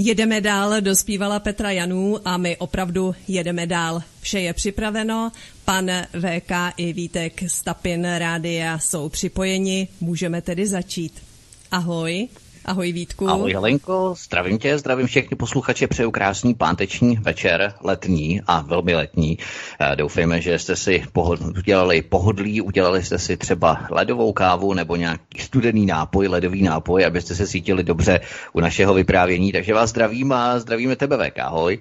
Jedeme 0.00 0.40
dál, 0.40 0.80
dospívala 0.80 1.40
Petra 1.40 1.70
Janů 1.70 2.28
a 2.28 2.36
my 2.36 2.56
opravdu 2.56 3.14
jedeme 3.28 3.66
dál. 3.66 4.02
Vše 4.20 4.40
je 4.40 4.52
připraveno, 4.52 5.32
pan 5.64 5.90
VK 6.12 6.50
i 6.76 6.92
Vítek 6.92 7.42
z 7.46 7.62
Tapin 7.62 8.04
Rádia 8.18 8.78
jsou 8.78 9.08
připojeni, 9.08 9.88
můžeme 10.00 10.42
tedy 10.42 10.66
začít. 10.66 11.22
Ahoj. 11.70 12.28
Ahoj 12.68 12.92
Vítku. 12.92 13.28
Ahoj 13.28 13.52
Helenko, 13.52 14.14
zdravím 14.18 14.58
tě, 14.58 14.78
zdravím 14.78 15.06
všechny 15.06 15.36
posluchače, 15.36 15.86
přeju 15.86 16.10
krásný 16.10 16.54
páteční 16.54 17.16
večer, 17.16 17.74
letní 17.80 18.40
a 18.46 18.60
velmi 18.60 18.94
letní. 18.94 19.38
Eh, 19.80 19.96
doufejme, 19.96 20.40
že 20.40 20.58
jste 20.58 20.76
si 20.76 21.02
pohod, 21.12 21.40
udělali 21.40 22.02
pohodlí, 22.02 22.60
udělali 22.60 23.04
jste 23.04 23.18
si 23.18 23.36
třeba 23.36 23.86
ledovou 23.90 24.32
kávu 24.32 24.74
nebo 24.74 24.96
nějaký 24.96 25.38
studený 25.38 25.86
nápoj, 25.86 26.28
ledový 26.28 26.62
nápoj, 26.62 27.04
abyste 27.04 27.34
se 27.34 27.46
cítili 27.46 27.82
dobře 27.84 28.20
u 28.52 28.60
našeho 28.60 28.94
vyprávění. 28.94 29.52
Takže 29.52 29.74
vás 29.74 29.90
zdravím 29.90 30.32
a 30.32 30.58
zdravíme 30.58 30.96
tebe 30.96 31.30
VK, 31.30 31.38
ahoj. 31.38 31.80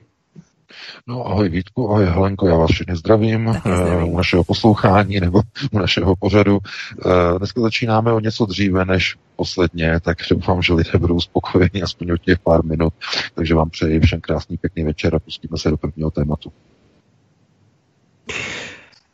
No 1.08 1.25
ahoj 1.25 1.50
Vítku, 1.50 1.89
ahoj 1.89 2.05
Helenko, 2.05 2.47
já 2.47 2.55
vás 2.55 2.72
všechny 2.72 2.95
zdravím. 2.95 3.47
Uh, 3.67 4.14
u 4.14 4.17
našeho 4.17 4.44
poslouchání 4.44 5.19
nebo 5.19 5.42
u 5.72 5.80
našeho 5.80 6.16
pořadu. 6.16 6.58
Uh, 6.58 7.38
dneska 7.38 7.61
začínáme 7.61 8.14
o 8.14 8.19
něco 8.19 8.45
dříve 8.45 8.86
než 8.86 9.16
posledně, 9.36 10.00
tak 10.00 10.17
doufám, 10.31 10.61
že 10.61 10.73
lidé 10.73 10.92
budou 11.00 11.19
spokojeni 11.19 11.81
aspoň 11.83 12.11
o 12.11 12.17
těch 12.17 12.39
pár 12.39 12.66
minut. 12.66 12.94
Takže 13.36 13.55
vám 13.55 13.69
přeji 13.69 14.00
všem 14.00 14.22
krásný 14.22 14.58
pěkný 14.58 14.83
večer 14.83 15.16
a 15.16 15.19
pustíme 15.19 15.58
se 15.58 15.69
do 15.69 15.77
prvního 15.77 16.11
tématu. 16.11 16.52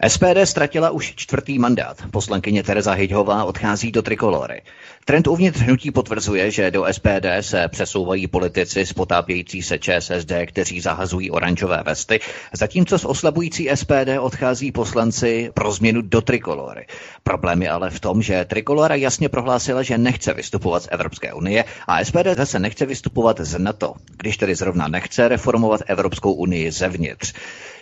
SPD 0.07 0.45
ztratila 0.45 0.89
už 0.89 1.13
čtvrtý 1.15 1.59
mandát. 1.59 1.97
Poslankyně 2.11 2.63
Tereza 2.63 2.91
Hyďhová 2.93 3.43
odchází 3.43 3.91
do 3.91 4.01
trikolory. 4.01 4.61
Trend 5.05 5.27
uvnitř 5.27 5.59
hnutí 5.59 5.91
potvrzuje, 5.91 6.51
že 6.51 6.71
do 6.71 6.85
SPD 6.91 7.25
se 7.41 7.67
přesouvají 7.67 8.27
politici 8.27 8.85
z 8.85 8.93
potápějící 8.93 9.63
se 9.63 9.79
ČSSD, 9.79 10.31
kteří 10.45 10.81
zahazují 10.81 11.31
oranžové 11.31 11.83
vesty, 11.85 12.19
zatímco 12.53 12.99
z 12.99 13.05
oslabující 13.05 13.69
SPD 13.75 14.19
odchází 14.19 14.71
poslanci 14.71 15.51
pro 15.53 15.71
změnu 15.71 16.01
do 16.01 16.21
trikolory. 16.21 16.85
Problém 17.23 17.61
je 17.61 17.69
ale 17.69 17.89
v 17.89 17.99
tom, 17.99 18.21
že 18.21 18.45
trikolora 18.45 18.95
jasně 18.95 19.29
prohlásila, 19.29 19.83
že 19.83 19.97
nechce 19.97 20.33
vystupovat 20.33 20.83
z 20.83 20.87
Evropské 20.91 21.33
unie 21.33 21.65
a 21.87 22.03
SPD 22.05 22.27
zase 22.37 22.59
nechce 22.59 22.85
vystupovat 22.85 23.39
z 23.39 23.59
NATO, 23.59 23.93
když 24.17 24.37
tedy 24.37 24.55
zrovna 24.55 24.87
nechce 24.87 25.27
reformovat 25.27 25.81
Evropskou 25.87 26.33
unii 26.33 26.71
zevnitř. 26.71 27.33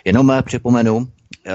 Jenom 0.04 0.32
připomenu, 0.44 1.06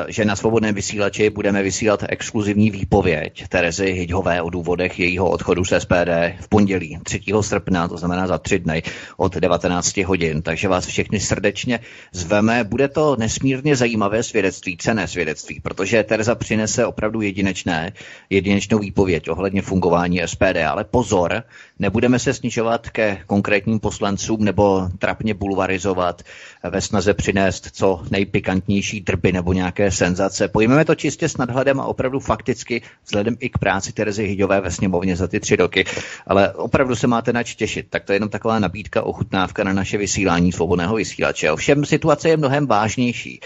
že 0.07 0.25
na 0.25 0.35
svobodném 0.35 0.75
vysílači 0.75 1.30
budeme 1.30 1.63
vysílat 1.63 2.03
exkluzivní 2.09 2.71
výpověď 2.71 3.47
Terezy 3.47 3.91
Hyďhové 3.91 4.41
o 4.41 4.49
důvodech 4.49 4.99
jejího 4.99 5.30
odchodu 5.30 5.66
z 5.66 5.80
SPD 5.80 6.09
v 6.39 6.47
pondělí 6.49 6.99
3. 7.03 7.21
srpna, 7.41 7.88
to 7.88 7.97
znamená 7.97 8.27
za 8.27 8.38
tři 8.38 8.59
dny 8.59 8.83
od 9.17 9.35
19 9.35 9.97
hodin. 9.97 10.41
Takže 10.41 10.67
vás 10.67 10.85
všechny 10.85 11.19
srdečně 11.19 11.80
zveme. 12.11 12.63
Bude 12.63 12.88
to 12.88 13.15
nesmírně 13.15 13.75
zajímavé 13.75 14.23
svědectví, 14.23 14.77
cené 14.77 15.08
svědectví, 15.08 15.59
protože 15.59 16.03
Tereza 16.03 16.36
přinese 16.36 16.86
opravdu 16.86 17.21
jedinečné, 17.21 17.93
jedinečnou 18.30 18.80
výpověď 18.80 19.30
ohledně 19.30 19.61
fungování 19.61 20.21
SPD. 20.26 20.58
Ale 20.67 20.83
pozor, 20.83 21.43
nebudeme 21.80 22.20
se 22.20 22.33
snižovat 22.33 22.89
ke 22.89 23.17
konkrétním 23.27 23.80
poslancům 23.80 24.43
nebo 24.43 24.89
trapně 24.99 25.33
bulvarizovat 25.33 26.21
ve 26.70 26.82
snaze 26.82 27.14
přinést 27.14 27.67
co 27.71 28.04
nejpikantnější 28.11 29.02
drby 29.02 29.32
nebo 29.32 29.54
nějaké 29.54 29.92
senzace. 29.92 30.48
Pojmeme 30.48 30.86
to 30.86 30.95
čistě 30.95 31.30
s 31.30 31.38
nadhledem 31.38 31.80
a 31.80 31.86
opravdu 31.86 32.20
fakticky 32.20 32.82
vzhledem 33.05 33.36
i 33.39 33.49
k 33.49 33.58
práci 33.58 33.93
Terezy 33.93 34.27
Hyďové 34.27 34.61
ve 34.61 34.71
sněmovně 34.71 35.15
za 35.15 35.27
ty 35.27 35.39
tři 35.39 35.55
roky, 35.55 35.86
ale 36.27 36.54
opravdu 36.54 36.95
se 36.95 37.08
máte 37.08 37.33
nač 37.33 37.55
těšit. 37.55 37.88
Tak 37.89 38.04
to 38.04 38.11
je 38.11 38.15
jenom 38.15 38.30
taková 38.30 38.59
nabídka, 38.59 39.02
ochutnávka 39.02 39.64
na 39.64 39.73
naše 39.73 39.98
vysílání 39.98 40.52
svobodného 40.52 40.95
vysílače. 40.95 41.52
Ovšem 41.52 41.86
situace 41.86 42.30
je 42.30 42.38
mnohem 42.38 42.67
vážnější. 42.67 43.39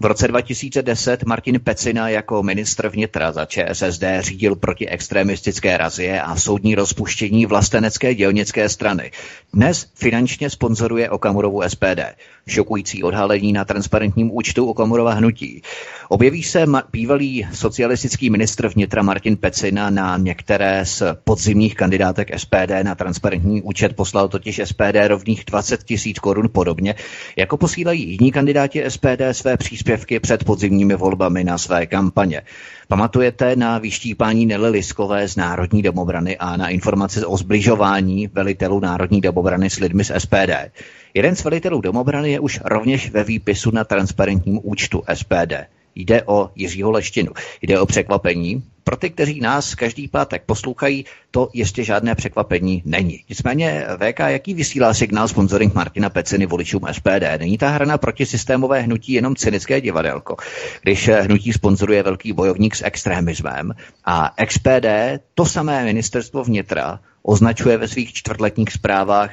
V 0.00 0.04
roce 0.04 0.28
2010 0.28 1.24
Martin 1.24 1.60
Pecina 1.60 2.08
jako 2.08 2.42
ministr 2.42 2.88
vnitra 2.88 3.32
za 3.32 3.44
ČSSD 3.44 4.02
řídil 4.20 4.56
proti 4.56 4.88
extremistické 4.88 5.76
razie 5.76 6.22
a 6.22 6.36
soudní 6.36 6.74
rozpuštění 6.74 7.46
vlastenecké 7.72 8.14
dělnické 8.14 8.68
strany. 8.68 9.10
Dnes 9.54 9.86
finančně 9.94 10.50
sponzoruje 10.50 11.10
Okamurovu 11.10 11.62
SPD 11.68 12.00
šokující 12.46 13.02
odhalení 13.02 13.52
na 13.52 13.64
transparentním 13.64 14.30
účtu 14.32 14.66
o 14.66 14.74
Komorova 14.74 15.12
hnutí. 15.12 15.62
Objeví 16.08 16.42
se 16.42 16.66
bývalý 16.92 17.46
socialistický 17.52 18.30
ministr 18.30 18.68
vnitra 18.68 19.02
Martin 19.02 19.36
Pecina 19.36 19.90
na 19.90 20.16
některé 20.16 20.86
z 20.86 21.02
podzimních 21.24 21.74
kandidátek 21.74 22.38
SPD 22.38 22.82
na 22.82 22.94
transparentní 22.94 23.62
účet 23.62 23.96
poslal 23.96 24.28
totiž 24.28 24.60
SPD 24.64 24.96
rovných 25.06 25.44
20 25.46 25.82
tisíc 25.82 26.18
korun 26.18 26.48
podobně, 26.52 26.94
jako 27.36 27.56
posílají 27.56 28.10
jiní 28.10 28.32
kandidáti 28.32 28.84
SPD 28.88 29.22
své 29.32 29.56
příspěvky 29.56 30.20
před 30.20 30.44
podzimními 30.44 30.94
volbami 30.94 31.44
na 31.44 31.58
své 31.58 31.86
kampaně. 31.86 32.42
Pamatujete 32.88 33.56
na 33.56 33.78
vyštípání 33.78 34.46
Nely 34.46 34.68
Liskové 34.68 35.28
z 35.28 35.36
Národní 35.36 35.82
domobrany 35.82 36.36
a 36.38 36.56
na 36.56 36.68
informace 36.68 37.26
o 37.26 37.36
zbližování 37.36 38.26
velitelů 38.26 38.80
Národní 38.80 39.20
domobrany 39.20 39.70
s 39.70 39.78
lidmi 39.78 40.04
z 40.04 40.12
SPD? 40.18 40.72
Jeden 41.14 41.36
z 41.36 41.44
velitelů 41.44 41.80
domobrany 41.80 42.30
je 42.30 42.40
už 42.40 42.60
rovněž 42.64 43.10
ve 43.10 43.24
výpisu 43.24 43.70
na 43.70 43.84
transparentním 43.84 44.60
účtu 44.62 45.02
SPD. 45.14 45.52
Jde 45.94 46.22
o 46.22 46.50
Jiřího 46.54 46.90
Leštinu. 46.90 47.32
Jde 47.62 47.80
o 47.80 47.86
překvapení. 47.86 48.62
Pro 48.84 48.96
ty, 48.96 49.10
kteří 49.10 49.40
nás 49.40 49.74
každý 49.74 50.08
pátek 50.08 50.42
poslouchají, 50.46 51.04
to 51.30 51.48
ještě 51.54 51.84
žádné 51.84 52.14
překvapení 52.14 52.82
není. 52.84 53.20
Nicméně 53.28 53.86
VK, 53.96 54.18
jaký 54.18 54.54
vysílá 54.54 54.94
signál 54.94 55.28
sponsoring 55.28 55.74
Martina 55.74 56.10
Peciny 56.10 56.46
voličům 56.46 56.82
SPD? 56.92 57.38
Není 57.38 57.58
ta 57.58 57.68
hra 57.68 57.86
na 57.86 57.98
protisystémové 57.98 58.80
hnutí 58.80 59.12
jenom 59.12 59.36
cynické 59.36 59.80
divadelko, 59.80 60.36
když 60.82 61.08
hnutí 61.08 61.52
sponzoruje 61.52 62.02
velký 62.02 62.32
bojovník 62.32 62.74
s 62.74 62.84
extremismem 62.84 63.74
a 64.04 64.34
XPD, 64.46 64.86
to 65.34 65.46
samé 65.46 65.84
ministerstvo 65.84 66.44
vnitra, 66.44 67.00
označuje 67.22 67.76
ve 67.76 67.88
svých 67.88 68.12
čtvrtletních 68.12 68.72
zprávách 68.72 69.30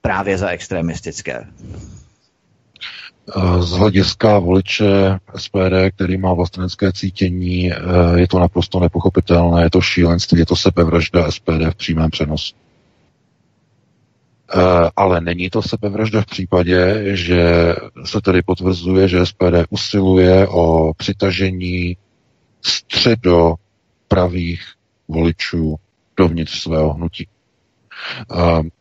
právě 0.00 0.38
za 0.38 0.48
extremistické? 0.48 1.46
Eh, 3.36 3.62
z 3.62 3.70
hlediska 3.70 4.38
voliče 4.38 5.18
SPD, 5.36 5.90
který 5.94 6.16
má 6.16 6.32
vlastenecké 6.32 6.92
cítění, 6.92 7.72
eh, 7.72 7.76
je 8.16 8.28
to 8.28 8.38
naprosto 8.38 8.80
nepochopitelné, 8.80 9.62
je 9.62 9.70
to 9.70 9.80
šílenství, 9.80 10.38
je 10.38 10.46
to 10.46 10.56
sebevražda 10.56 11.30
SPD 11.30 11.70
v 11.70 11.74
přímém 11.74 12.10
přenosu. 12.10 12.54
Eh, 14.54 14.90
ale 14.96 15.20
není 15.20 15.50
to 15.50 15.62
sebevražda 15.62 16.22
v 16.22 16.26
případě, 16.26 17.02
že 17.16 17.74
se 18.04 18.20
tedy 18.20 18.42
potvrzuje, 18.42 19.08
že 19.08 19.26
SPD 19.26 19.64
usiluje 19.70 20.48
o 20.48 20.94
přitažení 20.94 21.96
středo 22.62 23.54
pravých 24.08 24.62
voličů 25.08 25.76
dovnitř 26.16 26.60
svého 26.60 26.94
hnutí. 26.94 27.28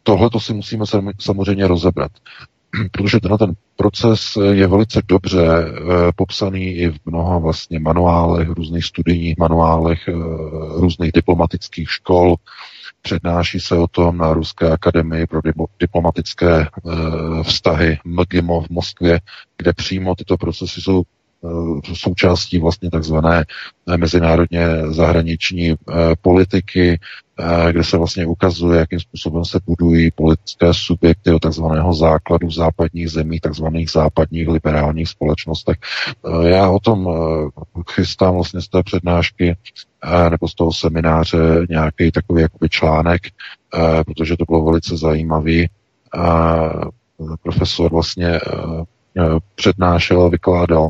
Tohle 0.04 0.30
to 0.30 0.40
si 0.40 0.54
musíme 0.54 0.86
samozřejmě 1.20 1.68
rozebrat, 1.68 2.12
protože 2.92 3.20
tenhle 3.20 3.38
ten 3.38 3.54
proces 3.76 4.38
je 4.52 4.68
velice 4.68 5.02
dobře 5.08 5.48
eh, 5.48 6.12
popsaný 6.16 6.66
i 6.66 6.90
v 6.90 6.98
mnoha 7.06 7.38
vlastně 7.38 7.80
manuálech, 7.80 8.50
různých 8.50 8.86
studijních 8.86 9.38
manuálech, 9.38 10.08
eh, 10.08 10.14
různých 10.80 11.12
diplomatických 11.12 11.92
škol. 11.92 12.36
Přednáší 13.02 13.60
se 13.60 13.76
o 13.76 13.88
tom 13.88 14.18
na 14.18 14.34
Ruské 14.34 14.72
akademii 14.72 15.28
pro 15.28 15.42
diplomatické 15.80 16.62
eh, 16.62 16.70
vztahy 17.44 18.00
MGIMO 18.06 18.62
v 18.62 18.70
Moskvě, 18.70 19.20
kde 19.58 19.74
přímo 19.74 20.16
tyto 20.16 20.38
procesy 20.38 20.82
jsou 20.82 21.04
součástí 21.94 22.60
vlastně 22.60 22.92
takzvané 22.92 23.46
mezinárodně 23.98 24.68
zahraniční 24.90 25.76
politiky, 26.22 27.00
kde 27.72 27.84
se 27.84 27.98
vlastně 27.98 28.26
ukazuje, 28.26 28.80
jakým 28.80 29.00
způsobem 29.00 29.46
se 29.46 29.60
budují 29.66 30.12
politické 30.12 30.74
subjekty 30.74 31.30
do 31.30 31.40
takzvaného 31.40 31.94
základu 31.94 32.48
v 32.48 32.54
západních 32.54 33.10
zemí, 33.10 33.40
takzvaných 33.40 33.92
západních 33.92 34.48
liberálních 34.48 35.10
společnostech. 35.10 35.78
Já 36.44 36.70
o 36.70 36.80
tom 36.80 37.10
chystám 37.92 38.34
vlastně 38.34 38.62
z 38.62 38.68
té 38.68 38.84
přednášky 38.84 39.56
nebo 40.30 40.48
z 40.48 40.56
toho 40.56 40.74
semináře 40.74 41.38
nějaký 41.70 42.12
takový 42.12 42.42
jakoby 42.42 42.70
článek, 42.70 43.22
protože 44.06 44.38
to 44.38 44.46
bylo 44.46 44.66
velice 44.66 44.98
zajímavý 44.98 45.70
profesor 47.44 47.92
vlastně 47.92 48.40
přednášel 49.56 50.22
a 50.22 50.30
vykládal 50.30 50.90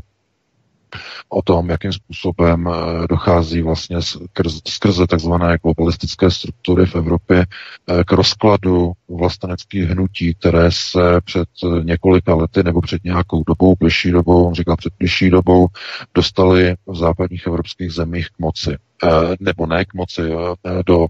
o 1.29 1.41
tom, 1.41 1.69
jakým 1.69 1.93
způsobem 1.93 2.67
eh, 2.67 3.07
dochází 3.09 3.61
vlastně 3.61 4.01
skrze, 4.01 4.59
skrze 4.67 5.07
takzvané 5.07 5.57
globalistické 5.63 6.31
struktury 6.31 6.85
v 6.85 6.95
Evropě 6.95 7.45
eh, 7.45 8.03
k 8.03 8.11
rozkladu 8.11 8.91
vlasteneckých 9.07 9.83
hnutí, 9.83 10.33
které 10.33 10.71
se 10.71 10.99
před 11.25 11.49
několika 11.83 12.35
lety 12.35 12.63
nebo 12.63 12.81
před 12.81 13.03
nějakou 13.03 13.43
dobou, 13.47 13.75
bližší 13.79 14.11
dobou, 14.11 14.47
on 14.47 14.53
říkal 14.53 14.75
před 14.77 14.93
bližší 14.99 15.29
dobou, 15.29 15.67
dostali 16.13 16.75
v 16.87 16.95
západních 16.95 17.47
evropských 17.47 17.91
zemích 17.91 18.27
k 18.29 18.39
moci. 18.39 18.77
Eh, 19.03 19.35
nebo 19.39 19.65
ne 19.65 19.85
k 19.85 19.93
moci, 19.93 20.21
do 20.85 21.07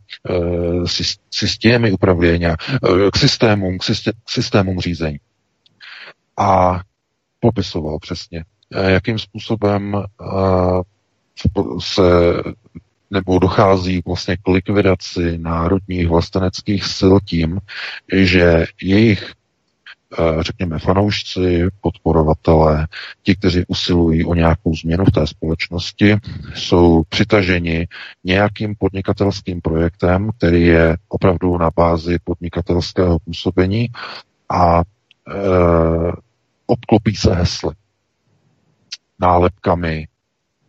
systémy 1.31 1.91
upravlení, 1.91 2.45
k 3.13 3.17
systémům, 3.17 3.77
k 3.77 3.83
systémům 4.29 4.79
řízení. 4.79 5.19
A 6.37 6.79
popisoval 7.39 7.99
přesně, 7.99 8.43
jakým 8.71 9.19
způsobem 9.19 10.03
se 11.79 12.01
nebo 13.11 13.39
dochází 13.39 14.01
vlastně 14.05 14.37
k 14.37 14.47
likvidaci 14.47 15.37
národních 15.37 16.07
vlasteneckých 16.07 16.85
sil 16.97 17.15
tím, 17.25 17.59
že 18.13 18.65
jejich 18.81 19.33
řekněme, 20.39 20.79
fanoušci, 20.79 21.67
podporovatelé, 21.81 22.87
ti, 23.23 23.35
kteří 23.35 23.63
usilují 23.67 24.25
o 24.25 24.33
nějakou 24.33 24.75
změnu 24.75 25.05
v 25.05 25.11
té 25.11 25.27
společnosti, 25.27 26.17
jsou 26.55 27.03
přitaženi 27.09 27.87
nějakým 28.23 28.75
podnikatelským 28.75 29.61
projektem, 29.61 30.29
který 30.37 30.67
je 30.67 30.97
opravdu 31.09 31.57
na 31.57 31.71
bázi 31.75 32.17
podnikatelského 32.23 33.19
působení 33.19 33.87
a 34.49 34.81
e, 34.81 34.83
obklopí 36.65 37.15
se 37.15 37.33
hesly 37.33 37.71
nálepkami, 39.19 40.07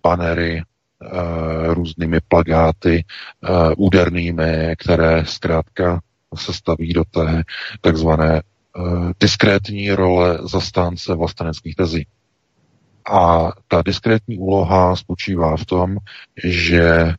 panery, 0.01 0.63
eh, 0.63 1.75
různými 1.75 2.19
plagáty 2.29 3.05
eh, 3.05 3.49
údernými, 3.77 4.75
které 4.79 5.25
zkrátka 5.25 6.01
se 6.35 6.53
staví 6.53 6.93
do 6.93 7.05
té 7.05 7.43
takzvané 7.81 8.37
eh, 8.37 8.81
diskrétní 9.21 9.91
role 9.91 10.39
zastánce 10.43 11.15
vlasteneckých 11.15 11.75
tezí. 11.77 12.07
A 13.13 13.53
ta 13.69 13.83
diskrétní 13.83 14.39
úloha 14.39 14.97
spočívá 14.97 15.57
v 15.57 15.65
tom, 15.65 15.97
že 16.45 17.15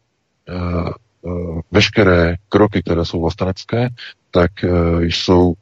veškeré 1.71 2.35
kroky, 2.49 2.81
které 2.81 3.05
jsou 3.05 3.21
vlastenecké, 3.21 3.89
tak 4.31 4.51
jsou 4.99 5.53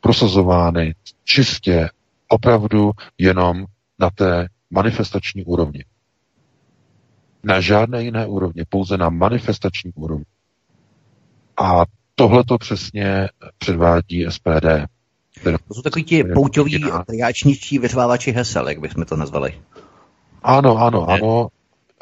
prosazovány 0.00 0.94
čistě 1.24 1.88
opravdu 2.28 2.90
jenom 3.18 3.64
na 3.98 4.10
té 4.10 4.48
manifestační 4.74 5.44
úrovni. 5.44 5.84
Na 7.44 7.60
žádné 7.60 8.02
jiné 8.02 8.26
úrovni, 8.26 8.64
pouze 8.68 8.96
na 8.96 9.08
manifestační 9.08 9.92
úrovni. 9.94 10.24
A 11.56 11.84
tohle 12.14 12.44
to 12.44 12.58
přesně 12.58 13.28
předvádí 13.58 14.26
SPD. 14.28 14.66
To 15.68 15.74
jsou 15.74 15.82
takový 15.82 16.04
ti 16.04 16.24
pouťoví 16.24 16.84
triáčničtí 17.06 17.78
vyřvávači 17.78 18.32
hesel, 18.32 18.68
jak 18.68 18.80
bychom 18.80 19.04
to 19.04 19.16
nazvali. 19.16 19.62
Ano, 20.42 20.76
ano, 20.76 21.08
ano. 21.10 21.48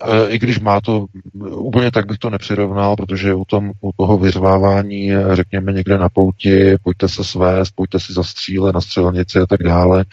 E, 0.05 0.29
I 0.29 0.39
když 0.39 0.61
má 0.61 0.81
to, 0.81 1.07
úplně 1.51 1.91
tak 1.91 2.07
bych 2.07 2.19
to 2.19 2.31
nepřirovnal, 2.31 2.97
protože 2.97 3.35
u, 3.35 3.45
tom, 3.45 3.73
u 3.81 3.91
toho 3.97 4.19
vyřvávání, 4.19 5.11
řekněme 5.33 5.73
někde 5.73 5.99
na 5.99 6.09
pouti, 6.09 6.77
pojďte 6.83 7.09
se 7.09 7.25
svést, 7.25 7.75
pojďte 7.75 8.01
si 8.01 8.13
zastříle 8.13 8.73
na 8.73 8.81
střelnici 8.81 9.39
a 9.39 9.47
tak 9.47 9.63
dále, 9.63 10.05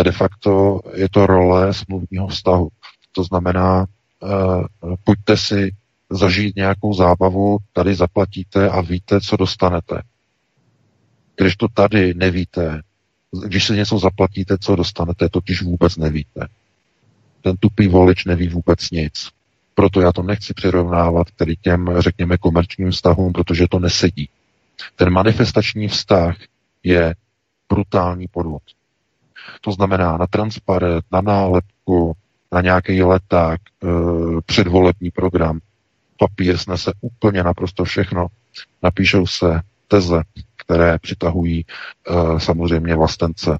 e, 0.00 0.04
de 0.04 0.12
facto 0.12 0.80
je 0.94 1.08
to 1.08 1.26
role 1.26 1.74
smluvního 1.74 2.28
vztahu. 2.28 2.68
To 3.12 3.24
znamená, 3.24 3.84
e, 3.84 3.86
pojďte 5.04 5.36
si 5.36 5.74
zažít 6.10 6.56
nějakou 6.56 6.94
zábavu, 6.94 7.58
tady 7.72 7.94
zaplatíte 7.94 8.68
a 8.68 8.80
víte, 8.80 9.20
co 9.20 9.36
dostanete. 9.36 10.02
Když 11.36 11.56
to 11.56 11.68
tady 11.74 12.14
nevíte, 12.14 12.80
když 13.46 13.66
si 13.66 13.72
něco 13.72 13.98
zaplatíte, 13.98 14.58
co 14.58 14.76
dostanete, 14.76 15.28
totiž 15.28 15.62
vůbec 15.62 15.96
nevíte 15.96 16.48
ten 17.42 17.56
tupý 17.56 17.88
volič 17.88 18.24
neví 18.24 18.48
vůbec 18.48 18.90
nic. 18.90 19.28
Proto 19.74 20.00
já 20.00 20.12
to 20.12 20.22
nechci 20.22 20.54
přirovnávat 20.54 21.26
tedy 21.36 21.56
těm, 21.56 21.90
řekněme, 21.98 22.38
komerčním 22.38 22.90
vztahům, 22.90 23.32
protože 23.32 23.68
to 23.70 23.78
nesedí. 23.78 24.28
Ten 24.96 25.10
manifestační 25.10 25.88
vztah 25.88 26.36
je 26.82 27.14
brutální 27.68 28.28
podvod. 28.28 28.62
To 29.60 29.72
znamená 29.72 30.16
na 30.16 30.26
transparent, 30.26 31.04
na 31.12 31.20
nálepku, 31.20 32.16
na 32.52 32.60
nějaký 32.60 33.02
leták, 33.02 33.60
e, 33.60 33.86
předvolební 34.46 35.10
program, 35.10 35.60
papír 36.18 36.58
snese 36.58 36.92
úplně 37.00 37.42
naprosto 37.42 37.84
všechno. 37.84 38.26
Napíšou 38.82 39.26
se 39.26 39.60
teze, 39.88 40.22
které 40.56 40.98
přitahují 40.98 41.64
e, 41.66 42.40
samozřejmě 42.40 42.96
vlastence 42.96 43.58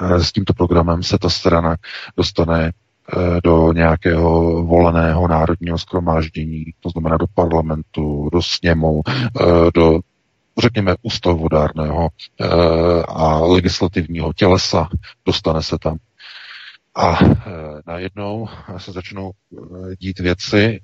s 0.00 0.32
tímto 0.32 0.54
programem 0.54 1.02
se 1.02 1.18
ta 1.18 1.28
strana 1.28 1.76
dostane 2.16 2.66
eh, 2.68 3.40
do 3.44 3.72
nějakého 3.72 4.62
voleného 4.64 5.28
národního 5.28 5.78
skromáždění, 5.78 6.64
to 6.80 6.90
znamená 6.90 7.16
do 7.16 7.26
parlamentu, 7.34 8.28
do 8.32 8.42
sněmu, 8.42 9.02
eh, 9.08 9.44
do 9.74 9.98
řekněme 10.58 10.94
ústavodárného 11.02 12.08
eh, 12.40 12.46
a 13.08 13.38
legislativního 13.38 14.32
tělesa, 14.32 14.88
dostane 15.26 15.62
se 15.62 15.76
tam. 15.78 15.96
A 16.96 17.18
najednou 17.86 18.48
se 18.78 18.92
začnou 18.92 19.30
dít 19.98 20.18
věci, 20.18 20.80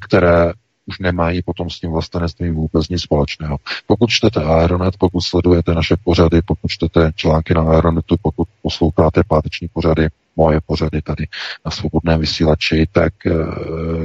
které 0.00 0.52
už 0.86 0.98
nemají 0.98 1.42
potom 1.42 1.70
s 1.70 1.80
tím 1.80 1.90
vlastenectvím 1.90 2.54
vůbec 2.54 2.88
nic 2.88 3.02
společného. 3.02 3.56
Pokud 3.86 4.10
čtete 4.10 4.44
Aeronet, 4.44 4.96
pokud 4.98 5.20
sledujete 5.20 5.74
naše 5.74 5.96
pořady, 6.04 6.42
pokud 6.42 6.68
čtete 6.68 7.10
články 7.16 7.54
na 7.54 7.62
Aeronetu, 7.62 8.16
pokud 8.22 8.48
posloucháte 8.62 9.22
páteční 9.28 9.68
pořady, 9.68 10.08
moje 10.36 10.60
pořady 10.60 11.02
tady 11.02 11.26
na 11.64 11.70
svobodné 11.70 12.18
vysílači, 12.18 12.86
tak 12.92 13.26
e, 13.26 13.30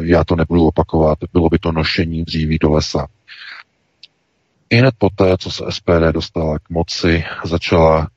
já 0.02 0.24
to 0.24 0.36
nebudu 0.36 0.68
opakovat, 0.68 1.18
bylo 1.34 1.50
by 1.50 1.60
to 1.60 1.72
nošení 1.72 2.24
dříví 2.24 2.58
do 2.58 2.72
lesa. 2.72 3.08
I 4.70 4.76
hned 4.78 4.96
poté, 4.98 5.38
co 5.38 5.52
se 5.52 5.64
SPD 5.70 6.12
dostala 6.12 6.60
k 6.60 6.70
moci, 6.70 7.24
začala 7.46 8.08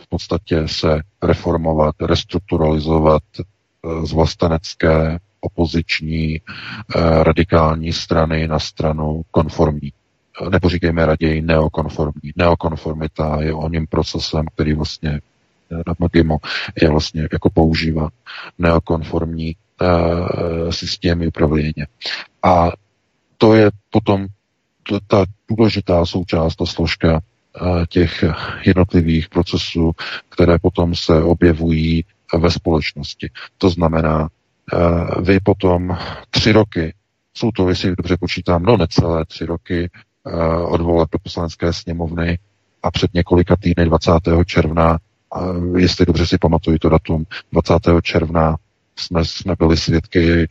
v 0.00 0.06
podstatě 0.08 0.68
se 0.68 1.00
reformovat, 1.22 1.94
restrukturalizovat 2.00 3.22
e, 3.38 3.42
z 4.06 4.12
vlastenecké 4.12 5.18
opoziční 5.42 6.40
eh, 6.40 7.24
radikální 7.24 7.92
strany 7.92 8.48
na 8.48 8.58
stranu 8.58 9.22
konformní. 9.30 9.92
Nebo 10.50 10.68
říkejme 10.68 11.06
raději 11.06 11.42
neokonformní. 11.42 12.32
Neokonformita 12.36 13.38
je 13.42 13.54
o 13.54 13.68
něm 13.68 13.86
procesem, 13.86 14.46
který 14.54 14.74
vlastně 14.74 15.10
eh, 15.10 15.76
na 15.86 15.94
Magimo 15.98 16.38
je 16.82 16.88
vlastně 16.90 17.28
jako 17.32 17.50
používá 17.50 18.08
neokonformní 18.58 19.56
uh, 19.80 20.70
systémy 20.70 21.26
upravlení. 21.26 21.72
A 22.42 22.70
to 23.38 23.54
je 23.54 23.70
potom 23.90 24.26
ta 25.06 25.24
důležitá 25.48 26.06
součást, 26.06 26.56
ta 26.56 26.66
složka 26.66 27.20
těch 27.88 28.24
jednotlivých 28.66 29.28
procesů, 29.28 29.92
které 30.28 30.58
potom 30.58 30.94
se 30.94 31.22
objevují 31.22 32.04
ve 32.38 32.50
společnosti. 32.50 33.30
To 33.58 33.70
znamená 33.70 34.28
Eh, 34.28 34.41
vy 35.22 35.40
potom 35.40 35.98
tři 36.30 36.52
roky, 36.52 36.94
jsou 37.34 37.50
to, 37.50 37.68
jestli 37.68 37.96
dobře 37.96 38.16
počítám, 38.16 38.62
no 38.62 38.76
necelé 38.76 39.24
tři 39.24 39.46
roky 39.46 39.90
eh, 40.26 40.56
od 40.56 40.80
voleb 40.80 41.08
do 41.12 41.18
poslanecké 41.18 41.72
sněmovny 41.72 42.38
a 42.82 42.90
před 42.90 43.14
několika 43.14 43.56
týdny 43.56 43.84
20. 43.84 44.12
června, 44.46 44.98
jestli 45.76 46.06
dobře 46.06 46.26
si 46.26 46.38
pamatuju 46.38 46.78
to 46.78 46.88
datum, 46.88 47.24
20. 47.52 47.74
června 48.02 48.56
jsme, 48.96 49.24
jsme 49.24 49.54
byli 49.58 49.76
svědky 49.76 50.42
e, 50.42 50.46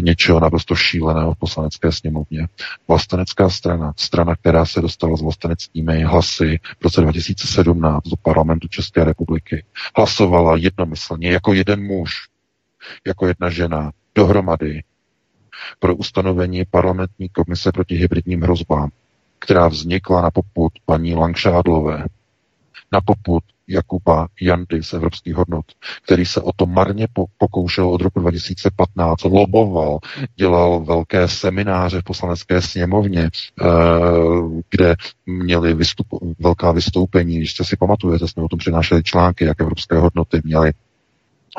něčeho 0.00 0.40
naprosto 0.40 0.74
šíleného 0.76 1.34
v 1.34 1.38
poslanecké 1.38 1.92
sněmovně. 1.92 2.46
Vlastenecká 2.88 3.50
strana, 3.50 3.92
strana, 3.96 4.36
která 4.36 4.66
se 4.66 4.80
dostala 4.80 5.16
s 5.16 5.22
vlasteneckými 5.22 6.02
hlasy 6.02 6.60
v 6.80 6.84
roce 6.84 7.00
2017 7.00 8.08
do 8.08 8.16
parlamentu 8.22 8.68
České 8.68 9.04
republiky, 9.04 9.64
hlasovala 9.96 10.56
jednomyslně 10.56 11.30
jako 11.30 11.52
jeden 11.52 11.86
muž 11.86 12.10
jako 13.06 13.26
jedna 13.26 13.50
žena 13.50 13.90
dohromady 14.14 14.82
pro 15.78 15.96
ustanovení 15.96 16.64
parlamentní 16.70 17.28
komise 17.28 17.72
proti 17.72 17.94
hybridním 17.94 18.42
hrozbám, 18.42 18.90
která 19.38 19.68
vznikla 19.68 20.22
na 20.22 20.30
poput 20.30 20.72
paní 20.86 21.14
Langšádlové, 21.14 22.04
na 22.92 23.00
poput 23.00 23.44
Jakuba 23.68 24.28
Jandy 24.40 24.82
z 24.82 24.92
evropských 24.92 25.34
hodnot, 25.34 25.64
který 26.04 26.26
se 26.26 26.40
o 26.40 26.50
to 26.56 26.66
marně 26.66 27.06
pokoušel 27.38 27.88
od 27.88 28.00
roku 28.00 28.20
2015, 28.20 29.24
loboval, 29.24 29.98
dělal 30.36 30.80
velké 30.80 31.28
semináře 31.28 32.00
v 32.00 32.04
poslanecké 32.04 32.62
sněmovně, 32.62 33.30
eh, 33.62 33.66
kde 34.70 34.94
měli 35.26 35.74
vystup, 35.74 36.06
velká 36.38 36.72
vystoupení, 36.72 37.36
když 37.36 37.52
jste 37.52 37.64
si 37.64 37.76
pamatujete, 37.76 38.28
jsme 38.28 38.42
o 38.42 38.48
tom 38.48 38.58
přinášeli 38.58 39.02
články, 39.02 39.44
jak 39.44 39.60
evropské 39.60 39.96
hodnoty 39.98 40.40
měly 40.44 40.72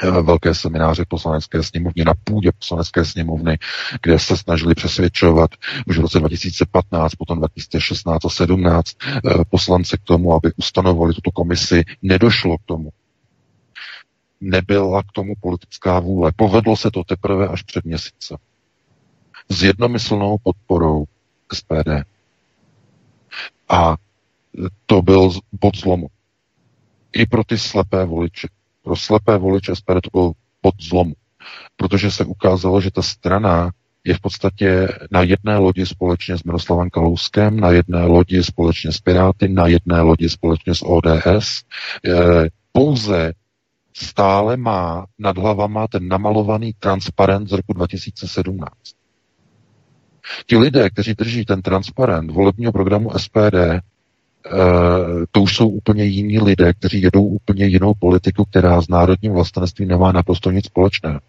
velké 0.01 0.55
semináře 0.55 1.05
poslanecké 1.07 1.63
sněmovny 1.63 2.03
na 2.05 2.13
půdě 2.23 2.51
poslanecké 2.51 3.05
sněmovny, 3.05 3.57
kde 4.03 4.19
se 4.19 4.37
snažili 4.37 4.75
přesvědčovat 4.75 5.51
už 5.87 5.97
v 5.97 6.01
roce 6.01 6.19
2015, 6.19 7.15
potom 7.15 7.37
2016 7.37 8.25
a 8.25 8.29
17 8.29 8.97
eh, 9.03 9.19
poslance 9.49 9.97
k 9.97 10.01
tomu, 10.03 10.33
aby 10.33 10.51
ustanovali 10.57 11.13
tuto 11.13 11.31
komisi. 11.31 11.83
Nedošlo 12.01 12.57
k 12.57 12.61
tomu. 12.65 12.89
Nebyla 14.41 15.03
k 15.03 15.11
tomu 15.13 15.33
politická 15.41 15.99
vůle. 15.99 16.31
Povedlo 16.35 16.77
se 16.77 16.91
to 16.91 17.03
teprve 17.03 17.47
až 17.47 17.63
před 17.63 17.85
měsíce. 17.85 18.37
S 19.49 19.63
jednomyslnou 19.63 20.37
podporou 20.43 21.05
SPD. 21.53 21.89
A 23.69 23.95
to 24.85 25.01
byl 25.01 25.31
bod 25.61 25.77
zlomu. 25.77 26.07
I 27.13 27.25
pro 27.25 27.43
ty 27.43 27.57
slepé 27.57 28.05
voliče 28.05 28.47
pro 28.83 28.95
slepé 28.95 29.37
voliče 29.37 29.75
SPD 29.75 30.01
to 30.03 30.09
byl 30.11 30.31
pod 30.61 30.75
zlomu, 30.81 31.13
protože 31.75 32.11
se 32.11 32.25
ukázalo, 32.25 32.81
že 32.81 32.91
ta 32.91 33.01
strana 33.01 33.71
je 34.03 34.13
v 34.13 34.19
podstatě 34.19 34.87
na 35.11 35.21
jedné 35.21 35.57
lodi 35.57 35.85
společně 35.85 36.37
s 36.37 36.43
Miroslavem 36.43 36.89
Kalouskem, 36.89 37.59
na 37.59 37.71
jedné 37.71 38.05
lodi 38.05 38.43
společně 38.43 38.91
s 38.91 38.97
Piráty, 38.97 39.49
na 39.49 39.67
jedné 39.67 40.01
lodi 40.01 40.29
společně 40.29 40.75
s 40.75 40.85
ODS. 40.85 41.63
Pouze 42.71 43.33
stále 43.93 44.57
má 44.57 45.05
nad 45.19 45.37
hlavama 45.37 45.87
ten 45.87 46.07
namalovaný 46.07 46.73
transparent 46.79 47.49
z 47.49 47.51
roku 47.51 47.73
2017. 47.73 48.69
Ti 50.45 50.57
lidé, 50.57 50.89
kteří 50.89 51.13
drží 51.13 51.45
ten 51.45 51.61
transparent 51.61 52.31
volebního 52.31 52.71
programu 52.71 53.11
SPD, 53.17 53.55
to 55.31 55.41
už 55.41 55.55
jsou 55.55 55.69
úplně 55.69 56.03
jiní 56.03 56.39
lidé, 56.39 56.73
kteří 56.73 57.01
jedou 57.01 57.25
úplně 57.25 57.65
jinou 57.65 57.93
politiku, 57.99 58.45
která 58.45 58.81
s 58.81 58.87
národním 58.87 59.33
vlastenectvím 59.33 59.87
nemá 59.87 60.11
naprosto 60.11 60.51
nic 60.51 60.65
společného. 60.65 61.19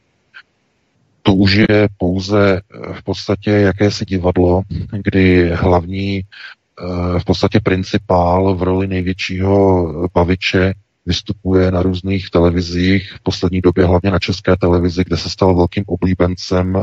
To 1.27 1.35
už 1.35 1.53
je 1.53 1.89
pouze 1.99 2.57
eh, 2.57 2.93
v 2.93 3.03
podstatě 3.03 3.51
jakési 3.51 4.05
divadlo, 4.05 4.63
kdy 5.03 5.51
hlavní 5.55 6.21
eh, 6.21 7.19
v 7.19 7.25
podstatě 7.25 7.61
principál 7.61 8.55
v 8.55 8.63
roli 8.63 8.87
největšího 8.87 10.09
baviče 10.15 10.75
vystupuje 11.07 11.71
na 11.71 11.83
různých 11.83 12.31
televizích, 12.31 13.13
v 13.13 13.21
poslední 13.23 13.61
době 13.61 13.85
hlavně 13.85 14.11
na 14.11 14.19
české 14.19 14.57
televizi, 14.57 15.05
kde 15.07 15.17
se 15.17 15.31
stal 15.31 15.57
velkým 15.57 15.85
oblíbencem 15.87 16.77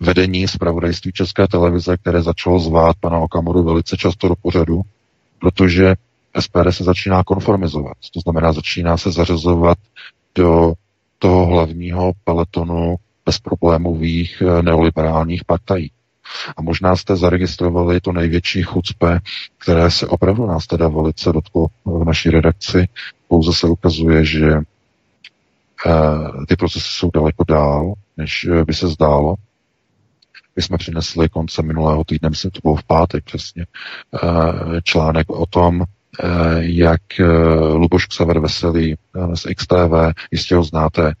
vedení 0.00 0.48
zpravodajství 0.48 1.12
České 1.12 1.48
televize, 1.48 1.96
které 1.96 2.22
začalo 2.22 2.58
zvát 2.58 2.96
pana 3.00 3.18
Okamoru 3.18 3.62
velice 3.62 3.96
často 3.96 4.28
do 4.28 4.34
pořadu, 4.42 4.80
protože 5.38 5.94
SPD 6.40 6.70
se 6.70 6.84
začíná 6.84 7.24
konformizovat. 7.24 7.96
To 8.14 8.20
znamená, 8.20 8.52
začíná 8.52 8.96
se 8.96 9.12
zařazovat 9.12 9.78
do 10.34 10.72
toho 11.18 11.46
hlavního 11.46 12.12
peletonu 12.24 12.96
bezproblémových 13.26 14.42
eh, 14.42 14.62
neoliberálních 14.62 15.44
partají. 15.44 15.90
A 16.56 16.62
možná 16.62 16.96
jste 16.96 17.16
zaregistrovali 17.16 18.00
to 18.00 18.12
největší 18.12 18.62
chucpe, 18.62 19.18
které 19.58 19.90
se 19.90 20.06
opravdu 20.06 20.46
nás 20.46 20.66
teda 20.66 20.88
velice 20.88 21.32
dotklo 21.32 21.66
v 21.84 22.04
naší 22.04 22.30
redakci. 22.30 22.88
Pouze 23.28 23.52
se 23.52 23.66
ukazuje, 23.66 24.24
že 24.24 24.46
eh, 25.86 25.92
ty 26.48 26.56
procesy 26.56 26.88
jsou 26.88 27.10
daleko 27.14 27.44
dál, 27.48 27.92
než 28.16 28.48
by 28.66 28.74
se 28.74 28.88
zdálo. 28.88 29.34
My 30.56 30.62
jsme 30.62 30.78
přinesli 30.78 31.28
konce 31.28 31.62
minulého 31.62 32.04
týdne, 32.04 32.30
myslím, 32.30 32.50
to 32.50 32.60
bylo 32.62 32.76
v 32.76 32.84
pátek 32.84 33.24
přesně, 33.24 33.66
eh, 34.14 34.80
článek 34.82 35.30
o 35.30 35.46
tom, 35.46 35.82
eh, 35.82 36.26
jak 36.58 37.00
eh, 37.20 37.24
Luboš 37.72 38.06
Ksaver 38.06 38.38
Veselý 38.38 38.94
z 39.34 39.46
XTV, 39.54 40.12
jistě 40.30 40.54
ho 40.56 40.64
znáte, 40.64 41.12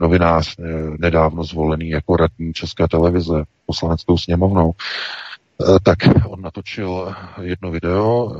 novinář 0.00 0.56
nedávno 0.98 1.44
zvolený 1.44 1.88
jako 1.88 2.16
radní 2.16 2.52
České 2.52 2.88
televize 2.88 3.44
poslaneckou 3.66 4.18
sněmovnou, 4.18 4.72
tak 5.82 5.98
on 6.26 6.40
natočil 6.40 7.14
jedno 7.40 7.70
video, 7.70 8.32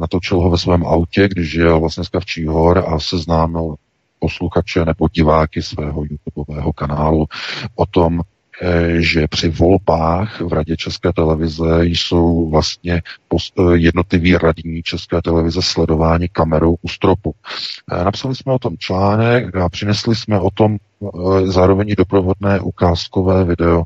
natočil 0.00 0.40
ho 0.40 0.50
ve 0.50 0.58
svém 0.58 0.86
autě, 0.86 1.28
když 1.28 1.54
jel 1.54 1.80
vlastně 1.80 2.04
z 2.04 2.08
Kavčí 2.08 2.46
hor 2.46 2.84
a 2.88 2.98
seznámil 2.98 3.74
posluchače 4.18 4.84
nebo 4.84 5.08
diváky 5.08 5.62
svého 5.62 6.04
YouTubeového 6.04 6.72
kanálu 6.72 7.26
o 7.74 7.86
tom, 7.86 8.20
že 8.98 9.28
při 9.28 9.48
volbách 9.48 10.40
v 10.40 10.52
Radě 10.52 10.76
České 10.76 11.12
televize 11.12 11.84
jsou 11.84 12.50
vlastně 12.50 12.94
eh, 12.94 13.62
jednotliví 13.74 14.36
radní 14.36 14.82
České 14.82 15.22
televize 15.22 15.62
sledováni 15.62 16.28
kamerou 16.28 16.76
u 16.82 16.88
stropu. 16.88 17.34
Eh, 17.92 18.04
napsali 18.04 18.34
jsme 18.34 18.52
o 18.52 18.58
tom 18.58 18.76
článek 18.78 19.56
a 19.56 19.68
přinesli 19.68 20.16
jsme 20.16 20.40
o 20.40 20.50
tom 20.50 20.76
zároveň 21.44 21.94
doprovodné 21.98 22.60
ukázkové 22.60 23.44
video 23.44 23.82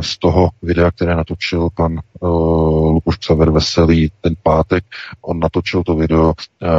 z 0.00 0.18
toho 0.18 0.50
videa, 0.62 0.90
které 0.90 1.16
natočil 1.16 1.68
pan 1.76 1.98
Luboš 2.22 3.16
Xaver 3.16 3.50
Veselý 3.50 4.12
ten 4.20 4.34
pátek. 4.42 4.84
On 5.20 5.38
natočil 5.38 5.82
to 5.82 5.96
video, 5.96 6.32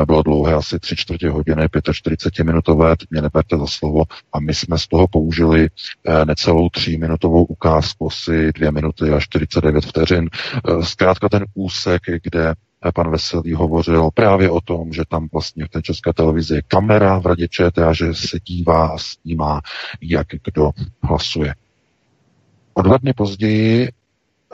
bylo 0.06 0.24
dlouhé, 0.24 0.54
asi 0.54 0.80
3 0.80 0.96
čtvrtě 0.96 1.30
hodiny, 1.30 1.68
45 1.92 2.44
minutové, 2.44 2.98
teď 2.98 3.08
mě 3.12 3.22
neberte 3.22 3.58
za 3.58 3.68
slovo, 3.68 4.04
a 4.34 4.40
my 4.40 4.54
jsme 4.54 4.78
z 4.78 4.88
toho 4.88 5.08
použili 5.08 5.68
necelou 6.26 6.70
tříminutovou 6.70 7.44
ukázku, 7.44 8.08
asi 8.08 8.52
2 8.52 8.72
minuty 8.72 9.10
a 9.10 9.20
49 9.20 9.86
vteřin. 9.86 10.30
Zkrátka 10.82 11.30
ten 11.30 11.46
úsek, 11.54 12.02
kde 12.24 12.54
pan 12.92 13.12
Veselý 13.12 13.54
hovořil 13.54 14.10
právě 14.14 14.50
o 14.50 14.62
tom, 14.62 14.94
že 14.94 15.04
tam 15.10 15.28
vlastně 15.34 15.66
v 15.66 15.70
té 15.70 15.82
české 15.82 16.14
televizi 16.14 16.56
je 16.56 16.62
kamera 16.62 17.20
v 17.20 17.26
radě 17.26 17.48
ČT 17.48 17.88
a 17.88 17.94
že 17.94 18.14
se 18.14 18.40
dívá 18.46 18.88
a 18.88 18.98
snímá, 18.98 19.62
jak 20.02 20.28
kdo 20.44 20.72
hlasuje. 21.04 21.56
O 22.74 22.82
dva 22.82 22.98
dny 22.98 23.14
později 23.14 23.90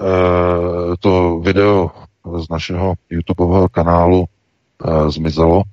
Eh, 0.02 0.98
to 1.00 1.40
video 1.40 1.92
z 2.38 2.50
našeho 2.50 2.94
YouTubeového 3.10 3.70
kanálu 3.70 4.26
e, 4.26 5.12
zmizelo. 5.12 5.64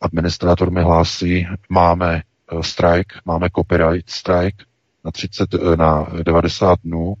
Administrátor 0.00 0.70
mi 0.70 0.82
hlásí, 0.82 1.46
máme 1.68 2.16
e, 2.16 2.22
strike, 2.62 3.14
máme 3.24 3.48
copyright 3.56 4.10
strike 4.10 4.64
na, 5.04 5.10
30, 5.10 5.54
e, 5.54 5.76
na 5.76 6.06
90 6.22 6.78
dnů. 6.84 7.14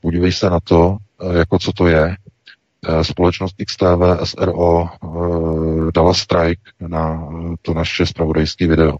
Podívej 0.00 0.32
se 0.32 0.50
na 0.50 0.60
to, 0.60 0.96
jako 1.32 1.58
co 1.58 1.72
to 1.72 1.86
je. 1.86 2.16
E, 2.86 3.04
společnost 3.04 3.56
XTV 3.66 4.24
SRO 4.24 4.84
e, 4.84 4.88
dala 5.94 6.14
strike 6.14 6.62
na 6.80 7.28
to 7.62 7.74
naše 7.74 8.06
spravodajské 8.06 8.66
video. 8.66 8.96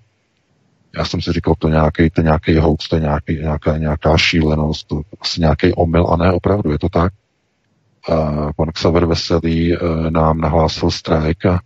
Já 0.96 1.04
jsem 1.04 1.20
si 1.20 1.32
říkal, 1.32 1.54
to 1.58 1.68
nějaký, 1.68 2.10
to 2.10 2.22
nějaký 2.22 2.56
hoax, 2.56 2.88
to 2.88 2.96
je 2.96 3.02
nějaký, 3.02 3.34
nějaká, 3.34 3.76
nějaká 3.76 4.16
šílenost, 4.16 4.86
to 4.86 5.00
asi 5.20 5.40
nějaký 5.40 5.72
omyl, 5.74 6.06
a 6.10 6.16
ne, 6.16 6.32
opravdu, 6.32 6.72
je 6.72 6.78
to 6.78 6.88
tak. 6.88 7.12
Pan 8.56 8.72
Xaver 8.72 9.06
Veselý 9.06 9.76
nám 10.08 10.40
nahlásil 10.40 10.90
strajk 10.90 11.46
a 11.46 11.60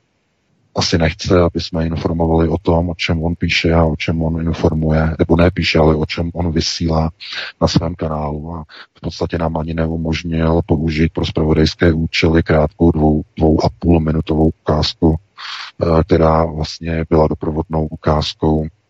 asi 0.74 0.98
nechce, 0.98 1.40
aby 1.40 1.60
jsme 1.60 1.86
informovali 1.86 2.48
o 2.48 2.58
tom, 2.58 2.88
o 2.88 2.94
čem 2.94 3.22
on 3.22 3.34
píše 3.34 3.72
a 3.74 3.84
o 3.84 3.96
čem 3.96 4.22
on 4.22 4.46
informuje, 4.46 5.16
nebo 5.18 5.36
ne 5.36 5.50
píše, 5.50 5.78
ale 5.78 5.94
o 5.94 6.06
čem 6.06 6.30
on 6.34 6.52
vysílá 6.52 7.10
na 7.60 7.68
svém 7.68 7.94
kanálu. 7.94 8.54
A 8.54 8.64
v 8.96 9.00
podstatě 9.00 9.38
nám 9.38 9.56
ani 9.56 9.74
neumožnil 9.74 10.60
použít 10.66 11.12
pro 11.12 11.26
spravodajské 11.26 11.92
účely 11.92 12.42
krátkou 12.42 12.90
dvou, 12.90 13.22
dvou 13.36 13.64
a 13.64 13.68
půl 13.78 14.00
minutovou 14.00 14.50
ukázku, 14.60 15.16
která 16.06 16.44
vlastně 16.44 17.04
byla 17.10 17.28
doprovodnou 17.28 17.86
ukázkou 17.86 18.66
Eh, 18.66 18.81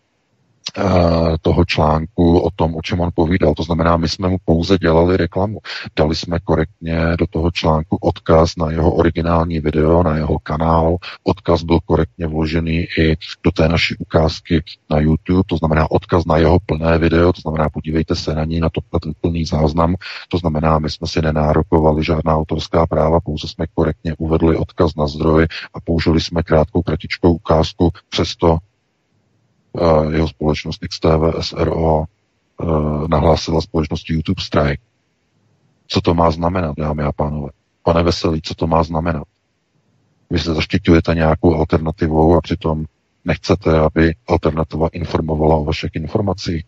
toho 1.41 1.65
článku 1.65 2.39
o 2.39 2.51
tom, 2.57 2.77
o 2.77 2.83
čem 2.83 3.01
on 3.01 3.11
povídal. 3.15 3.55
To 3.55 3.63
znamená, 3.63 3.97
my 3.97 4.09
jsme 4.09 4.29
mu 4.29 4.37
pouze 4.45 4.79
dělali 4.79 5.17
reklamu. 5.17 5.59
Dali 5.97 6.17
jsme 6.17 6.39
korektně 6.39 7.17
do 7.19 7.27
toho 7.27 7.51
článku 7.51 7.97
odkaz 7.97 8.57
na 8.57 8.71
jeho 8.71 8.93
originální 8.95 9.61
video, 9.61 10.03
na 10.03 10.17
jeho 10.17 10.39
kanál. 10.39 10.97
Odkaz 11.25 11.63
byl 11.63 11.79
korektně 11.85 12.27
vložený 12.27 12.87
i 12.99 13.17
do 13.45 13.51
té 13.51 13.69
naší 13.69 13.97
ukázky 13.97 14.63
na 14.91 15.01
YouTube, 15.01 15.43
to 15.47 15.57
znamená 15.57 15.91
odkaz 15.91 16.25
na 16.25 16.37
jeho 16.37 16.59
plné 16.67 16.99
video, 16.99 17.33
to 17.33 17.41
znamená, 17.41 17.69
podívejte 17.69 18.17
se 18.17 18.35
na 18.35 18.45
ní, 18.45 18.61
na 18.61 18.69
to 18.69 18.81
ten 18.99 19.13
plný 19.21 19.45
záznam. 19.45 19.95
To 20.29 20.39
znamená, 20.39 20.79
my 20.79 20.91
jsme 20.91 21.07
si 21.07 21.23
nenárokovali 21.23 22.05
žádná 22.05 22.37
autorská 22.37 22.87
práva, 22.87 23.21
pouze 23.21 23.49
jsme 23.49 23.67
korektně 23.75 24.15
uvedli 24.19 24.57
odkaz 24.57 24.95
na 24.97 25.07
zdroj 25.07 25.47
a 25.75 25.81
použili 25.81 26.21
jsme 26.21 26.43
krátkou 26.43 26.83
kratičkou 26.83 27.33
ukázku, 27.33 27.91
přesto 28.09 28.59
jeho 30.11 30.29
společnost 30.29 30.81
XTV 30.91 31.41
SRO 31.41 32.05
nahlásila 33.11 33.61
společnost 33.61 34.11
YouTube 34.11 34.43
Strike. 34.43 34.83
Co 35.87 36.01
to 36.01 36.15
má 36.15 36.31
znamenat, 36.31 36.77
dámy 36.79 37.03
a 37.03 37.13
pánové? 37.13 37.49
Pane 37.83 38.03
Veselý, 38.03 38.43
co 38.43 38.55
to 38.55 38.67
má 38.67 38.83
znamenat? 38.83 39.25
Vy 40.31 40.39
se 40.39 40.55
zaštiťujete 40.55 41.15
nějakou 41.15 41.55
alternativou 41.55 42.37
a 42.37 42.41
přitom 42.41 42.85
nechcete, 43.25 43.79
aby 43.79 44.15
alternativa 44.29 44.89
informovala 44.93 45.57
o 45.57 45.65
vašich 45.65 45.91
informacích. 45.95 46.65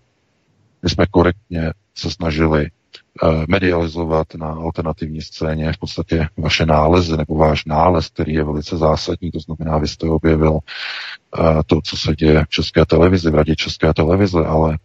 My 0.85 0.91
jsme 0.91 1.07
korektně 1.07 1.73
se 1.95 2.11
snažili 2.11 2.71
uh, 3.23 3.45
medializovat 3.49 4.35
na 4.35 4.47
alternativní 4.47 5.23
scéně 5.23 5.73
v 5.73 5.79
podstatě 5.79 6.29
vaše 6.37 6.67
nálezy 6.67 7.17
nebo 7.17 7.35
váš 7.35 7.65
nález, 7.65 8.09
který 8.09 8.35
je 8.35 8.45
velice 8.45 8.77
zásadní, 8.77 9.31
to 9.31 9.41
znamená, 9.41 9.79
vy 9.79 9.89
jste 9.89 10.09
objevil 10.09 10.53
uh, 10.53 10.61
to, 11.67 11.81
co 11.85 11.97
se 11.97 12.15
děje 12.15 12.45
v 12.45 12.49
České 12.49 12.87
televizi, 12.87 13.31
v 13.31 13.35
radě 13.35 13.57
České 13.57 13.95
televize, 13.95 14.47
ale 14.47 14.79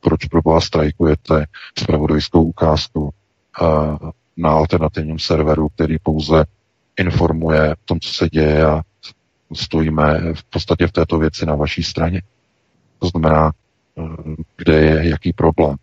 proč 0.00 0.24
pro 0.24 0.42
boha 0.42 0.60
strajkujete 0.60 1.46
spravodajskou 1.78 2.42
ukázku 2.42 3.02
uh, 3.02 4.10
na 4.36 4.50
alternativním 4.50 5.18
serveru, 5.18 5.68
který 5.68 5.96
pouze 6.02 6.44
informuje 6.98 7.72
o 7.72 7.76
tom, 7.84 8.00
co 8.00 8.12
se 8.12 8.28
děje 8.28 8.66
a 8.66 8.82
stojíme 9.54 10.34
v 10.34 10.44
podstatě 10.44 10.86
v 10.86 10.92
této 10.92 11.18
věci 11.18 11.46
na 11.46 11.54
vaší 11.54 11.82
straně. 11.82 12.22
To 12.98 13.06
znamená, 13.06 13.48
eh, 13.48 13.67
kde 14.56 14.80
je 14.80 15.08
jaký 15.08 15.32
problém. 15.32 15.76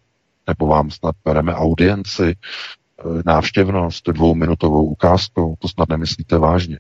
Nebo 0.48 0.68
vám 0.68 0.92
snad 0.92 1.16
bereme 1.26 1.56
audienci, 1.56 2.36
eh, 2.36 3.04
návštěvnost 3.26 4.10
dvouminutovou 4.10 4.86
ukázkou, 4.86 5.56
to 5.60 5.68
snad 5.68 5.90
nemyslíte 5.90 6.38
vážně. 6.38 6.80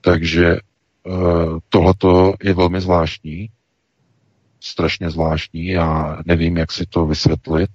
Takže 0.00 0.46
eh, 0.56 1.10
tohleto 1.68 2.34
je 2.42 2.54
velmi 2.54 2.80
zvláštní, 2.80 3.50
strašně 4.60 5.10
zvláštní, 5.10 5.66
já 5.66 6.18
nevím, 6.26 6.56
jak 6.56 6.72
si 6.72 6.86
to 6.86 7.06
vysvětlit, 7.06 7.70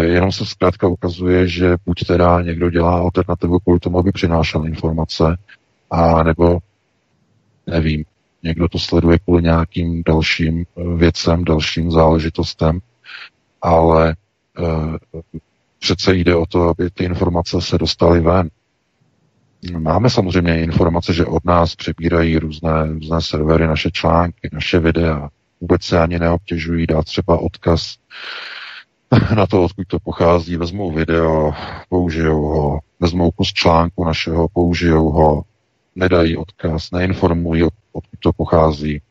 Jenom 0.00 0.32
se 0.32 0.46
zkrátka 0.46 0.88
ukazuje, 0.88 1.48
že 1.48 1.76
buď 1.86 2.06
teda 2.06 2.42
někdo 2.42 2.70
dělá 2.70 2.98
alternativu 2.98 3.58
kvůli 3.58 3.80
tomu, 3.80 3.98
aby 3.98 4.12
přinášel 4.12 4.66
informace, 4.66 5.36
a 5.90 6.22
nebo 6.22 6.58
nevím, 7.66 8.04
někdo 8.42 8.68
to 8.68 8.78
sleduje 8.78 9.18
kvůli 9.18 9.42
nějakým 9.42 10.02
dalším 10.06 10.64
eh, 10.64 10.96
věcem, 10.96 11.44
dalším 11.44 11.90
záležitostem, 11.90 12.80
ale 13.62 14.10
e, 14.10 14.14
přece 15.78 16.14
jde 16.14 16.34
o 16.34 16.46
to, 16.46 16.68
aby 16.68 16.90
ty 16.90 17.04
informace 17.04 17.60
se 17.60 17.78
dostaly 17.78 18.20
ven. 18.20 18.50
Máme 19.78 20.10
samozřejmě 20.10 20.62
informace, 20.62 21.12
že 21.12 21.26
od 21.26 21.44
nás 21.44 21.76
přebírají 21.76 22.38
různé, 22.38 22.86
různé 22.86 23.20
servery, 23.20 23.66
naše 23.66 23.90
články, 23.90 24.48
naše 24.52 24.78
videa. 24.78 25.28
Vůbec 25.60 25.82
se 25.82 26.00
ani 26.00 26.18
neobtěžují 26.18 26.86
dát 26.86 27.04
třeba 27.04 27.38
odkaz 27.38 27.96
na 29.36 29.46
to, 29.46 29.64
odkud 29.64 29.86
to 29.88 29.98
pochází, 29.98 30.56
vezmou 30.56 30.92
video, 30.92 31.52
použijou 31.88 32.42
ho, 32.42 32.78
vezmou 33.00 33.30
kus 33.30 33.52
článku 33.52 34.04
našeho, 34.04 34.48
použijou 34.48 35.10
ho, 35.10 35.42
nedají 36.00 36.36
odkaz, 36.36 36.90
neinformují, 36.90 37.62
odkud 37.92 38.18
to 38.20 38.32
pochází. 38.32 39.02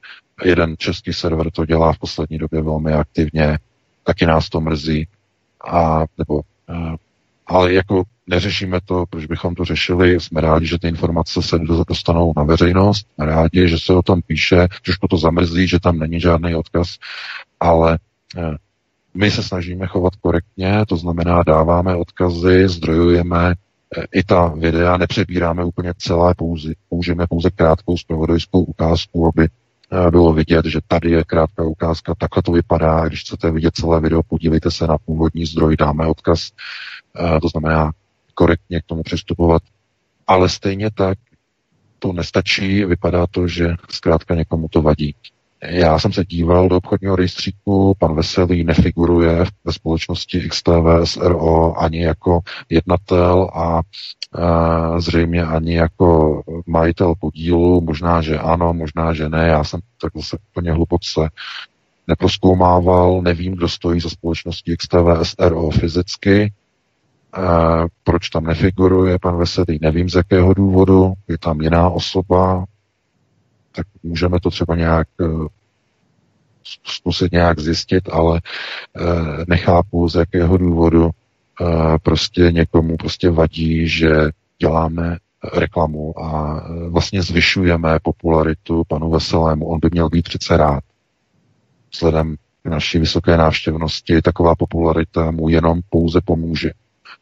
Jeden 0.46 0.76
český 0.78 1.14
server 1.14 1.52
to 1.52 1.66
dělá 1.66 1.94
v 1.94 2.00
poslední 2.00 2.38
době 2.38 2.62
velmi 2.62 2.94
aktivně, 2.94 3.60
taky 4.04 4.26
nás 4.26 4.50
to 4.50 4.62
mrzí. 4.62 5.08
A, 5.68 6.06
nebo, 6.18 6.42
eh, 6.70 6.96
ale 7.48 7.74
jako 7.74 8.04
neřešíme 8.28 8.80
to, 8.86 9.06
proč 9.10 9.26
bychom 9.26 9.56
to 9.56 9.66
řešili. 9.66 10.20
Jsme 10.20 10.42
rádi, 10.42 10.68
že 10.68 10.80
ty 10.80 10.88
informace 10.88 11.42
se 11.42 11.60
dostanou 11.88 12.34
na 12.38 12.44
veřejnost, 12.44 13.08
jsme 13.16 13.26
rádi, 13.26 13.70
že 13.70 13.78
se 13.80 13.94
o 13.94 14.02
tom 14.02 14.22
píše, 14.22 14.68
trošku 14.84 15.08
to 15.08 15.18
zamrzí, 15.18 15.68
že 15.68 15.80
tam 15.80 16.00
není 16.00 16.20
žádný 16.20 16.56
odkaz, 16.56 16.98
ale 17.60 18.00
eh, 18.38 18.56
my 19.14 19.32
se 19.32 19.44
snažíme 19.44 19.88
chovat 19.88 20.16
korektně, 20.16 20.86
to 20.88 20.98
znamená 20.98 21.44
dáváme 21.44 21.96
odkazy, 21.96 22.68
zdrojujeme 22.68 23.54
i 24.12 24.24
ta 24.24 24.48
videa, 24.48 24.98
nepřebíráme 24.98 25.64
úplně 25.64 25.94
celé, 25.98 26.36
pouze, 26.38 26.74
použijeme 26.90 27.28
pouze 27.28 27.50
krátkou 27.50 27.98
zpravodajskou 27.98 28.64
ukázku, 28.64 29.28
aby 29.28 29.48
eh, 29.92 30.12
bylo 30.12 30.34
vidět, 30.34 30.66
že 30.66 30.80
tady 30.88 31.12
je 31.12 31.24
krátká 31.24 31.64
ukázka, 31.64 32.16
takhle 32.18 32.44
to 32.44 32.52
vypadá, 32.52 33.08
když 33.08 33.22
chcete 33.22 33.52
vidět 33.52 33.76
celé 33.76 34.02
video, 34.02 34.24
podívejte 34.24 34.72
se 34.72 34.88
na 34.88 34.98
původní 34.98 35.46
zdroj, 35.46 35.78
dáme 35.78 36.08
odkaz, 36.08 36.52
eh, 37.20 37.40
to 37.40 37.48
znamená 37.48 37.92
korektně 38.34 38.82
k 38.82 38.86
tomu 38.86 39.04
přistupovat, 39.04 39.62
ale 40.28 40.50
stejně 40.50 40.92
tak 40.92 41.18
to 42.00 42.14
nestačí, 42.14 42.86
vypadá 42.86 43.28
to, 43.28 43.48
že 43.48 43.76
zkrátka 43.90 44.36
někomu 44.36 44.68
to 44.68 44.82
vadí. 44.82 45.16
Já 45.64 46.00
jsem 46.00 46.14
se 46.14 46.26
díval 46.26 46.70
do 46.70 46.78
obchodního 46.78 47.16
rejstříku, 47.16 47.96
pan 47.98 48.16
Veselý 48.16 48.64
nefiguruje 48.64 49.46
ve 49.66 49.74
společnosti 49.74 50.50
XTV 50.50 51.04
SRO 51.04 51.82
ani 51.82 52.04
jako 52.04 52.40
jednatel 52.70 53.50
a, 53.54 53.82
a 54.44 55.00
zřejmě 55.00 55.44
ani 55.44 55.76
jako 55.76 56.42
majitel 56.68 57.14
podílu, 57.20 57.82
možná, 57.82 58.22
že 58.22 58.40
ano, 58.40 58.74
možná, 58.74 59.14
že 59.14 59.30
ne, 59.30 59.48
já 59.48 59.64
jsem 59.64 59.80
tak 60.02 60.12
zase 60.16 60.38
úplně 60.52 60.72
hluboce 60.72 61.30
neproskoumával, 62.08 63.22
nevím, 63.22 63.54
kdo 63.54 63.70
stojí 63.70 64.00
za 64.00 64.10
společností 64.10 64.78
XTV 64.78 65.24
SRO 65.24 65.70
fyzicky, 65.70 66.54
a 67.34 67.84
proč 68.04 68.30
tam 68.30 68.44
nefiguruje 68.44 69.20
pan 69.20 69.38
Veselý, 69.38 69.80
nevím 69.82 70.10
z 70.10 70.16
jakého 70.16 70.54
důvodu, 70.54 71.14
je 71.28 71.38
tam 71.38 71.62
jiná 71.62 71.90
osoba, 71.90 72.66
tak 73.72 73.88
můžeme 74.04 74.40
to 74.40 74.50
třeba 74.50 74.76
nějak 74.76 75.08
eh, 75.22 75.26
zkusit 76.86 77.32
nějak 77.32 77.60
zjistit, 77.60 78.10
ale 78.12 78.42
eh, 78.42 79.02
nechápu, 79.48 80.10
z 80.10 80.16
jakého 80.16 80.58
důvodu 80.58 81.10
eh, 81.10 81.66
prostě 82.04 82.52
někomu 82.52 82.98
prostě 82.98 83.30
vadí, 83.30 83.88
že 83.88 84.10
děláme 84.62 85.18
reklamu 85.54 86.20
a 86.20 86.64
vlastně 86.90 87.22
zvyšujeme 87.22 88.00
popularitu 88.04 88.84
panu 88.88 89.10
Veselému. 89.10 89.66
On 89.66 89.80
by 89.80 89.90
měl 89.92 90.10
být 90.10 90.26
přece 90.26 90.58
rád. 90.58 90.84
Vzhledem 91.94 92.36
k 92.64 92.70
naší 92.70 93.00
vysoké 93.00 93.38
návštěvnosti 93.38 94.22
taková 94.22 94.56
popularita 94.56 95.32
mu 95.32 95.50
jenom 95.50 95.80
pouze 95.90 96.22
pomůže. 96.26 96.72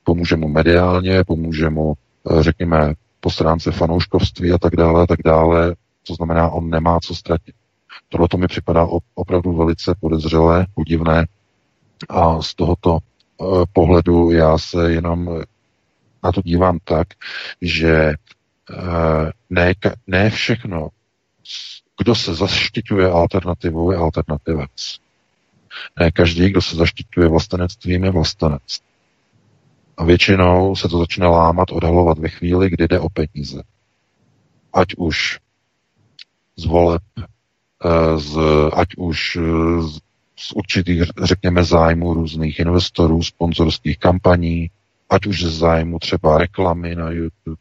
Pomůže 0.03 0.35
mu 0.35 0.47
mediálně, 0.47 1.23
pomůže 1.23 1.69
mu, 1.69 1.93
řekněme, 2.39 2.93
po 3.19 3.29
stránce 3.29 3.71
fanouškovství 3.71 4.51
a 4.51 4.57
tak 4.57 4.75
dále, 4.75 5.03
a 5.03 5.07
tak 5.07 5.19
dále. 5.25 5.75
To 6.07 6.13
znamená, 6.13 6.49
on 6.49 6.69
nemá 6.69 6.99
co 6.99 7.15
ztratit. 7.15 7.55
Tohle 8.09 8.27
to 8.27 8.37
mi 8.37 8.47
připadá 8.47 8.87
opravdu 9.15 9.53
velice 9.53 9.95
podezřelé, 9.99 10.65
podivné 10.73 11.27
a 12.09 12.41
z 12.41 12.55
tohoto 12.55 12.97
eh, 12.97 13.45
pohledu 13.73 14.31
já 14.31 14.57
se 14.57 14.91
jenom 14.91 15.41
na 16.23 16.31
to 16.31 16.41
dívám 16.41 16.79
tak, 16.83 17.07
že 17.61 18.13
eh, 18.71 19.31
ne, 19.49 19.73
ne 20.07 20.29
všechno, 20.29 20.89
kdo 21.99 22.15
se 22.15 22.35
zaštiťuje 22.35 23.09
alternativou, 23.09 23.91
je 23.91 23.97
alternativec. 23.97 24.97
Ne 25.99 26.11
každý, 26.11 26.49
kdo 26.49 26.61
se 26.61 26.75
zaštiťuje 26.75 27.27
vlastenectvím, 27.27 28.03
je 28.03 28.11
vlastenec. 28.11 28.79
A 29.97 30.03
většinou 30.03 30.75
se 30.75 30.87
to 30.87 30.99
začne 30.99 31.27
lámat, 31.27 31.71
odhalovat 31.71 32.17
ve 32.17 32.29
chvíli, 32.29 32.69
kdy 32.69 32.87
jde 32.87 32.99
o 32.99 33.09
peníze. 33.09 33.63
Ať 34.73 34.87
už 34.97 35.39
z 36.57 36.65
voleb, 36.65 37.01
eh, 37.17 38.19
z, 38.19 38.37
ať 38.73 38.87
už 38.97 39.35
eh, 39.35 39.81
z, 39.81 39.99
z 40.39 40.51
určitých, 40.55 41.03
řekněme, 41.23 41.63
zájmů 41.63 42.13
různých 42.13 42.59
investorů, 42.59 43.23
sponzorských 43.23 43.99
kampaní, 43.99 44.69
ať 45.09 45.25
už 45.25 45.43
ze 45.43 45.51
zájmu 45.51 45.99
třeba 45.99 46.37
reklamy 46.37 46.95
na 46.95 47.11
YouTube, 47.11 47.57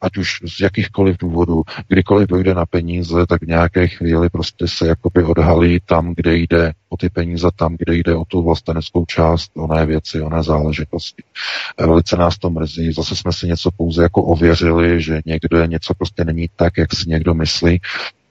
ať 0.00 0.16
už 0.16 0.40
z 0.56 0.60
jakýchkoliv 0.60 1.16
důvodů, 1.18 1.62
kdykoliv 1.88 2.28
dojde 2.28 2.54
na 2.54 2.66
peníze, 2.66 3.26
tak 3.26 3.42
v 3.42 3.46
nějaké 3.46 3.88
chvíli 3.88 4.30
prostě 4.30 4.68
se 4.68 4.86
jakoby 4.86 5.24
odhalí 5.24 5.80
tam, 5.86 6.14
kde 6.16 6.36
jde 6.36 6.72
o 6.88 6.96
ty 6.96 7.08
peníze, 7.08 7.48
tam, 7.56 7.76
kde 7.78 7.94
jde 7.94 8.14
o 8.14 8.24
tu 8.24 8.42
vlasteneckou 8.42 9.04
část, 9.04 9.50
oné 9.56 9.86
věci, 9.86 10.20
oné 10.20 10.42
záležitosti. 10.42 11.22
Eh, 11.78 11.86
velice 11.86 12.16
nás 12.16 12.38
to 12.38 12.50
mrzí, 12.50 12.92
zase 12.92 13.16
jsme 13.16 13.32
si 13.32 13.46
něco 13.46 13.70
pouze 13.76 14.02
jako 14.02 14.22
ověřili, 14.22 15.02
že 15.02 15.20
někde 15.26 15.66
něco 15.66 15.94
prostě 15.94 16.24
není 16.24 16.48
tak, 16.56 16.78
jak 16.78 16.94
si 16.94 17.08
někdo 17.08 17.34
myslí 17.34 17.80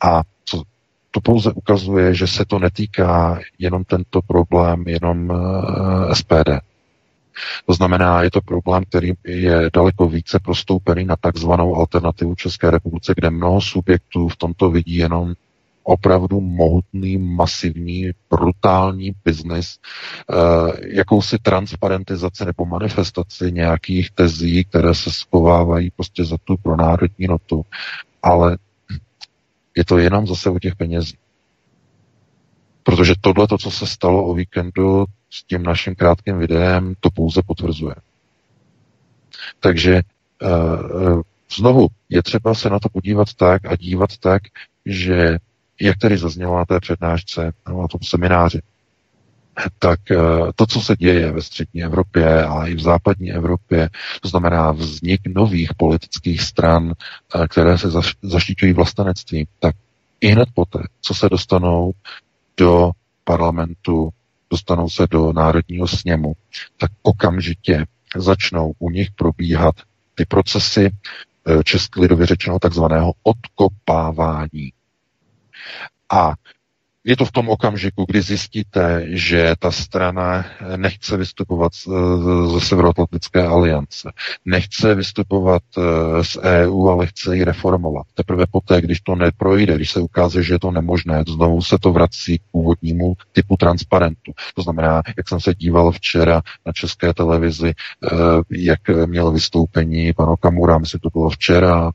a 0.01 0.21
co 0.45 0.63
to 1.11 1.21
pouze 1.21 1.51
ukazuje, 1.51 2.13
že 2.13 2.27
se 2.27 2.45
to 2.45 2.59
netýká 2.59 3.39
jenom 3.59 3.83
tento 3.83 4.21
problém, 4.21 4.83
jenom 4.87 5.29
uh, 5.29 5.37
eh, 6.11 6.15
SPD. 6.15 6.49
To 7.65 7.73
znamená, 7.73 8.23
je 8.23 8.31
to 8.31 8.41
problém, 8.41 8.83
který 8.89 9.11
je 9.25 9.69
daleko 9.73 10.09
více 10.09 10.39
prostoupený 10.39 11.05
na 11.05 11.15
takzvanou 11.15 11.75
alternativu 11.75 12.35
České 12.35 12.71
republice, 12.71 13.13
kde 13.15 13.29
mnoho 13.29 13.61
subjektů 13.61 14.27
v 14.27 14.35
tomto 14.35 14.71
vidí 14.71 14.95
jenom 14.95 15.33
opravdu 15.83 16.41
mohutný, 16.41 17.17
masivní, 17.17 18.11
brutální 18.29 19.11
biznis, 19.25 19.77
eh, 19.77 20.95
jakousi 20.95 21.37
transparentizaci 21.37 22.45
nebo 22.45 22.65
manifestaci 22.65 23.51
nějakých 23.51 24.11
tezí, 24.11 24.63
které 24.63 24.95
se 24.95 25.11
schovávají 25.11 25.91
prostě 25.95 26.23
za 26.23 26.37
tu 26.43 26.57
pronárodní 26.57 27.27
notu. 27.27 27.61
Ale 28.23 28.57
je 29.79 29.85
to 29.85 29.97
jenom 29.97 30.27
zase 30.27 30.49
o 30.49 30.59
těch 30.59 30.75
penězích. 30.75 31.19
Protože 32.83 33.13
tohle, 33.21 33.47
to, 33.47 33.57
co 33.57 33.71
se 33.71 33.87
stalo 33.87 34.25
o 34.25 34.33
víkendu 34.33 35.05
s 35.29 35.43
tím 35.43 35.63
naším 35.63 35.95
krátkým 35.95 36.37
videem, 36.37 36.93
to 36.99 37.09
pouze 37.09 37.41
potvrzuje. 37.45 37.95
Takže 39.59 40.01
uh, 40.41 41.21
Znovu, 41.57 41.87
je 42.09 42.23
třeba 42.23 42.53
se 42.53 42.69
na 42.69 42.79
to 42.79 42.89
podívat 42.89 43.33
tak 43.33 43.65
a 43.65 43.75
dívat 43.75 44.17
tak, 44.17 44.41
že 44.85 45.37
jak 45.81 45.97
tady 45.97 46.17
zaznělo 46.17 46.57
na 46.57 46.65
té 46.65 46.79
přednášce, 46.79 47.51
na 47.67 47.87
tom 47.87 47.99
semináři, 48.03 48.59
tak 49.79 50.11
eh, 50.11 50.17
to, 50.55 50.65
co 50.65 50.81
se 50.81 50.95
děje 50.95 51.31
ve 51.31 51.41
střední 51.41 51.83
Evropě 51.83 52.43
a 52.45 52.65
i 52.67 52.75
v 52.75 52.79
západní 52.79 53.31
Evropě, 53.31 53.89
to 54.21 54.27
znamená 54.29 54.71
vznik 54.71 55.21
nových 55.27 55.69
politických 55.77 56.41
stran, 56.41 56.93
eh, 57.35 57.47
které 57.47 57.77
se 57.77 57.87
zaštiťují 58.21 58.73
vlastenectvím, 58.73 59.45
tak 59.59 59.75
i 60.21 60.27
hned 60.27 60.49
poté, 60.53 60.79
co 61.01 61.13
se 61.13 61.29
dostanou 61.29 61.91
do 62.57 62.91
parlamentu, 63.23 64.09
dostanou 64.49 64.89
se 64.89 65.07
do 65.11 65.33
národního 65.33 65.87
sněmu, 65.87 66.33
tak 66.77 66.91
okamžitě 67.01 67.85
začnou 68.15 68.73
u 68.79 68.89
nich 68.89 69.11
probíhat 69.11 69.75
ty 70.15 70.25
procesy, 70.25 70.89
eh, 71.49 71.63
česky 71.63 72.01
lidově 72.01 72.25
řečeno 72.25 72.59
takzvaného 72.59 73.13
odkopávání. 73.23 74.73
A 76.11 76.33
je 77.09 77.17
to 77.17 77.25
v 77.25 77.31
tom 77.31 77.49
okamžiku, 77.49 78.05
kdy 78.07 78.21
zjistíte, 78.21 79.05
že 79.09 79.55
ta 79.59 79.71
strana 79.71 80.45
nechce 80.75 81.17
vystupovat 81.17 81.71
ze 82.53 82.59
Severoatlantické 82.61 83.45
aliance, 83.47 84.11
nechce 84.45 84.95
vystupovat 84.95 85.63
eh, 85.77 85.81
z 86.23 86.37
EU, 86.37 86.87
ale 86.87 87.07
chce 87.07 87.35
ji 87.35 87.43
reformovat. 87.43 88.05
Teprve 88.13 88.45
poté, 88.51 88.81
když 88.81 89.01
to 89.01 89.15
neprojde, 89.15 89.75
když 89.75 89.91
se 89.91 89.99
ukáže, 89.99 90.43
že 90.43 90.53
je 90.53 90.59
to 90.59 90.71
nemožné, 90.71 91.23
znovu 91.27 91.61
se 91.61 91.77
to 91.81 91.91
vrací 91.91 92.37
k 92.37 92.41
původnímu 92.51 93.13
typu 93.31 93.57
transparentu. 93.57 94.31
To 94.55 94.61
znamená, 94.61 95.01
jak 95.17 95.29
jsem 95.29 95.39
se 95.39 95.53
díval 95.55 95.91
včera 95.91 96.41
na 96.65 96.71
české 96.73 97.13
televizi, 97.13 97.73
eh, 97.73 98.07
jak 98.49 98.79
měl 99.05 99.31
vystoupení 99.31 100.13
pan 100.13 100.29
Okamura, 100.29 100.77
myslím, 100.77 100.99
to 100.99 101.09
bylo 101.09 101.29
včera, 101.29 101.91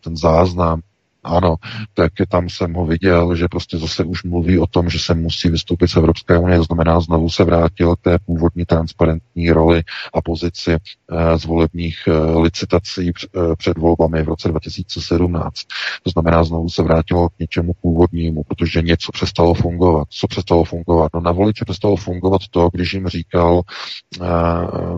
ten 0.00 0.16
záznam, 0.16 0.80
ano, 1.26 1.56
tak 1.94 2.12
tam 2.28 2.48
jsem 2.48 2.74
ho 2.74 2.86
viděl, 2.86 3.36
že 3.36 3.48
prostě 3.48 3.78
zase 3.78 4.04
už 4.04 4.24
mluví 4.24 4.58
o 4.58 4.66
tom, 4.66 4.90
že 4.90 4.98
se 4.98 5.14
musí 5.14 5.48
vystoupit 5.48 5.88
z 5.88 5.96
Evropské 5.96 6.38
unie, 6.38 6.58
to 6.58 6.64
znamená 6.64 7.00
znovu 7.00 7.30
se 7.30 7.44
vrátil 7.44 7.96
k 7.96 8.00
té 8.00 8.18
původní 8.18 8.64
transparentní 8.64 9.50
roli 9.50 9.82
a 10.14 10.22
pozici 10.22 10.72
eh, 10.72 11.38
z 11.38 11.44
volebních 11.44 11.98
eh, 12.08 12.38
licitací 12.38 13.10
eh, 13.10 13.56
před 13.56 13.78
volbami 13.78 14.22
v 14.22 14.28
roce 14.28 14.48
2017. 14.48 15.54
To 16.02 16.10
znamená 16.10 16.44
znovu 16.44 16.68
se 16.68 16.82
vrátilo 16.82 17.28
k 17.28 17.38
něčemu 17.38 17.72
původnímu, 17.82 18.42
protože 18.48 18.82
něco 18.82 19.12
přestalo 19.12 19.54
fungovat. 19.54 20.08
Co 20.10 20.26
přestalo 20.26 20.64
fungovat? 20.64 21.10
No 21.14 21.20
na 21.20 21.32
voliče 21.32 21.64
přestalo 21.64 21.96
fungovat 21.96 22.40
to, 22.50 22.68
když 22.72 22.92
jim 22.94 23.08
říkal 23.08 23.62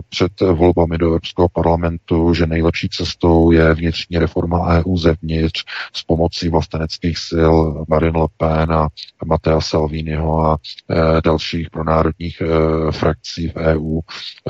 před 0.09 0.41
volbami 0.41 0.97
do 0.97 1.05
Evropského 1.07 1.49
parlamentu, 1.49 2.33
že 2.33 2.45
nejlepší 2.45 2.89
cestou 2.89 3.51
je 3.51 3.73
vnitřní 3.73 4.17
reforma 4.17 4.67
EU 4.67 4.97
zevnitř 4.97 5.63
s 5.93 6.03
pomocí 6.19 6.49
vlasteneckých 6.51 7.17
sil 7.29 7.53
Marine 7.87 8.19
Le 8.19 8.27
Pen 8.37 8.71
a 8.71 8.87
Matea 9.25 9.61
Salviniho 9.61 10.39
a 10.45 10.57
e, 10.57 11.21
dalších 11.21 11.69
pronárodních 11.69 12.41
e, 12.41 12.45
frakcí 12.91 13.47
v 13.47 13.55
EU 13.55 13.99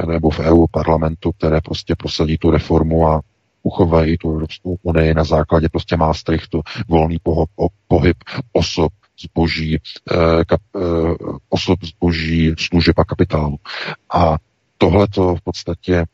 nebo 0.08 0.29
v 0.29 0.39
EU 0.39 0.65
parlamentu, 0.71 1.32
které 1.32 1.62
prostě 1.62 1.95
prosadí 1.95 2.38
tu 2.38 2.51
reformu 2.51 3.08
a 3.08 3.21
uchovají 3.63 4.17
tu 4.17 4.32
Evropskou 4.32 4.77
unii 4.82 5.13
na 5.13 5.23
základě 5.23 5.69
prostě 5.69 5.97
Maastrichtu, 5.97 6.62
volný 6.88 7.17
pohyb, 7.23 7.49
pohyb 7.88 8.17
osob, 8.53 8.91
zboží, 9.21 9.75
e, 9.75 9.79
kap, 10.45 10.62
e, 10.75 10.79
osob 11.49 11.79
zboží, 11.84 12.53
služeb 12.60 12.99
a 12.99 13.03
kapitálu. 13.03 13.58
A 14.13 14.38
tohle 14.77 15.08
to 15.08 15.36
v 15.36 15.41
podstatě 15.41 16.05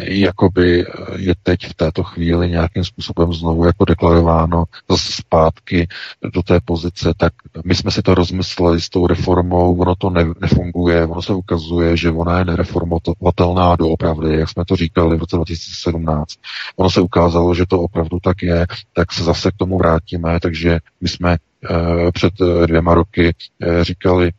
jakoby 0.00 0.84
je 1.16 1.34
teď 1.42 1.66
v 1.66 1.74
této 1.74 2.02
chvíli 2.02 2.50
nějakým 2.50 2.84
způsobem 2.84 3.32
znovu 3.32 3.64
jako 3.64 3.84
deklarováno 3.84 4.64
zase 4.90 5.12
zpátky 5.12 5.88
do 6.34 6.42
té 6.42 6.60
pozice, 6.64 7.12
tak 7.16 7.32
my 7.64 7.74
jsme 7.74 7.90
si 7.90 8.02
to 8.02 8.14
rozmysleli 8.14 8.80
s 8.80 8.88
tou 8.88 9.06
reformou, 9.06 9.76
ono 9.78 9.94
to 9.94 10.10
ne, 10.10 10.26
nefunguje, 10.40 11.06
ono 11.06 11.22
se 11.22 11.32
ukazuje, 11.32 11.96
že 11.96 12.10
ona 12.10 12.38
je 12.38 12.44
nereformovatelná 12.44 13.76
doopravdy, 13.76 14.38
jak 14.38 14.48
jsme 14.48 14.64
to 14.64 14.76
říkali 14.76 15.16
v 15.16 15.20
roce 15.20 15.36
2017. 15.36 16.34
Ono 16.76 16.90
se 16.90 17.00
ukázalo, 17.00 17.54
že 17.54 17.66
to 17.66 17.80
opravdu 17.80 18.18
tak 18.22 18.42
je, 18.42 18.66
tak 18.92 19.12
se 19.12 19.24
zase 19.24 19.50
k 19.50 19.56
tomu 19.56 19.78
vrátíme, 19.78 20.40
takže 20.40 20.78
my 21.00 21.08
jsme 21.08 21.36
uh, 21.70 22.10
před 22.10 22.32
dvěma 22.66 22.94
roky 22.94 23.34
říkali, 23.82 24.26
Eh, 24.28 24.32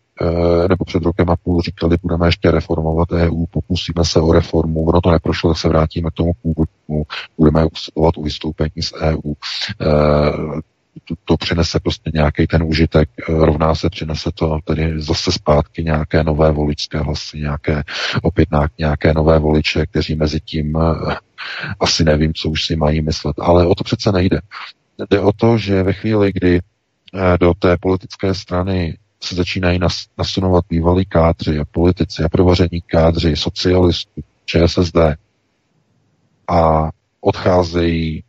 nebo 0.69 0.85
před 0.85 1.03
rokem 1.03 1.29
a 1.29 1.35
půl 1.35 1.61
říkali, 1.61 1.97
budeme 2.01 2.27
ještě 2.27 2.51
reformovat 2.51 3.11
EU, 3.11 3.45
pokusíme 3.45 4.05
se 4.05 4.21
o 4.21 4.31
reformu, 4.31 4.85
ono 4.85 5.01
to 5.01 5.11
neprošlo, 5.11 5.49
tak 5.49 5.57
se 5.57 5.69
vrátíme 5.69 6.09
k 6.09 6.13
tomu 6.13 6.31
původnímu, 6.33 7.05
budeme 7.37 7.65
usilovat 7.65 8.17
o 8.17 8.21
vystoupení 8.21 8.81
z 8.81 8.93
EU. 8.93 9.33
Eh, 9.81 10.61
to, 11.07 11.15
to 11.25 11.37
přinese 11.37 11.79
prostě 11.79 12.11
nějaký 12.13 12.47
ten 12.47 12.63
užitek, 12.63 13.09
eh, 13.19 13.33
rovná 13.45 13.75
se 13.75 13.89
přinese 13.89 14.29
to 14.35 14.59
tedy 14.63 15.01
zase 15.01 15.31
zpátky 15.31 15.83
nějaké 15.83 16.23
nové 16.23 16.51
voličské 16.51 16.99
hlasy, 16.99 17.37
nějaké 17.37 17.83
opět 18.21 18.49
nějaké 18.79 19.13
nové 19.13 19.39
voliče, 19.39 19.85
kteří 19.85 20.15
mezi 20.15 20.39
tím 20.39 20.77
asi 21.79 22.03
nevím, 22.03 22.33
co 22.33 22.49
už 22.49 22.65
si 22.65 22.75
mají 22.75 23.01
myslet, 23.01 23.35
ale 23.39 23.67
o 23.67 23.75
to 23.75 23.83
přece 23.83 24.11
nejde. 24.11 24.39
Jde 25.09 25.19
o 25.19 25.31
to, 25.33 25.57
že 25.57 25.83
ve 25.83 25.93
chvíli, 25.93 26.31
kdy 26.33 26.59
do 27.39 27.53
té 27.53 27.77
politické 27.77 28.33
strany 28.33 28.97
se 29.23 29.35
začínají 29.35 29.79
nas, 29.79 30.05
nasunovat 30.17 30.65
bývalí 30.69 31.05
kádři 31.05 31.59
a 31.59 31.65
politici 31.65 32.23
a 32.23 32.29
provaření 32.29 32.81
kádři, 32.81 33.35
socialistů, 33.35 34.21
ČSSD 34.45 34.97
a 36.47 36.89
odcházejí 37.21 38.23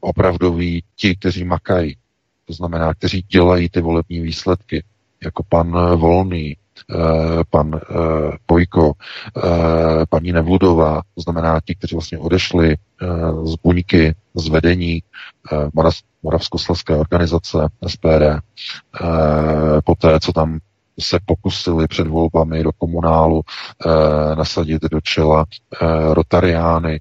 opravdoví 0.00 0.84
ti, 0.96 1.16
kteří 1.16 1.44
makají, 1.44 1.96
to 2.44 2.52
znamená, 2.52 2.94
kteří 2.94 3.22
dělají 3.28 3.68
ty 3.68 3.80
volební 3.80 4.20
výsledky, 4.20 4.84
jako 5.24 5.42
pan 5.48 5.96
Volný, 5.96 6.56
pan 7.50 7.74
eh, 7.74 8.36
Bojko, 8.48 8.92
eh, 9.36 9.40
paní 10.08 10.32
Nevludová, 10.32 11.02
to 11.14 11.20
znamená 11.20 11.60
ti, 11.64 11.74
kteří 11.74 11.94
vlastně 11.94 12.18
odešli 12.18 12.76
z 13.44 13.54
buňky, 13.62 14.14
z 14.34 14.48
vedení 14.48 15.02
Moravskoslezské 16.22 16.96
organizace 16.96 17.68
SPD, 17.86 18.40
poté, 19.84 20.20
co 20.20 20.32
tam 20.32 20.58
se 21.00 21.18
pokusili 21.26 21.88
před 21.88 22.06
volbami 22.06 22.62
do 22.62 22.72
komunálu 22.72 23.42
nasadit 24.36 24.82
do 24.82 25.00
čela 25.00 25.44
Rotariány 26.12 27.00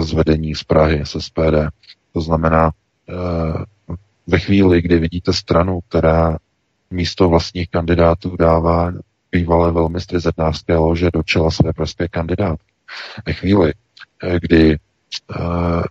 z 0.00 0.12
vedení 0.12 0.54
z 0.54 0.64
Prahy, 0.64 1.06
z 1.06 1.16
SPD. 1.20 1.68
To 2.12 2.20
znamená, 2.20 2.70
ve 4.26 4.38
chvíli, 4.38 4.82
kdy 4.82 4.98
vidíte 4.98 5.32
stranu, 5.32 5.80
která 5.88 6.38
místo 6.90 7.28
vlastních 7.28 7.68
kandidátů 7.70 8.36
dává 8.36 8.92
bývalé 9.32 9.72
velmistry 9.72 10.20
zednářské 10.20 10.76
lože 10.76 11.10
do 11.12 11.22
čela 11.22 11.50
své 11.50 11.72
pražské 11.72 12.08
kandidátky. 12.08 12.64
Ve 13.26 13.32
chvíli, 13.32 13.72
eh, 14.22 14.38
kdy 14.40 14.76
uh, 15.40 15.82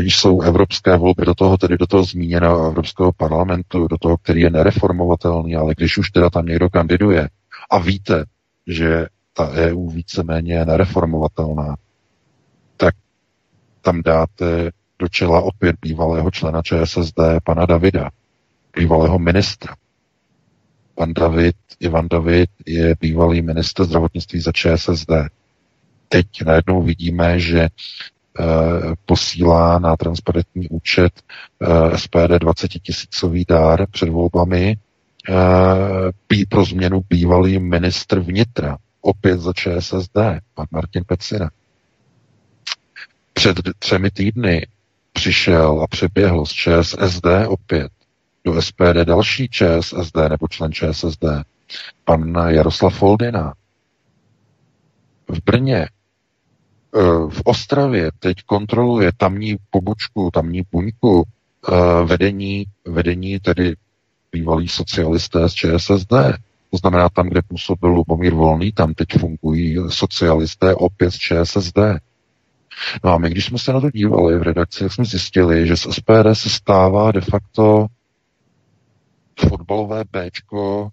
jsou 0.00 0.40
evropské 0.40 0.96
volby 0.96 1.24
do 1.26 1.34
toho, 1.34 1.58
tedy 1.58 1.78
do 1.78 1.86
toho 1.86 2.04
zmíněného 2.04 2.66
Evropského 2.66 3.12
parlamentu, 3.12 3.88
do 3.88 3.98
toho, 3.98 4.16
který 4.18 4.40
je 4.40 4.50
nereformovatelný, 4.50 5.56
ale 5.56 5.74
když 5.76 5.98
už 5.98 6.10
teda 6.10 6.30
tam 6.30 6.46
někdo 6.46 6.70
kandiduje 6.70 7.28
a 7.70 7.78
víte, 7.78 8.24
že 8.66 9.06
ta 9.32 9.50
EU 9.50 9.90
víceméně 9.90 10.54
je 10.54 10.64
nereformovatelná, 10.66 11.76
tak 12.76 12.94
tam 13.80 14.02
dáte 14.02 14.70
do 14.98 15.08
čela 15.08 15.40
opět 15.40 15.76
bývalého 15.82 16.30
člena 16.30 16.62
ČSSD, 16.62 17.20
pana 17.44 17.66
Davida, 17.66 18.10
bývalého 18.76 19.18
ministra. 19.18 19.74
Pan 20.94 21.12
David, 21.14 21.56
Ivan 21.80 22.08
David 22.08 22.50
je 22.66 22.94
bývalý 23.00 23.42
minister 23.42 23.86
zdravotnictví 23.86 24.40
za 24.40 24.52
ČSSD. 24.52 25.10
Teď 26.08 26.26
najednou 26.46 26.82
vidíme, 26.82 27.40
že 27.40 27.60
e, 27.60 27.70
posílá 29.06 29.78
na 29.78 29.96
transparentní 29.96 30.68
účet 30.68 31.12
e, 31.62 31.98
SPD 31.98 32.38
20 32.40 32.68
tisícový 32.68 33.44
dár 33.48 33.86
před 33.90 34.08
volbami 34.08 34.70
e, 34.70 34.76
pro 36.48 36.64
změnu 36.64 37.02
bývalý 37.08 37.58
ministr 37.58 38.20
vnitra, 38.20 38.78
opět 39.00 39.40
za 39.40 39.52
ČSSD, 39.52 40.18
pan 40.54 40.66
Martin 40.70 41.04
Pecina. 41.06 41.50
Před 43.32 43.56
třemi 43.78 44.10
týdny 44.10 44.66
přišel 45.12 45.80
a 45.82 45.86
přeběhl 45.86 46.46
z 46.46 46.52
ČSSD 46.52 47.26
opět 47.48 47.92
do 48.44 48.62
SPD 48.62 49.04
další 49.04 49.48
ČSSD 49.48 50.16
nebo 50.30 50.48
člen 50.48 50.72
ČSSD, 50.72 51.24
pan 52.04 52.34
Jaroslav 52.48 52.94
Foldina. 52.94 53.52
V 55.28 55.44
Brně, 55.44 55.76
e, 55.78 55.88
v 57.28 57.40
Ostravě 57.44 58.10
teď 58.18 58.36
kontroluje 58.46 59.12
tamní 59.16 59.56
pobočku, 59.70 60.30
tamní 60.32 60.62
buňku 60.72 61.22
e, 61.22 62.04
vedení, 62.04 62.64
vedení 62.84 63.40
tedy 63.40 63.74
bývalí 64.32 64.68
socialisté 64.68 65.48
z 65.48 65.52
ČSSD. 65.52 66.12
To 66.70 66.76
znamená, 66.76 67.08
tam, 67.08 67.28
kde 67.28 67.42
působil 67.42 67.90
Lubomír 67.90 68.34
Volný, 68.34 68.72
tam 68.72 68.94
teď 68.94 69.08
fungují 69.18 69.76
socialisté 69.88 70.74
opět 70.74 71.10
z 71.10 71.18
ČSSD. 71.18 71.78
No 73.04 73.12
a 73.12 73.18
my, 73.18 73.30
když 73.30 73.44
jsme 73.44 73.58
se 73.58 73.72
na 73.72 73.80
to 73.80 73.90
dívali 73.90 74.38
v 74.38 74.42
redakci, 74.42 74.90
jsme 74.90 75.04
zjistili, 75.04 75.66
že 75.66 75.76
z 75.76 75.80
SPD 75.80 76.26
se 76.32 76.50
stává 76.50 77.12
de 77.12 77.20
facto 77.20 77.86
fotbalové 79.48 80.04
Bčko 80.04 80.88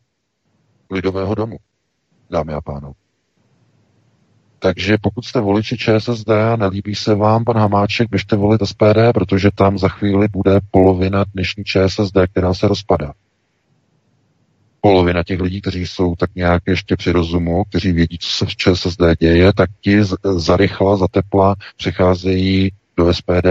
lidového 0.92 1.36
domu, 1.36 1.58
dámy 2.30 2.54
a 2.54 2.62
pánové. 2.62 2.94
Takže 4.60 4.98
pokud 5.02 5.26
jste 5.26 5.40
voliči 5.40 5.78
ČSSD 5.78 6.30
a 6.30 6.56
nelíbí 6.56 6.96
se 6.96 7.16
vám 7.16 7.46
pan 7.46 7.58
Hamáček, 7.58 8.10
běžte 8.10 8.36
volit 8.36 8.62
SPD, 8.66 9.14
protože 9.14 9.50
tam 9.56 9.78
za 9.78 9.88
chvíli 9.88 10.28
bude 10.28 10.60
polovina 10.72 11.26
dnešní 11.34 11.64
ČSSD, 11.64 12.18
která 12.32 12.54
se 12.54 12.68
rozpadá. 12.68 13.14
Polovina 14.82 15.24
těch 15.24 15.40
lidí, 15.40 15.62
kteří 15.62 15.88
jsou 15.88 16.16
tak 16.16 16.36
nějak 16.36 16.64
ještě 16.68 16.96
při 16.96 17.12
rozumu, 17.12 17.64
kteří 17.64 17.92
vědí, 17.92 18.18
co 18.18 18.30
se 18.30 18.46
v 18.46 18.56
ČSSD 18.56 19.02
děje, 19.20 19.54
tak 19.54 19.70
ti 19.82 20.04
zarychla, 20.24 20.98
za 20.98 21.08
tepla 21.08 21.56
přicházejí 21.78 22.72
do 22.98 23.14
SPD. 23.14 23.48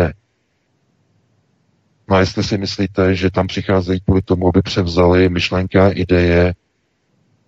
No 2.08 2.16
a 2.16 2.20
jestli 2.20 2.44
si 2.44 2.58
myslíte, 2.58 3.14
že 3.14 3.30
tam 3.30 3.46
přicházejí 3.46 4.00
kvůli 4.00 4.22
tomu, 4.22 4.48
aby 4.48 4.62
převzali 4.62 5.28
myšlenky 5.28 5.78
a 5.78 5.88
ideje 5.88 6.54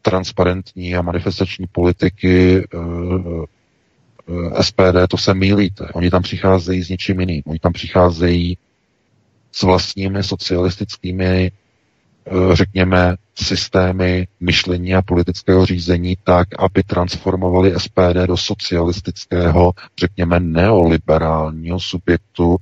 transparentní 0.03 0.97
a 0.97 1.03
manifestační 1.03 1.67
politiky 1.73 2.67
uh, 2.75 3.45
uh, 4.27 4.61
SPD, 4.61 5.09
to 5.09 5.17
se 5.17 5.35
mýlíte. 5.35 5.89
Oni 5.95 6.11
tam 6.11 6.23
přicházejí 6.23 6.83
s 6.83 6.89
něčím 6.89 7.21
jiným. 7.21 7.43
Oni 7.47 7.59
tam 7.59 7.73
přicházejí 7.73 8.59
s 9.53 9.63
vlastními 9.63 10.23
socialistickými, 10.23 11.53
uh, 12.33 12.55
řekněme, 12.55 13.17
systémy 13.35 14.29
myšlení 14.41 14.95
a 14.95 15.03
politického 15.03 15.67
řízení 15.67 16.17
tak, 16.25 16.49
aby 16.59 16.83
transformovali 16.83 17.75
SPD 17.79 18.27
do 18.27 18.37
socialistického, 18.37 19.73
řekněme, 19.99 20.41
neoliberálního 20.41 21.81
subjektu, 21.81 22.57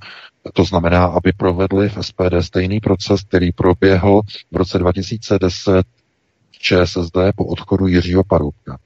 to 0.53 0.63
znamená, 0.63 1.05
aby 1.05 1.31
provedli 1.31 1.89
v 1.89 1.97
SPD 2.01 2.33
stejný 2.39 2.79
proces, 2.79 3.21
který 3.23 3.51
proběhl 3.51 4.21
v 4.51 4.55
roce 4.55 4.79
2010 4.79 5.85
ČSSD 6.59 7.17
po 7.35 7.45
odchodu 7.45 7.87
Jiřího 7.87 8.23
Paroubka. 8.23 8.79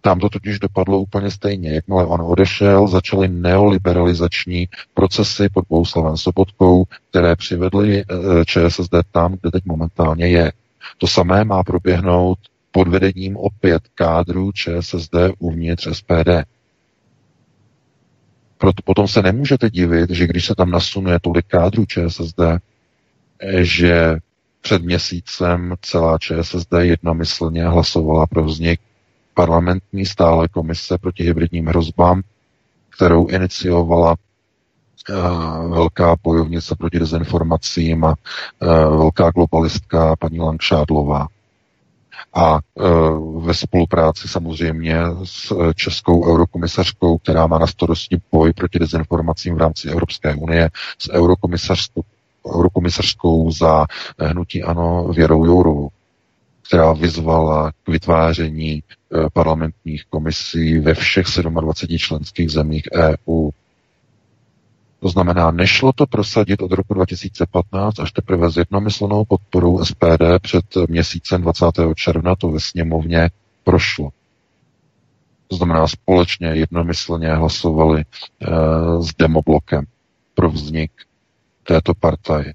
Tam 0.00 0.18
to 0.20 0.28
totiž 0.28 0.58
dopadlo 0.58 0.98
úplně 0.98 1.30
stejně. 1.30 1.74
Jakmile 1.74 2.06
on 2.06 2.20
odešel, 2.22 2.88
začaly 2.88 3.28
neoliberalizační 3.28 4.68
procesy 4.94 5.48
pod 5.54 5.64
Bouslavem 5.68 6.16
Sobotkou, 6.16 6.84
které 7.10 7.36
přivedly 7.36 8.00
eh, 8.00 8.44
ČSSD 8.44 8.94
tam, 9.12 9.36
kde 9.40 9.50
teď 9.50 9.64
momentálně 9.64 10.28
je. 10.28 10.52
To 10.98 11.06
samé 11.06 11.44
má 11.44 11.62
proběhnout 11.62 12.38
pod 12.70 12.88
vedením 12.88 13.36
opět 13.36 13.82
kádru 13.94 14.52
ČSSD 14.52 15.14
uvnitř 15.38 15.88
SPD. 15.92 16.28
Proto 18.62 18.82
potom 18.84 19.08
se 19.08 19.22
nemůžete 19.22 19.70
divit, 19.70 20.10
že 20.10 20.26
když 20.26 20.46
se 20.46 20.54
tam 20.54 20.70
nasunuje 20.70 21.18
tolik 21.20 21.46
kádru 21.46 21.84
ČSSD, 21.86 22.40
že 23.58 24.16
před 24.60 24.82
měsícem 24.82 25.74
celá 25.80 26.18
ČSSD 26.18 26.72
jednomyslně 26.80 27.64
hlasovala 27.66 28.26
pro 28.26 28.44
vznik 28.44 28.80
parlamentní 29.34 30.06
stále 30.06 30.48
komise 30.48 30.98
proti 30.98 31.24
hybridním 31.24 31.66
hrozbám, 31.66 32.22
kterou 32.90 33.26
iniciovala 33.26 34.10
uh, 35.10 35.70
velká 35.74 36.16
bojovnice 36.22 36.76
proti 36.76 36.98
dezinformacím 36.98 38.04
a 38.04 38.14
uh, 38.62 38.68
velká 38.98 39.30
globalistka 39.30 40.16
paní 40.16 40.40
Langšádlová. 40.40 41.26
A 42.34 42.58
uh, 42.74 43.44
ve 43.46 43.54
spolupráci 43.54 44.28
samozřejmě 44.28 44.96
s 45.24 45.52
českou 45.74 46.26
eurokomisařkou, 46.32 47.18
která 47.18 47.46
má 47.46 47.58
na 47.58 47.66
starosti 47.66 48.20
boj 48.32 48.52
proti 48.52 48.78
dezinformacím 48.78 49.54
v 49.54 49.58
rámci 49.58 49.88
Evropské 49.88 50.34
unie, 50.34 50.70
s 50.98 51.10
eurokomisařskou 51.12 52.02
eurokomisařskou 52.56 53.50
za 53.50 53.86
hnutí 54.18 54.62
ANO 54.62 55.08
Věrou 55.16 55.44
Jourovou, 55.44 55.88
která 56.68 56.92
vyzvala 56.92 57.72
k 57.82 57.88
vytváření 57.88 58.82
parlamentních 59.32 60.04
komisí 60.10 60.78
ve 60.78 60.94
všech 60.94 61.26
27 61.42 61.98
členských 61.98 62.50
zemích 62.50 62.84
EU. 62.94 63.50
To 65.02 65.08
znamená, 65.08 65.50
nešlo 65.50 65.92
to 65.92 66.06
prosadit 66.06 66.62
od 66.62 66.72
roku 66.72 66.94
2015 66.94 68.00
až 68.00 68.12
teprve 68.12 68.50
s 68.50 68.56
jednomyslnou 68.56 69.24
podporou 69.24 69.84
SPD 69.84 70.22
před 70.42 70.64
měsícem 70.88 71.42
20. 71.42 71.66
června 71.96 72.36
to 72.36 72.48
ve 72.48 72.60
sněmovně 72.60 73.30
prošlo. 73.64 74.10
To 75.48 75.56
znamená, 75.56 75.88
společně 75.88 76.48
jednomyslně 76.48 77.34
hlasovali 77.34 78.00
e, 78.00 78.04
s 79.02 79.14
demoblokem 79.18 79.84
pro 80.34 80.50
vznik 80.50 80.92
této 81.62 81.94
partaje. 81.94 82.54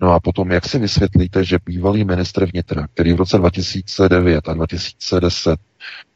No 0.00 0.12
a 0.12 0.20
potom, 0.20 0.50
jak 0.50 0.66
si 0.68 0.78
vysvětlíte, 0.78 1.44
že 1.44 1.58
bývalý 1.66 2.04
ministr 2.04 2.46
vnitra, 2.52 2.86
který 2.94 3.12
v 3.12 3.16
roce 3.16 3.38
2009 3.38 4.48
a 4.48 4.54
2010 4.54 5.60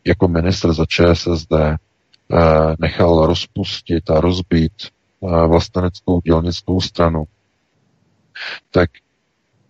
jako 0.05 0.29
ministr 0.29 0.73
za 0.73 0.85
ČSSD 0.87 1.53
nechal 2.81 3.27
rozpustit 3.27 4.11
a 4.11 4.21
rozbít 4.21 4.73
eh, 4.83 5.27
vlasteneckou 5.47 6.21
dělnickou 6.21 6.81
stranu, 6.81 7.25
tak 8.71 8.91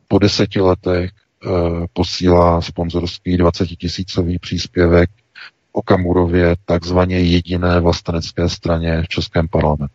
po 0.09 0.19
deseti 0.19 0.61
letech 0.61 1.11
eh, 1.11 1.51
posílá 1.93 2.63
sponzorský 2.63 3.37
20 3.37 3.67
tisícový 3.67 4.39
příspěvek 4.39 5.11
Okamurově 5.73 6.57
takzvaně 6.65 7.21
jediné 7.21 7.81
vlastenecké 7.81 8.49
straně 8.49 9.03
v 9.03 9.09
Českém 9.09 9.49
parlamentu. 9.49 9.95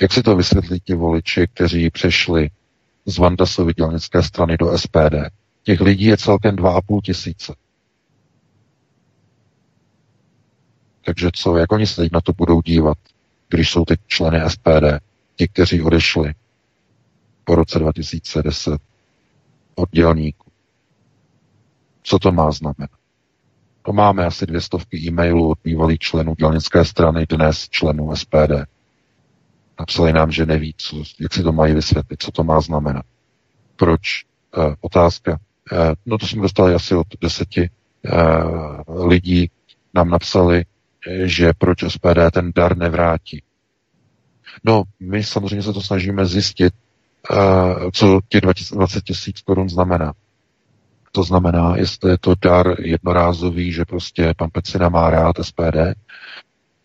Jak 0.00 0.12
si 0.12 0.22
to 0.22 0.36
vysvětlí 0.36 0.80
ti 0.80 0.94
voliči, 0.94 1.46
kteří 1.54 1.90
přešli 1.90 2.50
z 3.06 3.18
Vandasovy 3.18 3.72
dělnické 3.74 4.22
strany 4.22 4.56
do 4.56 4.78
SPD? 4.78 5.14
Těch 5.62 5.80
lidí 5.80 6.04
je 6.04 6.16
celkem 6.16 6.56
2,5 6.56 7.00
tisíce. 7.04 7.54
Takže 11.04 11.30
co, 11.34 11.56
jak 11.56 11.72
oni 11.72 11.86
se 11.86 12.02
teď 12.02 12.12
na 12.12 12.20
to 12.20 12.32
budou 12.32 12.62
dívat, 12.62 12.98
když 13.48 13.70
jsou 13.70 13.84
teď 13.84 14.00
členy 14.06 14.40
SPD, 14.50 15.00
ti, 15.36 15.48
kteří 15.48 15.82
odešli 15.82 16.32
po 17.44 17.54
roce 17.54 17.78
2010 17.78 18.80
od 19.74 19.88
dělníků. 19.92 20.50
Co 22.02 22.18
to 22.18 22.32
má 22.32 22.50
znamenat? 22.50 22.90
To 23.82 23.92
máme 23.92 24.24
asi 24.26 24.46
dvě 24.46 24.60
stovky 24.60 24.96
e-mailů 24.98 25.50
od 25.50 25.58
bývalých 25.64 25.98
členů 25.98 26.34
dělnické 26.34 26.84
strany, 26.84 27.26
dnes 27.28 27.68
členů 27.68 28.16
SPD. 28.16 28.52
Napsali 29.80 30.12
nám, 30.12 30.30
že 30.32 30.46
neví, 30.46 30.74
co, 30.76 30.96
jak 31.20 31.32
si 31.34 31.42
to 31.42 31.52
mají 31.52 31.74
vysvětlit, 31.74 32.22
co 32.22 32.30
to 32.30 32.44
má 32.44 32.60
znamenat. 32.60 33.04
Proč? 33.76 34.00
E, 34.56 34.74
otázka. 34.80 35.38
E, 35.72 35.92
no 36.06 36.18
to 36.18 36.26
jsme 36.26 36.42
dostali 36.42 36.74
asi 36.74 36.94
od 36.94 37.06
deseti 37.20 37.60
e, 37.60 37.70
lidí. 39.06 39.50
Nám 39.94 40.08
napsali, 40.10 40.64
že 41.24 41.52
proč 41.58 41.78
SPD 41.88 42.30
ten 42.32 42.52
dar 42.56 42.76
nevrátí. 42.76 43.42
No, 44.64 44.82
my 45.00 45.24
samozřejmě 45.24 45.62
se 45.62 45.72
to 45.72 45.80
snažíme 45.80 46.26
zjistit, 46.26 46.74
co 47.92 48.20
těch 48.28 48.40
20 48.72 49.04
tisíc 49.04 49.40
korun 49.40 49.68
znamená. 49.68 50.12
To 51.12 51.22
znamená, 51.22 51.76
jestli 51.76 52.10
je 52.10 52.18
to 52.18 52.34
dar 52.42 52.80
jednorázový, 52.80 53.72
že 53.72 53.84
prostě 53.84 54.34
pan 54.36 54.50
Pecina 54.52 54.88
má 54.88 55.10
rád 55.10 55.36
SPD, 55.42 55.94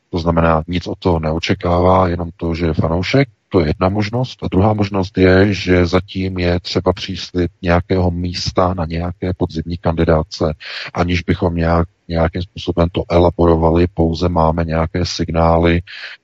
to 0.09 0.19
znamená, 0.19 0.63
nic 0.67 0.87
od 0.87 0.99
toho 0.99 1.19
neočekává, 1.19 2.07
jenom 2.07 2.29
to, 2.37 2.55
že 2.55 2.65
je 2.65 2.73
fanoušek, 2.73 3.29
to 3.49 3.59
je 3.59 3.67
jedna 3.67 3.89
možnost. 3.89 4.43
A 4.43 4.47
druhá 4.47 4.73
možnost 4.73 5.17
je, 5.17 5.53
že 5.53 5.85
zatím 5.85 6.37
je 6.37 6.59
třeba 6.59 6.93
příslip 6.93 7.51
nějakého 7.61 8.11
místa 8.11 8.73
na 8.73 8.85
nějaké 8.85 9.33
podzimní 9.37 9.77
kandidáce, 9.77 10.53
aniž 10.93 11.21
bychom 11.21 11.55
nějak, 11.55 11.87
nějakým 12.07 12.41
způsobem 12.41 12.89
to 12.91 13.03
elaborovali, 13.09 13.87
pouze 13.87 14.29
máme 14.29 14.65
nějaké 14.65 15.05
signály, 15.05 15.81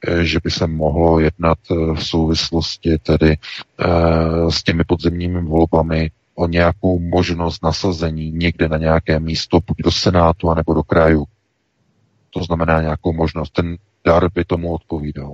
eh, 0.08 0.26
že 0.26 0.40
by 0.44 0.52
se 0.52 0.68
mohlo 0.68 1.20
jednat 1.20 1.58
eh, 1.72 1.96
v 1.96 2.04
souvislosti 2.06 2.98
tedy 2.98 3.38
eh, 3.80 4.52
s 4.52 4.64
těmi 4.64 4.84
podzimními 4.84 5.42
volbami 5.42 6.12
o 6.36 6.48
nějakou 6.48 7.00
možnost 7.00 7.64
nasazení 7.64 8.32
někde 8.32 8.70
na 8.70 8.78
nějaké 8.78 9.20
místo, 9.20 9.60
buď 9.68 9.78
do 9.84 9.92
Senátu, 9.92 10.50
anebo 10.50 10.74
do 10.74 10.84
kraju. 10.84 11.26
To 12.30 12.44
znamená 12.44 12.82
nějakou 12.82 13.14
možnost. 13.14 13.50
Ten 13.50 13.78
dar 14.06 14.32
by 14.34 14.46
tomu 14.46 14.74
odpovídal. 14.74 15.34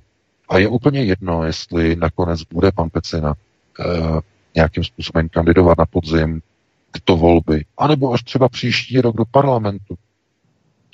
A 0.50 0.58
je 0.58 0.68
úplně 0.68 1.04
jedno, 1.04 1.44
jestli 1.44 1.96
nakonec 1.96 2.44
bude 2.44 2.72
pan 2.72 2.90
Pecina 2.90 3.34
nějakým 4.56 4.84
způsobem 4.84 5.30
kandidovat 5.30 5.78
na 5.78 5.86
podzim 5.86 6.42
tyto 6.92 7.18
volby, 7.18 7.66
anebo 7.78 8.14
až 8.14 8.24
třeba 8.24 8.50
příští 8.50 9.02
rok 9.02 9.16
do 9.18 9.26
parlamentu. 9.32 9.96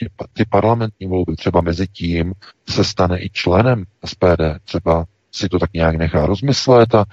Ty, 0.03 0.25
ty 0.33 0.45
parlamentní 0.45 1.07
volby 1.07 1.35
třeba 1.35 1.61
mezi 1.61 1.87
tím 1.87 2.33
se 2.69 2.83
stane 2.83 3.19
i 3.19 3.29
členem 3.29 3.83
SPD, 4.05 4.41
třeba 4.63 5.05
si 5.31 5.49
to 5.49 5.59
tak 5.59 5.73
nějak 5.73 5.95
nechá 5.95 6.25
rozmyslet 6.25 6.95
a 6.95 7.05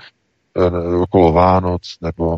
e, 0.56 0.96
okolo 0.96 1.32
Vánoc 1.32 1.96
nebo 2.00 2.36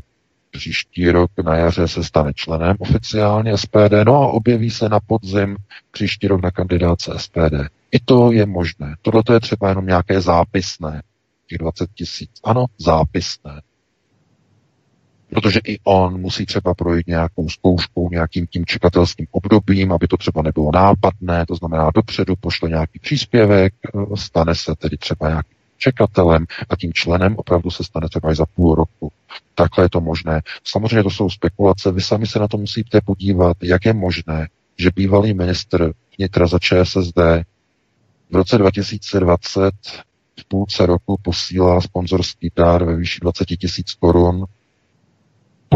příští 0.50 1.10
rok 1.10 1.30
na 1.44 1.56
jaře 1.56 1.88
se 1.88 2.04
stane 2.04 2.32
členem 2.34 2.76
oficiálně 2.78 3.58
SPD, 3.58 3.92
no 4.06 4.14
a 4.14 4.28
objeví 4.28 4.70
se 4.70 4.88
na 4.88 5.00
podzim 5.00 5.56
příští 5.90 6.28
rok 6.28 6.42
na 6.42 6.50
kandidáce 6.50 7.12
SPD. 7.16 7.54
I 7.92 8.00
to 8.04 8.32
je 8.32 8.46
možné. 8.46 8.96
Tohle 9.02 9.22
je 9.32 9.40
třeba 9.40 9.68
jenom 9.68 9.86
nějaké 9.86 10.20
zápisné, 10.20 11.02
těch 11.46 11.58
20 11.58 11.90
tisíc. 11.94 12.30
Ano, 12.44 12.66
zápisné. 12.78 13.60
Protože 15.34 15.60
i 15.64 15.78
on 15.84 16.20
musí 16.20 16.46
třeba 16.46 16.74
projít 16.74 17.06
nějakou 17.06 17.48
zkouškou, 17.48 18.10
nějakým 18.10 18.46
tím 18.46 18.66
čekatelským 18.66 19.26
obdobím, 19.30 19.92
aby 19.92 20.08
to 20.08 20.16
třeba 20.16 20.42
nebylo 20.42 20.70
nápadné, 20.74 21.46
to 21.46 21.54
znamená 21.54 21.90
dopředu 21.94 22.34
pošle 22.36 22.68
nějaký 22.68 22.98
příspěvek, 22.98 23.74
stane 24.14 24.54
se 24.54 24.74
tedy 24.78 24.96
třeba 24.96 25.28
nějaký 25.28 25.48
čekatelem 25.78 26.46
a 26.70 26.76
tím 26.76 26.92
členem 26.92 27.34
opravdu 27.36 27.70
se 27.70 27.84
stane 27.84 28.08
třeba 28.08 28.32
i 28.32 28.34
za 28.34 28.46
půl 28.46 28.74
roku. 28.74 29.12
Takhle 29.54 29.84
je 29.84 29.88
to 29.88 30.00
možné. 30.00 30.40
Samozřejmě 30.64 31.02
to 31.02 31.10
jsou 31.10 31.30
spekulace, 31.30 31.92
vy 31.92 32.00
sami 32.00 32.26
se 32.26 32.38
na 32.38 32.48
to 32.48 32.56
musíte 32.56 33.00
podívat, 33.00 33.56
jak 33.62 33.86
je 33.86 33.92
možné, 33.92 34.48
že 34.78 34.90
bývalý 34.96 35.34
ministr 35.34 35.92
vnitra 36.18 36.46
za 36.46 36.58
ČSSD 36.58 37.18
v 38.30 38.36
roce 38.36 38.58
2020 38.58 39.72
v 40.40 40.44
půlce 40.48 40.86
roku 40.86 41.16
posílá 41.22 41.80
sponzorský 41.80 42.50
dár 42.56 42.84
ve 42.84 42.96
výši 42.96 43.20
20 43.20 43.44
tisíc 43.44 43.94
korun 43.94 44.44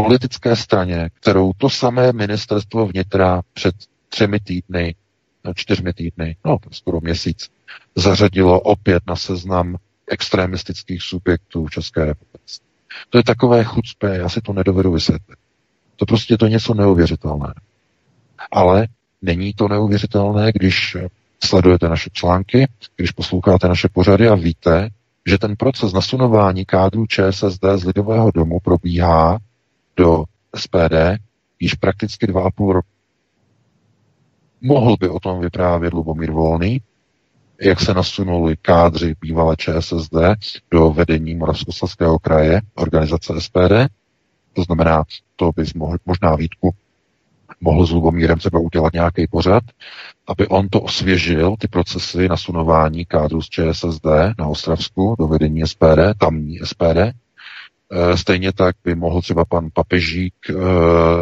politické 0.03 0.55
straně, 0.55 1.09
kterou 1.13 1.53
to 1.57 1.69
samé 1.69 2.11
ministerstvo 2.11 2.85
vnitra 2.85 3.41
před 3.53 3.75
třemi 4.09 4.39
týdny, 4.39 4.95
čtyřmi 5.55 5.93
týdny, 5.93 6.35
no 6.45 6.57
skoro 6.71 6.99
měsíc, 7.01 7.49
zařadilo 7.95 8.59
opět 8.59 9.03
na 9.07 9.15
seznam 9.15 9.75
extremistických 10.11 11.03
subjektů 11.03 11.65
v 11.65 11.69
České 11.69 12.05
republice. 12.05 12.61
To 13.09 13.17
je 13.17 13.23
takové 13.23 13.63
chucpé, 13.63 14.17
já 14.17 14.29
si 14.29 14.41
to 14.41 14.53
nedovedu 14.53 14.91
vysvětlit. 14.91 15.39
To 15.95 16.05
prostě 16.05 16.33
je 16.33 16.37
to 16.37 16.47
něco 16.47 16.73
neuvěřitelné. 16.73 17.53
Ale 18.51 18.87
není 19.21 19.53
to 19.53 19.67
neuvěřitelné, 19.67 20.51
když 20.53 20.97
sledujete 21.43 21.89
naše 21.89 22.09
články, 22.13 22.67
když 22.95 23.11
posloucháte 23.11 23.67
naše 23.67 23.89
pořady 23.89 24.27
a 24.27 24.35
víte, 24.35 24.89
že 25.27 25.37
ten 25.37 25.55
proces 25.55 25.93
nasunování 25.93 26.65
kádru 26.65 27.05
ČSSD 27.05 27.65
z 27.75 27.83
Lidového 27.85 28.31
domu 28.31 28.59
probíhá 28.59 29.37
do 29.97 30.23
SPD 30.55 31.19
již 31.59 31.73
prakticky 31.73 32.27
dva 32.27 32.43
a 32.43 32.51
půl 32.51 32.73
roku. 32.73 32.87
Mohl 34.61 34.97
by 34.99 35.09
o 35.09 35.19
tom 35.19 35.39
vyprávět 35.39 35.93
Lubomír 35.93 36.31
Volný, 36.31 36.81
jak 37.61 37.79
se 37.79 37.93
nasunuli 37.93 38.57
kádři 38.61 39.15
bývalé 39.21 39.55
ČSSD 39.55 40.15
do 40.71 40.89
vedení 40.89 41.35
Moravskoslezského 41.35 42.19
kraje, 42.19 42.61
organizace 42.75 43.33
SPD. 43.41 43.73
To 44.53 44.63
znamená, 44.63 45.03
to 45.35 45.51
bys 45.55 45.73
mohl, 45.73 45.97
možná 46.05 46.35
Vítku 46.35 46.71
mohl 47.61 47.85
s 47.85 47.91
Lubomírem 47.91 48.37
třeba 48.37 48.59
udělat 48.59 48.93
nějaký 48.93 49.27
pořad, 49.27 49.63
aby 50.27 50.47
on 50.47 50.69
to 50.69 50.81
osvěžil, 50.81 51.55
ty 51.59 51.67
procesy 51.67 52.27
nasunování 52.27 53.05
kádru 53.05 53.41
z 53.41 53.49
ČSSD 53.49 54.05
na 54.39 54.47
Ostravsku 54.47 55.15
do 55.19 55.27
vedení 55.27 55.61
SPD, 55.67 55.99
tamní 56.17 56.59
SPD, 56.63 57.13
stejně 58.15 58.53
tak 58.53 58.75
by 58.83 58.95
mohl 58.95 59.21
třeba 59.21 59.45
pan 59.45 59.69
Papežík, 59.73 60.33
eh, 60.49 60.53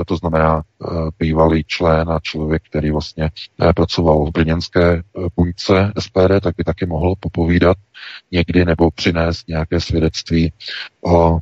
to 0.06 0.18
znamená 0.18 0.62
eh, 0.62 0.88
bývalý 1.20 1.64
člen 1.68 2.10
a 2.10 2.20
člověk, 2.20 2.64
který 2.70 2.92
vlastně 2.92 3.30
pracoval 3.76 4.26
v 4.26 4.32
brněnské 4.32 5.02
buňce 5.36 5.94
SPD, 6.00 6.40
tak 6.42 6.56
by 6.58 6.64
taky 6.64 6.86
mohl 6.86 7.16
popovídat 7.20 7.78
někdy 8.32 8.66
nebo 8.66 8.92
přinést 8.92 9.48
nějaké 9.48 9.80
svědectví 9.82 10.54
o 11.06 11.40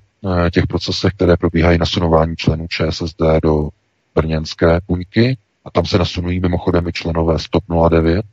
těch 0.54 0.68
procesech, 0.68 1.14
které 1.14 1.38
probíhají 1.38 1.78
nasunování 1.78 2.36
členů 2.36 2.68
ČSSD 2.68 3.22
do 3.44 3.70
brněnské 4.16 4.80
buňky 4.88 5.38
a 5.66 5.72
tam 5.72 5.86
se 5.86 5.98
nasunují 5.98 6.40
mimochodem 6.40 6.88
i 6.88 6.94
členové 6.94 7.40
Stop 7.40 7.64
09. 7.90 8.26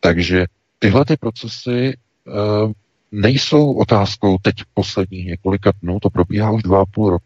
Takže 0.00 0.46
tyhle 0.78 1.04
ty 1.04 1.16
procesy 1.16 1.96
nejsou 3.12 3.72
otázkou 3.72 4.38
teď 4.42 4.54
posledních 4.74 5.26
několika 5.26 5.72
dnů, 5.82 5.98
to 6.00 6.10
probíhá 6.10 6.50
už 6.50 6.62
dva 6.62 6.82
a 6.82 6.84
půl 6.84 7.10
roku. 7.10 7.24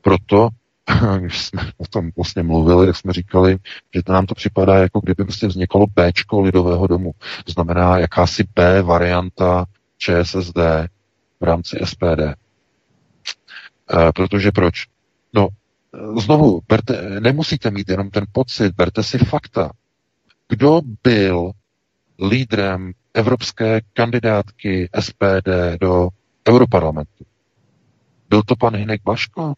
Proto, 0.00 0.48
když 1.18 1.40
jsme 1.40 1.72
o 1.76 1.86
tom 1.86 2.10
vlastně 2.16 2.42
mluvili, 2.42 2.86
tak 2.86 2.96
jsme 2.96 3.12
říkali, 3.12 3.58
že 3.94 4.02
to 4.02 4.12
nám 4.12 4.26
to 4.26 4.34
připadá, 4.34 4.78
jako 4.78 5.00
kdyby 5.00 5.24
prostě 5.24 5.46
vzniklo 5.46 5.86
B 5.86 6.12
lidového 6.40 6.86
domu. 6.86 7.12
To 7.44 7.52
znamená 7.52 7.98
jakási 7.98 8.44
B 8.54 8.82
varianta 8.82 9.64
ČSSD 9.98 10.58
v 11.40 11.44
rámci 11.44 11.78
SPD. 11.84 12.20
E, 12.20 12.34
protože 14.14 14.52
proč? 14.52 14.86
No, 15.32 15.48
znovu, 16.20 16.60
berte, 16.68 17.20
nemusíte 17.20 17.70
mít 17.70 17.88
jenom 17.88 18.10
ten 18.10 18.24
pocit, 18.32 18.74
berte 18.74 19.02
si 19.02 19.18
fakta. 19.18 19.70
Kdo 20.48 20.80
byl 21.02 21.52
lídrem 22.28 22.92
evropské 23.14 23.80
kandidátky 23.92 24.88
SPD 25.00 25.48
do 25.80 26.08
Europarlamentu. 26.48 27.24
Byl 28.28 28.42
to 28.42 28.56
pan 28.56 28.76
Hinek 28.76 29.02
Baško, 29.04 29.54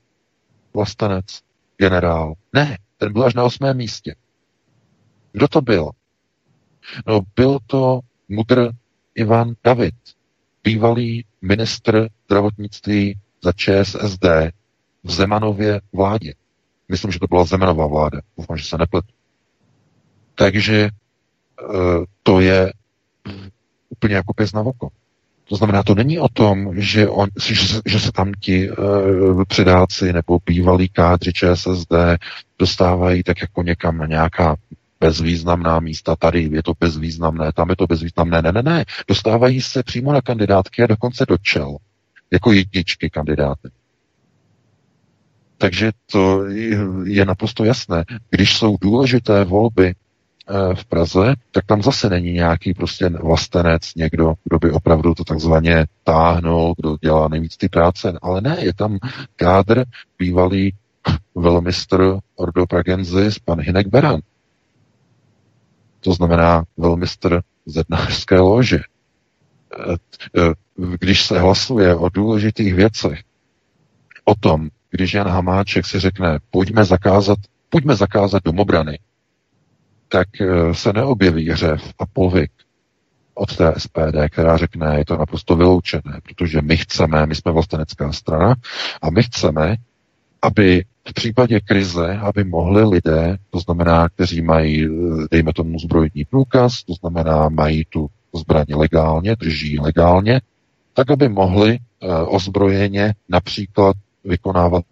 vlastenec, 0.75 1.43
generál? 1.79 2.35
Ne, 2.53 2.79
ten 2.99 3.13
byl 3.13 3.25
až 3.25 3.35
na 3.35 3.45
osmém 3.45 3.77
místě. 3.77 4.15
Kdo 5.33 5.49
to 5.49 5.61
byl? 5.61 5.91
No, 7.07 7.21
byl 7.37 7.59
to 7.67 8.01
mudr 8.29 8.71
Ivan 9.15 9.55
David, 9.65 9.95
bývalý 10.65 11.25
ministr 11.43 12.09
zdravotnictví 12.25 13.19
za 13.43 13.53
ČSSD 13.53 14.25
v 15.05 15.11
Zemanově 15.11 15.81
vládě. 15.93 16.35
Myslím, 16.89 17.13
že 17.13 17.19
to 17.19 17.27
byla 17.27 17.45
Zemanová 17.45 17.87
vláda. 17.87 18.21
Doufám, 18.39 18.57
že 18.57 18.65
se 18.65 18.79
nepletu. 18.79 19.09
Takže 20.35 20.77
e, 20.77 20.91
to 22.23 22.41
je 22.41 22.73
úplně 23.89 24.15
jako 24.15 24.33
pes 24.35 24.53
na 24.53 24.61
oko. 24.61 24.89
To 25.49 25.57
znamená, 25.57 25.83
to 25.83 25.95
není 25.95 26.19
o 26.19 26.29
tom, 26.29 26.81
že, 26.81 27.09
on, 27.09 27.29
že, 27.43 27.55
že 27.87 28.01
se 28.01 28.13
tam 28.13 28.33
ti 28.41 28.71
uh, 28.71 29.45
předáci 29.45 30.13
nebo 30.13 30.39
bývalí 30.47 30.89
kádři 30.89 31.33
ČSSD 31.33 31.93
dostávají 32.59 33.23
tak 33.23 33.41
jako 33.41 33.63
někam 33.63 33.99
na 33.99 34.07
nějaká 34.07 34.57
bezvýznamná 35.01 35.81
místa, 35.81 36.17
tady 36.17 36.49
je 36.53 36.63
to 36.63 36.73
bezvýznamné, 36.81 37.53
tam 37.53 37.71
je 37.71 37.77
to 37.77 37.87
bezvýznamné, 37.87 38.43
ne, 38.43 38.53
ne, 38.53 38.63
ne, 38.63 38.85
dostávají 39.09 39.61
se 39.61 39.83
přímo 39.83 40.13
na 40.13 40.21
kandidátky 40.21 40.83
a 40.83 40.87
dokonce 40.87 41.27
do 41.29 41.39
čel, 41.39 41.77
jako 42.31 42.53
jedničky 42.53 43.11
kandidáty. 43.11 43.69
Takže 45.59 45.93
to 46.13 46.47
je 47.05 47.25
naprosto 47.25 47.65
jasné. 47.65 48.05
Když 48.31 48.57
jsou 48.57 48.77
důležité 48.81 49.45
volby 49.45 49.95
v 50.75 50.85
Praze, 50.85 51.35
tak 51.51 51.67
tam 51.67 51.83
zase 51.83 52.11
není 52.11 52.33
nějaký 52.33 52.75
prostě 52.75 53.09
vlastenec, 53.09 53.95
někdo, 53.97 54.35
kdo 54.45 54.59
by 54.59 54.71
opravdu 54.71 55.15
to 55.15 55.25
takzvaně 55.25 55.87
táhnul, 56.05 56.75
kdo 56.77 56.97
dělá 57.01 57.29
nejvíc 57.29 57.57
ty 57.57 57.69
práce, 57.69 58.19
ale 58.23 58.41
ne, 58.41 58.57
je 58.61 58.75
tam 58.75 58.99
kádr 59.37 59.85
bývalý 60.19 60.75
velmistr 61.35 62.19
Ordo 62.37 62.67
Pragensis, 62.67 63.39
pan 63.39 63.61
Hinek 63.61 63.87
Beran. 63.89 64.21
To 66.01 66.13
znamená 66.13 66.65
velmistr 66.77 67.41
zednářské 67.67 68.41
lože. 68.41 68.79
Eh, 68.79 69.97
eh, 70.39 70.53
když 70.97 71.27
se 71.27 71.39
hlasuje 71.39 71.95
o 71.95 72.09
důležitých 72.09 72.75
věcech, 72.75 73.21
o 74.25 74.35
tom, 74.35 74.69
když 74.91 75.15
Jan 75.15 75.29
Hamáček 75.29 75.87
si 75.87 76.01
řekne, 76.01 76.39
pojďme 76.51 76.85
zakázat, 76.85 77.39
pojďme 77.69 77.97
zakázat 77.97 78.43
domobrany, 78.45 78.99
tak 80.09 80.29
eh, 80.41 80.75
se 80.75 80.93
neobjeví 80.93 81.51
hřev 81.51 81.93
a 81.99 82.07
povyk 82.07 82.51
od 83.35 83.57
té 83.57 83.75
SPD, 83.79 84.17
která 84.31 84.57
řekne, 84.57 84.99
je 84.99 85.05
to 85.05 85.17
naprosto 85.17 85.57
vyloučené, 85.57 86.21
protože 86.23 86.63
my 86.63 86.77
chceme, 86.77 87.27
my 87.27 87.35
jsme 87.35 87.53
vlastenecká 87.53 88.13
strana 88.13 88.55
a 89.03 89.11
my 89.11 89.23
chceme, 89.23 89.77
aby 90.43 90.85
v 91.09 91.13
případě 91.13 91.61
krize, 91.61 92.19
aby 92.19 92.45
mohli 92.45 92.85
lidé, 92.85 93.37
to 93.51 93.59
znamená, 93.59 94.09
kteří 94.09 94.43
mají, 94.43 94.85
eh, 94.85 94.89
dejme 95.31 95.53
tomu, 95.53 95.79
zbrojní 95.79 96.25
průkaz, 96.31 96.85
to 96.85 96.95
znamená, 96.95 97.49
mají 97.49 97.85
tu 97.89 98.07
zbraně 98.35 98.77
legálně, 98.77 99.37
drží 99.37 99.79
legálně, 99.79 100.41
tak 100.95 101.11
aby 101.11 101.29
mohli 101.29 101.79
uh, 101.79 102.35
ozbrojeně 102.35 103.15
například 103.29 103.97
vykonávat 104.25 104.85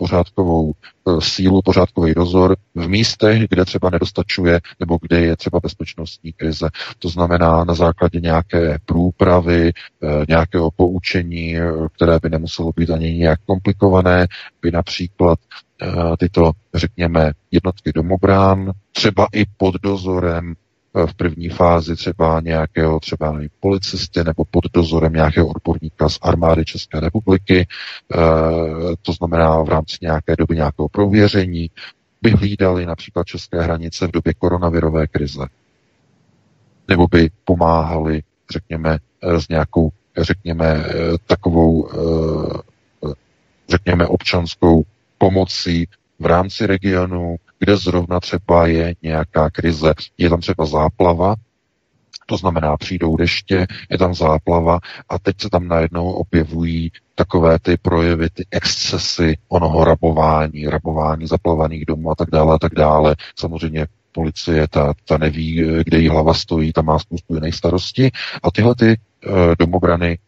pořádkovou 0.00 0.72
e, 0.72 1.20
sílu, 1.20 1.62
pořádkový 1.62 2.14
dozor 2.14 2.56
v 2.74 2.88
místech, 2.88 3.48
kde 3.48 3.64
třeba 3.64 3.90
nedostačuje 3.90 4.60
nebo 4.80 4.98
kde 5.02 5.20
je 5.20 5.36
třeba 5.36 5.60
bezpečnostní 5.60 6.32
krize. 6.32 6.68
To 6.98 7.08
znamená 7.08 7.64
na 7.64 7.74
základě 7.74 8.20
nějaké 8.20 8.78
průpravy, 8.84 9.68
e, 9.68 9.72
nějakého 10.28 10.70
poučení, 10.70 11.56
e, 11.56 11.62
které 11.96 12.18
by 12.22 12.30
nemuselo 12.30 12.72
být 12.76 12.90
ani 12.90 13.12
nějak 13.12 13.40
komplikované, 13.46 14.26
by 14.62 14.70
například 14.70 15.38
tyto, 16.18 16.52
řekněme, 16.74 17.32
jednotky 17.50 17.92
domobrán, 17.92 18.72
třeba 18.92 19.26
i 19.32 19.44
pod 19.56 19.74
dozorem 19.82 20.54
v 21.06 21.14
první 21.14 21.48
fázi 21.48 21.96
třeba 21.96 22.40
nějakého 22.40 23.00
třeba 23.00 23.32
nevím, 23.32 23.50
policisty 23.60 24.24
nebo 24.24 24.44
pod 24.50 24.64
dozorem 24.74 25.12
nějakého 25.12 25.48
odborníka 25.48 26.08
z 26.08 26.18
armády 26.22 26.64
České 26.64 27.00
republiky, 27.00 27.68
to 29.02 29.12
znamená 29.12 29.62
v 29.62 29.68
rámci 29.68 29.96
nějaké 30.02 30.36
doby 30.36 30.56
nějakého 30.56 30.88
prověření, 30.88 31.70
by 32.22 32.30
hlídali 32.30 32.86
například 32.86 33.26
české 33.26 33.62
hranice 33.62 34.06
v 34.06 34.10
době 34.10 34.34
koronavirové 34.34 35.06
krize. 35.06 35.46
Nebo 36.88 37.06
by 37.06 37.30
pomáhali, 37.44 38.22
řekněme, 38.50 38.98
s 39.22 39.48
nějakou, 39.48 39.90
řekněme, 40.18 40.84
takovou, 41.26 41.88
řekněme, 43.68 44.06
občanskou 44.06 44.82
pomocí 45.18 45.86
v 46.20 46.26
rámci 46.26 46.66
regionu, 46.66 47.36
kde 47.58 47.76
zrovna 47.76 48.20
třeba 48.20 48.66
je 48.66 48.94
nějaká 49.02 49.50
krize. 49.50 49.94
Je 50.18 50.30
tam 50.30 50.40
třeba 50.40 50.66
záplava, 50.66 51.34
to 52.26 52.36
znamená, 52.36 52.76
přijdou 52.76 53.16
deště, 53.16 53.66
je 53.90 53.98
tam 53.98 54.14
záplava 54.14 54.78
a 55.08 55.18
teď 55.18 55.40
se 55.40 55.50
tam 55.50 55.68
najednou 55.68 56.12
objevují 56.12 56.92
takové 57.14 57.58
ty 57.58 57.76
projevy, 57.76 58.30
ty 58.30 58.46
excesy 58.50 59.38
onoho 59.48 59.84
rabování, 59.84 60.66
rabování 60.66 61.26
zaplavaných 61.26 61.86
domů 61.86 62.10
a 62.10 62.14
tak 62.14 62.30
dále 62.30 62.54
a 62.54 62.58
tak 62.58 62.74
dále. 62.74 63.16
Samozřejmě 63.36 63.86
policie, 64.12 64.68
ta, 64.68 64.94
ta 65.04 65.18
neví, 65.18 65.64
kde 65.84 65.98
jí 65.98 66.08
hlava 66.08 66.34
stojí, 66.34 66.72
tam 66.72 66.84
má 66.84 66.98
spoustu 66.98 67.34
jiných 67.34 67.54
starostí 67.54 68.10
a 68.42 68.50
tyhle 68.50 68.74
ty 68.74 68.96
uh, 69.26 69.32
domobrany 69.58 70.18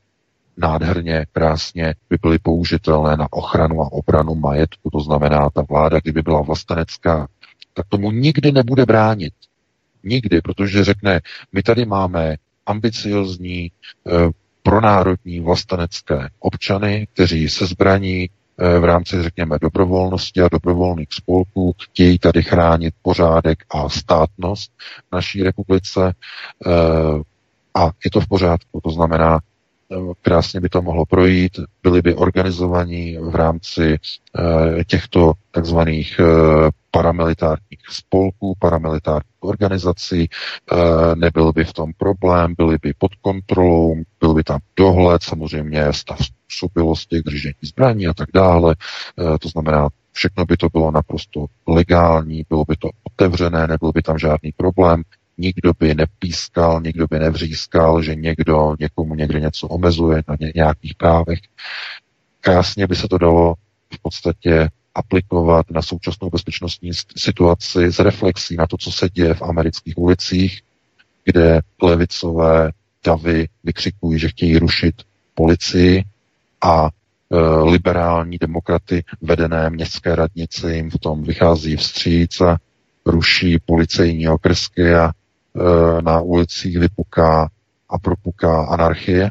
nádherně, 0.57 1.27
krásně 1.33 1.95
by 2.11 2.17
byly 2.23 2.39
použitelné 2.39 3.17
na 3.17 3.27
ochranu 3.31 3.83
a 3.83 3.93
obranu 3.93 4.35
majetku. 4.35 4.91
To 4.91 5.01
znamená, 5.01 5.51
ta 5.51 5.63
vláda, 5.71 6.01
kdyby 6.01 6.23
byla 6.23 6.43
vlastenecká, 6.43 7.29
tak 7.75 7.87
tomu 7.89 8.11
nikdy 8.11 8.53
nebude 8.53 8.87
bránit. 8.87 9.35
Nikdy, 10.05 10.41
protože 10.41 10.85
řekne, 10.85 11.21
my 11.53 11.63
tady 11.63 11.85
máme 11.85 12.37
ambiciozní, 12.67 13.71
eh, 14.07 14.31
pronárodní 14.63 15.41
vlastenecké 15.41 16.29
občany, 16.39 17.07
kteří 17.13 17.49
se 17.49 17.67
zbraní 17.67 18.31
eh, 18.59 18.79
v 18.79 18.85
rámci, 18.85 19.23
řekněme, 19.23 19.59
dobrovolnosti 19.61 20.41
a 20.41 20.49
dobrovolných 20.49 21.09
spolků 21.11 21.75
chtějí 21.83 22.19
tady 22.19 22.43
chránit 22.43 22.95
pořádek 23.03 23.65
a 23.71 23.89
státnost 23.89 24.73
v 25.11 25.15
naší 25.15 25.43
republice 25.43 26.15
eh, 26.67 26.71
a 27.75 27.91
je 28.05 28.11
to 28.11 28.21
v 28.21 28.29
pořádku. 28.29 28.81
To 28.85 28.91
znamená, 28.91 29.41
krásně 30.23 30.61
by 30.61 30.69
to 30.69 30.83
mohlo 30.83 31.07
projít, 31.07 31.53
byli 31.83 32.03
by 32.03 32.15
organizovaní 32.15 33.19
v 33.19 33.35
rámci 33.35 33.99
eh, 33.99 34.85
těchto 34.85 35.33
takzvaných 35.51 36.21
eh, 36.21 36.25
paramilitárních 36.91 37.81
spolků, 37.91 38.55
paramilitárních 38.59 39.33
organizací, 39.41 40.29
eh, 40.29 40.77
nebyl 41.15 41.53
by 41.53 41.65
v 41.65 41.73
tom 41.73 41.93
problém, 41.97 42.55
byli 42.59 42.79
by 42.83 42.93
pod 42.99 43.15
kontrolou, 43.15 43.97
byl 44.21 44.35
by 44.35 44.45
tam 44.45 44.59
dohled, 44.77 45.23
samozřejmě 45.23 45.93
stav 45.93 46.19
způsobilosti 46.25 47.23
držení 47.23 47.55
zbraní 47.63 48.07
a 48.07 48.15
tak 48.15 48.29
dále. 48.35 48.77
To 49.41 49.49
znamená, 49.49 49.89
všechno 50.13 50.45
by 50.45 50.57
to 50.57 50.69
bylo 50.69 50.91
naprosto 50.91 51.47
legální, 51.67 52.45
bylo 52.49 52.65
by 52.65 52.77
to 52.77 52.89
otevřené, 53.03 53.67
nebyl 53.67 53.93
by 53.93 54.03
tam 54.03 54.19
žádný 54.19 54.53
problém 54.57 55.03
nikdo 55.39 55.73
by 55.79 55.95
nepískal, 55.95 56.81
nikdo 56.81 57.07
by 57.11 57.19
nevřískal, 57.19 58.03
že 58.03 58.15
někdo 58.15 58.77
někomu 58.81 59.15
někde 59.15 59.41
něco 59.41 59.69
omezuje 59.69 60.23
na 60.29 60.37
nějakých 60.55 60.95
právech. 60.95 61.39
Krásně 62.41 62.87
by 62.87 62.97
se 62.97 63.09
to 63.09 63.19
dalo 63.19 63.55
v 63.95 63.99
podstatě 64.03 64.69
aplikovat 64.95 65.71
na 65.71 65.83
současnou 65.83 66.31
bezpečnostní 66.31 66.91
situaci 67.17 67.93
s 67.93 67.99
reflexí 67.99 68.57
na 68.57 68.67
to, 68.67 68.77
co 68.77 68.93
se 68.93 69.09
děje 69.09 69.35
v 69.35 69.43
amerických 69.43 69.99
ulicích, 69.99 70.63
kde 71.25 71.61
levicové 71.83 72.71
davy 73.05 73.49
vykřikují, 73.65 74.19
že 74.19 74.29
chtějí 74.29 74.59
rušit 74.59 74.95
policii 75.35 76.05
a 76.61 76.87
e, 76.87 76.91
liberální 77.63 78.39
demokraty 78.39 79.05
vedené 79.21 79.71
městské 79.71 80.17
radnici 80.17 80.67
jim 80.67 80.91
v 80.91 80.99
tom 80.99 81.23
vychází 81.23 81.77
vstříc 81.77 82.41
a 82.41 82.59
ruší 83.07 83.59
policejní 83.59 84.29
okrsky 84.29 84.95
a 84.95 85.11
na 86.01 86.21
ulicích 86.21 86.79
vypuká 86.79 87.51
a 87.89 87.99
propuká 87.99 88.65
anarchie, 88.67 89.31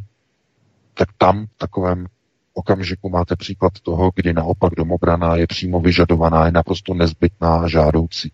tak 0.93 1.09
tam 1.17 1.45
v 1.45 1.57
takovém 1.57 2.07
okamžiku 2.53 3.09
máte 3.09 3.35
příklad 3.35 3.73
toho, 3.81 4.11
kdy 4.15 4.33
naopak 4.33 4.73
domobrana 4.75 5.35
je 5.35 5.47
přímo 5.47 5.79
vyžadovaná, 5.79 6.45
je 6.45 6.51
naprosto 6.51 6.93
nezbytná 6.93 7.55
a 7.55 7.67
žádoucí. 7.67 8.31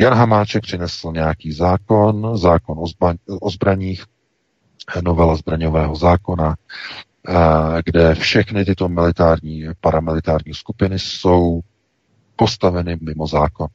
Jan 0.00 0.14
Hamáček 0.14 0.62
přinesl 0.62 1.12
nějaký 1.12 1.52
zákon, 1.52 2.38
zákon 2.38 2.78
o, 2.78 2.84
o 3.40 3.50
zbraních, 3.50 4.04
novela 5.02 5.36
zbraňového 5.36 5.96
zákona, 5.96 6.56
eh, 7.28 7.32
kde 7.84 8.14
všechny 8.14 8.64
tyto 8.64 8.88
militární, 8.88 9.64
paramilitární 9.80 10.54
skupiny 10.54 10.98
jsou 10.98 11.60
postaveny 12.36 12.98
mimo 13.00 13.26
zákon 13.26 13.68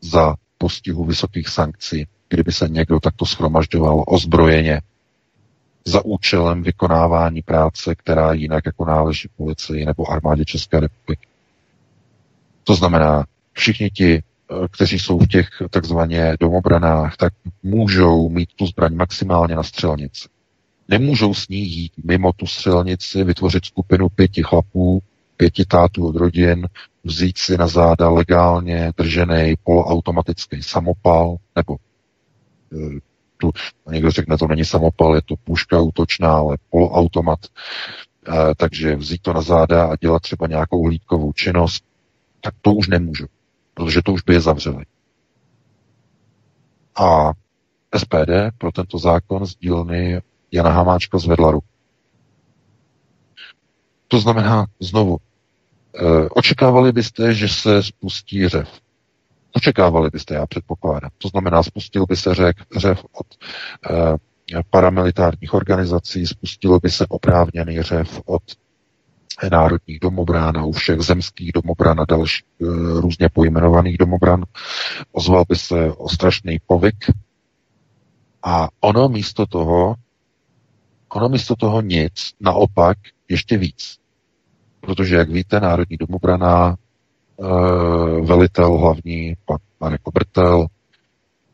za 0.00 0.34
postihu 0.58 1.04
vysokých 1.04 1.48
sankcí, 1.48 2.06
kdyby 2.28 2.52
se 2.52 2.68
někdo 2.68 3.00
takto 3.00 3.26
schromažďoval 3.26 4.04
ozbrojeně 4.06 4.80
za 5.84 6.04
účelem 6.04 6.62
vykonávání 6.62 7.42
práce, 7.42 7.94
která 7.94 8.32
jinak 8.32 8.66
jako 8.66 8.84
náleží 8.84 9.28
policii 9.36 9.86
nebo 9.86 10.10
armádě 10.10 10.44
České 10.44 10.80
republiky. 10.80 11.26
To 12.64 12.74
znamená, 12.74 13.24
všichni 13.52 13.90
ti, 13.90 14.14
eh, 14.14 14.54
kteří 14.70 14.98
jsou 14.98 15.18
v 15.18 15.26
těch 15.26 15.48
takzvaně 15.70 16.36
domobranách, 16.40 17.16
tak 17.16 17.32
můžou 17.62 18.28
mít 18.28 18.48
tu 18.56 18.66
zbraň 18.66 18.94
maximálně 18.94 19.54
na 19.54 19.62
střelnici. 19.62 20.28
Nemůžou 20.88 21.34
s 21.34 21.48
ní 21.48 21.58
jít 21.58 21.92
mimo 22.04 22.32
tu 22.32 22.46
střelnici, 22.46 23.24
vytvořit 23.24 23.64
skupinu 23.64 24.08
pěti 24.08 24.42
chlapů, 24.42 25.02
pěti 25.36 25.64
tátů 25.64 26.06
od 26.06 26.16
rodin, 26.16 26.68
vzít 27.04 27.38
si 27.38 27.58
na 27.58 27.66
záda 27.66 28.08
legálně 28.08 28.92
držený 28.96 29.54
poloautomatický 29.64 30.62
samopal, 30.62 31.36
nebo 31.56 31.76
e, 32.72 33.00
tu, 33.36 33.50
někdo 33.90 34.10
řekne, 34.10 34.38
to 34.38 34.46
není 34.46 34.64
samopal, 34.64 35.14
je 35.14 35.22
to 35.22 35.34
puška 35.44 35.80
útočná, 35.80 36.32
ale 36.36 36.56
poloautomat, 36.70 37.38
e, 37.46 38.54
takže 38.54 38.96
vzít 38.96 39.22
to 39.22 39.32
na 39.32 39.42
záda 39.42 39.86
a 39.86 39.96
dělat 39.96 40.22
třeba 40.22 40.46
nějakou 40.46 40.84
hlídkovou 40.84 41.32
činnost, 41.32 41.84
tak 42.40 42.54
to 42.62 42.72
už 42.72 42.88
nemůžu, 42.88 43.26
protože 43.74 44.02
to 44.02 44.12
už 44.12 44.22
by 44.22 44.34
je 44.34 44.40
zavřeli. 44.40 44.84
A 47.00 47.32
SPD 47.98 48.30
pro 48.58 48.72
tento 48.72 48.98
zákon 48.98 49.46
z 49.46 49.56
dílny 49.56 50.20
Jana 50.52 50.70
Hamáčka 50.70 51.18
zvedla 51.18 51.50
ruku. 51.50 51.66
To 54.08 54.20
znamená, 54.20 54.66
znovu, 54.80 55.18
očekávali 56.30 56.92
byste, 56.92 57.34
že 57.34 57.48
se 57.48 57.82
spustí 57.82 58.48
řev. 58.48 58.68
Očekávali 59.52 60.10
byste, 60.12 60.34
já 60.34 60.46
předpokládám. 60.46 61.10
To 61.18 61.28
znamená, 61.28 61.62
spustil 61.62 62.06
by 62.06 62.16
se 62.16 62.34
řek, 62.34 62.56
řev 62.76 63.04
od 63.12 63.26
eh, 63.90 64.16
paramilitárních 64.70 65.54
organizací, 65.54 66.26
spustilo 66.26 66.78
by 66.78 66.90
se 66.90 67.06
oprávněný 67.08 67.82
řev 67.82 68.20
od 68.24 68.42
národních 69.50 70.00
domobran 70.00 70.58
a 70.58 70.64
u 70.64 70.72
všech 70.72 71.00
zemských 71.00 71.52
domobran 71.52 72.00
a 72.00 72.04
dalších 72.04 72.44
e, 72.62 72.64
různě 73.00 73.28
pojmenovaných 73.28 73.98
domobran. 73.98 74.44
Ozval 75.12 75.44
by 75.48 75.56
se 75.56 75.92
ostrašný 75.92 76.58
povyk 76.66 77.04
a 78.42 78.68
ono 78.80 79.08
místo 79.08 79.46
toho, 79.46 79.94
ono 81.08 81.28
místo 81.28 81.56
toho 81.56 81.80
nic, 81.80 82.32
naopak 82.40 82.98
ještě 83.28 83.58
víc. 83.58 83.98
Protože, 84.86 85.16
jak 85.16 85.30
víte, 85.30 85.60
Národní 85.60 85.96
domobrana, 85.96 86.76
eh, 86.76 87.44
velitel 88.20 88.78
hlavní, 88.78 89.34
pan 89.44 89.58
Marek 89.80 90.00
Obrtel, 90.04 90.66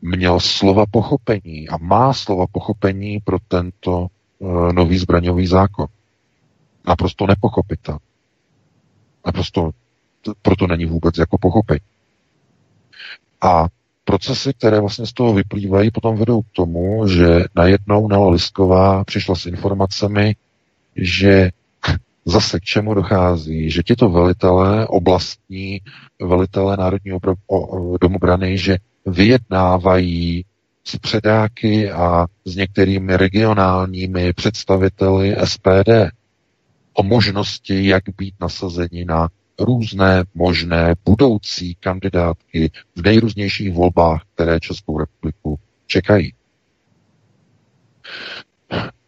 měl 0.01 0.39
slova 0.39 0.85
pochopení 0.91 1.69
a 1.69 1.77
má 1.77 2.13
slova 2.13 2.45
pochopení 2.51 3.19
pro 3.19 3.37
tento 3.47 4.07
eh, 4.41 4.73
nový 4.73 4.97
zbraňový 4.97 5.47
zákon. 5.47 5.85
Naprosto 6.87 7.27
nepochopitel. 7.27 7.97
Naprosto 9.25 9.71
proto 10.41 10.67
není 10.67 10.85
vůbec 10.85 11.17
jako 11.17 11.37
pochopení. 11.37 11.79
A 13.41 13.67
procesy, 14.05 14.53
které 14.53 14.79
vlastně 14.79 15.05
z 15.05 15.13
toho 15.13 15.33
vyplývají, 15.33 15.91
potom 15.91 16.15
vedou 16.15 16.41
k 16.41 16.51
tomu, 16.51 17.07
že 17.07 17.45
najednou 17.55 18.07
Nala 18.07 18.29
Lisková 18.29 19.03
přišla 19.03 19.35
s 19.35 19.45
informacemi, 19.45 20.35
že 20.95 21.51
zase 22.25 22.59
k 22.59 22.63
čemu 22.63 22.93
dochází, 22.93 23.69
že 23.69 23.83
tito 23.83 24.09
velitelé, 24.09 24.87
oblastní 24.87 25.81
velitelé 26.21 26.77
Národního 26.77 27.19
domobrany, 28.01 28.57
že 28.57 28.77
vyjednávají 29.05 30.45
s 30.83 30.97
předáky 30.97 31.91
a 31.91 32.27
s 32.45 32.55
některými 32.55 33.17
regionálními 33.17 34.33
představiteli 34.33 35.35
SPD 35.43 35.89
o 36.93 37.03
možnosti, 37.03 37.87
jak 37.87 38.03
být 38.17 38.35
nasazeni 38.41 39.05
na 39.05 39.29
různé 39.59 40.23
možné 40.35 40.93
budoucí 41.05 41.75
kandidátky 41.75 42.71
v 42.95 43.01
nejrůznějších 43.01 43.73
volbách, 43.73 44.21
které 44.35 44.59
Českou 44.59 44.97
republiku 44.99 45.59
čekají. 45.87 46.33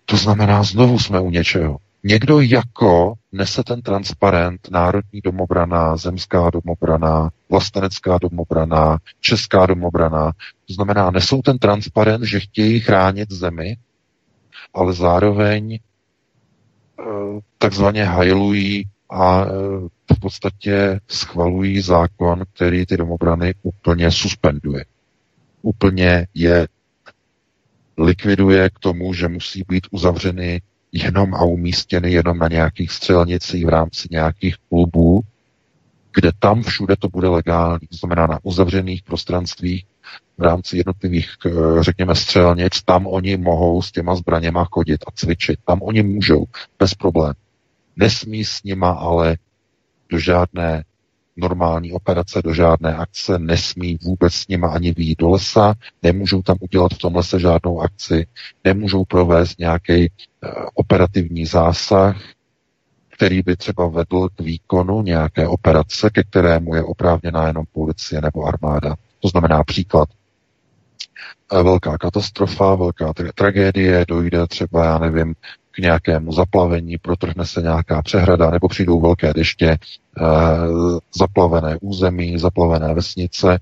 To 0.06 0.18
znamená, 0.18 0.64
znovu 0.64 1.00
jsme 1.00 1.20
u 1.20 1.30
něčeho. 1.30 1.78
Někdo 2.08 2.40
jako 2.40 3.14
nese 3.32 3.64
ten 3.64 3.82
transparent 3.82 4.68
Národní 4.72 5.22
domobrana, 5.24 5.98
Zemská 5.98 6.50
domobrana, 6.50 7.32
Vlastenecká 7.50 8.18
domobrana, 8.18 8.98
Česká 9.20 9.66
domobrana. 9.66 10.32
To 10.68 10.74
znamená, 10.74 11.12
nesou 11.12 11.42
ten 11.42 11.58
transparent, 11.58 12.24
že 12.24 12.40
chtějí 12.40 12.80
chránit 12.80 13.32
zemi, 13.32 13.78
ale 14.74 14.94
zároveň 14.94 15.74
e, 15.74 15.80
takzvaně 17.58 18.06
hajlují 18.06 18.84
a 19.10 19.42
e, 19.42 19.48
v 20.16 20.20
podstatě 20.22 21.00
schvalují 21.08 21.82
zákon, 21.82 22.44
který 22.54 22.86
ty 22.86 22.98
domobrany 22.98 23.54
úplně 23.64 24.12
suspenduje. 24.12 24.86
Úplně 25.62 26.28
je 26.34 26.68
likviduje 27.98 28.70
k 28.70 28.80
tomu, 28.80 29.14
že 29.14 29.28
musí 29.28 29.64
být 29.68 29.88
uzavřeny 29.92 30.62
jenom 30.96 31.34
a 31.34 31.44
umístěny 31.44 32.12
jenom 32.12 32.38
na 32.38 32.48
nějakých 32.48 32.92
střelnicích 32.92 33.66
v 33.66 33.70
rámci 33.70 34.08
nějakých 34.12 34.56
klubů, 34.70 35.22
kde 36.16 36.32
tam 36.40 36.64
všude 36.64 36.96
to 37.00 37.10
bude 37.10 37.28
legální, 37.28 37.88
to 37.88 37.98
znamená 37.98 38.28
na 38.28 38.40
uzavřených 38.44 39.04
prostranstvích 39.04 39.86
v 40.38 40.42
rámci 40.42 40.78
jednotlivých, 40.78 41.30
eh, 41.46 41.50
řekněme, 41.84 42.16
střelnic, 42.16 42.82
tam 42.86 43.08
oni 43.08 43.38
mohou 43.38 43.82
s 43.82 43.92
těma 43.92 44.16
zbraněma 44.16 44.66
chodit 44.72 45.04
a 45.08 45.12
cvičit. 45.12 45.60
Tam 45.66 45.82
oni 45.82 46.04
můžou, 46.04 46.46
bez 46.80 46.94
problém. 46.94 47.34
Nesmí 47.96 48.46
s 48.46 48.64
nima 48.64 48.92
ale 48.92 49.38
do 50.10 50.20
žádné 50.20 50.84
normální 51.38 51.92
operace, 51.92 52.42
do 52.42 52.54
žádné 52.54 52.96
akce, 52.96 53.40
nesmí 53.40 53.98
vůbec 54.04 54.34
s 54.34 54.48
nima 54.48 54.68
ani 54.68 54.94
výjít 54.94 55.20
do 55.20 55.30
lesa, 55.30 55.74
nemůžou 56.04 56.42
tam 56.42 56.58
udělat 56.60 56.94
v 56.94 56.98
tom 56.98 57.16
lese 57.16 57.40
žádnou 57.40 57.82
akci, 57.82 58.28
nemůžou 58.64 59.06
provést 59.06 59.60
nějaký 59.60 60.12
operativní 60.74 61.46
zásah, 61.46 62.22
který 63.10 63.42
by 63.42 63.56
třeba 63.56 63.88
vedl 63.88 64.30
k 64.36 64.42
výkonu 64.42 65.02
nějaké 65.02 65.48
operace, 65.48 66.10
ke 66.10 66.24
kterému 66.24 66.76
je 66.76 66.84
oprávněná 66.84 67.48
jenom 67.48 67.66
policie 67.74 68.22
nebo 68.22 68.44
armáda. 68.46 68.96
To 69.20 69.28
znamená 69.28 69.64
příklad. 69.64 70.10
Eh, 71.54 71.64
velká 71.64 71.98
katastrofa, 71.98 72.76
velká 72.76 73.12
tra- 73.12 73.32
tragédie, 73.36 74.06
dojde 74.08 74.48
třeba, 74.48 74.86
já 74.86 74.98
nevím, 74.98 75.36
k 75.76 75.80
nějakému 75.80 76.32
zaplavení, 76.32 76.98
protrhne 76.98 77.46
se 77.46 77.62
nějaká 77.62 78.02
přehrada, 78.02 78.50
nebo 78.50 78.68
přijdou 78.68 79.02
velké 79.02 79.34
deště, 79.34 79.70
e, 79.70 79.78
zaplavené 81.16 81.78
území, 81.82 82.40
zaplavené 82.40 82.94
vesnice. 82.94 83.60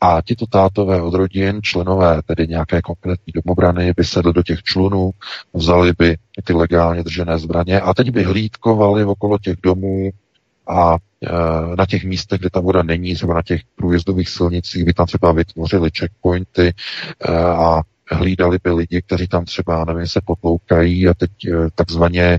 A 0.00 0.22
tito 0.22 0.46
tátové 0.46 1.02
od 1.02 1.14
rodin, 1.14 1.60
členové 1.62 2.22
tedy 2.26 2.48
nějaké 2.48 2.82
konkrétní 2.82 3.32
domobrany, 3.44 3.92
by 3.96 4.04
sedli 4.04 4.32
do 4.32 4.42
těch 4.42 4.62
člunů, 4.62 5.10
vzali 5.54 5.92
by 5.98 6.16
ty 6.44 6.52
legálně 6.52 7.02
držené 7.02 7.38
zbraně 7.38 7.80
a 7.80 7.94
teď 7.94 8.10
by 8.10 8.22
hlídkovali 8.22 9.04
okolo 9.04 9.38
těch 9.38 9.56
domů 9.62 10.10
a 10.68 10.96
e, 10.96 11.76
na 11.76 11.86
těch 11.86 12.04
místech, 12.04 12.40
kde 12.40 12.50
ta 12.50 12.60
voda 12.60 12.82
není, 12.82 13.14
třeba 13.14 13.34
na 13.34 13.42
těch 13.42 13.60
průjezdových 13.76 14.28
silnicích, 14.28 14.84
by 14.84 14.92
tam 14.92 15.06
třeba 15.06 15.32
vytvořili 15.32 15.90
checkpointy 15.98 16.66
e, 16.66 16.74
a 17.38 17.82
hlídali 18.10 18.58
by 18.64 18.70
lidi, 18.70 19.02
kteří 19.02 19.28
tam 19.28 19.44
třeba, 19.44 19.84
nevím, 19.84 20.06
se 20.06 20.20
potloukají 20.24 21.08
a 21.08 21.14
teď 21.14 21.30
e, 21.44 21.70
takzvaně 21.74 22.38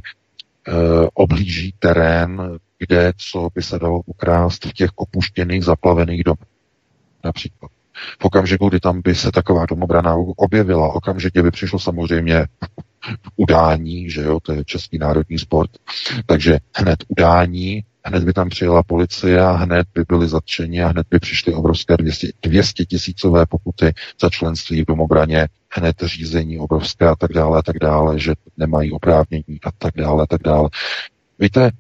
oblíží 1.14 1.74
terén, 1.80 2.58
kde 2.80 3.14
co 3.18 3.50
by 3.56 3.62
se 3.62 3.80
dalo 3.80 4.02
ukrást 4.06 4.66
v 4.66 4.74
těch 4.74 4.90
opuštěných, 4.96 5.64
zaplavených 5.64 6.24
domech. 6.24 6.50
Například. 7.24 7.72
V 8.22 8.26
okamžiku, 8.26 8.70
kdy 8.70 8.80
tam 8.80 9.02
by 9.02 9.16
se 9.16 9.32
taková 9.32 9.66
domobrana 9.66 10.16
objevila, 10.36 10.94
okamžitě 10.94 11.44
by 11.44 11.52
přišlo 11.52 11.80
samozřejmě 11.80 12.48
udání, 13.36 14.10
že 14.10 14.22
jo, 14.22 14.40
to 14.40 14.54
je 14.54 14.66
český 14.66 14.98
národní 14.98 15.40
sport, 15.40 15.72
takže 16.26 16.60
hned 16.76 17.04
udání, 17.08 17.84
hned 18.06 18.24
by 18.24 18.34
tam 18.34 18.50
přijela 18.50 18.84
policie 18.84 19.42
a 19.42 19.52
hned 19.52 19.88
by 19.94 20.04
byli 20.08 20.28
zatčeni 20.28 20.84
a 20.84 20.88
hned 20.88 21.08
by 21.10 21.20
přišly 21.20 21.54
obrovské 21.54 21.98
200, 21.98 22.28
200 22.42 22.86
tisícové 22.86 23.46
pokuty 23.46 23.94
za 24.22 24.30
členství 24.30 24.82
v 24.82 24.86
domobraně, 24.86 25.48
hned 25.72 25.96
řízení 26.04 26.60
obrovské 26.60 27.08
a 27.08 27.16
tak 27.16 27.34
dále 27.34 27.60
a 27.60 27.62
tak 27.62 27.80
dále, 27.80 28.20
že 28.20 28.34
nemají 28.58 28.92
oprávnění 28.92 29.60
a 29.64 29.72
tak 29.78 29.94
dále 29.98 30.24
a 30.24 30.26
tak 30.26 30.42
dále. 30.44 30.70
Víte, 31.40 31.72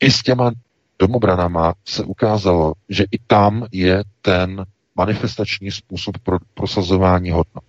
i 0.00 0.10
s 0.10 0.22
těma 0.22 0.52
domobranama 0.98 1.74
se 1.84 2.04
ukázalo, 2.04 2.72
že 2.88 3.04
i 3.10 3.18
tam 3.26 3.66
je 3.72 4.02
ten 4.22 4.64
manifestační 4.96 5.70
způsob 5.70 6.18
pro 6.18 6.38
prosazování 6.54 7.30
hodnot. 7.30 7.64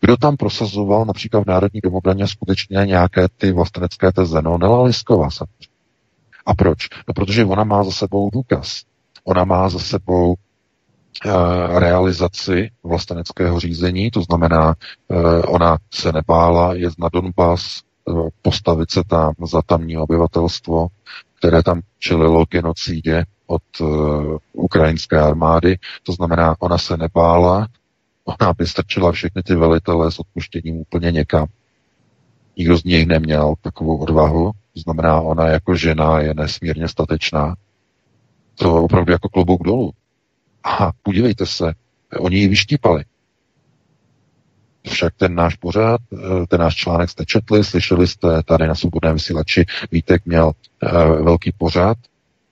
Kdo 0.00 0.16
tam 0.16 0.36
prosazoval 0.36 1.04
například 1.04 1.40
v 1.40 1.46
Národní 1.46 1.80
domobraně 1.80 2.28
skutečně 2.28 2.76
nějaké 2.84 3.28
ty 3.28 3.52
vlastenecké 3.52 4.12
teze? 4.12 4.42
No, 4.42 4.58
Nela 4.58 4.82
Lisková 4.82 5.30
samozřejmě. 5.30 5.66
A 6.46 6.54
proč? 6.54 6.88
No, 7.08 7.14
protože 7.14 7.44
ona 7.44 7.64
má 7.64 7.84
za 7.84 7.90
sebou 7.90 8.30
důkaz. 8.30 8.82
Ona 9.24 9.44
má 9.44 9.68
za 9.68 9.78
sebou 9.78 10.34
realizaci 11.78 12.70
vlasteneckého 12.82 13.60
řízení, 13.60 14.10
to 14.10 14.22
znamená, 14.22 14.74
uh, 15.08 15.42
ona 15.46 15.78
se 15.94 16.12
nebála 16.12 16.74
jet 16.74 16.94
na 16.98 17.08
Donbass, 17.12 17.82
uh, 18.04 18.28
postavit 18.42 18.90
se 18.90 19.02
tam 19.06 19.32
za 19.46 19.62
tamní 19.62 19.98
obyvatelstvo, 19.98 20.86
které 21.38 21.62
tam 21.62 21.80
čelilo 21.98 22.44
genocidě 22.50 23.24
od 23.46 23.62
ukrajinské 24.52 25.20
armády. 25.20 25.78
To 26.02 26.12
znamená, 26.12 26.56
ona 26.58 26.78
se 26.78 26.96
nebála, 26.96 27.68
ona 28.24 28.52
by 28.52 28.66
strčila 28.66 29.12
všechny 29.12 29.42
ty 29.42 29.54
velitele 29.54 30.12
s 30.12 30.18
odpuštěním 30.18 30.76
úplně 30.76 31.12
někam. 31.12 31.46
Nikdo 32.56 32.78
z 32.78 32.84
nich 32.84 33.06
neměl 33.06 33.54
takovou 33.60 33.96
odvahu, 33.96 34.50
to 34.74 34.80
znamená, 34.80 35.20
ona 35.20 35.48
jako 35.48 35.74
žena 35.74 36.20
je 36.20 36.34
nesmírně 36.34 36.88
statečná. 36.88 37.54
To 38.54 38.82
opravdu 38.82 39.12
jako 39.12 39.28
klobouk 39.28 39.62
dolů. 39.62 39.92
A 40.68 40.92
podívejte 41.02 41.46
se, 41.46 41.74
oni 42.18 42.36
ji 42.36 42.48
vyštípali. 42.48 43.04
Však 44.88 45.14
ten 45.16 45.34
náš 45.34 45.56
pořád, 45.56 46.00
eh, 46.12 46.46
ten 46.46 46.60
náš 46.60 46.74
článek 46.74 47.10
jste 47.10 47.24
četli, 47.24 47.64
slyšeli 47.64 48.06
jste 48.06 48.42
tady 48.42 48.68
na 48.68 48.74
svobodném 48.74 49.14
vysílači, 49.14 49.64
Vítek 49.92 50.26
měl 50.26 50.46
uh, 50.46 50.90
velký 51.24 51.52
pořád 51.52 51.98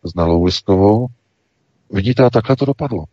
s 0.05 0.15
Nalou 0.15 0.45
Liskovou. 0.45 1.07
Vidíte, 1.91 2.25
a 2.25 2.31
takhle 2.31 2.57
to 2.57 2.65
dopadlo. 2.65 3.05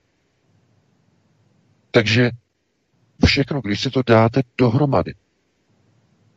Takže 1.91 2.31
všechno, 3.25 3.61
když 3.61 3.81
si 3.81 3.89
to 3.89 4.01
dáte 4.05 4.41
dohromady, 4.57 5.13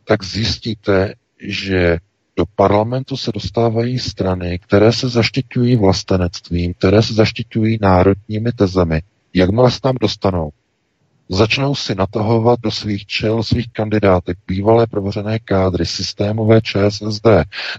tak 0.05 0.25
zjistíte, 0.25 1.15
že 1.41 1.99
do 2.37 2.45
parlamentu 2.57 3.17
se 3.17 3.33
dostávají 3.35 3.99
strany, 3.99 4.59
které 4.59 4.93
se 4.93 5.09
zaštiťují 5.09 5.77
vlastenectvím, 5.77 6.75
které 6.75 7.03
se 7.03 7.15
zaštiťují 7.15 7.79
národními 7.83 8.53
tezemi. 8.53 9.03
Jakmile 9.35 9.71
se 9.71 9.81
tam 9.81 9.95
dostanou, 10.01 10.51
začnou 11.29 11.75
si 11.75 11.95
natahovat 11.95 12.61
do 12.61 12.71
svých 12.71 13.07
čel 13.07 13.43
svých 13.43 13.73
kandidátek 13.73 14.39
bývalé 14.47 14.87
provořené 14.87 15.39
kádry, 15.39 15.87
systémové 15.87 16.61
ČSSD, 16.61 17.27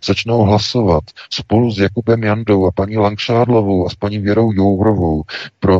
začnou 0.03 0.41
hlasovat 0.41 1.03
spolu 1.29 1.71
s 1.71 1.79
Jakubem 1.79 2.23
Jandou 2.23 2.67
a 2.67 2.71
paní 2.71 2.97
Langšádlovou 2.97 3.85
a 3.85 3.89
s 3.89 3.95
paní 3.95 4.19
Věrou 4.19 4.51
Jourovou 4.51 5.23
pro 5.59 5.79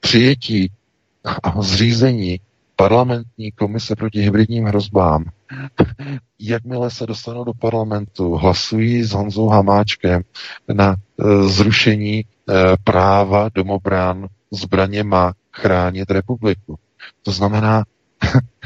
přijetí 0.00 0.70
a 1.42 1.62
zřízení 1.62 2.40
parlamentní 2.82 3.52
komise 3.52 3.96
proti 3.96 4.20
hybridním 4.20 4.64
hrozbám, 4.64 5.24
jakmile 6.38 6.90
se 6.90 7.06
dostanou 7.06 7.44
do 7.44 7.52
parlamentu, 7.54 8.34
hlasují 8.34 9.02
s 9.02 9.10
Honzou 9.12 9.48
Hamáčkem 9.48 10.22
na 10.72 10.94
e, 10.94 11.42
zrušení 11.48 12.18
e, 12.20 12.24
práva 12.84 13.48
domobrán 13.54 14.26
zbraněma 14.50 15.32
chránit 15.52 16.10
republiku. 16.10 16.78
To 17.22 17.30
znamená, 17.32 17.84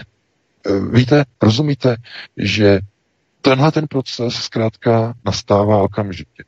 víte, 0.93 1.25
rozumíte, 1.43 1.97
že 2.37 2.81
tenhle 3.41 3.73
ten 3.73 3.87
proces 3.87 4.35
zkrátka 4.35 5.15
nastává 5.25 5.83
okamžitě. 5.83 6.45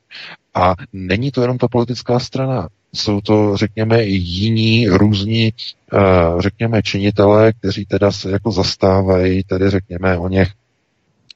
A 0.53 0.73
není 0.93 1.31
to 1.31 1.41
jenom 1.41 1.57
ta 1.57 1.67
politická 1.67 2.19
strana. 2.19 2.67
Jsou 2.93 3.21
to, 3.21 3.57
řekněme, 3.57 4.03
i 4.03 4.13
jiní 4.13 4.87
různí, 4.87 5.53
uh, 5.93 6.41
řekněme, 6.41 6.81
činitelé, 6.81 7.53
kteří 7.53 7.85
teda 7.85 8.11
se 8.11 8.31
jako 8.31 8.51
zastávají, 8.51 9.43
tedy 9.43 9.69
řekněme, 9.69 10.17
o 10.17 10.27
něch 10.27 10.49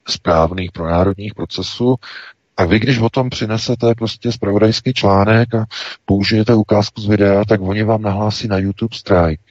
správných 0.08 0.72
pronárodních 0.72 1.34
procesů. 1.34 1.96
A 2.56 2.64
vy, 2.64 2.78
když 2.78 2.98
o 2.98 3.10
tom 3.10 3.30
přinesete 3.30 3.94
prostě 3.94 4.32
zpravodajský 4.32 4.92
článek 4.92 5.54
a 5.54 5.66
použijete 6.04 6.54
ukázku 6.54 7.00
z 7.00 7.08
videa, 7.08 7.44
tak 7.44 7.60
oni 7.60 7.82
vám 7.82 8.02
nahlásí 8.02 8.48
na 8.48 8.58
YouTube 8.58 8.96
strike. 8.96 9.42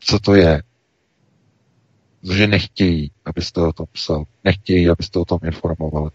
Co 0.00 0.18
to 0.18 0.34
je? 0.34 0.62
Protože 2.20 2.46
nechtějí, 2.46 3.10
abyste 3.24 3.60
o 3.60 3.72
tom 3.72 3.86
psal. 3.92 4.24
Nechtějí, 4.44 4.88
abyste 4.88 5.18
o 5.18 5.24
tom 5.24 5.38
informovali. 5.44 6.10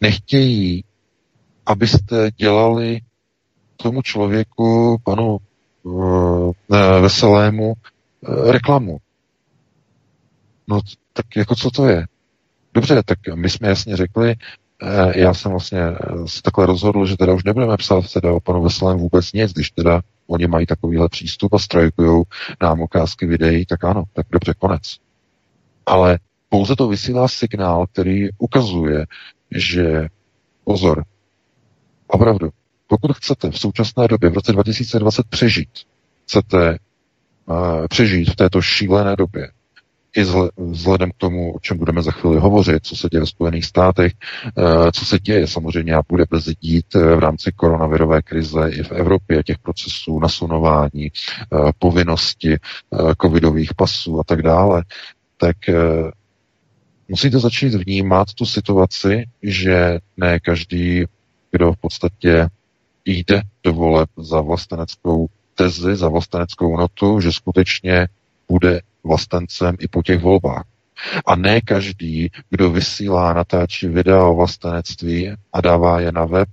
Nechtějí, 0.00 0.84
abyste 1.66 2.30
dělali 2.36 3.00
tomu 3.76 4.02
člověku, 4.02 4.98
panu 5.04 5.38
uh, 5.82 6.52
Veselému, 7.00 7.74
uh, 8.20 8.50
reklamu. 8.50 8.98
No 10.68 10.80
tak 11.12 11.26
jako 11.36 11.54
co 11.54 11.70
to 11.70 11.86
je? 11.86 12.06
Dobře, 12.74 13.02
tak 13.04 13.18
my 13.34 13.50
jsme 13.50 13.68
jasně 13.68 13.96
řekli, 13.96 14.34
eh, 14.82 15.20
já 15.20 15.34
jsem 15.34 15.50
vlastně 15.50 15.80
se 16.26 16.42
takhle 16.42 16.66
rozhodl, 16.66 17.06
že 17.06 17.16
teda 17.16 17.34
už 17.34 17.44
nebudeme 17.44 17.76
psát 17.76 18.12
teda 18.12 18.32
o 18.32 18.40
panu 18.40 18.62
Veselém 18.62 18.98
vůbec 18.98 19.32
nic, 19.32 19.52
když 19.52 19.70
teda 19.70 20.00
oni 20.26 20.46
mají 20.46 20.66
takovýhle 20.66 21.08
přístup 21.08 21.54
a 21.54 21.58
strajkují 21.58 22.22
nám 22.62 22.80
ukázky 22.80 23.26
videí, 23.26 23.66
tak 23.66 23.84
ano, 23.84 24.04
tak 24.12 24.26
dobře, 24.30 24.54
konec. 24.58 24.96
Ale 25.86 26.18
pouze 26.48 26.76
to 26.76 26.88
vysílá 26.88 27.28
signál, 27.28 27.86
který 27.86 28.28
ukazuje, 28.38 29.06
že 29.50 30.08
pozor, 30.64 31.04
opravdu, 32.06 32.50
pokud 32.86 33.16
chcete 33.16 33.50
v 33.50 33.58
současné 33.58 34.08
době, 34.08 34.30
v 34.30 34.34
roce 34.34 34.52
2020 34.52 35.26
přežít, 35.28 35.70
chcete 36.24 36.78
uh, 37.46 37.56
přežít 37.88 38.30
v 38.30 38.36
této 38.36 38.62
šílené 38.62 39.16
době, 39.16 39.50
i 40.16 40.24
vzhledem 40.56 41.10
k 41.10 41.16
tomu, 41.16 41.52
o 41.52 41.60
čem 41.60 41.78
budeme 41.78 42.02
za 42.02 42.10
chvíli 42.10 42.38
hovořit, 42.38 42.86
co 42.86 42.96
se 42.96 43.08
děje 43.08 43.24
v 43.24 43.28
Spojených 43.28 43.64
státech, 43.64 44.12
uh, 44.56 44.90
co 44.90 45.04
se 45.04 45.18
děje 45.18 45.46
samozřejmě 45.46 45.94
a 45.94 46.02
bude 46.08 46.24
bez 46.30 46.44
dít 46.44 46.94
v 46.94 47.18
rámci 47.18 47.52
koronavirové 47.52 48.22
krize 48.22 48.70
i 48.70 48.82
v 48.82 48.92
Evropě, 48.92 49.42
těch 49.42 49.58
procesů 49.58 50.18
nasunování, 50.18 51.08
povinnosti 51.78 52.56
covidových 53.22 53.74
pasů 53.74 54.20
a 54.20 54.24
tak 54.24 54.42
dále, 54.42 54.84
tak 55.36 55.56
musíte 57.08 57.38
začít 57.38 57.74
vnímat 57.74 58.34
tu 58.34 58.46
situaci, 58.46 59.24
že 59.42 59.98
ne 60.16 60.40
každý, 60.40 61.04
kdo 61.54 61.72
v 61.72 61.76
podstatě 61.76 62.48
jde 63.04 63.42
do 63.64 63.72
voleb 63.72 64.08
za 64.16 64.40
vlasteneckou 64.40 65.26
tezi, 65.54 65.96
za 65.96 66.08
vlasteneckou 66.08 66.76
notu, 66.76 67.20
že 67.20 67.32
skutečně 67.32 68.08
bude 68.48 68.80
vlastencem 69.04 69.76
i 69.78 69.88
po 69.88 70.02
těch 70.02 70.20
volbách. 70.20 70.64
A 71.26 71.36
ne 71.36 71.60
každý, 71.60 72.30
kdo 72.50 72.70
vysílá, 72.70 73.32
natáčí 73.32 73.88
videa 73.88 74.24
o 74.24 74.34
vlastenectví 74.34 75.30
a 75.52 75.60
dává 75.60 76.00
je 76.00 76.12
na 76.12 76.24
web, 76.24 76.48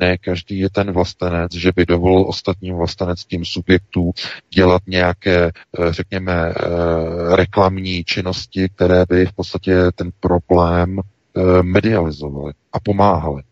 ne 0.00 0.18
každý 0.18 0.58
je 0.58 0.70
ten 0.70 0.92
vlastenec, 0.92 1.52
že 1.52 1.72
by 1.76 1.86
dovolil 1.86 2.24
ostatním 2.28 2.74
vlasteneckým 2.74 3.44
subjektům 3.44 4.12
dělat 4.54 4.82
nějaké, 4.86 5.44
eh, 5.46 5.92
řekněme, 5.92 6.32
eh, 6.32 7.36
reklamní 7.36 8.04
činnosti, 8.04 8.68
které 8.68 9.04
by 9.08 9.26
v 9.26 9.32
podstatě 9.32 9.76
ten 9.94 10.10
problém 10.20 11.00
eh, 11.36 11.62
medializovaly 11.62 12.52
a 12.72 12.80
pomáhaly. 12.80 13.42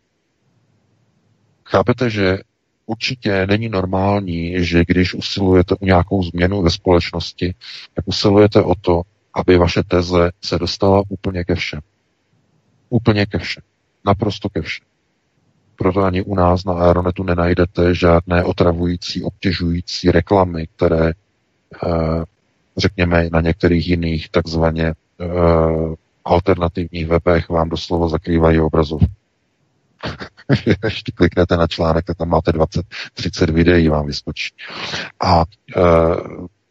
Chápete, 1.70 2.10
že 2.10 2.38
určitě 2.86 3.46
není 3.46 3.68
normální, 3.68 4.64
že 4.64 4.84
když 4.86 5.14
usilujete 5.14 5.74
o 5.74 5.84
nějakou 5.84 6.22
změnu 6.22 6.62
ve 6.62 6.70
společnosti, 6.70 7.54
tak 7.94 8.08
usilujete 8.08 8.62
o 8.62 8.74
to, 8.74 9.02
aby 9.34 9.58
vaše 9.58 9.82
teze 9.82 10.30
se 10.42 10.58
dostala 10.58 11.02
úplně 11.08 11.44
ke 11.44 11.54
všem. 11.54 11.80
Úplně 12.88 13.26
ke 13.26 13.38
všem. 13.38 13.62
Naprosto 14.04 14.48
ke 14.48 14.62
všem. 14.62 14.86
Proto 15.76 16.02
ani 16.02 16.22
u 16.22 16.34
nás 16.34 16.64
na 16.64 16.72
Aeronetu 16.72 17.22
nenajdete 17.22 17.94
žádné 17.94 18.44
otravující, 18.44 19.22
obtěžující 19.22 20.10
reklamy, 20.10 20.66
které, 20.76 21.08
eh, 21.08 22.24
řekněme, 22.76 23.28
na 23.32 23.40
některých 23.40 23.88
jiných 23.88 24.28
takzvaně 24.28 24.86
eh, 25.20 25.24
alternativních 26.24 27.06
webech 27.06 27.48
vám 27.48 27.68
doslova 27.68 28.08
zakrývají 28.08 28.60
obrazov. 28.60 29.02
Ještě 30.84 31.12
kliknete 31.12 31.56
na 31.56 31.66
článek, 31.66 32.04
tak 32.04 32.16
tam 32.16 32.28
máte 32.28 32.50
20-30 32.50 33.52
videí 33.52 33.88
vám 33.88 34.06
vyskočí. 34.06 34.54
A 35.20 35.40
e, 35.40 35.44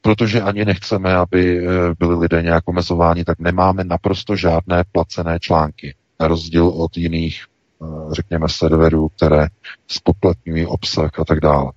protože 0.02 0.42
ani 0.42 0.66
nechceme, 0.66 1.16
aby 1.16 1.68
byli 2.00 2.16
lidé 2.16 2.42
nějak 2.42 2.64
omezováni, 2.68 3.26
tak 3.26 3.40
nemáme 3.40 3.84
naprosto 3.84 4.36
žádné 4.36 4.84
placené 4.92 5.40
články. 5.40 5.96
Na 6.20 6.28
rozdíl 6.28 6.68
od 6.68 6.98
jiných 6.98 7.44
Eh, 7.84 8.14
řekněme, 8.14 8.50
serverů, 8.50 9.10
které 9.10 9.48
spoplatňují 9.88 10.66
obsah 10.66 11.20
a 11.20 11.26
tak 11.26 11.40
dále. 11.40 11.72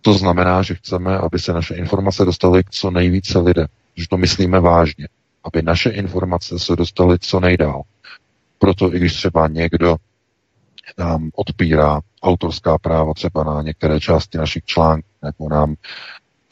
To 0.00 0.12
znamená, 0.12 0.62
že 0.62 0.74
chceme, 0.74 1.18
aby 1.18 1.38
se 1.38 1.52
naše 1.52 1.74
informace 1.74 2.24
dostaly 2.24 2.64
k 2.64 2.70
co 2.70 2.90
nejvíce 2.90 3.38
lidem, 3.38 3.66
že 3.96 4.08
to 4.08 4.16
myslíme 4.16 4.60
vážně, 4.60 5.08
aby 5.44 5.62
naše 5.62 5.90
informace 5.90 6.58
se 6.58 6.76
dostaly 6.76 7.18
co 7.18 7.40
nejdál. 7.40 7.82
Proto 8.62 8.94
i 8.94 8.98
když 8.98 9.14
třeba 9.14 9.48
někdo 9.48 9.96
nám 10.98 11.30
odpírá 11.34 12.00
autorská 12.22 12.78
práva 12.78 13.14
třeba 13.14 13.44
na 13.44 13.62
některé 13.62 14.00
části 14.00 14.38
našich 14.38 14.64
článků, 14.64 15.08
nebo 15.22 15.48
nám 15.48 15.74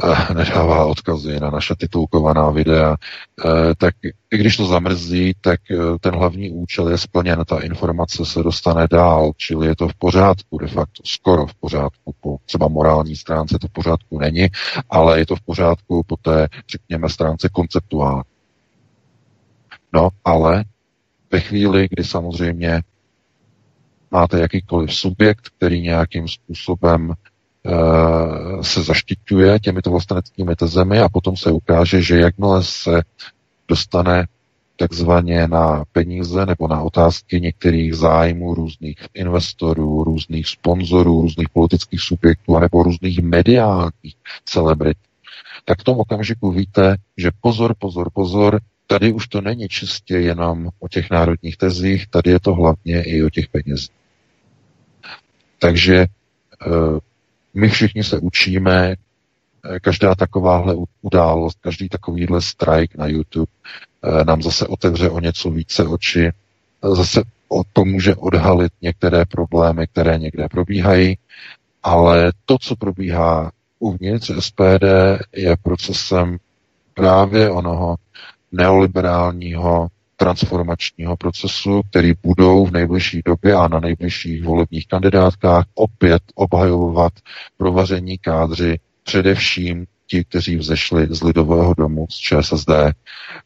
Eh, 0.04 0.34
nedává 0.34 0.86
odkazy 0.86 1.40
na 1.40 1.50
naše 1.50 1.74
titulkovaná 1.76 2.50
videa, 2.50 2.96
eh, 3.44 3.74
tak 3.78 3.94
i 4.30 4.38
když 4.38 4.56
to 4.56 4.66
zamrzí, 4.66 5.34
tak 5.40 5.60
eh, 5.70 5.76
ten 6.00 6.14
hlavní 6.14 6.50
účel 6.50 6.88
je 6.88 6.98
splněn, 6.98 7.44
ta 7.46 7.60
informace 7.60 8.24
se 8.24 8.42
dostane 8.42 8.86
dál, 8.90 9.32
čili 9.36 9.66
je 9.66 9.76
to 9.76 9.88
v 9.88 9.94
pořádku, 9.94 10.58
de 10.58 10.66
facto 10.66 11.02
skoro 11.04 11.46
v 11.46 11.54
pořádku, 11.54 12.14
po 12.20 12.36
třeba 12.44 12.68
morální 12.68 13.16
stránce 13.16 13.58
to 13.60 13.68
v 13.68 13.72
pořádku 13.72 14.18
není, 14.18 14.48
ale 14.90 15.18
je 15.18 15.26
to 15.26 15.36
v 15.36 15.40
pořádku 15.40 16.02
po 16.06 16.16
té, 16.16 16.48
řekněme, 16.70 17.08
stránce 17.08 17.48
konceptuální. 17.52 18.22
No, 19.92 20.08
ale 20.24 20.64
ve 21.32 21.40
chvíli, 21.40 21.88
kdy 21.90 22.04
samozřejmě 22.04 22.82
máte 24.10 24.40
jakýkoliv 24.40 24.94
subjekt, 24.94 25.48
který 25.48 25.80
nějakým 25.80 26.28
způsobem 26.28 27.14
Eh, 27.66 28.62
se 28.64 28.82
zaštiťuje 28.82 29.60
těmito 29.60 29.90
vlasteneckými 29.90 30.56
tezemi 30.56 31.00
a 31.00 31.08
potom 31.08 31.36
se 31.36 31.50
ukáže, 31.50 32.02
že 32.02 32.18
jakmile 32.18 32.64
se 32.64 33.02
dostane 33.68 34.26
takzvaně 34.76 35.48
na 35.48 35.84
peníze 35.92 36.46
nebo 36.46 36.68
na 36.68 36.82
otázky 36.82 37.40
některých 37.40 37.94
zájmů 37.94 38.54
různých 38.54 38.96
investorů, 39.14 40.04
různých 40.04 40.48
sponzorů, 40.48 41.22
různých 41.22 41.48
politických 41.48 42.00
subjektů 42.00 42.58
nebo 42.58 42.82
různých 42.82 43.22
mediálních 43.22 44.16
celebrit, 44.44 44.96
tak 45.64 45.80
v 45.80 45.84
tom 45.84 45.98
okamžiku 45.98 46.50
víte, 46.50 46.96
že 47.16 47.30
pozor, 47.40 47.74
pozor, 47.78 48.10
pozor, 48.12 48.60
tady 48.90 49.12
už 49.12 49.28
to 49.28 49.40
není 49.40 49.68
čistě 49.68 50.18
jenom 50.18 50.68
o 50.78 50.88
těch 50.88 51.10
národních 51.10 51.56
tezích, 51.56 52.06
tady 52.06 52.30
je 52.30 52.40
to 52.40 52.54
hlavně 52.54 53.02
i 53.02 53.22
o 53.22 53.30
těch 53.30 53.48
penězích. 53.48 53.90
Takže 55.58 55.96
eh, 55.96 56.08
my 57.54 57.68
všichni 57.68 58.04
se 58.04 58.18
učíme, 58.18 58.94
eh, 58.94 59.80
každá 59.80 60.14
takováhle 60.14 60.74
událost, 61.02 61.58
každý 61.60 61.88
takovýhle 61.88 62.42
strike 62.42 62.98
na 62.98 63.06
YouTube 63.06 63.52
eh, 64.02 64.24
nám 64.24 64.42
zase 64.42 64.66
otevře 64.66 65.10
o 65.10 65.20
něco 65.20 65.50
více 65.50 65.86
oči, 65.86 66.30
zase 66.82 67.22
pomůže 67.72 68.14
odhalit 68.14 68.72
některé 68.82 69.24
problémy, 69.24 69.86
které 69.86 70.18
někde 70.18 70.48
probíhají, 70.48 71.18
ale 71.82 72.32
to, 72.44 72.58
co 72.58 72.76
probíhá 72.76 73.52
uvnitř 73.78 74.30
SPD, 74.38 74.84
je 75.32 75.56
procesem 75.62 76.38
právě 76.94 77.50
onoho 77.50 77.96
neoliberálního 78.52 79.88
transformačního 80.16 81.16
procesu, 81.16 81.82
který 81.90 82.12
budou 82.22 82.66
v 82.66 82.70
nejbližší 82.70 83.22
době 83.24 83.54
a 83.54 83.68
na 83.68 83.80
nejbližších 83.80 84.44
volebních 84.44 84.86
kandidátkách 84.86 85.64
opět 85.74 86.22
obhajovat 86.34 87.12
provaření 87.56 88.18
kádři, 88.18 88.78
především 89.04 89.86
ti, 90.06 90.24
kteří 90.24 90.56
vzešli 90.56 91.06
z 91.10 91.22
Lidového 91.22 91.74
domu, 91.74 92.06
z 92.10 92.16
ČSSD. 92.16 92.70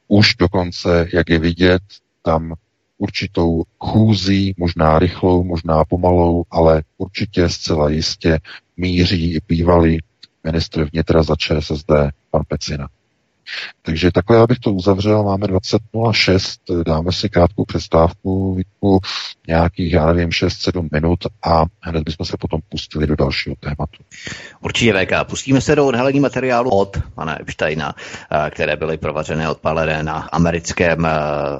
Už 0.09 0.35
dokonce, 0.35 1.09
jak 1.13 1.31
je 1.31 1.39
vidět, 1.39 1.83
tam 2.23 2.55
určitou 2.99 3.63
chůzí, 3.79 4.55
možná 4.57 4.99
rychlou, 4.99 5.45
možná 5.45 5.85
pomalou, 5.85 6.45
ale 6.51 6.83
určitě 6.99 7.49
zcela 7.49 7.91
jistě 7.91 8.39
míří 8.77 9.35
i 9.35 9.41
bývalý 9.49 9.99
ministr 10.45 10.89
vnitra 10.93 11.23
za 11.23 11.37
ČSSD, 11.37 11.91
pan 12.31 12.43
Pecina. 12.49 12.89
Takže 13.83 14.13
takhle 14.13 14.37
já 14.37 14.47
bych 14.47 14.59
to 14.59 14.73
uzavřel, 14.73 15.23
máme 15.23 15.47
20.06, 15.47 16.83
dáme 16.83 17.13
si 17.13 17.29
krátkou 17.29 17.65
přestávku, 17.65 18.55
Vítku, 18.55 19.01
nějakých, 19.49 19.93
já 19.93 20.07
nevím, 20.07 20.29
6-7 20.29 20.89
minut 20.93 21.19
a 21.47 21.65
hned 21.81 22.03
bychom 22.05 22.27
se 22.27 22.37
potom 22.41 22.61
pustili 22.69 23.07
do 23.07 23.17
dalšího 23.17 23.57
tématu. 23.61 24.03
Určitě 24.61 24.93
VK. 24.93 25.29
Pustíme 25.29 25.61
se 25.61 25.77
do 25.77 25.87
odhalení 25.87 26.21
materiálu 26.21 26.71
od 26.71 26.99
pana 27.15 27.41
Epsteina, 27.41 27.95
eh, 28.31 28.51
které 28.51 28.77
byly 28.77 28.97
provařené, 28.97 29.51
odpalené 29.51 30.03
na 30.03 30.17
americkém 30.17 31.07
eh, 31.07 31.11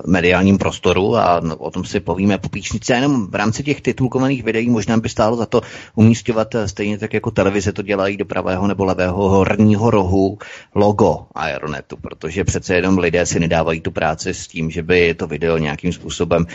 mediálním 0.07 0.59
prostoru 0.59 1.17
a 1.17 1.41
o 1.59 1.71
tom 1.71 1.85
si 1.85 2.01
povíme 2.01 2.39
po 2.39 2.49
píčnici. 2.49 2.93
Jenom 2.93 3.27
v 3.27 3.35
rámci 3.35 3.63
těch 3.63 3.81
titulkovaných 3.81 4.43
videí 4.43 4.71
možná 4.71 4.97
by 4.97 5.09
stálo 5.09 5.37
za 5.37 5.47
to 5.47 5.61
umístěvat 5.95 6.55
eh, 6.55 6.69
stejně 6.69 6.99
tak 6.99 7.15
jako 7.15 7.31
televize 7.31 7.73
to 7.73 7.83
dělají 7.83 8.17
do 8.17 8.25
pravého 8.25 8.67
nebo 8.67 8.85
levého 8.85 9.29
horního 9.29 9.91
rohu 9.91 10.39
logo 10.75 11.27
Aeronetu, 11.75 11.97
protože 11.97 12.45
přece 12.45 12.75
jenom 12.75 12.99
lidé 12.99 13.27
si 13.27 13.41
nedávají 13.41 13.81
tu 13.81 13.91
práci 13.91 14.35
s 14.35 14.47
tím, 14.49 14.71
že 14.71 14.83
by 14.83 15.15
to 15.15 15.27
video 15.27 15.59
nějakým 15.59 15.93
způsobem 15.93 16.47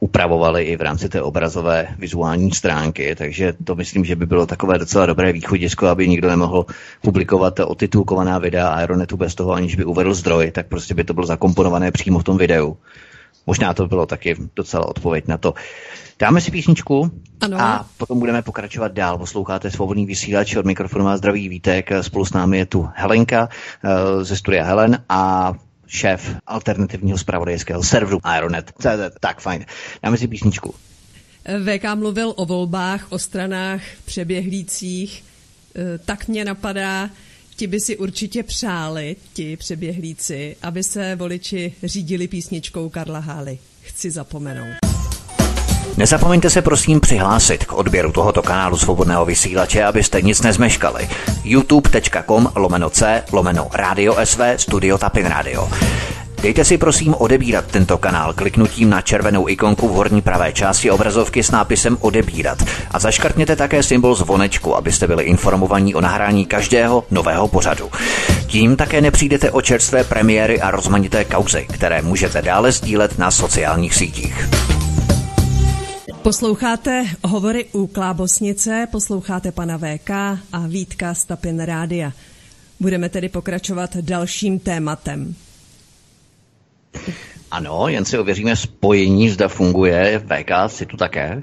upravovali 0.00 0.64
i 0.64 0.76
v 0.76 0.80
rámci 0.80 1.08
té 1.08 1.22
obrazové 1.22 1.88
vizuální 1.98 2.50
stránky, 2.50 3.14
takže 3.14 3.52
to 3.64 3.74
myslím, 3.74 4.04
že 4.04 4.16
by 4.16 4.26
bylo 4.26 4.46
takové 4.46 4.78
docela 4.78 5.06
dobré 5.06 5.32
východisko, 5.32 5.86
aby 5.86 6.08
nikdo 6.08 6.28
nemohl 6.28 6.66
publikovat 7.02 7.60
otitulkovaná 7.60 8.38
videa 8.38 8.68
Aeronetu 8.68 9.16
bez 9.16 9.34
toho, 9.34 9.52
aniž 9.52 9.74
by 9.74 9.84
uvedl 9.84 10.14
zdroj, 10.14 10.50
tak 10.50 10.66
prostě 10.66 10.94
by 10.94 11.04
to 11.04 11.14
bylo 11.14 11.26
zakomponované 11.26 11.90
přímo 11.90 12.18
v 12.18 12.24
tom 12.24 12.38
videu. 12.38 12.76
Možná 13.46 13.74
to 13.74 13.86
bylo 13.86 14.06
taky 14.06 14.36
docela 14.56 14.88
odpověď 14.88 15.26
na 15.28 15.38
to. 15.38 15.54
Dáme 16.18 16.40
si 16.40 16.50
písničku 16.50 17.10
ano. 17.40 17.60
a 17.60 17.86
potom 17.96 18.18
budeme 18.18 18.42
pokračovat 18.42 18.92
dál. 18.92 19.18
Posloucháte 19.18 19.70
svobodný 19.70 20.06
vysílač 20.06 20.56
od 20.56 20.66
mikrofonu 20.66 21.04
má 21.04 21.16
zdraví 21.16 21.48
Vítek. 21.48 21.90
Spolu 22.00 22.24
s 22.24 22.32
námi 22.32 22.58
je 22.58 22.66
tu 22.66 22.88
Helenka 22.94 23.48
eh, 23.48 24.24
ze 24.24 24.36
studia 24.36 24.64
Helen 24.64 25.04
a 25.08 25.52
šéf 25.86 26.36
alternativního 26.46 27.18
spravodajského 27.18 27.82
serveru 27.82 28.20
Aeronet. 28.22 28.72
Tak, 29.20 29.40
fajn. 29.40 29.64
Dáme 30.02 30.16
si 30.16 30.28
písničku. 30.28 30.74
VK 31.64 31.94
mluvil 31.94 32.34
o 32.36 32.44
volbách, 32.44 33.06
o 33.08 33.18
stranách 33.18 33.80
přeběhlících. 34.04 35.24
Eh, 35.76 35.98
tak 35.98 36.28
mě 36.28 36.44
napadá, 36.44 37.10
ti 37.58 37.66
by 37.66 37.80
si 37.80 37.96
určitě 37.96 38.42
přáli, 38.42 39.16
ti 39.32 39.56
přeběhlíci, 39.56 40.56
aby 40.62 40.82
se 40.82 41.16
voliči 41.16 41.72
řídili 41.82 42.28
písničkou 42.28 42.88
Karla 42.88 43.18
Hály. 43.18 43.58
Chci 43.82 44.10
zapomenout. 44.10 44.76
Nezapomeňte 45.96 46.50
se 46.50 46.62
prosím 46.62 47.00
přihlásit 47.00 47.64
k 47.64 47.72
odběru 47.72 48.12
tohoto 48.12 48.42
kanálu 48.42 48.76
Svobodného 48.76 49.24
vysílače, 49.24 49.84
abyste 49.84 50.22
nic 50.22 50.42
nezmeškali. 50.42 51.08
youtube.com 51.44 52.52
lomeno 52.54 52.90
c 52.90 53.22
lomeno 53.32 53.68
radio 53.72 54.16
sv 54.24 54.40
studio 54.56 54.98
tapin 54.98 55.26
radio. 55.26 55.68
Dejte 56.42 56.64
si 56.64 56.78
prosím 56.78 57.14
odebírat 57.18 57.66
tento 57.66 57.98
kanál 57.98 58.32
kliknutím 58.32 58.90
na 58.90 59.00
červenou 59.00 59.48
ikonku 59.48 59.88
v 59.88 59.92
horní 59.92 60.22
pravé 60.22 60.52
části 60.52 60.90
obrazovky 60.90 61.42
s 61.42 61.50
nápisem 61.50 61.98
odebírat 62.00 62.62
a 62.90 62.98
zaškrtněte 62.98 63.56
také 63.56 63.82
symbol 63.82 64.14
zvonečku, 64.14 64.76
abyste 64.76 65.06
byli 65.06 65.24
informovaní 65.24 65.94
o 65.94 66.00
nahrání 66.00 66.46
každého 66.46 67.04
nového 67.10 67.48
pořadu. 67.48 67.90
Tím 68.46 68.76
také 68.76 69.00
nepřijdete 69.00 69.50
o 69.50 69.62
čerstvé 69.62 70.04
premiéry 70.04 70.60
a 70.60 70.70
rozmanité 70.70 71.24
kauzy, 71.24 71.66
které 71.72 72.02
můžete 72.02 72.42
dále 72.42 72.72
sdílet 72.72 73.18
na 73.18 73.30
sociálních 73.30 73.94
sítích. 73.94 74.48
Posloucháte 76.22 77.04
hovory 77.24 77.66
u 77.72 77.86
Klábosnice, 77.86 78.88
posloucháte 78.90 79.52
pana 79.52 79.78
VK 79.78 80.10
a 80.52 80.66
Vítka 80.66 81.14
Stapin 81.14 81.60
Rádia. 81.60 82.12
Budeme 82.80 83.08
tedy 83.08 83.28
pokračovat 83.28 83.96
dalším 83.96 84.58
tématem. 84.58 85.34
Ano, 87.50 87.88
jen 87.88 88.04
si 88.04 88.18
ověříme 88.18 88.56
spojení, 88.56 89.30
zda 89.30 89.48
funguje. 89.48 90.18
VK 90.18 90.50
si 90.66 90.86
tu 90.86 90.96
také? 90.96 91.42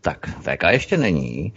Tak, 0.00 0.26
VK 0.40 0.62
ještě 0.70 0.96
není. 0.96 1.52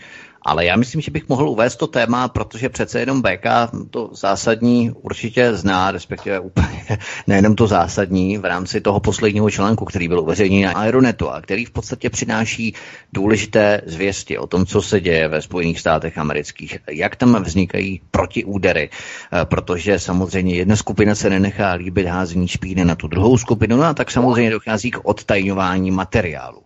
Ale 0.47 0.65
já 0.65 0.75
myslím, 0.75 1.01
že 1.01 1.11
bych 1.11 1.29
mohl 1.29 1.49
uvést 1.49 1.75
to 1.75 1.87
téma, 1.87 2.27
protože 2.27 2.69
přece 2.69 2.99
jenom 2.99 3.21
BK 3.21 3.45
to 3.89 4.09
zásadní 4.13 4.91
určitě 4.91 5.53
zná, 5.53 5.91
respektive 5.91 6.39
úplně 6.39 6.85
nejenom 7.27 7.55
to 7.55 7.67
zásadní 7.67 8.37
v 8.37 8.45
rámci 8.45 8.81
toho 8.81 8.99
posledního 8.99 9.49
článku, 9.51 9.85
který 9.85 10.07
byl 10.07 10.19
uveřejněn 10.19 10.65
na 10.65 10.79
Aeronetu 10.79 11.29
a 11.29 11.41
který 11.41 11.65
v 11.65 11.71
podstatě 11.71 12.09
přináší 12.09 12.73
důležité 13.13 13.81
zvěsti 13.85 14.37
o 14.37 14.47
tom, 14.47 14.65
co 14.65 14.81
se 14.81 15.01
děje 15.01 15.27
ve 15.27 15.41
Spojených 15.41 15.79
státech 15.79 16.17
amerických, 16.17 16.77
jak 16.91 17.15
tam 17.15 17.43
vznikají 17.43 18.01
protiúdery, 18.11 18.89
eh, 18.89 19.45
protože 19.45 19.99
samozřejmě 19.99 20.55
jedna 20.55 20.75
skupina 20.75 21.15
se 21.15 21.29
nenechá 21.29 21.73
líbit 21.73 22.07
házení 22.07 22.47
špíny 22.47 22.85
na 22.85 22.95
tu 22.95 23.07
druhou 23.07 23.37
skupinu, 23.37 23.77
no 23.77 23.83
a 23.83 23.93
tak 23.93 24.11
samozřejmě 24.11 24.51
dochází 24.51 24.91
k 24.91 24.99
odtajňování 25.03 25.91
materiálu. 25.91 26.61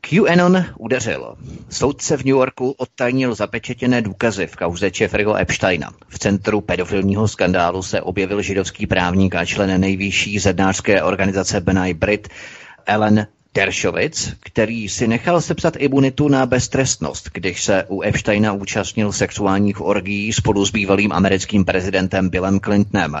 QAnon 0.00 0.64
udeřil. 0.78 1.36
Soudce 1.70 2.16
v 2.16 2.24
New 2.24 2.30
Yorku 2.36 2.70
odtajnil 2.70 3.34
zapečetěné 3.34 4.02
důkazy 4.02 4.46
v 4.46 4.56
kauze 4.56 4.90
Jeffreyho 5.00 5.36
Epsteina. 5.36 5.90
V 6.08 6.18
centru 6.18 6.60
pedofilního 6.60 7.28
skandálu 7.28 7.82
se 7.82 8.00
objevil 8.02 8.42
židovský 8.42 8.86
právník 8.86 9.34
a 9.34 9.44
člen 9.44 9.80
nejvyšší 9.80 10.38
zednářské 10.38 11.02
organizace 11.02 11.60
Benai 11.60 11.94
Brit 11.94 12.28
Ellen 12.86 13.26
Dershowitz, 13.54 14.32
který 14.40 14.88
si 14.88 15.08
nechal 15.08 15.40
sepsat 15.40 15.74
imunitu 15.78 16.28
na 16.28 16.46
beztrestnost, 16.46 17.30
když 17.34 17.64
se 17.64 17.84
u 17.88 18.02
Epsteina 18.02 18.52
účastnil 18.52 19.12
sexuálních 19.12 19.80
orgií 19.80 20.32
spolu 20.32 20.66
s 20.66 20.70
bývalým 20.70 21.12
americkým 21.12 21.64
prezidentem 21.64 22.28
Billem 22.28 22.60
Clintonem. 22.60 23.16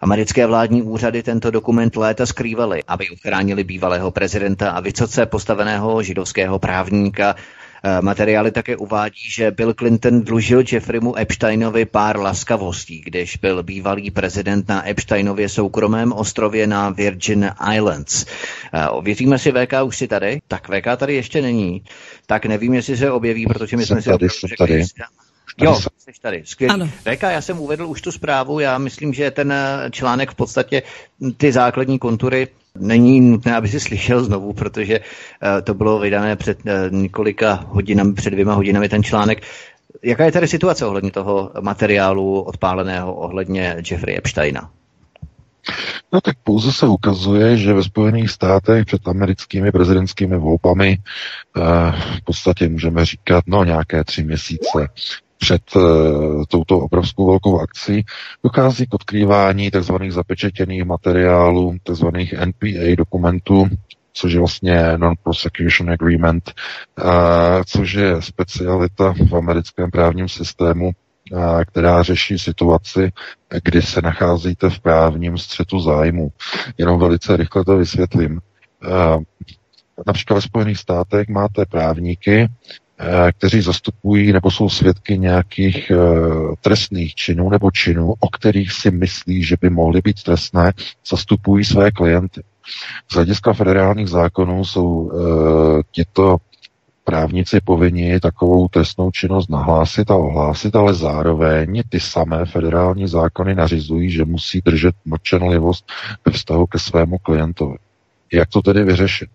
Americké 0.00 0.46
vládní 0.46 0.82
úřady 0.82 1.22
tento 1.22 1.50
dokument 1.50 1.96
léta 1.96 2.26
skrývaly, 2.26 2.82
aby 2.88 3.10
uchránili 3.10 3.64
bývalého 3.64 4.10
prezidenta 4.10 4.70
a 4.70 4.80
vysoce 4.80 5.26
postaveného 5.26 6.02
židovského 6.02 6.58
právníka 6.58 7.36
materiály 8.00 8.50
také 8.50 8.76
uvádí, 8.76 9.30
že 9.30 9.50
Bill 9.50 9.74
Clinton 9.74 10.22
dlužil 10.22 10.64
Jeffreymu 10.72 11.18
Epsteinovi 11.18 11.84
pár 11.84 12.18
laskavostí, 12.18 13.00
když 13.00 13.36
byl 13.36 13.62
bývalý 13.62 14.10
prezident 14.10 14.68
na 14.68 14.88
Epsteinově 14.88 15.48
soukromém 15.48 16.12
ostrově 16.12 16.66
na 16.66 16.90
Virgin 16.90 17.50
Islands. 17.74 18.26
Eh, 18.74 18.86
Věříme 19.02 19.38
si 19.38 19.52
VK 19.52 19.72
už 19.84 19.96
si 19.96 20.08
tady? 20.08 20.40
Tak 20.48 20.68
VK 20.68 20.96
tady 20.96 21.14
ještě 21.14 21.42
není. 21.42 21.84
Tak 22.26 22.46
nevím, 22.46 22.74
jestli 22.74 22.96
se 22.96 23.10
objeví, 23.10 23.46
protože 23.46 23.76
my 23.76 23.86
jsme 23.86 24.02
si 24.02 24.10
tady, 24.10 24.28
řekli, 24.28 24.56
tady. 24.56 24.84
Jo, 25.58 25.80
jsi 25.98 26.20
tady. 26.22 26.42
Skvělý. 26.44 26.74
Ano. 26.74 26.86
VK, 26.86 27.22
já 27.22 27.40
jsem 27.40 27.60
uvedl 27.60 27.86
už 27.86 28.00
tu 28.00 28.12
zprávu, 28.12 28.60
já 28.60 28.78
myslím, 28.78 29.14
že 29.14 29.30
ten 29.30 29.52
eh, 29.52 29.90
článek 29.90 30.30
v 30.30 30.34
podstatě 30.34 30.82
ty 31.36 31.52
základní 31.52 31.98
kontury 31.98 32.48
Není 32.78 33.20
nutné, 33.20 33.56
aby 33.56 33.68
si 33.68 33.80
slyšel 33.80 34.24
znovu, 34.24 34.52
protože 34.52 35.00
uh, 35.00 35.06
to 35.64 35.74
bylo 35.74 35.98
vydané 35.98 36.36
před 36.36 36.58
uh, 36.64 36.72
několika 36.90 37.64
hodinami, 37.68 38.12
před 38.12 38.30
dvěma 38.30 38.54
hodinami 38.54 38.88
ten 38.88 39.02
článek. 39.02 39.42
Jaká 40.02 40.24
je 40.24 40.32
tady 40.32 40.48
situace 40.48 40.86
ohledně 40.86 41.10
toho 41.10 41.50
materiálu 41.60 42.40
odpáleného 42.40 43.14
ohledně 43.14 43.76
Jeffrey 43.90 44.16
Epsteina? 44.16 44.70
No 46.12 46.20
tak 46.20 46.36
pouze 46.44 46.72
se 46.72 46.86
ukazuje, 46.86 47.56
že 47.56 47.72
ve 47.72 47.82
Spojených 47.82 48.30
státech 48.30 48.84
před 48.84 49.08
americkými 49.08 49.72
prezidentskými 49.72 50.38
volbami 50.38 50.98
uh, 51.56 51.62
v 52.18 52.24
podstatě 52.24 52.68
můžeme 52.68 53.04
říkat, 53.04 53.44
no 53.46 53.64
nějaké 53.64 54.04
tři 54.04 54.24
měsíce 54.24 54.88
před 55.42 55.76
uh, 55.76 56.44
touto 56.48 56.78
obrovskou 56.78 57.26
velkou 57.26 57.60
akcí 57.60 58.04
dochází 58.44 58.86
k 58.86 58.94
odkrývání 58.94 59.70
tzv. 59.70 59.94
zapečetěných 60.08 60.84
materiálů, 60.84 61.76
tzv. 61.82 62.06
NPA 62.44 62.96
dokumentů, 62.96 63.68
což 64.12 64.32
je 64.32 64.38
vlastně 64.38 64.82
Non-Prosecution 64.96 65.90
Agreement, 65.90 66.52
uh, 67.04 67.04
což 67.66 67.92
je 67.92 68.22
specialita 68.22 69.14
v 69.30 69.36
americkém 69.36 69.90
právním 69.90 70.28
systému, 70.28 70.90
uh, 71.32 71.62
která 71.64 72.02
řeší 72.02 72.38
situaci, 72.38 73.12
kdy 73.64 73.82
se 73.82 74.00
nacházíte 74.02 74.70
v 74.70 74.80
právním 74.80 75.38
střetu 75.38 75.80
zájmu. 75.80 76.28
Jenom 76.78 77.00
velice 77.00 77.36
rychle 77.36 77.64
to 77.64 77.76
vysvětlím. 77.76 78.40
Například 80.06 80.34
ve 80.36 80.42
Spojených 80.42 80.78
státech 80.78 81.28
máte 81.28 81.66
právníky, 81.66 82.48
Eh, 82.48 82.81
kteří 83.32 83.60
zastupují 83.60 84.32
nebo 84.32 84.50
jsou 84.50 84.68
svědky 84.68 85.18
nějakých 85.18 85.90
eh, 85.90 85.96
trestných 86.60 87.14
činů 87.14 87.50
nebo 87.50 87.70
činů, 87.70 88.14
o 88.20 88.28
kterých 88.28 88.72
si 88.72 88.90
myslí, 88.90 89.44
že 89.44 89.56
by 89.60 89.70
mohly 89.70 90.00
být 90.04 90.22
trestné, 90.22 90.72
zastupují 91.10 91.64
své 91.64 91.90
klienty. 91.90 92.42
Z 93.10 93.14
hlediska 93.14 93.52
federálních 93.52 94.08
zákonů 94.08 94.64
jsou 94.64 94.86
uh, 94.86 95.12
tito 95.92 96.36
právníci 97.04 97.60
povinni 97.60 98.20
takovou 98.20 98.68
trestnou 98.68 99.10
činnost 99.10 99.50
nahlásit 99.50 100.10
a 100.10 100.16
ohlásit, 100.16 100.76
ale 100.76 100.94
zároveň 100.94 101.82
ty 101.88 102.00
samé 102.00 102.44
federální 102.46 103.08
zákony 103.08 103.54
nařizují, 103.54 104.10
že 104.10 104.24
musí 104.24 104.60
držet 104.60 104.94
mlčenlivost 105.04 105.84
ve 106.24 106.32
vztahu 106.32 106.66
ke 106.66 106.78
svému 106.78 107.18
klientovi. 107.18 107.76
Jak 108.32 108.48
to 108.48 108.62
tedy 108.62 108.84
vyřešit? 108.84 109.28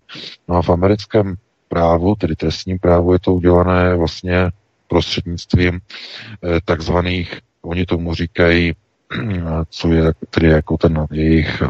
No 0.48 0.56
a 0.56 0.62
v 0.62 0.70
americkém 0.70 1.34
právu, 1.68 2.14
tedy 2.14 2.36
trestním 2.36 2.78
právu, 2.78 3.12
je 3.12 3.18
to 3.18 3.34
udělané 3.34 3.96
vlastně 3.96 4.50
prostřednictvím 4.88 5.80
eh, 5.80 6.60
takzvaných, 6.64 7.40
oni 7.62 7.86
tomu 7.86 8.14
říkají, 8.14 8.72
co 9.70 9.88
je 9.88 10.12
tedy 10.30 10.48
jako 10.48 10.76
ten 10.76 11.06
jejich 11.12 11.62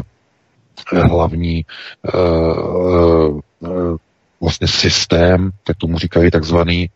eh, 0.93 0.99
hlavní 0.99 1.65
eh, 2.07 2.11
vlastně 4.41 4.67
systém, 4.67 5.51
tak 5.63 5.77
tomu 5.77 5.97
říkají 5.97 6.31
takzvaný 6.31 6.89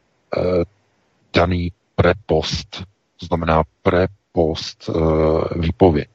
daný 1.33 1.71
prepost, 1.95 2.83
to 3.19 3.25
znamená 3.25 3.63
prepost 3.81 4.89
výpověď. 5.55 6.09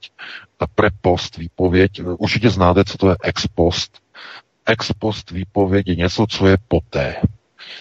Ta 0.56 0.66
prepost 0.74 1.36
výpověď, 1.36 2.02
určitě 2.18 2.50
znáte, 2.50 2.84
co 2.84 2.98
to 2.98 3.10
je 3.10 3.16
ex 3.24 3.46
post. 3.46 3.98
Ex 4.68 4.92
post 4.92 5.30
výpověď 5.30 5.88
je 5.88 5.96
něco, 5.96 6.26
co 6.26 6.46
je 6.46 6.56
poté. 6.68 7.16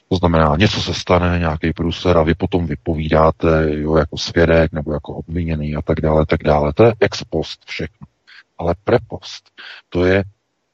To 0.10 0.16
znamená, 0.16 0.56
něco 0.56 0.82
se 0.82 0.94
stane, 0.94 1.40
nějaký 1.40 1.74
průser 1.74 2.18
a 2.18 2.24
vy 2.24 2.36
potom 2.36 2.66
vypovídáte 2.66 3.48
jo, 3.70 3.98
jako 3.98 4.18
svědek 4.18 4.72
nebo 4.72 4.94
jako 4.94 5.14
obviněný 5.14 5.76
a 5.76 5.82
tak 5.82 6.02
dále, 6.02 6.26
tak 6.26 6.44
dále. 6.44 6.74
To 6.74 6.84
je 6.84 6.94
ex 7.00 7.24
post 7.24 7.60
všechno. 7.66 8.08
Ale 8.58 8.76
prepost, 8.84 9.50
to 9.90 10.06
je 10.06 10.24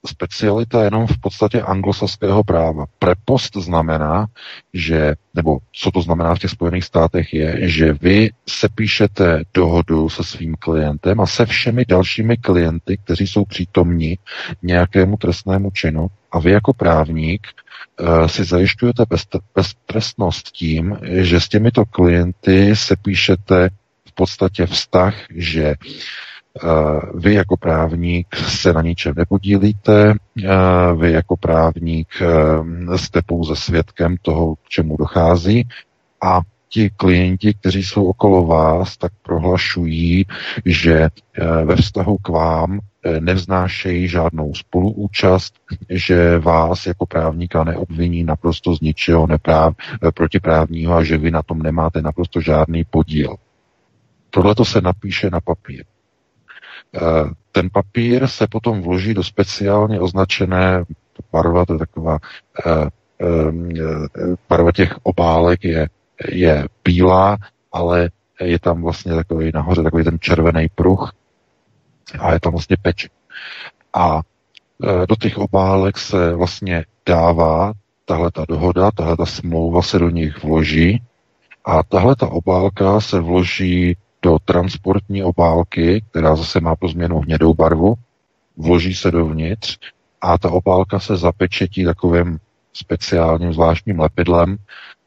specialita 0.06 0.84
jenom 0.84 1.08
v 1.08 1.18
podstatě 1.18 1.62
anglosaského 1.62 2.44
práva. 2.44 2.86
Prepost 3.00 3.56
znamená, 3.56 4.28
že, 4.74 5.16
nebo 5.34 5.58
co 5.72 5.92
to 5.92 6.02
znamená 6.02 6.36
v 6.36 6.40
těch 6.40 6.52
Spojených 6.52 6.84
státech 6.86 7.34
je, 7.34 7.70
že 7.70 7.94
vy 7.94 8.30
se 8.50 8.70
píšete 8.70 9.44
dohodu 9.54 10.10
se 10.10 10.24
svým 10.24 10.56
klientem 10.60 11.22
a 11.22 11.26
se 11.26 11.46
všemi 11.46 11.86
dalšími 11.86 12.38
klienty, 12.38 12.98
kteří 12.98 13.28
jsou 13.28 13.46
přítomní 13.46 14.18
nějakému 14.64 15.18
trestnému 15.18 15.72
činu 15.72 16.08
a 16.32 16.40
vy 16.40 16.52
jako 16.52 16.74
právník 16.74 17.48
uh, 18.00 18.28
si 18.28 18.44
zajišťujete 18.44 19.04
beztrestnost 19.56 20.52
tím, 20.52 20.98
že 21.04 21.40
s 21.40 21.50
těmito 21.50 21.86
klienty 21.86 22.76
se 22.76 22.96
píšete 22.96 23.70
v 24.08 24.12
podstatě 24.16 24.66
vztah, 24.66 25.16
že 25.36 25.76
uh, 25.86 25.92
vy 27.16 27.34
jako 27.34 27.58
právník 27.58 28.36
se 28.36 28.74
na 28.74 28.82
ničem 28.82 29.14
nepodílíte, 29.18 30.14
vy 30.98 31.12
jako 31.12 31.38
právník 31.38 32.08
jste 32.96 33.22
pouze 33.26 33.56
svědkem 33.56 34.16
toho, 34.22 34.56
k 34.56 34.70
čemu 34.70 34.98
dochází 34.98 35.68
a 36.24 36.42
ti 36.70 36.90
klienti, 36.90 37.54
kteří 37.54 37.84
jsou 37.84 38.06
okolo 38.06 38.46
vás, 38.46 38.98
tak 38.98 39.12
prohlašují, 39.22 40.26
že 40.66 41.10
ve 41.66 41.76
vztahu 41.76 42.18
k 42.18 42.30
vám 42.30 42.80
nevznášejí 43.20 44.08
žádnou 44.08 44.54
spoluúčast, 44.54 45.54
že 45.90 46.38
vás 46.38 46.86
jako 46.86 47.06
právníka 47.06 47.64
neobviní 47.64 48.24
naprosto 48.24 48.76
z 48.76 48.82
ničeho 48.82 49.28
nepráv, 49.28 49.74
protiprávního 50.14 50.94
a 50.94 51.04
že 51.04 51.18
vy 51.18 51.32
na 51.32 51.44
tom 51.44 51.62
nemáte 51.62 52.02
naprosto 52.02 52.42
žádný 52.42 52.84
podíl. 52.84 53.36
Tohle 54.30 54.56
to 54.56 54.66
se 54.66 54.82
napíše 54.82 55.30
na 55.30 55.40
papír. 55.40 55.84
Eh, 56.96 57.30
ten 57.52 57.70
papír 57.70 58.28
se 58.28 58.48
potom 58.48 58.82
vloží 58.82 59.14
do 59.14 59.24
speciálně 59.24 60.00
označené 60.00 60.84
barva, 61.32 61.66
to 61.66 61.74
je 61.74 61.80
taková 61.80 62.20
eh, 62.66 62.90
eh, 63.22 64.36
barva 64.50 64.72
těch 64.72 64.98
obálek 65.04 65.64
je, 65.64 65.90
je 66.30 66.68
bílá, 66.84 67.38
ale 67.72 68.10
je 68.42 68.60
tam 68.60 68.82
vlastně 68.82 69.16
takový 69.16 69.52
nahoře 69.54 69.84
takový 69.84 70.04
ten 70.04 70.18
červený 70.20 70.68
pruh 70.76 71.14
a 72.20 72.34
je 72.34 72.40
tam 72.40 72.52
vlastně 72.52 72.78
peč. 72.82 73.10
A 73.94 74.22
do 75.10 75.16
těch 75.16 75.38
obálek 75.38 75.98
se 75.98 76.36
vlastně 76.36 76.86
dává 77.06 77.74
tahle 78.06 78.32
ta 78.32 78.46
dohoda, 78.50 78.92
tahle 78.92 79.18
ta 79.18 79.26
smlouva 79.26 79.82
se 79.82 80.00
do 80.00 80.10
nich 80.10 80.44
vloží 80.44 81.04
a 81.66 81.84
tahle 81.84 82.16
ta 82.16 82.28
obálka 82.28 83.02
se 83.02 83.20
vloží 83.20 83.98
do 84.24 84.40
transportní 84.46 85.24
obálky, 85.24 86.04
která 86.10 86.36
zase 86.36 86.60
má 86.60 86.76
po 86.76 86.88
změnu 86.88 87.20
hnědou 87.20 87.54
barvu, 87.54 87.96
vloží 88.58 88.96
se 88.96 89.12
dovnitř 89.12 89.78
a 90.22 90.38
ta 90.38 90.52
obálka 90.52 91.00
se 91.00 91.18
zapečetí 91.18 91.86
takovým 91.86 92.40
speciálním 92.74 93.54
zvláštním 93.54 94.00
lepidlem, 94.00 94.58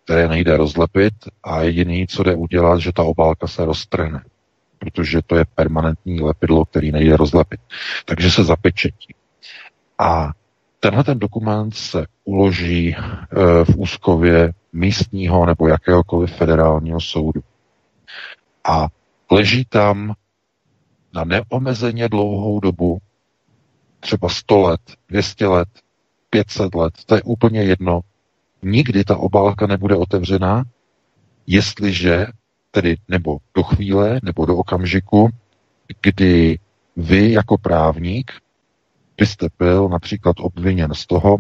které 0.05 0.29
nejde 0.29 0.57
rozlepit 0.57 1.15
a 1.45 1.63
jediný, 1.63 2.07
co 2.07 2.23
jde 2.23 2.35
udělat, 2.35 2.81
že 2.81 2.93
ta 2.93 3.03
obálka 3.03 3.47
se 3.47 3.65
roztrhne, 3.65 4.25
protože 4.79 5.21
to 5.27 5.37
je 5.37 5.45
permanentní 5.55 6.21
lepidlo, 6.21 6.65
který 6.65 6.93
nejde 6.93 7.17
rozlepit. 7.17 7.61
Takže 8.05 8.31
se 8.31 8.45
zapečetí. 8.45 9.15
A 9.99 10.31
tenhle 10.81 11.05
ten 11.05 11.19
dokument 11.19 11.75
se 11.75 12.07
uloží 12.25 12.89
e, 12.89 12.97
v 13.65 13.77
úskově 13.77 14.53
místního 14.73 15.47
nebo 15.47 15.69
jakéhokoliv 15.69 16.37
federálního 16.37 17.01
soudu. 17.01 17.41
A 18.65 18.89
leží 19.31 19.65
tam 19.65 20.15
na 21.15 21.25
neomezeně 21.25 22.09
dlouhou 22.09 22.61
dobu, 22.61 22.99
třeba 24.01 24.29
100 24.29 24.61
let, 24.61 24.81
200 25.09 25.47
let, 25.47 25.69
500 26.31 26.75
let, 26.75 26.95
to 27.07 27.15
je 27.15 27.23
úplně 27.23 27.63
jedno. 27.63 28.01
Nikdy 28.63 29.05
ta 29.05 29.17
obálka 29.17 29.67
nebude 29.67 29.97
otevřená, 29.97 30.65
jestliže 31.47 32.27
tedy 32.71 32.97
nebo 33.09 33.39
do 33.55 33.63
chvíle, 33.63 34.21
nebo 34.23 34.47
do 34.47 34.57
okamžiku, 34.57 35.31
kdy 36.03 36.59
vy 36.97 37.33
jako 37.33 37.59
právník 37.59 38.33
byste 39.17 39.49
byl 39.59 39.89
například 39.89 40.37
obviněn 40.41 40.95
z 40.95 41.07
toho, 41.07 41.39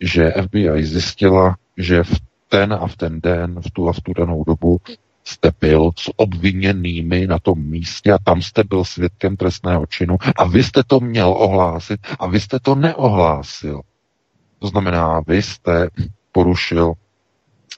že 0.00 0.32
FBI 0.42 0.84
zjistila, 0.84 1.56
že 1.76 2.02
v 2.02 2.20
ten 2.48 2.72
a 2.72 2.86
v 2.86 2.96
ten 2.96 3.20
den, 3.20 3.60
v 3.60 3.70
tu 3.70 3.88
a 3.88 3.92
v 3.92 4.00
tu 4.00 4.12
danou 4.12 4.44
dobu 4.44 4.78
jste 5.26 5.50
byl 5.60 5.90
s 5.98 6.10
obviněnými 6.16 7.26
na 7.26 7.38
tom 7.38 7.58
místě 7.58 8.12
a 8.12 8.18
tam 8.24 8.42
jste 8.42 8.64
byl 8.64 8.84
svědkem 8.84 9.36
trestného 9.36 9.86
činu 9.86 10.16
a 10.36 10.44
vy 10.44 10.62
jste 10.62 10.82
to 10.86 11.00
měl 11.00 11.28
ohlásit 11.28 12.00
a 12.18 12.26
vy 12.26 12.40
jste 12.40 12.58
to 12.60 12.74
neohlásil. 12.74 13.80
To 14.58 14.66
znamená, 14.66 15.20
vy 15.26 15.42
jste 15.42 15.88
porušil 16.32 16.92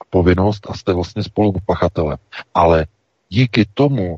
povinnost 0.09 0.67
a 0.69 0.73
jste 0.73 0.93
vlastně 0.93 1.23
spolupachatelem. 1.23 2.17
Ale 2.53 2.85
díky 3.29 3.65
tomu, 3.73 4.17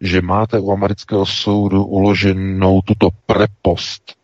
že 0.00 0.22
máte 0.22 0.58
u 0.58 0.72
amerického 0.72 1.26
soudu 1.26 1.84
uloženou 1.84 2.80
tuto 2.82 3.08
prepost 3.26 4.14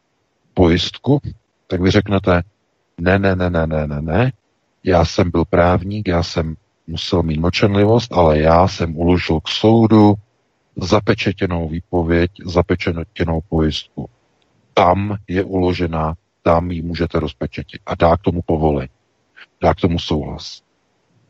pojistku, 0.55 1.21
tak 1.67 1.81
vy 1.81 1.91
řeknete, 1.91 2.43
ne, 3.01 3.19
ne, 3.19 3.37
ne, 3.37 3.51
ne, 3.51 3.67
ne, 3.67 3.87
ne, 3.87 4.03
ne, 4.03 4.33
já 4.85 5.05
jsem 5.05 5.31
byl 5.31 5.45
právník, 5.45 6.09
já 6.09 6.23
jsem 6.23 6.55
musel 6.87 7.23
mít 7.23 7.41
mlčenlivost, 7.41 8.13
ale 8.13 8.39
já 8.39 8.69
jsem 8.69 8.97
uložil 8.97 9.41
k 9.41 9.49
soudu 9.49 10.15
zapečetěnou 10.77 11.69
výpověď, 11.69 12.31
zapečetěnou 12.45 13.41
pojistku. 13.49 14.11
Tam 14.75 15.17
je 15.29 15.45
uložená, 15.45 16.15
tam 16.43 16.71
ji 16.71 16.83
můžete 16.83 17.21
rozpečetit 17.21 17.81
a 17.87 17.95
dá 17.95 18.17
k 18.17 18.21
tomu 18.21 18.43
povolení, 18.47 18.91
dá 19.63 19.75
k 19.75 19.81
tomu 19.81 19.99
souhlas. 19.99 20.63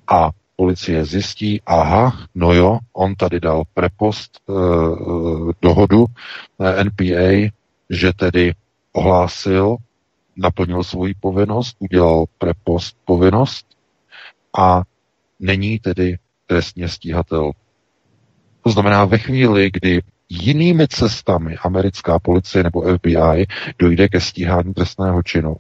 A 0.09 0.31
policie 0.57 1.05
zjistí, 1.05 1.63
aha, 1.67 2.27
no 2.35 2.53
jo, 2.53 2.79
on 2.93 3.15
tady 3.15 3.41
dal 3.41 3.63
prepost 3.75 4.41
eh, 4.49 4.53
dohodu 5.63 6.07
eh, 6.61 6.85
NPA, 6.85 7.51
že 7.91 8.13
tedy 8.13 8.53
ohlásil, 8.93 9.77
naplnil 10.37 10.85
svoji 10.85 11.15
povinnost, 11.15 11.77
udělal 11.79 12.25
prepost 12.39 12.97
povinnost 13.05 13.67
a 14.59 14.83
není 15.41 15.79
tedy 15.79 16.19
trestně 16.47 16.89
stíhatel. 16.89 17.53
To 18.63 18.71
znamená, 18.71 19.05
ve 19.05 19.19
chvíli, 19.19 19.71
kdy 19.73 20.03
jinými 20.29 20.89
cestami 20.89 21.57
americká 21.57 22.19
policie 22.19 22.65
nebo 22.65 22.83
FBI 22.83 23.47
dojde 23.79 24.09
ke 24.09 24.21
stíhání 24.21 24.75
trestného 24.75 25.23
činu, 25.23 25.57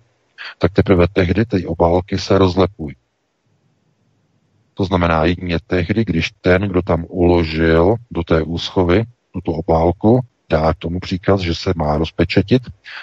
tak 0.58 0.72
teprve 0.72 1.06
tehdy 1.12 1.44
ty 1.44 1.66
obálky 1.66 2.18
se 2.18 2.38
rozlepují. 2.38 2.96
To 4.74 4.84
znamená 4.84 5.24
jedině 5.24 5.58
tehdy, 5.66 6.04
když 6.04 6.30
ten, 6.40 6.62
kdo 6.62 6.82
tam 6.82 7.04
uložil 7.08 7.94
do 8.10 8.24
té 8.24 8.42
úschovy 8.42 9.04
tuto 9.32 9.52
obálku, 9.52 10.20
dá 10.50 10.72
k 10.74 10.78
tomu 10.78 11.00
příkaz, 11.00 11.40
že 11.40 11.54
se 11.54 11.72
má 11.76 11.98
rozpečetit, 11.98 12.62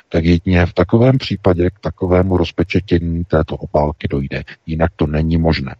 tak 0.09 0.26
jedině 0.26 0.65
v 0.65 0.74
takovém 0.74 1.17
případě 1.17 1.69
k 1.69 1.80
takovému 1.80 2.38
rozpečetění 2.38 3.24
této 3.24 3.55
obálky 3.57 4.07
dojde. 4.07 4.43
Jinak 4.65 4.91
to 4.95 5.07
není 5.07 5.38
možné. 5.38 5.76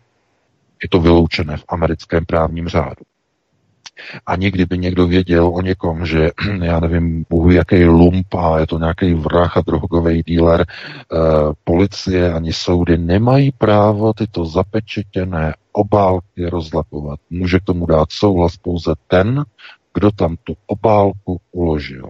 Je 0.84 0.90
to 0.90 1.00
vyloučené 1.00 1.58
v 1.58 1.66
americkém 1.68 2.26
právním 2.26 2.68
řádu. 2.68 3.04
A 4.26 4.36
někdy 4.36 4.66
by 4.66 4.78
někdo 4.78 5.08
věděl 5.08 5.48
o 5.48 5.62
někom, 5.62 6.06
že 6.06 6.32
já 6.62 6.80
nevím, 6.80 7.26
bohu 7.30 7.52
jaký 7.52 7.86
lump 7.86 8.34
a 8.34 8.60
je 8.60 8.68
to 8.68 8.80
nějaký 8.80 9.14
vrah 9.14 9.58
a 9.58 9.62
drogový 9.62 10.24
díler, 10.24 10.66
eh, 10.68 11.18
policie 11.64 12.34
ani 12.34 12.54
soudy 12.54 12.98
nemají 12.98 13.52
právo 13.52 14.14
tyto 14.14 14.46
zapečetěné 14.46 15.54
obálky 15.72 16.50
rozlepovat. 16.50 17.20
Může 17.30 17.60
k 17.60 17.64
tomu 17.64 17.86
dát 17.86 18.12
souhlas 18.12 18.58
pouze 18.58 18.94
ten, 19.08 19.44
kdo 19.94 20.12
tam 20.12 20.36
tu 20.44 20.54
obálku 20.66 21.42
uložil. 21.52 22.10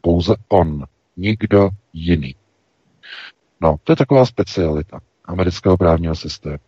Pouze 0.00 0.34
on, 0.48 0.84
nikdo 1.16 1.70
jiný. 1.92 2.34
No, 3.60 3.76
to 3.84 3.92
je 3.92 3.96
taková 3.96 4.26
specialita 4.26 5.00
amerického 5.24 5.76
právního 5.76 6.14
systému. 6.14 6.58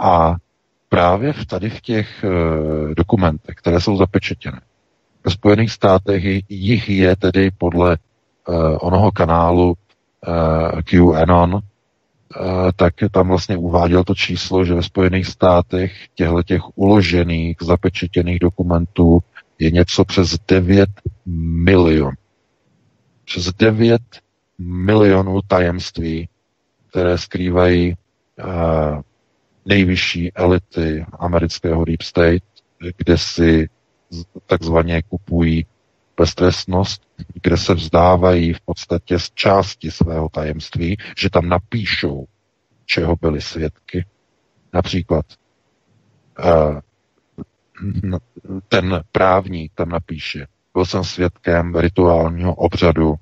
A 0.00 0.36
právě 0.88 1.32
v 1.32 1.46
tady 1.46 1.70
v 1.70 1.80
těch 1.80 2.24
e, 2.24 2.28
dokumentech, 2.94 3.54
které 3.56 3.80
jsou 3.80 3.96
zapečetěné, 3.96 4.60
ve 5.24 5.30
Spojených 5.30 5.72
státech 5.72 6.22
jich 6.48 6.88
je 6.88 7.16
tedy 7.16 7.50
podle 7.58 7.92
e, 7.94 7.98
onoho 8.78 9.12
kanálu 9.12 9.74
e, 9.74 10.82
QAnon 10.82 11.62
tak 12.76 12.94
tam 13.10 13.28
vlastně 13.28 13.56
uváděl 13.56 14.04
to 14.04 14.14
číslo, 14.14 14.64
že 14.64 14.74
ve 14.74 14.82
Spojených 14.82 15.26
státech 15.26 15.92
těchto 16.14 16.42
těch 16.42 16.62
uložených, 16.78 17.56
zapečetěných 17.60 18.38
dokumentů 18.38 19.18
je 19.58 19.70
něco 19.70 20.04
přes 20.04 20.36
9 20.48 20.90
milionů. 21.26 22.16
Přes 23.24 23.52
9 23.58 24.02
milionů 24.58 25.40
tajemství, 25.46 26.28
které 26.90 27.18
skrývají 27.18 27.94
uh, 27.94 29.00
nejvyšší 29.66 30.32
elity 30.34 31.06
amerického 31.18 31.84
deep 31.84 32.02
state, 32.02 32.42
kde 32.96 33.18
si 33.18 33.68
takzvaně 34.46 35.02
kupují 35.02 35.66
beztrestnost, 36.16 37.02
kde 37.42 37.56
se 37.56 37.74
vzdávají 37.74 38.52
v 38.52 38.60
podstatě 38.60 39.18
z 39.18 39.30
části 39.30 39.90
svého 39.90 40.28
tajemství, 40.28 40.96
že 41.18 41.30
tam 41.30 41.48
napíšou, 41.48 42.26
čeho 42.84 43.16
byli 43.20 43.40
svědky. 43.40 44.06
Například 44.72 45.24
uh, 46.44 46.80
ten 48.68 49.00
právník 49.12 49.72
tam 49.74 49.88
napíše, 49.88 50.46
byl 50.74 50.84
jsem 50.84 51.04
svědkem 51.04 51.74
rituálního 51.76 52.54
obřadu, 52.54 53.14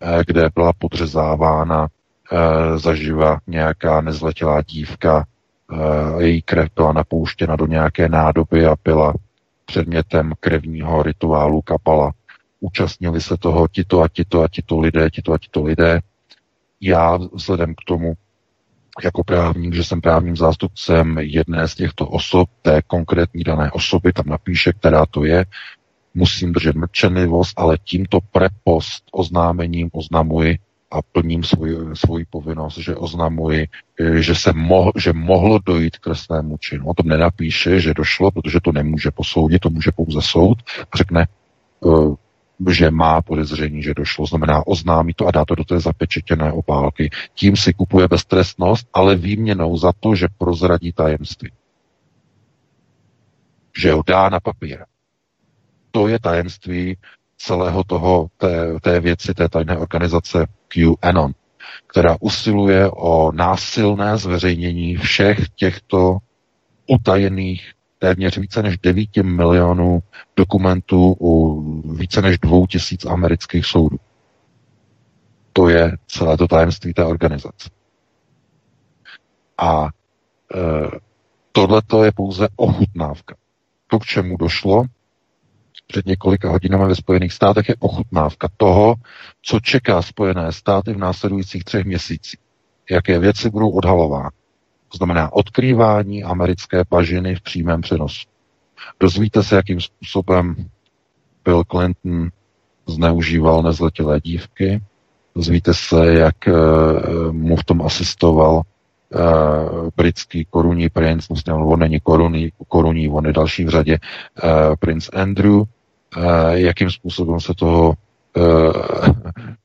eh, 0.00 0.22
kde 0.26 0.42
byla 0.54 0.72
podřezávána 0.72 1.88
eh, 2.32 2.78
zaživa 2.78 3.38
nějaká 3.46 4.00
nezletilá 4.00 4.62
dívka, 4.62 5.24
eh, 5.26 5.31
její 6.18 6.42
krev 6.42 6.68
byla 6.76 6.92
napouštěna 6.92 7.56
do 7.56 7.66
nějaké 7.66 8.08
nádoby 8.08 8.66
a 8.66 8.76
byla 8.84 9.14
předmětem 9.64 10.32
krevního 10.40 11.02
rituálu 11.02 11.62
kapala. 11.62 12.12
Účastnili 12.60 13.20
se 13.20 13.36
toho 13.36 13.68
tito 13.68 14.00
a 14.02 14.08
tito 14.08 14.42
a 14.42 14.48
tito 14.48 14.80
lidé, 14.80 15.10
tito 15.10 15.32
a 15.32 15.38
tito 15.38 15.62
lidé. 15.62 16.00
Já 16.80 17.16
vzhledem 17.32 17.74
k 17.74 17.84
tomu, 17.86 18.14
jako 19.04 19.24
právník, 19.24 19.74
že 19.74 19.84
jsem 19.84 20.00
právním 20.00 20.36
zástupcem 20.36 21.18
jedné 21.18 21.68
z 21.68 21.74
těchto 21.74 22.08
osob, 22.08 22.50
té 22.62 22.82
konkrétní 22.82 23.44
dané 23.44 23.70
osoby, 23.70 24.12
tam 24.12 24.26
napíše, 24.26 24.72
která 24.72 25.06
to 25.06 25.24
je, 25.24 25.44
musím 26.14 26.52
držet 26.52 26.76
mlčenlivost, 26.76 27.52
ale 27.56 27.78
tímto 27.84 28.18
prepost 28.32 29.04
oznámením 29.12 29.90
oznamuji 29.92 30.58
a 30.92 31.02
plním 31.12 31.44
svůj, 31.44 31.76
svůj 31.94 32.24
povinnost, 32.30 32.78
že 32.78 32.96
oznamuji, 32.96 33.66
že 34.14 34.34
se 34.34 34.52
mohl, 34.52 34.92
že 34.96 35.12
mohlo 35.12 35.58
dojít 35.58 35.96
k 35.96 36.04
trestnému 36.04 36.56
činu. 36.56 36.86
O 36.86 36.94
tom 36.94 37.06
nenapíše, 37.06 37.80
že 37.80 37.94
došlo, 37.94 38.30
protože 38.30 38.60
to 38.60 38.72
nemůže 38.72 39.10
posoudit, 39.10 39.58
to 39.58 39.70
může 39.70 39.90
pouze 39.92 40.22
soud. 40.22 40.58
Řekne, 40.94 41.26
eh, 41.86 42.14
že 42.70 42.90
má 42.90 43.22
podezření, 43.22 43.82
že 43.82 43.94
došlo, 43.94 44.26
znamená 44.26 44.66
oznámí 44.66 45.14
to 45.14 45.26
a 45.26 45.30
dá 45.30 45.44
to 45.44 45.54
do 45.54 45.64
té 45.64 45.80
zapečetěné 45.80 46.52
opálky. 46.52 47.10
Tím 47.34 47.56
si 47.56 47.72
kupuje 47.72 48.08
beztrestnost, 48.08 48.88
ale 48.92 49.16
výměnou 49.16 49.76
za 49.76 49.92
to, 50.00 50.14
že 50.14 50.26
prozradí 50.38 50.92
tajemství. 50.92 51.50
Že 53.78 53.92
ho 53.92 54.02
dá 54.06 54.28
na 54.28 54.40
papír. 54.40 54.78
To 55.90 56.08
je 56.08 56.18
tajemství 56.18 56.96
celého 57.36 57.84
toho, 57.84 58.26
té, 58.36 58.80
té 58.80 59.00
věci, 59.00 59.34
té 59.34 59.48
tajné 59.48 59.78
organizace 59.78 60.46
QAnon, 60.72 61.32
která 61.86 62.16
usiluje 62.20 62.90
o 62.90 63.32
násilné 63.32 64.16
zveřejnění 64.16 64.96
všech 64.96 65.48
těchto 65.48 66.18
utajených 66.86 67.72
téměř 67.98 68.38
více 68.38 68.62
než 68.62 68.78
9 68.78 69.16
milionů 69.22 70.02
dokumentů 70.36 71.16
u 71.20 71.60
více 71.94 72.22
než 72.22 72.38
dvou 72.38 72.66
tisíc 72.66 73.04
amerických 73.04 73.66
soudů. 73.66 73.96
To 75.52 75.68
je 75.68 75.96
celé 76.06 76.36
to 76.36 76.48
tajemství 76.48 76.94
té 76.94 77.04
organizace. 77.04 77.70
A 79.58 79.86
e, 79.86 79.88
tohle 81.52 81.82
je 82.04 82.12
pouze 82.12 82.48
ochutnávka. 82.56 83.34
To, 83.86 83.98
k 83.98 84.04
čemu 84.04 84.36
došlo 84.36 84.84
před 85.92 86.06
několika 86.06 86.50
hodinami 86.50 86.88
ve 86.88 86.94
Spojených 86.94 87.32
státech, 87.32 87.68
je 87.68 87.74
ochutnávka 87.78 88.48
toho, 88.56 88.94
co 89.42 89.60
čeká 89.60 90.02
Spojené 90.02 90.52
státy 90.52 90.92
v 90.92 90.98
následujících 90.98 91.64
třech 91.64 91.84
měsících. 91.84 92.40
Jaké 92.90 93.18
věci 93.18 93.50
budou 93.50 93.70
odhalovány. 93.70 94.30
To 94.88 94.96
znamená 94.96 95.32
odkrývání 95.32 96.24
americké 96.24 96.84
pažiny 96.84 97.34
v 97.34 97.40
přímém 97.40 97.80
přenosu. 97.80 98.28
Dozvíte 99.00 99.42
se, 99.42 99.56
jakým 99.56 99.80
způsobem 99.80 100.56
Bill 101.44 101.64
Clinton 101.64 102.30
zneužíval 102.86 103.62
nezletilé 103.62 104.20
dívky. 104.20 104.82
Dozvíte 105.34 105.74
se, 105.74 106.14
jak 106.14 106.36
uh, 106.46 107.32
mu 107.32 107.56
v 107.56 107.64
tom 107.64 107.82
asistoval 107.82 108.54
uh, 108.54 109.88
britský 109.96 110.44
korunní 110.50 110.88
princ, 110.88 111.28
vlastně 111.28 111.52
on 111.52 111.78
není 111.78 112.00
korunní, 112.00 112.52
korunní, 112.68 113.08
on 113.08 113.26
je 113.26 113.32
další 113.32 113.64
v 113.64 113.68
řadě, 113.68 113.98
uh, 113.98 114.50
princ 114.80 115.08
Andrew, 115.12 115.62
jakým 116.50 116.90
způsobem 116.90 117.40
se 117.40 117.54
toho 117.54 117.94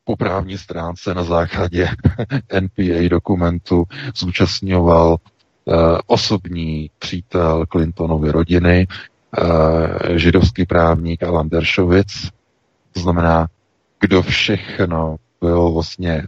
po 0.03 0.15
právní 0.15 0.57
stránce 0.57 1.13
na 1.13 1.23
základě 1.23 1.89
NPA 2.59 3.09
dokumentu 3.09 3.83
zúčastňoval 4.15 5.17
osobní 6.07 6.89
přítel 6.99 7.65
Clintonovy 7.71 8.31
rodiny, 8.31 8.87
židovský 10.15 10.65
právník 10.65 11.23
Alan 11.23 11.49
Dershowitz, 11.49 12.29
to 12.93 12.99
znamená, 12.99 13.47
kdo 13.99 14.21
všechno 14.21 15.15
byl 15.41 15.71
vlastně 15.71 16.23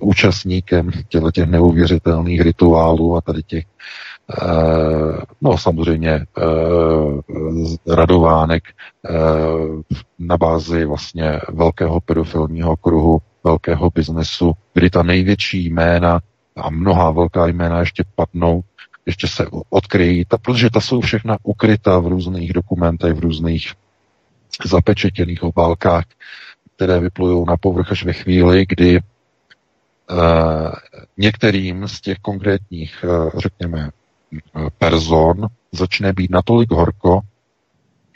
účastníkem 0.00 0.90
těchto 1.08 1.30
těch 1.30 1.46
neuvěřitelných 1.46 2.40
rituálů 2.40 3.16
a 3.16 3.20
tady 3.20 3.42
těch 3.42 3.64
no 5.40 5.58
samozřejmě 5.58 6.26
uh, 6.36 7.20
radovánek 7.86 8.64
uh, 9.10 9.80
na 10.18 10.36
bázi 10.36 10.84
vlastně 10.84 11.40
velkého 11.52 12.00
pedofilního 12.00 12.76
kruhu, 12.76 13.18
velkého 13.44 13.90
biznesu, 13.90 14.52
kdy 14.74 14.90
ta 14.90 15.02
největší 15.02 15.70
jména 15.70 16.20
a 16.56 16.70
mnohá 16.70 17.10
velká 17.10 17.46
jména 17.46 17.80
ještě 17.80 18.04
padnou 18.14 18.62
ještě 19.06 19.28
se 19.28 19.46
odkryjí, 19.70 20.24
ta, 20.24 20.38
protože 20.38 20.70
ta 20.70 20.80
jsou 20.80 21.00
všechna 21.00 21.36
ukryta 21.42 21.98
v 21.98 22.06
různých 22.06 22.52
dokumentech, 22.52 23.14
v 23.14 23.18
různých 23.20 23.72
zapečetěných 24.64 25.42
obálkách, 25.42 26.04
které 26.76 27.00
vyplují 27.00 27.44
na 27.48 27.56
povrch 27.56 27.92
až 27.92 28.04
ve 28.04 28.12
chvíli, 28.12 28.66
kdy 28.68 28.98
uh, 30.10 30.72
některým 31.16 31.88
z 31.88 32.00
těch 32.00 32.18
konkrétních, 32.18 33.04
uh, 33.08 33.30
řekněme, 33.40 33.90
person 34.78 35.46
začne 35.72 36.12
být 36.12 36.30
natolik 36.30 36.70
horko, 36.70 37.20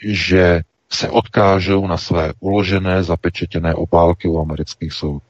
že 0.07 0.61
se 0.89 1.09
odkážou 1.09 1.87
na 1.87 1.97
své 1.97 2.33
uložené, 2.39 3.03
zapečetěné 3.03 3.75
obálky 3.75 4.27
u 4.27 4.39
amerických 4.39 4.93
soudů, 4.93 5.21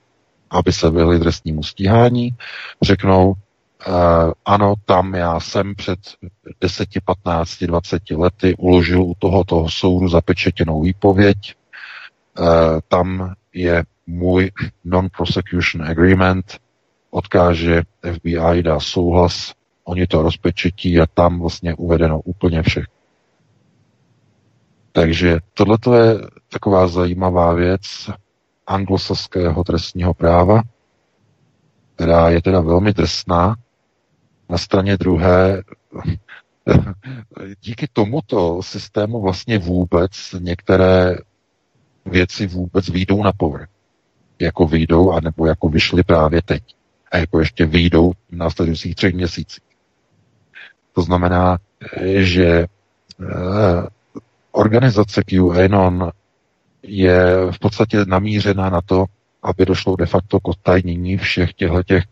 aby 0.49 0.73
se 0.73 0.89
vyhli 0.89 1.19
trestnímu 1.19 1.63
stíhání, 1.63 2.35
řeknou, 2.81 3.33
Uh, 3.87 4.31
ano, 4.45 4.73
tam 4.85 5.13
já 5.13 5.39
jsem 5.39 5.75
před 5.75 5.99
10, 6.61 6.89
15, 7.05 7.63
20 7.63 8.01
lety 8.11 8.55
uložil 8.57 9.03
u 9.03 9.13
tohoto 9.19 9.69
soudu 9.69 10.07
zapečetěnou 10.07 10.81
výpověď. 10.81 11.55
Uh, 12.39 12.45
tam 12.87 13.33
je 13.53 13.83
můj 14.07 14.51
non-prosecution 14.85 15.85
agreement, 15.85 16.59
odkáže 17.09 17.83
FBI, 18.13 18.63
dá 18.63 18.79
souhlas, 18.79 19.53
oni 19.91 20.07
to 20.07 20.21
rozpečetí 20.21 20.99
a 20.99 21.05
tam 21.13 21.39
vlastně 21.39 21.75
uvedeno 21.75 22.21
úplně 22.21 22.63
všech. 22.63 22.85
Takže 24.91 25.37
tohle 25.53 25.77
je 25.97 26.19
taková 26.49 26.87
zajímavá 26.87 27.53
věc 27.53 27.81
anglosaského 28.67 29.63
trestního 29.63 30.13
práva, 30.13 30.61
která 31.95 32.29
je 32.29 32.41
teda 32.41 32.59
velmi 32.61 32.93
drsná, 32.93 33.55
na 34.49 34.57
straně 34.57 34.97
druhé 34.97 35.63
díky 37.61 37.87
tomuto 37.93 38.63
systému 38.63 39.21
vlastně 39.21 39.57
vůbec 39.57 40.11
některé 40.39 41.15
věci 42.05 42.47
vůbec 42.47 42.89
výjdou 42.89 43.23
na 43.23 43.31
povrch. 43.37 43.69
Jako 44.39 44.67
výjdou, 44.67 45.11
anebo 45.11 45.45
jako 45.45 45.69
vyšly 45.69 46.03
právě 46.03 46.41
teď. 46.41 46.63
A 47.11 47.17
jako 47.17 47.39
ještě 47.39 47.65
výjdou 47.65 48.11
v 48.11 48.35
následujících 48.35 48.95
třech 48.95 49.13
měsících. 49.13 49.70
To 50.93 51.01
znamená, 51.01 51.57
že 52.17 52.45
eh, 52.47 52.67
organizace 54.51 55.23
QAnon 55.23 56.11
je 56.83 57.51
v 57.51 57.59
podstatě 57.59 58.05
namířená 58.05 58.69
na 58.69 58.81
to, 58.81 59.05
aby 59.43 59.65
došlo 59.65 59.95
de 59.95 60.05
facto 60.05 60.39
k 60.39 60.47
odtajnění 60.47 61.17
všech 61.17 61.53
těchto 61.53 61.83
těch 61.83 62.03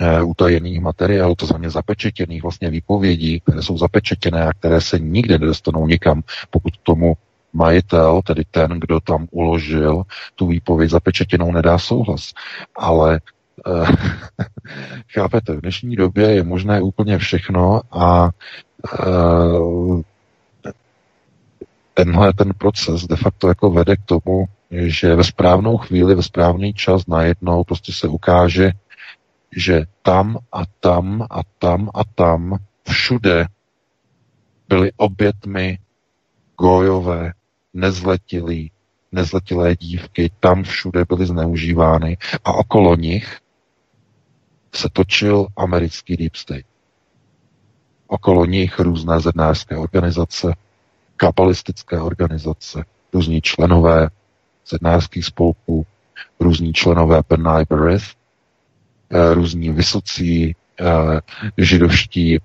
Eh, 0.00 0.22
utajených 0.22 0.80
materiálů, 0.80 1.34
to 1.34 1.46
znamená 1.46 1.70
zapečetěných 1.70 2.42
vlastně 2.42 2.70
výpovědí, 2.70 3.40
které 3.40 3.62
jsou 3.62 3.78
zapečetěné 3.78 4.46
a 4.46 4.52
které 4.52 4.80
se 4.80 4.98
nikde 4.98 5.38
nedostanou 5.38 5.86
nikam, 5.86 6.22
pokud 6.50 6.72
tomu 6.82 7.14
majitel, 7.52 8.22
tedy 8.26 8.42
ten, 8.50 8.70
kdo 8.70 9.00
tam 9.00 9.26
uložil 9.30 10.02
tu 10.34 10.46
výpověď 10.46 10.90
zapečetěnou, 10.90 11.52
nedá 11.52 11.78
souhlas. 11.78 12.30
Ale 12.76 13.20
chápete, 15.12 15.52
v 15.56 15.60
dnešní 15.60 15.96
době 15.96 16.30
je 16.30 16.42
možné 16.42 16.82
úplně 16.82 17.18
všechno 17.18 17.80
a 17.90 18.30
eh, 18.84 20.02
tenhle 21.94 22.32
ten 22.32 22.52
proces 22.58 23.06
de 23.06 23.16
facto 23.16 23.48
jako 23.48 23.70
vede 23.70 23.96
k 23.96 24.04
tomu, 24.04 24.44
že 24.70 25.16
ve 25.16 25.24
správnou 25.24 25.76
chvíli, 25.76 26.14
ve 26.14 26.22
správný 26.22 26.74
čas 26.74 27.06
najednou 27.06 27.64
prostě 27.64 27.92
se 27.92 28.08
ukáže, 28.08 28.72
že 29.56 29.82
tam 30.02 30.38
a 30.52 30.62
tam 30.80 31.26
a 31.30 31.40
tam 31.58 31.90
a 31.94 32.04
tam 32.14 32.58
všude 32.88 33.46
byly 34.68 34.92
obětmi 34.96 35.78
gojové, 36.58 37.32
nezletilí, 37.74 38.70
nezletilé 39.12 39.76
dívky, 39.76 40.30
tam 40.40 40.62
všude 40.62 41.04
byly 41.08 41.26
zneužívány 41.26 42.16
a 42.44 42.52
okolo 42.52 42.96
nich 42.96 43.38
se 44.76 44.88
točil 44.92 45.46
americký 45.56 46.16
deep 46.16 46.36
state. 46.36 46.66
Okolo 48.06 48.46
nich 48.46 48.78
různé 48.78 49.20
zednářské 49.20 49.76
organizace, 49.76 50.54
kapalistické 51.16 52.00
organizace, 52.00 52.84
různí 53.12 53.40
členové 53.40 54.08
zednářských 54.68 55.24
spolků, 55.24 55.86
různí 56.40 56.72
členové 56.72 57.20
B'nai 57.28 57.64
B'rith, 57.70 58.04
eh, 59.10 59.34
různí 59.34 59.70
vysocí 59.70 60.54
eh, 60.80 60.84
židovští 61.58 62.38
eh, 62.38 62.40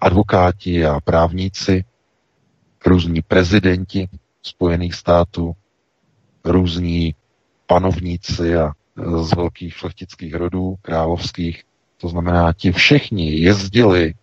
advokáti 0.00 0.86
a 0.86 1.00
právníci, 1.00 1.84
různí 2.86 3.22
prezidenti 3.22 4.08
Spojených 4.42 4.94
států, 4.94 5.52
různí 6.44 7.14
panovníci 7.66 8.56
a 8.56 8.72
z 9.24 9.36
velkých 9.36 9.74
šlechtických 9.74 10.34
rodů, 10.34 10.76
královských. 10.82 11.64
To 12.00 12.08
znamená, 12.08 12.52
ti 12.52 12.72
všichni 12.72 13.40
jezdili 13.40 14.14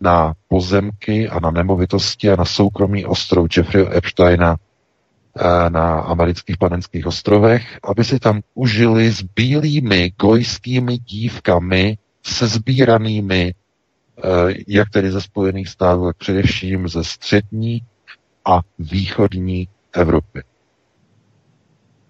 na 0.00 0.34
pozemky 0.48 1.28
a 1.28 1.40
na 1.40 1.50
nemovitosti 1.50 2.30
a 2.30 2.36
na 2.36 2.44
soukromý 2.44 3.06
ostrov 3.06 3.48
Jeffrey 3.56 3.86
Epsteina 3.96 4.56
eh, 4.56 5.70
na 5.70 6.00
amerických 6.00 6.58
panenských 6.58 7.06
ostrovech, 7.06 7.78
aby 7.82 8.04
si 8.04 8.18
tam 8.18 8.40
užili 8.54 9.10
s 9.10 9.22
bílými 9.22 10.12
gojskými 10.18 10.98
dívkami 10.98 11.98
se 12.22 12.46
sbíranými, 12.46 13.54
eh, 13.54 14.54
jak 14.68 14.90
tedy 14.90 15.10
ze 15.10 15.20
Spojených 15.20 15.68
států, 15.68 16.04
tak 16.06 16.16
především 16.16 16.88
ze 16.88 17.04
střední 17.04 17.82
a 18.44 18.60
východní 18.78 19.68
Evropy. 19.92 20.42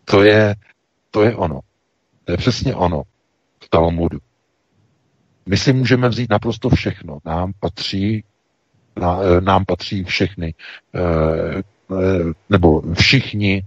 To 0.04 0.22
je 0.22 0.54
to 1.11 1.22
je 1.22 1.36
ono. 1.36 1.61
To 2.24 2.32
je 2.32 2.36
přesně 2.38 2.74
ono 2.74 3.02
v 3.64 3.68
Talmudu. 3.68 4.18
My 5.46 5.56
si 5.56 5.72
můžeme 5.72 6.09
vzít 6.09 6.30
naprosto 6.30 6.68
všechno. 6.68 7.18
Nám 7.24 7.52
patří, 7.61 8.24
eh, 9.02 9.40
nám 9.40 9.64
patří 9.64 10.04
všechny, 10.04 10.54
eh, 10.94 10.98
eh, 11.59 12.32
nebo 12.50 12.82
všichni 12.94 13.62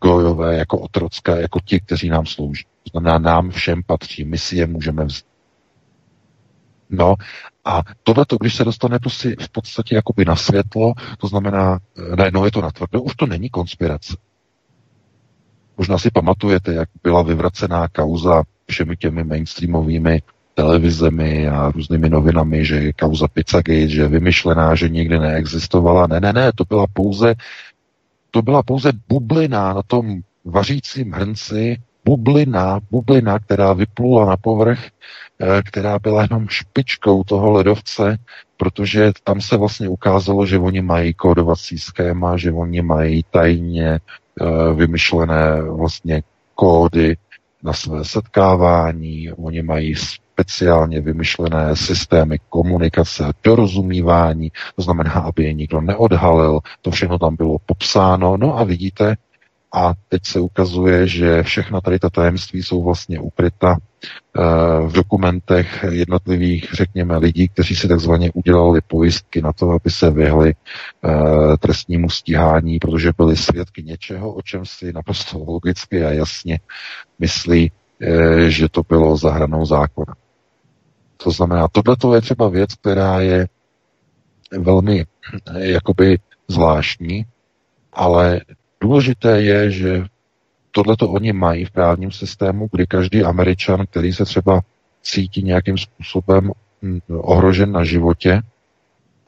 gojové 0.00 0.56
jako 0.56 0.78
otrocké, 0.78 1.40
jako 1.40 1.60
ti, 1.64 1.80
kteří 1.80 2.08
nám 2.08 2.26
slouží. 2.26 2.64
To 2.64 2.90
znamená, 2.90 3.18
nám 3.18 3.50
všem 3.50 3.82
patří, 3.86 4.24
my 4.24 4.38
si 4.38 4.56
je 4.56 4.66
můžeme 4.66 5.04
vzít. 5.04 5.24
No 6.90 7.14
a 7.64 7.82
tohle, 8.02 8.24
když 8.40 8.54
se 8.54 8.64
dostane 8.64 8.98
prostě 8.98 9.36
v 9.40 9.48
podstatě 9.48 9.94
jakoby 9.94 10.24
na 10.24 10.36
světlo, 10.36 10.92
to 11.18 11.26
znamená, 11.28 11.78
najednou 12.16 12.44
je 12.44 12.50
to 12.50 12.60
natvrdo, 12.62 13.02
už 13.02 13.14
to 13.16 13.26
není 13.26 13.50
konspirace. 13.50 14.16
Možná 15.78 15.98
si 15.98 16.10
pamatujete, 16.10 16.72
jak 16.72 16.88
byla 17.02 17.22
vyvracená 17.22 17.88
kauza 17.88 18.42
všemi 18.66 18.96
těmi 18.96 19.24
mainstreamovými 19.24 20.22
televizemi 20.54 21.48
a 21.48 21.70
různými 21.70 22.10
novinami, 22.10 22.64
že 22.64 22.76
je 22.76 22.92
kauza 22.92 23.28
Pizzagate, 23.28 23.88
že 23.88 24.02
je 24.02 24.08
vymyšlená, 24.08 24.74
že 24.74 24.88
nikdy 24.88 25.18
neexistovala. 25.18 26.06
Ne, 26.06 26.20
ne, 26.20 26.32
ne, 26.32 26.52
to 26.54 26.64
byla 26.64 26.86
pouze 26.92 27.34
to 28.32 28.42
byla 28.42 28.62
pouze 28.62 28.92
bublina 29.08 29.72
na 29.72 29.82
tom 29.82 30.20
vařícím 30.44 31.12
hrnci, 31.12 31.76
bublina, 32.04 32.80
bublina, 32.90 33.38
která 33.38 33.72
vyplula 33.72 34.26
na 34.26 34.36
povrch, 34.36 34.80
eh, 35.40 35.62
která 35.62 35.98
byla 35.98 36.22
jenom 36.22 36.48
špičkou 36.48 37.24
toho 37.24 37.50
ledovce, 37.50 38.18
protože 38.56 39.12
tam 39.24 39.40
se 39.40 39.56
vlastně 39.56 39.88
ukázalo, 39.88 40.46
že 40.46 40.58
oni 40.58 40.82
mají 40.82 41.14
kódovací 41.14 41.78
schéma, 41.78 42.36
že 42.36 42.52
oni 42.52 42.82
mají 42.82 43.22
tajně 43.30 44.00
vymyšlené 44.74 45.62
vlastně 45.62 46.22
kódy 46.54 47.16
na 47.62 47.72
své 47.72 48.04
setkávání, 48.04 49.32
oni 49.32 49.62
mají 49.62 49.94
speciálně 49.96 51.00
vymyšlené 51.00 51.76
systémy 51.76 52.38
komunikace 52.48 53.24
a 53.24 53.32
dorozumívání, 53.44 54.52
to 54.76 54.82
znamená, 54.82 55.12
aby 55.12 55.44
je 55.44 55.52
nikdo 55.52 55.80
neodhalil, 55.80 56.60
to 56.80 56.90
všechno 56.90 57.18
tam 57.18 57.36
bylo 57.36 57.56
popsáno, 57.66 58.36
no 58.36 58.58
a 58.58 58.64
vidíte, 58.64 59.16
a 59.74 59.94
teď 60.08 60.26
se 60.26 60.40
ukazuje, 60.40 61.06
že 61.06 61.42
všechna 61.42 61.80
tady 61.80 61.98
ta 61.98 62.10
tajemství 62.10 62.62
jsou 62.62 62.82
vlastně 62.82 63.20
ukryta 63.20 63.76
eh, 63.76 64.40
v 64.86 64.92
dokumentech 64.92 65.84
jednotlivých, 65.90 66.68
řekněme, 66.72 67.16
lidí, 67.16 67.48
kteří 67.48 67.76
si 67.76 67.88
takzvaně 67.88 68.30
udělali 68.34 68.80
pojistky 68.80 69.42
na 69.42 69.52
to, 69.52 69.70
aby 69.70 69.90
se 69.90 70.10
vyhli 70.10 70.54
eh, 70.54 71.56
trestnímu 71.58 72.10
stíhání, 72.10 72.78
protože 72.78 73.10
byli 73.16 73.36
svědky 73.36 73.82
něčeho, 73.82 74.32
o 74.32 74.42
čem 74.42 74.66
si 74.66 74.92
naprosto 74.92 75.38
logicky 75.38 76.04
a 76.04 76.10
jasně 76.10 76.60
myslí, 77.18 77.72
eh, 78.00 78.50
že 78.50 78.68
to 78.68 78.82
bylo 78.88 79.16
za 79.16 79.32
hranou 79.32 79.66
zákona. 79.66 80.14
To 81.16 81.30
znamená, 81.30 81.68
tohle 81.68 82.16
je 82.16 82.20
třeba 82.20 82.48
věc, 82.48 82.74
která 82.74 83.20
je 83.20 83.48
velmi 84.58 85.04
jakoby 85.54 86.18
zvláštní, 86.48 87.26
ale 87.92 88.40
Důležité 88.82 89.42
je, 89.42 89.70
že 89.70 90.04
tohle 90.70 90.96
to 90.96 91.10
oni 91.10 91.32
mají 91.32 91.64
v 91.64 91.70
právním 91.70 92.10
systému, 92.10 92.68
kdy 92.72 92.86
každý 92.86 93.24
američan, 93.24 93.86
který 93.90 94.12
se 94.12 94.24
třeba 94.24 94.60
cítí 95.02 95.42
nějakým 95.42 95.78
způsobem 95.78 96.50
hm, 96.82 96.98
ohrožen 97.08 97.72
na 97.72 97.84
životě 97.84 98.40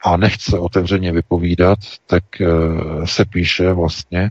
a 0.03 0.17
nechce 0.17 0.59
otevřeně 0.59 1.11
vypovídat, 1.11 1.79
tak 2.07 2.23
eh, 2.41 2.47
se 3.05 3.25
píše 3.25 3.73
vlastně 3.73 4.29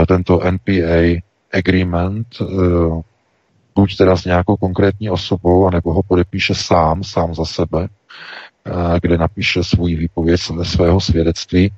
eh, 0.00 0.06
tento 0.06 0.40
NPA 0.50 1.20
agreement, 1.52 2.26
eh, 2.40 2.44
buď 3.74 3.96
teda 3.96 4.16
s 4.16 4.24
nějakou 4.24 4.56
konkrétní 4.56 5.10
osobou, 5.10 5.66
anebo 5.66 5.92
ho 5.92 6.02
podepíše 6.02 6.54
sám, 6.54 7.04
sám 7.04 7.34
za 7.34 7.44
sebe, 7.44 7.88
kde 9.02 9.18
napíše 9.18 9.64
svůj 9.64 9.94
výpověď 9.94 10.40
svého 10.62 11.00
svědectví 11.00 11.72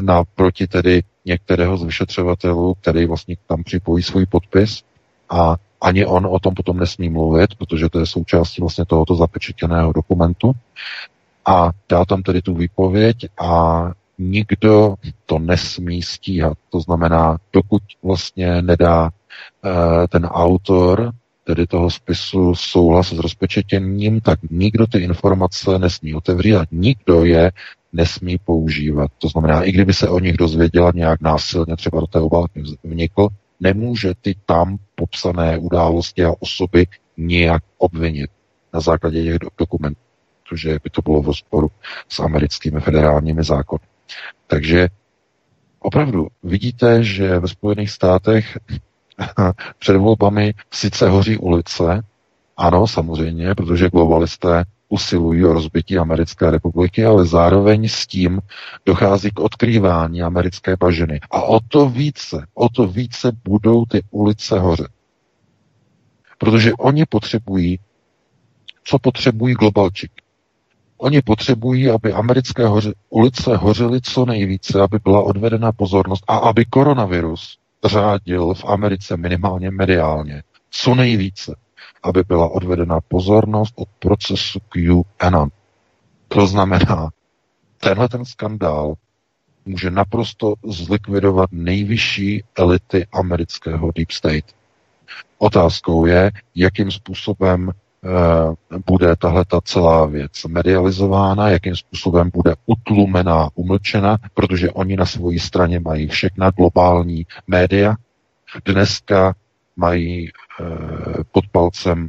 naproti 0.00 0.66
tedy 0.66 1.02
některého 1.24 1.76
z 1.76 1.82
vyšetřovatelů, 1.84 2.74
který 2.74 3.06
vlastně 3.06 3.36
tam 3.46 3.64
připojí 3.64 4.02
svůj 4.02 4.26
podpis 4.26 4.82
a 5.30 5.56
ani 5.80 6.06
on 6.06 6.26
o 6.26 6.38
tom 6.38 6.54
potom 6.54 6.76
nesmí 6.76 7.08
mluvit, 7.08 7.54
protože 7.54 7.88
to 7.88 8.00
je 8.00 8.06
součástí 8.06 8.60
vlastně 8.60 8.84
tohoto 8.84 9.14
zapečetěného 9.14 9.92
dokumentu 9.92 10.52
a 11.46 11.70
dá 11.88 12.04
tam 12.04 12.22
tedy 12.22 12.42
tu 12.42 12.54
výpověď 12.54 13.16
a 13.40 13.84
nikdo 14.18 14.94
to 15.26 15.38
nesmí 15.38 16.02
stíhat. 16.02 16.58
To 16.70 16.80
znamená, 16.80 17.38
dokud 17.52 17.82
vlastně 18.02 18.62
nedá 18.62 19.10
e, 19.64 20.08
ten 20.08 20.24
autor 20.26 21.12
tedy 21.44 21.66
toho 21.66 21.90
spisu 21.90 22.54
souhlas 22.54 23.08
s 23.08 23.18
rozpečetěním, 23.18 24.20
tak 24.20 24.38
nikdo 24.50 24.86
ty 24.86 24.98
informace 24.98 25.78
nesmí 25.78 26.14
otevřít 26.14 26.56
a 26.56 26.64
nikdo 26.72 27.24
je 27.24 27.50
nesmí 27.94 28.38
používat. 28.38 29.10
To 29.18 29.28
znamená, 29.28 29.62
i 29.62 29.72
kdyby 29.72 29.94
se 29.94 30.08
o 30.08 30.18
nich 30.18 30.36
dozvěděla 30.36 30.92
nějak 30.94 31.20
násilně, 31.20 31.76
třeba 31.76 32.00
do 32.00 32.06
té 32.06 32.20
obálky 32.20 32.62
vnikl, 32.84 33.28
nemůže 33.60 34.14
ty 34.20 34.34
tam 34.46 34.76
popsané 34.94 35.58
události 35.58 36.24
a 36.24 36.34
osoby 36.40 36.86
nějak 37.16 37.62
obvinit 37.78 38.30
na 38.74 38.80
základě 38.80 39.22
těch 39.22 39.38
dokumentů, 39.58 40.00
protože 40.42 40.78
by 40.84 40.90
to 40.90 41.02
bylo 41.02 41.22
v 41.22 41.26
rozporu 41.26 41.68
s 42.08 42.20
americkými 42.20 42.80
federálními 42.80 43.44
zákony. 43.44 43.84
Takže 44.46 44.88
opravdu 45.78 46.28
vidíte, 46.42 47.04
že 47.04 47.38
ve 47.38 47.48
Spojených 47.48 47.90
státech 47.90 48.58
před 49.78 49.96
volbami 49.96 50.54
sice 50.72 51.08
hoří 51.08 51.38
ulice, 51.38 52.02
ano, 52.56 52.86
samozřejmě, 52.86 53.54
protože 53.54 53.90
globalisté 53.90 54.64
usilují 54.88 55.44
o 55.44 55.52
rozbití 55.52 55.98
americké 55.98 56.50
republiky, 56.50 57.04
ale 57.04 57.26
zároveň 57.26 57.88
s 57.88 58.06
tím 58.06 58.40
dochází 58.86 59.30
k 59.30 59.40
odkrývání 59.40 60.22
americké 60.22 60.76
bažiny. 60.76 61.20
A 61.30 61.42
o 61.42 61.60
to 61.60 61.88
více, 61.88 62.46
o 62.54 62.68
to 62.68 62.86
více 62.86 63.32
budou 63.44 63.84
ty 63.84 64.02
ulice 64.10 64.58
hořet. 64.60 64.88
Protože 66.38 66.72
oni 66.72 67.04
potřebují, 67.06 67.78
co 68.84 68.98
potřebují 68.98 69.54
globalčik. 69.54 70.12
Oni 70.96 71.22
potřebují, 71.22 71.90
aby 71.90 72.12
americké 72.12 72.66
hoře, 72.66 72.92
ulice 73.10 73.56
hořely 73.56 74.00
co 74.00 74.26
nejvíce, 74.26 74.80
aby 74.80 74.98
byla 75.04 75.22
odvedena 75.22 75.72
pozornost 75.72 76.24
a 76.28 76.36
aby 76.36 76.64
koronavirus 76.64 77.58
řádil 77.84 78.54
v 78.54 78.64
Americe 78.64 79.16
minimálně 79.16 79.70
mediálně 79.70 80.42
co 80.70 80.94
nejvíce, 80.94 81.54
aby 82.02 82.22
byla 82.28 82.48
odvedena 82.48 83.00
pozornost 83.08 83.74
od 83.76 83.88
procesu 83.98 84.58
QAnon. 84.68 85.48
To 86.28 86.46
znamená, 86.46 87.08
tenhle 87.80 88.08
ten 88.08 88.24
skandál 88.24 88.94
může 89.66 89.90
naprosto 89.90 90.54
zlikvidovat 90.66 91.50
nejvyšší 91.52 92.44
elity 92.58 93.06
amerického 93.12 93.90
deep 93.94 94.10
state. 94.10 94.44
Otázkou 95.38 96.06
je, 96.06 96.30
jakým 96.54 96.90
způsobem 96.90 97.70
e, 97.70 97.72
bude 98.86 99.16
tahle 99.16 99.44
ta 99.44 99.60
celá 99.60 100.06
věc 100.06 100.44
medializována, 100.44 101.48
jakým 101.48 101.76
způsobem 101.76 102.30
bude 102.34 102.54
utlumená, 102.66 103.48
umlčena, 103.54 104.18
protože 104.34 104.70
oni 104.70 104.96
na 104.96 105.06
své 105.06 105.38
straně 105.38 105.80
mají 105.80 106.08
všechna 106.08 106.50
globální 106.50 107.26
média. 107.46 107.94
Dneska 108.64 109.34
mají 109.76 110.28
e, 110.28 110.30
pod 111.32 111.44
palcem 111.52 112.08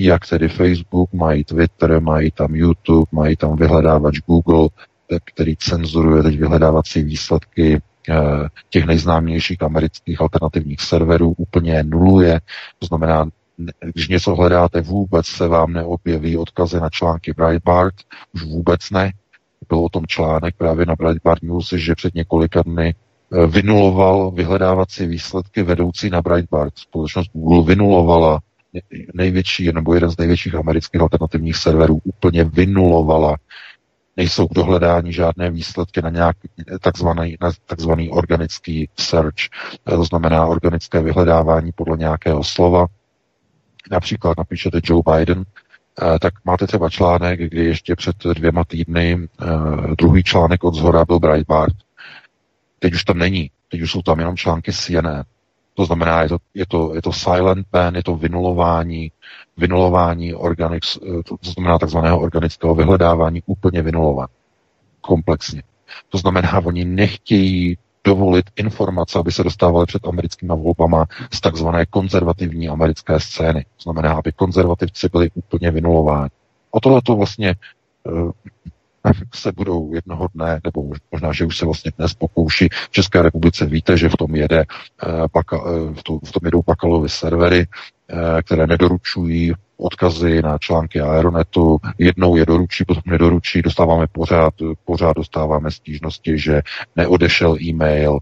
jak 0.00 0.28
tedy 0.28 0.48
Facebook, 0.48 1.12
mají 1.12 1.44
Twitter, 1.44 2.00
mají 2.00 2.30
tam 2.30 2.54
YouTube, 2.54 3.06
mají 3.12 3.36
tam 3.36 3.56
vyhledávač 3.56 4.18
Google, 4.18 4.68
který 5.24 5.56
cenzuruje 5.56 6.22
teď 6.22 6.38
vyhledávací 6.38 7.02
výsledky 7.02 7.82
eh, 8.08 8.48
těch 8.70 8.84
nejznámějších 8.86 9.62
amerických 9.62 10.20
alternativních 10.20 10.80
serverů, 10.80 11.34
úplně 11.36 11.82
nuluje. 11.82 12.40
To 12.78 12.86
znamená, 12.86 13.28
když 13.80 14.08
něco 14.08 14.34
hledáte, 14.34 14.80
vůbec 14.80 15.26
se 15.26 15.48
vám 15.48 15.72
neobjeví 15.72 16.36
odkazy 16.36 16.80
na 16.80 16.90
články 16.90 17.32
Breitbart, 17.32 17.94
už 18.34 18.44
vůbec 18.44 18.90
ne. 18.90 19.12
Byl 19.68 19.78
o 19.78 19.88
tom 19.88 20.06
článek 20.06 20.54
právě 20.56 20.86
na 20.86 20.96
Breitbart 20.96 21.42
News, 21.42 21.72
že 21.72 21.94
před 21.94 22.14
několika 22.14 22.62
dny 22.62 22.94
eh, 22.94 23.09
vynuloval 23.46 24.30
vyhledávací 24.30 25.06
výsledky 25.06 25.62
vedoucí 25.62 26.10
na 26.10 26.22
Breitbart. 26.22 26.78
Společnost 26.78 27.30
Google 27.32 27.64
vynulovala 27.64 28.40
největší, 29.14 29.72
nebo 29.72 29.94
jeden 29.94 30.10
z 30.10 30.16
největších 30.18 30.54
amerických 30.54 31.00
alternativních 31.00 31.56
serverů, 31.56 32.00
úplně 32.04 32.44
vynulovala 32.44 33.36
nejsou 34.16 34.48
k 34.48 34.54
dohledání 34.54 35.12
žádné 35.12 35.50
výsledky 35.50 36.02
na 36.02 36.10
nějaký 36.10 36.48
takzvaný, 36.80 37.36
na 37.40 37.50
takzvaný 37.66 38.10
organický 38.10 38.88
search, 38.98 39.34
to 39.84 40.04
znamená 40.04 40.46
organické 40.46 41.02
vyhledávání 41.02 41.72
podle 41.72 41.96
nějakého 41.96 42.44
slova. 42.44 42.86
Například 43.90 44.38
napíšete 44.38 44.80
Joe 44.84 45.02
Biden, 45.16 45.44
eh, 46.02 46.18
tak 46.18 46.34
máte 46.44 46.66
třeba 46.66 46.90
článek, 46.90 47.40
kdy 47.40 47.64
ještě 47.64 47.96
před 47.96 48.16
dvěma 48.34 48.64
týdny 48.64 49.18
eh, 49.42 49.46
druhý 49.98 50.22
článek 50.22 50.64
od 50.64 50.74
zhora 50.74 51.04
byl 51.04 51.18
Breitbart. 51.18 51.74
Teď 52.82 52.94
už 52.94 53.04
tam 53.04 53.18
není, 53.18 53.50
teď 53.68 53.80
už 53.80 53.90
jsou 53.90 54.02
tam 54.02 54.18
jenom 54.18 54.36
články 54.36 54.72
CNN. 54.72 55.22
To 55.74 55.84
znamená, 55.84 56.22
je 56.22 56.28
to, 56.28 56.38
je 56.54 56.66
to, 56.66 56.94
je 56.94 57.02
to 57.02 57.12
silent 57.12 57.66
ban, 57.72 57.94
je 57.94 58.02
to 58.02 58.16
vynulování, 58.16 59.12
vynulování 59.56 60.34
organics, 60.34 60.96
eh, 60.96 61.22
to 61.22 61.36
znamená 61.42 61.78
takzvaného 61.78 62.20
organického 62.20 62.74
vyhledávání, 62.74 63.42
úplně 63.46 63.82
vynulovat. 63.82 64.30
Komplexně. 65.00 65.62
To 66.08 66.18
znamená, 66.18 66.60
oni 66.64 66.84
nechtějí 66.84 67.78
dovolit 68.04 68.50
informace, 68.56 69.18
aby 69.18 69.32
se 69.32 69.44
dostávaly 69.44 69.86
před 69.86 70.06
americkými 70.06 70.52
volbama 70.56 71.06
z 71.32 71.40
takzvané 71.40 71.86
konzervativní 71.86 72.68
americké 72.68 73.20
scény. 73.20 73.64
To 73.64 73.82
znamená, 73.82 74.12
aby 74.12 74.32
konzervativci 74.32 75.08
byli 75.12 75.30
úplně 75.34 75.70
vynulováni. 75.70 76.30
O 76.70 76.80
tohle 76.80 77.00
to 77.02 77.16
vlastně 77.16 77.48
eh, 78.06 78.10
se 79.34 79.52
budou 79.52 79.94
jednoho 79.94 80.28
dne, 80.34 80.60
nebo 80.64 80.84
možná, 81.12 81.32
že 81.32 81.44
už 81.44 81.58
se 81.58 81.64
vlastně 81.64 81.92
dnes 81.98 82.14
pokouší. 82.14 82.68
V 82.68 82.90
České 82.90 83.22
republice 83.22 83.66
víte, 83.66 83.96
že 83.96 84.08
v 84.08 84.16
tom 84.16 84.34
jede, 84.34 84.64
eh, 85.04 85.28
v 86.24 86.32
tom 86.32 86.42
jedou 86.44 86.62
Pakalovy 86.62 87.08
servery, 87.08 87.66
Eh, 88.12 88.42
které 88.42 88.66
nedoručují 88.66 89.52
odkazy 89.76 90.42
na 90.42 90.58
články 90.58 91.00
Aeronetu. 91.00 91.78
Jednou 91.98 92.36
je 92.36 92.46
doručí, 92.46 92.84
potom 92.84 93.02
nedoručí, 93.06 93.62
dostáváme 93.62 94.06
pořád, 94.12 94.54
pořád 94.84 95.16
dostáváme 95.16 95.70
stížnosti, 95.70 96.38
že 96.38 96.62
neodešel 96.96 97.56
e-mail, 97.62 98.18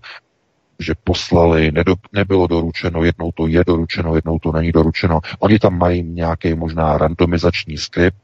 že 0.79 0.95
poslali, 1.05 1.73
nedo, 1.73 1.95
nebylo 2.13 2.47
doručeno, 2.47 3.05
jednou 3.05 3.33
to 3.33 3.47
je 3.47 3.65
doručeno, 3.67 4.15
jednou 4.15 4.39
to 4.39 4.53
není 4.53 4.73
doručeno. 4.73 5.21
Oni 5.39 5.59
tam 5.59 5.79
mají 5.79 6.03
nějaký 6.03 6.55
možná 6.55 6.99
randomizační 6.99 7.77
skript. 7.77 8.19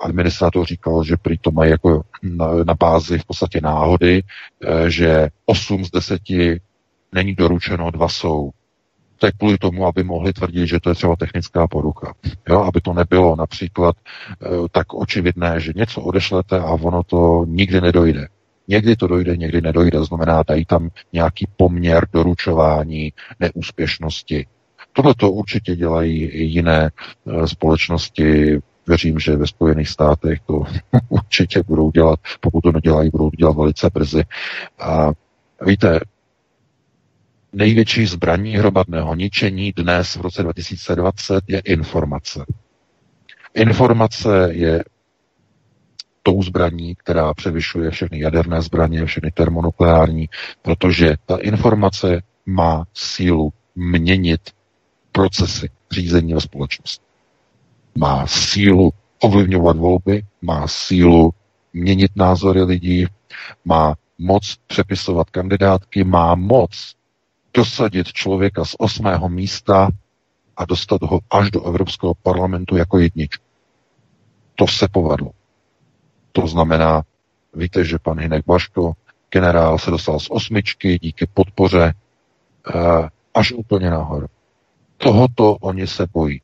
Administrátor 0.00 0.66
říkal, 0.66 1.04
že 1.04 1.16
prý 1.16 1.38
to 1.38 1.50
mají 1.50 1.70
jako 1.70 2.02
na, 2.22 2.46
na 2.64 2.74
bázi 2.74 3.18
v 3.18 3.24
podstatě 3.24 3.60
náhody, 3.60 4.22
eh, 4.22 4.90
že 4.90 5.28
8 5.46 5.84
z 5.84 5.90
10 5.90 6.20
není 7.12 7.34
doručeno, 7.34 7.90
dva 7.90 8.08
jsou 8.08 8.50
to 9.18 9.26
je 9.26 9.32
kvůli 9.32 9.58
tomu, 9.58 9.86
aby 9.86 10.04
mohli 10.04 10.32
tvrdit, 10.32 10.66
že 10.66 10.80
to 10.80 10.88
je 10.88 10.94
třeba 10.94 11.16
technická 11.16 11.66
porucha. 11.68 12.14
Jo, 12.48 12.60
aby 12.60 12.80
to 12.80 12.92
nebylo 12.92 13.36
například 13.36 13.96
e, 13.96 14.68
tak 14.72 14.94
očividné, 14.94 15.60
že 15.60 15.72
něco 15.76 16.00
odešlete 16.00 16.58
a 16.58 16.66
ono 16.66 17.02
to 17.02 17.44
nikdy 17.48 17.80
nedojde. 17.80 18.28
Někdy 18.68 18.96
to 18.96 19.06
dojde, 19.06 19.36
někdy 19.36 19.60
nedojde. 19.60 20.04
Znamená, 20.04 20.42
dají 20.48 20.64
tam 20.64 20.90
nějaký 21.12 21.46
poměr 21.56 22.06
doručování 22.12 23.12
neúspěšnosti. 23.40 24.46
Tohle 24.92 25.14
to 25.14 25.30
určitě 25.32 25.76
dělají 25.76 26.22
i 26.22 26.42
jiné 26.44 26.90
e, 26.90 27.48
společnosti. 27.48 28.58
Věřím, 28.86 29.18
že 29.18 29.36
ve 29.36 29.46
Spojených 29.46 29.88
státech 29.88 30.40
to 30.46 30.62
určitě 31.08 31.62
budou 31.62 31.90
dělat. 31.90 32.20
Pokud 32.40 32.60
to 32.60 32.72
nedělají, 32.72 33.10
budou 33.10 33.30
dělat 33.30 33.56
velice 33.56 33.90
brzy. 33.94 34.22
A 34.78 35.10
víte, 35.66 36.00
největší 37.52 38.06
zbraní 38.06 38.56
hromadného 38.56 39.14
ničení 39.14 39.72
dnes 39.76 40.16
v 40.16 40.20
roce 40.20 40.42
2020 40.42 41.44
je 41.48 41.60
informace. 41.60 42.44
Informace 43.54 44.48
je 44.50 44.84
tou 46.28 46.42
zbraní, 46.42 46.94
která 46.94 47.34
převyšuje 47.34 47.90
všechny 47.90 48.20
jaderné 48.20 48.62
zbraně, 48.62 49.06
všechny 49.06 49.30
termonukleární, 49.30 50.28
protože 50.62 51.16
ta 51.26 51.36
informace 51.36 52.22
má 52.46 52.84
sílu 52.94 53.52
měnit 53.74 54.40
procesy 55.12 55.70
řízení 55.90 56.34
ve 56.34 56.40
společnosti. 56.40 57.04
Má 57.98 58.26
sílu 58.26 58.90
ovlivňovat 59.20 59.76
volby, 59.76 60.22
má 60.42 60.68
sílu 60.68 61.30
měnit 61.72 62.10
názory 62.16 62.62
lidí, 62.62 63.06
má 63.64 63.94
moc 64.18 64.56
přepisovat 64.66 65.30
kandidátky, 65.30 66.04
má 66.04 66.34
moc 66.34 66.94
dosadit 67.54 68.06
člověka 68.12 68.64
z 68.64 68.74
osmého 68.78 69.28
místa 69.28 69.88
a 70.56 70.64
dostat 70.64 71.02
ho 71.02 71.20
až 71.30 71.50
do 71.50 71.64
Evropského 71.64 72.14
parlamentu 72.14 72.76
jako 72.76 72.98
jedničku. 72.98 73.44
To 74.54 74.66
se 74.66 74.88
povedlo. 74.88 75.37
To 76.32 76.46
znamená, 76.46 77.02
víte, 77.54 77.84
že 77.84 77.98
pan 77.98 78.18
Hinek 78.20 78.46
Baško, 78.46 78.92
generál, 79.30 79.78
se 79.78 79.90
dostal 79.90 80.20
z 80.20 80.30
osmičky 80.30 80.98
díky 80.98 81.26
podpoře 81.34 81.94
eh, 82.74 83.08
až 83.34 83.52
úplně 83.52 83.90
nahoru. 83.90 84.26
Tohoto 84.96 85.54
oni 85.54 85.86
se 85.86 86.06
bojí. 86.12 86.40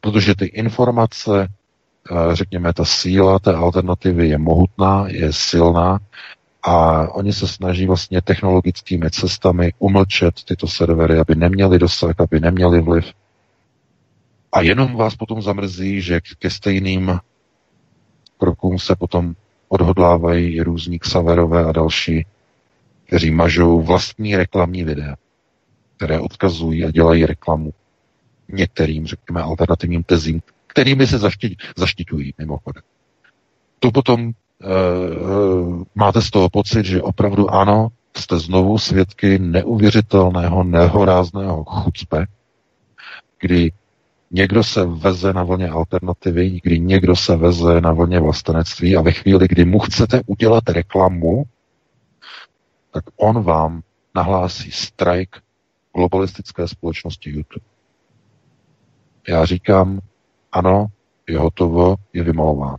Protože 0.00 0.34
ty 0.34 0.44
informace, 0.44 1.48
eh, 1.48 2.36
řekněme, 2.36 2.72
ta 2.72 2.84
síla 2.84 3.38
té 3.38 3.54
alternativy 3.54 4.28
je 4.28 4.38
mohutná, 4.38 5.08
je 5.08 5.32
silná 5.32 5.98
a 6.62 7.06
oni 7.14 7.32
se 7.32 7.48
snaží 7.48 7.86
vlastně 7.86 8.22
technologickými 8.22 9.10
cestami 9.10 9.72
umlčet 9.78 10.34
tyto 10.44 10.68
servery, 10.68 11.18
aby 11.18 11.34
neměli 11.34 11.78
dosah, 11.78 12.14
aby 12.18 12.40
neměli 12.40 12.80
vliv. 12.80 13.12
A 14.52 14.60
jenom 14.60 14.96
vás 14.96 15.16
potom 15.16 15.42
zamrzí, 15.42 16.00
že 16.00 16.20
ke 16.38 16.50
stejným 16.50 17.18
krokům 18.38 18.78
se 18.78 18.96
potom 18.96 19.34
odhodlávají 19.68 20.60
různí 20.60 20.98
Xaverové 20.98 21.64
a 21.64 21.72
další, 21.72 22.26
kteří 23.06 23.30
mažou 23.30 23.82
vlastní 23.82 24.36
reklamní 24.36 24.84
videa, 24.84 25.14
které 25.96 26.20
odkazují 26.20 26.84
a 26.84 26.90
dělají 26.90 27.26
reklamu 27.26 27.72
některým, 28.48 29.06
řekněme, 29.06 29.42
alternativním 29.42 30.02
tezím, 30.02 30.42
kterými 30.66 31.06
se 31.06 31.18
zaštiťují 31.76 32.34
mimochodem. 32.38 32.82
To 33.78 33.90
potom 33.90 34.26
uh, 34.26 35.82
máte 35.94 36.22
z 36.22 36.30
toho 36.30 36.50
pocit, 36.50 36.86
že 36.86 37.02
opravdu 37.02 37.50
ano, 37.50 37.88
jste 38.16 38.38
znovu 38.38 38.78
svědky 38.78 39.38
neuvěřitelného, 39.38 40.64
nehorázného 40.64 41.64
chucpe, 41.64 42.26
kdy 43.40 43.72
někdo 44.30 44.64
se 44.64 44.84
veze 44.86 45.32
na 45.32 45.42
vlně 45.44 45.68
alternativy, 45.68 46.60
kdy 46.62 46.80
někdo 46.80 47.16
se 47.16 47.36
veze 47.36 47.80
na 47.80 47.92
vlně 47.92 48.20
vlastenectví 48.20 48.96
a 48.96 49.02
ve 49.02 49.12
chvíli, 49.12 49.48
kdy 49.48 49.64
mu 49.64 49.78
chcete 49.78 50.20
udělat 50.26 50.68
reklamu, 50.68 51.44
tak 52.92 53.04
on 53.16 53.42
vám 53.42 53.82
nahlásí 54.14 54.70
strike 54.70 55.40
globalistické 55.96 56.68
společnosti 56.68 57.30
YouTube. 57.30 57.66
Já 59.28 59.44
říkám, 59.44 60.00
ano, 60.52 60.86
je 61.28 61.38
hotovo, 61.38 61.96
je 62.12 62.22
vymalován. 62.22 62.76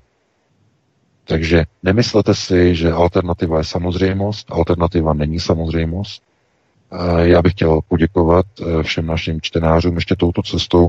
Takže 1.23 1.63
nemyslete 1.83 2.35
si, 2.35 2.75
že 2.75 2.91
alternativa 2.91 3.57
je 3.57 3.63
samozřejmost. 3.63 4.51
Alternativa 4.51 5.13
není 5.13 5.39
samozřejmost. 5.39 6.23
Já 7.21 7.41
bych 7.41 7.51
chtěl 7.51 7.81
poděkovat 7.87 8.45
všem 8.81 9.05
našim 9.05 9.41
čtenářům 9.41 9.95
ještě 9.95 10.15
touto 10.15 10.41
cestou, 10.41 10.87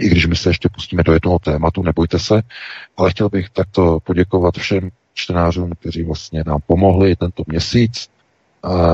i 0.00 0.08
když 0.08 0.26
my 0.26 0.36
se 0.36 0.50
ještě 0.50 0.68
pustíme 0.68 1.02
do 1.02 1.12
jednoho 1.12 1.38
tématu, 1.38 1.82
nebojte 1.82 2.18
se, 2.18 2.42
ale 2.96 3.10
chtěl 3.10 3.28
bych 3.28 3.50
takto 3.50 3.98
poděkovat 4.04 4.54
všem 4.54 4.90
čtenářům, 5.14 5.72
kteří 5.80 6.02
vlastně 6.02 6.42
nám 6.46 6.60
pomohli 6.66 7.16
tento 7.16 7.42
měsíc. 7.46 8.08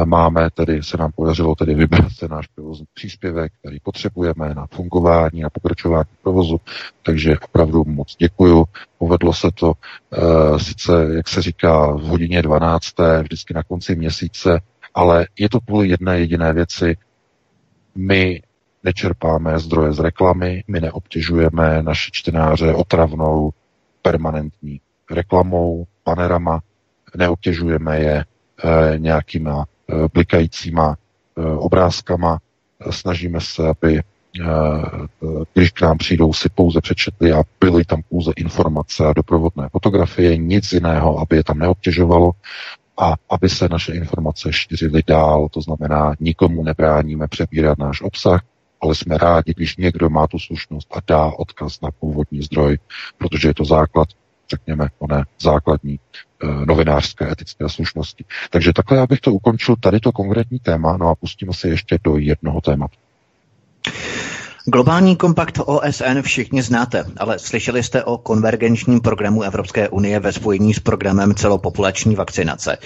Máme 0.04 0.50
tedy, 0.50 0.82
se 0.82 0.96
nám 0.96 1.12
podařilo 1.12 1.54
tedy 1.54 1.74
vybrat 1.74 2.06
ten 2.20 2.30
náš 2.30 2.46
provozní 2.46 2.86
příspěvek, 2.94 3.52
který 3.60 3.80
potřebujeme 3.80 4.54
na 4.54 4.66
fungování, 4.66 5.40
na 5.40 5.50
pokračování 5.50 6.08
provozu, 6.22 6.60
takže 7.02 7.38
opravdu 7.38 7.84
moc 7.84 8.16
děkuju. 8.16 8.64
Povedlo 8.98 9.32
se 9.34 9.48
to 9.54 9.72
e, 10.12 10.58
sice, 10.58 10.92
jak 11.16 11.28
se 11.28 11.42
říká, 11.42 11.86
v 11.92 12.00
hodině 12.02 12.42
12. 12.42 12.86
vždycky 13.22 13.54
na 13.54 13.62
konci 13.62 13.96
měsíce, 13.96 14.60
ale 14.94 15.26
je 15.38 15.48
to 15.48 15.60
kvůli 15.60 15.88
jedné 15.88 16.20
jediné 16.20 16.52
věci. 16.52 16.96
My 17.94 18.42
nečerpáme 18.84 19.58
zdroje 19.58 19.92
z 19.92 19.98
reklamy, 19.98 20.64
my 20.68 20.80
neobtěžujeme 20.80 21.82
naše 21.82 22.10
čtenáře 22.12 22.74
otravnou 22.74 23.50
permanentní 24.02 24.80
reklamou, 25.10 25.86
panerama, 26.04 26.60
neobtěžujeme 27.16 28.00
je 28.00 28.24
e, 28.24 28.98
nějakýma 28.98 29.64
e, 29.64 29.94
blikajícíma 30.12 30.96
e, 30.96 31.42
obrázkama, 31.42 32.38
snažíme 32.90 33.40
se, 33.40 33.68
aby 33.68 34.02
když 35.54 35.70
k 35.70 35.80
nám 35.80 35.98
přijdou, 35.98 36.32
si 36.32 36.48
pouze 36.48 36.80
přečetli 36.80 37.32
a 37.32 37.42
byly 37.60 37.84
tam 37.84 38.02
pouze 38.08 38.32
informace 38.36 39.06
a 39.06 39.12
doprovodné 39.12 39.68
fotografie, 39.72 40.36
nic 40.36 40.72
jiného, 40.72 41.18
aby 41.18 41.36
je 41.36 41.44
tam 41.44 41.58
neobtěžovalo 41.58 42.32
a 43.00 43.14
aby 43.30 43.48
se 43.48 43.68
naše 43.70 43.92
informace 43.92 44.52
šířily 44.52 45.02
dál, 45.06 45.48
to 45.48 45.60
znamená, 45.60 46.14
nikomu 46.20 46.62
nebráníme 46.62 47.28
přebírat 47.28 47.78
náš 47.78 48.02
obsah, 48.02 48.42
ale 48.80 48.94
jsme 48.94 49.18
rádi, 49.18 49.54
když 49.56 49.76
někdo 49.76 50.10
má 50.10 50.26
tu 50.26 50.38
slušnost 50.38 50.88
a 50.96 51.00
dá 51.06 51.26
odkaz 51.26 51.80
na 51.80 51.90
původní 51.90 52.42
zdroj, 52.42 52.78
protože 53.18 53.48
je 53.48 53.54
to 53.54 53.64
základ, 53.64 54.08
řekněme, 54.50 54.88
oné 54.98 55.24
základní 55.40 55.94
e, 55.94 56.46
novinářské 56.66 57.32
etické 57.32 57.68
slušnosti. 57.68 58.24
Takže 58.50 58.72
takhle 58.72 58.98
já 58.98 59.06
bych 59.06 59.20
to 59.20 59.32
ukončil, 59.32 59.76
tady 59.80 60.00
to 60.00 60.12
konkrétní 60.12 60.58
téma, 60.58 60.96
no 60.96 61.08
a 61.08 61.14
pustíme 61.14 61.52
se 61.52 61.68
ještě 61.68 61.98
do 62.04 62.16
jednoho 62.16 62.60
tématu. 62.60 62.96
Globální 64.72 65.16
kompakt 65.16 65.58
OSN 65.64 66.22
všichni 66.22 66.62
znáte, 66.62 67.04
ale 67.16 67.38
slyšeli 67.38 67.82
jste 67.82 68.04
o 68.04 68.18
konvergenčním 68.18 69.00
programu 69.00 69.42
Evropské 69.42 69.88
unie 69.88 70.20
ve 70.20 70.32
spojení 70.32 70.74
s 70.74 70.80
programem 70.80 71.34
celopopulační 71.34 72.16
vakcinace. 72.16 72.78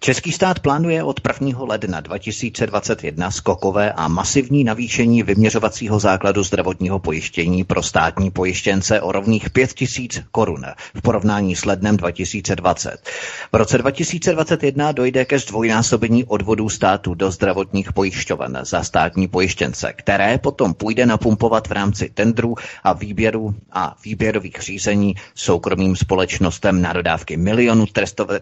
Český 0.00 0.32
stát 0.32 0.60
plánuje 0.60 1.02
od 1.02 1.20
1. 1.40 1.64
ledna 1.64 2.00
2021 2.00 3.30
skokové 3.30 3.92
a 3.92 4.08
masivní 4.08 4.64
navýšení 4.64 5.22
vyměřovacího 5.22 5.98
základu 6.00 6.42
zdravotního 6.42 6.98
pojištění 6.98 7.64
pro 7.64 7.82
státní 7.82 8.30
pojištěnce 8.30 9.00
o 9.00 9.12
rovných 9.12 9.50
5 9.50 9.72
tisíc 9.72 10.22
korun 10.30 10.64
v 10.94 11.02
porovnání 11.02 11.56
s 11.56 11.64
lednem 11.64 11.96
2020. 11.96 12.98
V 13.52 13.56
roce 13.56 13.78
2021 13.78 14.92
dojde 14.92 15.24
ke 15.24 15.38
zdvojnásobení 15.38 16.24
odvodů 16.24 16.68
státu 16.68 17.14
do 17.14 17.30
zdravotních 17.30 17.92
pojišťoven 17.92 18.58
za 18.62 18.82
státní 18.82 19.28
pojištěnce, 19.28 19.92
které 19.92 20.38
potom 20.38 20.74
půjde 20.74 21.06
napumpovat 21.06 21.68
v 21.68 21.72
rámci 21.72 22.10
tendrů 22.14 22.54
a 22.84 22.92
výběru 22.92 23.54
a 23.72 23.96
výběrových 24.04 24.56
řízení 24.60 25.14
soukromým 25.34 25.96
společnostem 25.96 26.82
na 26.82 26.92
dodávky 26.92 27.36
milionů 27.36 27.84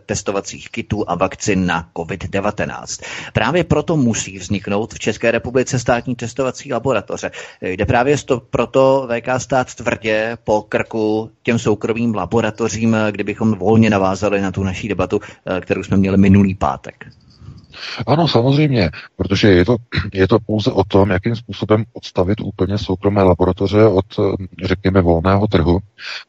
testovacích 0.06 0.68
kitů 0.70 1.10
a 1.10 1.14
vakcín 1.14 1.45
vakcin 1.46 1.66
na 1.66 1.88
COVID-19. 1.96 3.04
Právě 3.32 3.64
proto 3.64 3.96
musí 3.96 4.38
vzniknout 4.38 4.94
v 4.94 4.98
České 4.98 5.30
republice 5.30 5.78
státní 5.78 6.14
testovací 6.16 6.72
laboratoře. 6.72 7.30
Jde 7.62 7.86
právě 7.86 8.18
to, 8.18 8.40
proto 8.40 9.08
VK 9.10 9.28
stát 9.42 9.74
tvrdě 9.74 10.38
po 10.44 10.62
krku 10.62 11.30
těm 11.42 11.58
soukromým 11.58 12.14
laboratořím, 12.14 12.96
kdybychom 13.10 13.54
volně 13.54 13.90
navázali 13.90 14.40
na 14.40 14.52
tu 14.52 14.62
naší 14.62 14.88
debatu, 14.88 15.20
kterou 15.60 15.82
jsme 15.82 15.96
měli 15.96 16.16
minulý 16.16 16.54
pátek. 16.54 17.06
Ano, 18.06 18.28
samozřejmě, 18.28 18.90
protože 19.16 19.48
je 19.50 19.64
to, 19.64 19.76
je 20.12 20.28
to 20.28 20.38
pouze 20.38 20.72
o 20.72 20.84
tom, 20.84 21.10
jakým 21.10 21.36
způsobem 21.36 21.84
odstavit 21.92 22.40
úplně 22.40 22.78
soukromé 22.78 23.22
laboratoře 23.22 23.84
od, 23.84 24.04
řekněme, 24.64 25.00
volného 25.00 25.46
trhu, 25.46 25.78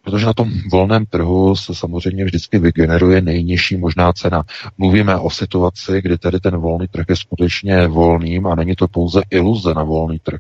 protože 0.04 0.26
na 0.26 0.34
tom 0.34 0.52
volném 0.72 1.06
trhu 1.06 1.56
se 1.56 1.76
samozřejmě 1.76 2.26
vždycky 2.26 2.60
vygeneruje 2.60 3.22
nejnižší 3.22 3.78
možná 3.78 4.14
cena. 4.14 4.44
Mluvíme 4.78 5.18
o 5.18 5.30
situaci, 5.30 6.02
kdy 6.02 6.18
tedy 6.18 6.40
ten 6.40 6.58
volný 6.58 6.88
trh 6.88 7.06
je 7.10 7.16
skutečně 7.16 7.88
volným 7.88 8.48
a 8.48 8.56
není 8.56 8.76
to 8.76 8.88
pouze 8.88 9.22
iluze 9.30 9.74
na 9.74 9.84
volný 9.84 10.20
trh. 10.20 10.40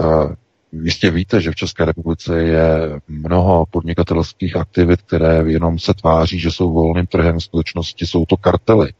Uh, 0.00 0.32
Jistě 0.72 1.10
víte, 1.10 1.40
že 1.40 1.50
v 1.50 1.54
České 1.54 1.84
republice 1.84 2.42
je 2.42 3.00
mnoho 3.08 3.66
podnikatelských 3.70 4.56
aktivit, 4.56 5.02
které 5.02 5.44
jenom 5.46 5.78
se 5.78 5.94
tváří, 5.94 6.38
že 6.38 6.50
jsou 6.50 6.72
volným 6.72 7.06
trhem, 7.06 7.38
v 7.38 7.42
skutečnosti 7.42 8.06
jsou 8.06 8.26
to 8.26 8.36
kartely. 8.36 8.92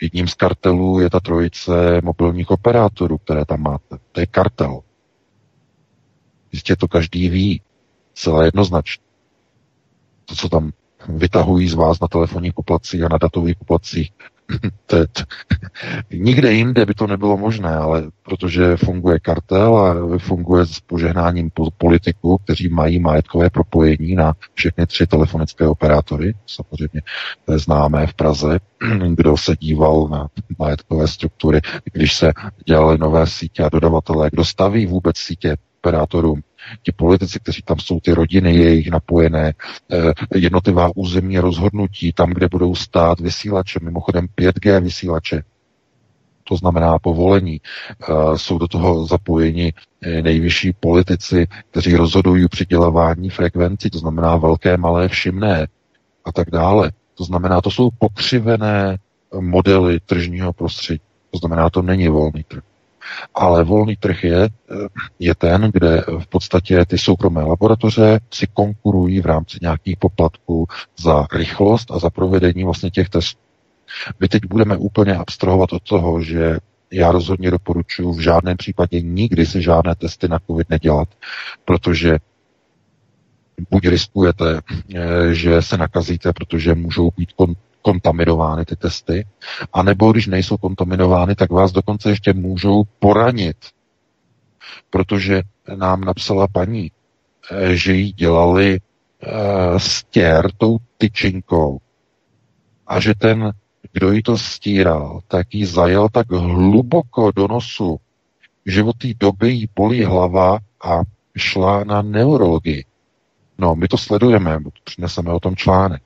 Jedním 0.00 0.28
z 0.28 0.34
kartelů 0.34 1.00
je 1.00 1.10
ta 1.10 1.20
trojice 1.20 2.00
mobilních 2.04 2.50
operátorů, 2.50 3.18
které 3.18 3.44
tam 3.44 3.62
máte. 3.62 3.98
To 4.12 4.20
je 4.20 4.26
kartel. 4.26 4.80
Jistě 6.52 6.76
to 6.76 6.88
každý 6.88 7.28
ví, 7.28 7.62
celé 8.14 8.44
jednoznačně. 8.44 9.04
To, 10.24 10.34
co 10.34 10.48
tam 10.48 10.70
vytahují 11.08 11.68
z 11.68 11.74
vás 11.74 12.00
na 12.00 12.08
telefonních 12.08 12.54
poplacích 12.54 13.02
a 13.02 13.08
na 13.08 13.18
datových 13.18 13.56
poplacích, 13.56 14.12
to 14.86 14.96
Nikde 16.10 16.52
jinde 16.52 16.86
by 16.86 16.94
to 16.94 17.06
nebylo 17.06 17.36
možné, 17.36 17.76
ale 17.76 18.02
protože 18.22 18.76
funguje 18.76 19.20
kartel 19.20 19.76
a 19.76 20.18
funguje 20.18 20.66
s 20.66 20.80
požehnáním 20.80 21.50
politiků, 21.78 22.38
kteří 22.38 22.68
mají 22.68 22.98
majetkové 22.98 23.50
propojení 23.50 24.14
na 24.14 24.34
všechny 24.54 24.86
tři 24.86 25.06
telefonické 25.06 25.66
operátory, 25.66 26.34
samozřejmě 26.46 27.02
to 27.44 27.52
je 27.52 27.58
známé 27.58 28.06
v 28.06 28.14
Praze, 28.14 28.58
kdo 29.14 29.36
se 29.36 29.56
díval 29.56 30.08
na 30.08 30.28
majetkové 30.58 31.08
struktury, 31.08 31.60
když 31.92 32.16
se 32.16 32.32
dělaly 32.66 32.98
nové 32.98 33.26
sítě 33.26 33.62
a 33.62 33.68
dodavatelé, 33.68 34.30
kdo 34.32 34.44
staví 34.44 34.86
vůbec 34.86 35.16
sítě 35.16 35.56
operátorům, 35.80 36.42
ti 36.82 36.92
politici, 36.92 37.38
kteří 37.40 37.62
tam 37.62 37.78
jsou, 37.78 38.00
ty 38.00 38.12
rodiny 38.12 38.56
jejich 38.56 38.90
napojené, 38.90 39.54
eh, 39.92 40.12
jednotlivá 40.34 40.90
územní 40.94 41.38
rozhodnutí, 41.38 42.12
tam, 42.12 42.30
kde 42.30 42.48
budou 42.48 42.74
stát 42.74 43.20
vysílače, 43.20 43.78
mimochodem 43.82 44.26
5G 44.34 44.80
vysílače, 44.80 45.42
to 46.44 46.56
znamená 46.56 46.98
povolení. 46.98 47.60
Eh, 48.02 48.38
jsou 48.38 48.58
do 48.58 48.68
toho 48.68 49.06
zapojeni 49.06 49.72
eh, 50.02 50.22
nejvyšší 50.22 50.72
politici, 50.80 51.46
kteří 51.70 51.96
rozhodují 51.96 52.48
přidělování 52.48 53.30
frekvencí, 53.30 53.90
to 53.90 53.98
znamená 53.98 54.36
velké, 54.36 54.76
malé, 54.76 55.08
všimné 55.08 55.66
a 56.24 56.32
tak 56.32 56.50
dále. 56.50 56.92
To 57.14 57.24
znamená, 57.24 57.60
to 57.60 57.70
jsou 57.70 57.90
pokřivené 57.98 58.98
modely 59.40 60.00
tržního 60.00 60.52
prostředí. 60.52 61.00
To 61.30 61.38
znamená, 61.38 61.70
to 61.70 61.82
není 61.82 62.08
volný 62.08 62.44
trh. 62.48 62.62
Ale 63.34 63.64
volný 63.64 63.96
trh 63.96 64.24
je, 64.24 64.48
je 65.18 65.34
ten, 65.34 65.70
kde 65.72 66.04
v 66.18 66.26
podstatě 66.26 66.84
ty 66.86 66.98
soukromé 66.98 67.42
laboratoře 67.42 68.20
si 68.34 68.46
konkurují 68.46 69.20
v 69.20 69.26
rámci 69.26 69.58
nějakých 69.62 69.96
poplatků 69.96 70.66
za 70.98 71.26
rychlost 71.32 71.90
a 71.90 71.98
za 71.98 72.10
provedení 72.10 72.64
vlastně 72.64 72.90
těch 72.90 73.08
testů. 73.08 73.40
My 74.20 74.28
teď 74.28 74.42
budeme 74.46 74.76
úplně 74.76 75.16
abstrahovat 75.16 75.72
od 75.72 75.82
toho, 75.82 76.22
že 76.22 76.58
já 76.92 77.12
rozhodně 77.12 77.50
doporučuji 77.50 78.12
v 78.12 78.20
žádném 78.20 78.56
případě 78.56 79.00
nikdy 79.00 79.46
si 79.46 79.62
žádné 79.62 79.94
testy 79.94 80.28
na 80.28 80.38
COVID 80.46 80.70
nedělat, 80.70 81.08
protože 81.64 82.18
buď 83.70 83.88
riskujete, 83.88 84.60
eh, 84.94 85.34
že 85.34 85.62
se 85.62 85.76
nakazíte, 85.76 86.32
protože 86.32 86.74
můžou 86.74 87.10
být 87.16 87.30
kon- 87.38 87.54
kontaminovány 87.82 88.64
ty 88.64 88.76
testy, 88.76 89.26
anebo 89.72 90.12
když 90.12 90.26
nejsou 90.26 90.56
kontaminovány, 90.56 91.34
tak 91.34 91.50
vás 91.50 91.72
dokonce 91.72 92.10
ještě 92.10 92.32
můžou 92.32 92.84
poranit. 92.98 93.56
Protože 94.90 95.42
nám 95.76 96.00
napsala 96.00 96.46
paní, 96.48 96.90
eh, 97.50 97.76
že 97.76 97.92
jí 97.92 98.12
dělali 98.12 98.80
uh, 98.80 99.78
stěr 99.78 100.50
tou 100.58 100.78
tyčinkou 100.98 101.80
a 102.86 103.00
že 103.00 103.14
ten, 103.14 103.52
kdo 103.92 104.12
jí 104.12 104.22
to 104.22 104.38
stíral, 104.38 105.20
tak 105.28 105.54
jí 105.54 105.64
zajel 105.64 106.08
tak 106.12 106.30
hluboko 106.30 107.30
do 107.36 107.48
nosu, 107.48 108.00
že 108.66 108.82
od 108.82 108.96
té 108.96 109.08
doby 109.20 109.50
jí 109.50 109.68
bolí 109.76 110.04
hlava 110.04 110.58
a 110.84 111.00
šla 111.36 111.84
na 111.84 112.02
neurologii. 112.02 112.84
No, 113.58 113.74
my 113.74 113.88
to 113.88 113.98
sledujeme, 113.98 114.58
přineseme 114.84 115.32
o 115.32 115.40
tom 115.40 115.56
článek. 115.56 116.02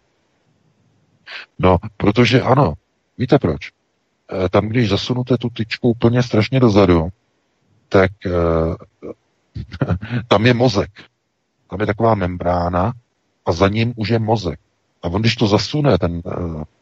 No, 1.59 1.77
protože 1.97 2.43
ano, 2.43 2.75
víte 3.19 3.39
proč? 3.39 3.71
E, 4.45 4.49
tam, 4.49 4.69
když 4.69 4.89
zasunuté 4.89 5.39
tu 5.39 5.51
tyčku 5.51 5.89
úplně 5.89 6.23
strašně 6.23 6.61
dozadu, 6.61 7.09
tak 7.89 8.11
e, 8.27 8.31
tam 10.29 10.47
je 10.47 10.55
mozek. 10.55 10.91
Tam 11.71 11.81
je 11.81 11.87
taková 11.87 12.15
membrána 12.15 12.93
a 13.47 13.53
za 13.53 13.69
ním 13.69 13.93
už 13.97 14.09
je 14.09 14.19
mozek. 14.19 14.61
A 15.03 15.09
on, 15.09 15.21
když 15.21 15.37
to 15.37 15.47
zasune, 15.47 15.99
ten, 15.99 16.23
e, 16.27 16.31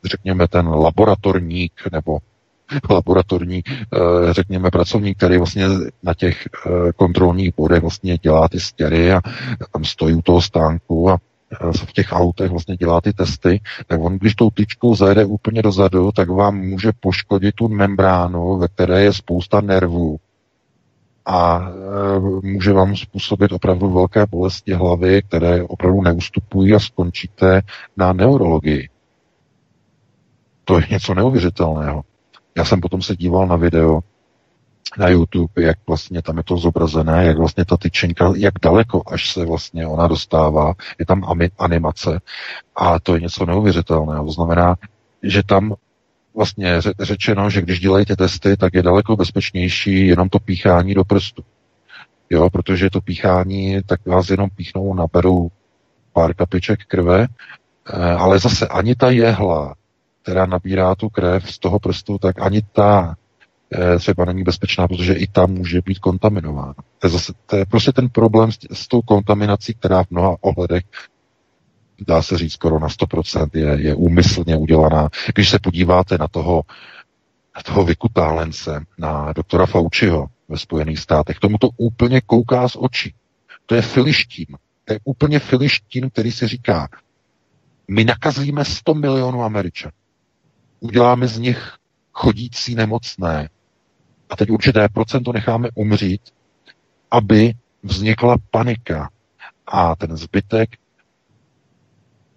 řekněme, 0.05 0.49
ten 0.49 0.69
laboratorník 0.69 1.73
nebo 1.93 2.19
laboratorní, 2.91 3.63
řekněme, 4.31 4.71
pracovník, 4.71 5.17
který 5.17 5.39
vlastně 5.39 5.67
na 6.03 6.15
těch 6.15 6.49
kontrolních 6.97 7.57
bodech 7.57 7.83
vlastně 7.83 8.19
dělá 8.19 8.49
ty 8.49 8.61
stěry 8.61 9.13
a 9.13 9.21
tam 9.73 9.85
stojí 9.85 10.15
u 10.15 10.23
toho 10.23 10.43
stánku 10.43 11.11
a 11.11 11.19
v 11.85 11.93
těch 11.93 12.07
autech 12.13 12.51
vlastně 12.51 12.77
dělá 12.77 13.01
ty 13.01 13.13
testy, 13.13 13.61
tak 13.87 14.01
on, 14.01 14.19
když 14.19 14.35
tou 14.35 14.51
tyčkou 14.51 14.95
zajede 14.95 15.25
úplně 15.25 15.63
dozadu, 15.63 16.13
tak 16.13 16.29
vám 16.29 16.59
může 16.59 16.91
poškodit 17.01 17.55
tu 17.55 17.69
membránu, 17.69 18.59
ve 18.59 18.69
které 18.69 19.03
je 19.03 19.13
spousta 19.13 19.61
nervů 19.61 20.17
a 21.27 21.69
e, 21.69 22.47
může 22.47 22.73
vám 22.73 22.97
způsobit 22.97 23.53
opravdu 23.53 23.91
velké 23.91 24.27
bolesti 24.27 24.73
hlavy, 24.73 25.23
které 25.23 25.63
opravdu 25.63 26.03
neustupují 26.03 26.75
a 26.75 26.79
skončíte 26.79 27.61
na 27.97 28.13
neurologii. 28.13 28.89
To 30.65 30.79
je 30.79 30.87
něco 30.91 31.15
neuvěřitelného. 31.15 32.03
Já 32.57 32.65
jsem 32.65 32.81
potom 32.81 33.03
se 33.03 33.17
díval 33.17 33.47
na 33.47 33.57
video 33.57 34.01
na 34.99 35.09
YouTube, 35.09 35.63
jak 35.63 35.79
vlastně 35.87 36.23
tam 36.23 36.37
je 36.37 36.45
to 36.45 36.57
zobrazené, 36.57 37.25
jak 37.25 37.39
vlastně 37.39 37.65
ta 37.65 37.77
tyčenka, 37.77 38.33
jak 38.37 38.55
daleko 38.63 39.03
až 39.07 39.33
se 39.33 39.45
vlastně 39.47 39.87
ona 39.87 40.09
dostává, 40.09 40.75
je 40.99 41.07
tam 41.07 41.25
animace 41.59 42.21
a 42.77 43.01
to 43.01 43.15
je 43.15 43.21
něco 43.21 43.47
neuvěřitelného. 43.47 44.25
To 44.25 44.33
znamená, 44.33 44.77
že 45.23 45.43
tam 45.43 45.75
vlastně 46.35 46.81
řečeno, 47.01 47.51
že 47.51 47.63
když 47.63 47.81
dělají 47.81 48.05
testy, 48.07 48.57
tak 48.57 48.75
je 48.75 48.83
daleko 48.83 49.17
bezpečnější 49.17 50.07
jenom 50.07 50.29
to 50.29 50.39
píchání 50.39 50.95
do 50.95 51.05
prstu. 51.05 51.43
Jo, 52.31 52.51
protože 52.51 52.91
to 52.91 53.01
píchání, 53.01 53.83
tak 53.87 54.07
vás 54.07 54.31
jenom 54.31 54.51
píchnou, 54.51 54.95
naberou 54.95 55.49
pár 56.13 56.35
kapiček 56.35 56.81
krve, 56.85 57.27
eh, 57.27 58.13
ale 58.13 58.39
zase 58.39 58.69
ani 58.69 58.95
ta 58.95 59.11
jehla, 59.11 59.75
která 60.23 60.47
nabírá 60.47 60.95
tu 60.95 61.09
krev 61.09 61.53
z 61.53 61.59
toho 61.59 61.79
prstu, 61.79 62.19
tak 62.19 62.43
ani 62.43 62.63
ta 62.73 63.17
třeba 63.99 64.25
není 64.25 64.43
bezpečná, 64.43 64.89
protože 64.89 65.15
i 65.15 65.27
ta 65.27 65.47
může 65.47 65.81
být 65.81 65.99
kontaminována. 65.99 66.75
To 66.99 67.07
je, 67.07 67.11
zase, 67.11 67.33
to 67.47 67.57
je 67.57 67.67
prostě 67.67 67.93
ten 67.93 68.09
problém 68.09 68.53
s, 68.53 68.59
s 68.73 68.89
tou 68.89 69.03
kontaminací, 69.03 69.75
která 69.75 70.03
v 70.05 70.11
mnoha 70.11 70.37
ohledech 70.41 70.85
dá 72.07 72.23
se 72.23 72.39
říct 72.39 72.53
skoro 72.53 72.79
na 72.79 72.89
100% 72.89 73.49
je, 73.55 73.87
je 73.87 73.95
úmyslně 73.95 74.57
udělaná. 74.57 75.09
Když 75.35 75.51
se 75.51 75.59
podíváte 75.59 76.19
na 76.19 76.29
toho, 76.29 76.63
na 77.57 77.63
toho 77.63 77.85
vykutálence, 77.85 78.85
na 78.99 79.33
doktora 79.33 79.67
Fauciho 79.67 80.27
ve 80.49 80.59
Spojených 80.59 80.99
státech, 80.99 81.39
tomu 81.39 81.59
to 81.59 81.69
úplně 81.77 82.21
kouká 82.21 82.69
z 82.69 82.77
očí. 82.77 83.15
To 83.67 83.75
je 83.75 83.83
filištín. 83.83 84.47
To 84.85 84.93
je 84.93 85.01
úplně 85.05 85.39
filištín, 85.39 86.11
který 86.11 86.33
si 86.33 86.49
říká, 86.49 86.89
my 87.89 88.05
nakazíme 88.05 88.65
100 88.65 88.95
milionů 88.95 89.43
Američanů. 89.43 89.93
Uděláme 90.81 91.29
z 91.29 91.39
nich 91.39 91.73
chodící 92.13 92.75
nemocné. 92.75 93.49
A 94.33 94.37
teď 94.37 94.51
určité 94.51 94.89
procento 94.89 95.33
necháme 95.33 95.69
umřít, 95.75 96.21
aby 97.11 97.53
vznikla 97.83 98.37
panika. 98.51 99.11
A 99.67 99.97
ten 99.97 100.17
zbytek 100.17 100.71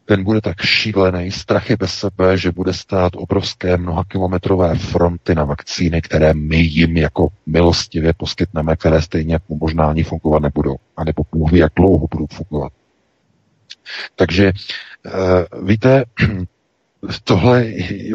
ten 0.06 0.24
bude 0.24 0.42
tak 0.42 0.62
šílený, 0.62 1.32
strachy 1.32 1.76
bez 1.76 1.94
sebe, 1.94 2.38
že 2.38 2.52
bude 2.52 2.74
stát 2.74 3.14
obrovské 3.16 3.78
mnohakilometrové 3.78 4.76
fronty 4.76 5.36
na 5.36 5.44
vakcíny, 5.44 6.02
které 6.02 6.34
my 6.34 6.58
jim 6.58 6.98
jako 6.98 7.28
milostivě 7.46 8.14
poskytneme, 8.14 8.76
které 8.76 9.02
stejně 9.02 9.40
možná 9.50 9.86
ani 9.86 10.04
fungovat 10.04 10.40
nebudou, 10.40 10.76
anebo 10.98 11.24
Bůh 11.32 11.52
ví, 11.52 11.60
jak 11.60 11.72
dlouho 11.76 12.08
budou 12.12 12.28
fungovat. 12.28 12.74
Takže 14.16 14.52
uh, 14.52 15.68
víte, 15.68 16.04
tohle 17.24 17.66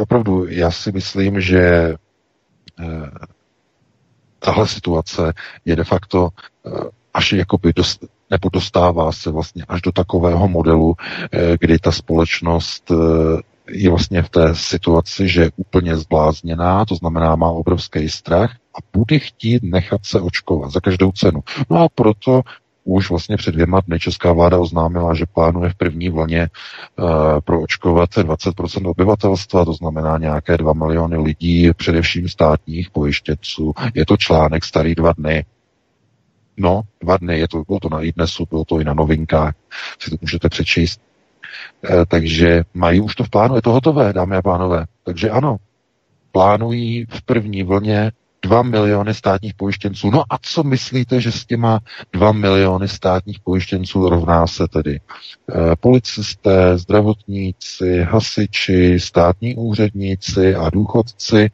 opravdu, 0.01 0.47
já 0.49 0.71
si 0.71 0.93
myslím, 0.93 1.41
že 1.41 1.95
uh, 2.81 3.09
tahle 4.41 4.69
situace 4.69 5.33
je 5.65 5.77
de 5.77 5.85
facto 5.85 6.29
uh, 6.63 6.73
až 7.15 7.33
jakoby 7.33 7.73
dost, 7.73 8.05
nebo 8.31 8.49
dostává 8.53 9.13
se 9.13 9.31
vlastně 9.31 9.65
až 9.69 9.83
do 9.83 9.93
takového 9.93 10.49
modelu, 10.49 10.95
eh, 11.33 11.57
kdy 11.61 11.79
ta 11.79 11.93
společnost 11.93 12.91
eh, 12.91 12.95
je 13.71 13.91
vlastně 13.91 14.23
v 14.23 14.29
té 14.29 14.55
situaci, 14.55 15.29
že 15.29 15.41
je 15.43 15.51
úplně 15.57 15.97
zblázněná, 15.97 16.85
to 16.85 16.95
znamená 16.95 17.37
má 17.37 17.49
obrovský 17.51 18.09
strach 18.09 18.53
a 18.53 18.79
bude 18.93 19.19
chtít 19.19 19.63
nechat 19.63 20.01
se 20.05 20.21
očkovat 20.21 20.71
za 20.71 20.81
každou 20.81 21.13
cenu. 21.13 21.41
No 21.71 21.79
a 21.79 21.89
proto 21.95 22.43
už 22.91 23.11
vlastně 23.11 23.37
před 23.37 23.53
dvěma 23.53 23.81
dny 23.81 23.99
česká 23.99 24.33
vláda 24.33 24.59
oznámila, 24.59 25.15
že 25.15 25.27
plánuje 25.35 25.71
v 25.71 25.75
první 25.75 26.09
vlně 26.09 26.49
uh, 26.99 27.09
proočkovat 27.45 28.11
20% 28.11 28.91
obyvatelstva, 28.91 29.65
to 29.65 29.73
znamená 29.73 30.19
nějaké 30.19 30.57
2 30.57 30.73
miliony 30.73 31.17
lidí, 31.17 31.71
především 31.77 32.29
státních 32.29 32.91
pojištěnců. 32.91 33.73
Je 33.95 34.07
to 34.07 34.17
článek 34.17 34.65
starý 34.65 34.95
dva 34.95 35.13
dny. 35.13 35.45
No, 36.57 36.83
dva 37.01 37.17
dny, 37.17 37.39
je 37.39 37.49
to, 37.49 37.63
bylo 37.67 37.81
to 37.81 37.89
na 37.89 38.01
iDnesu, 38.01 38.45
bylo 38.51 38.65
to 38.65 38.81
i 38.81 38.85
na 38.85 38.95
novinkách, 38.95 39.55
si 39.99 40.11
to 40.11 40.17
můžete 40.21 40.49
přečíst. 40.49 41.01
E, 41.91 42.07
takže 42.07 42.63
mají 42.75 43.01
už 43.01 43.15
to 43.15 43.25
v 43.25 43.31
plánu, 43.31 43.57
je 43.57 43.63
to 43.63 43.73
hotové, 43.73 44.13
dámy 44.13 44.37
a 44.37 44.43
pánové. 44.43 44.87
Takže 45.05 45.31
ano, 45.31 45.57
plánují 46.33 47.07
v 47.11 47.23
první 47.23 47.63
vlně 47.63 48.13
2 48.43 48.63
miliony 48.63 49.15
státních 49.15 49.55
pojištěnců. 49.55 50.11
No 50.11 50.25
a 50.31 50.39
co 50.43 50.63
myslíte, 50.63 51.21
že 51.21 51.33
s 51.33 51.47
těma 51.47 51.81
2 52.13 52.33
miliony 52.33 52.89
státních 52.89 53.41
pojištěnců 53.41 54.09
rovná 54.09 54.47
se 54.47 54.69
tedy? 54.69 54.95
E, 54.95 55.01
policisté, 55.77 56.79
zdravotníci, 56.79 58.01
hasiči, 58.03 59.01
státní 59.01 59.57
úředníci 59.57 60.55
a 60.55 60.71
důchodci 60.71 61.51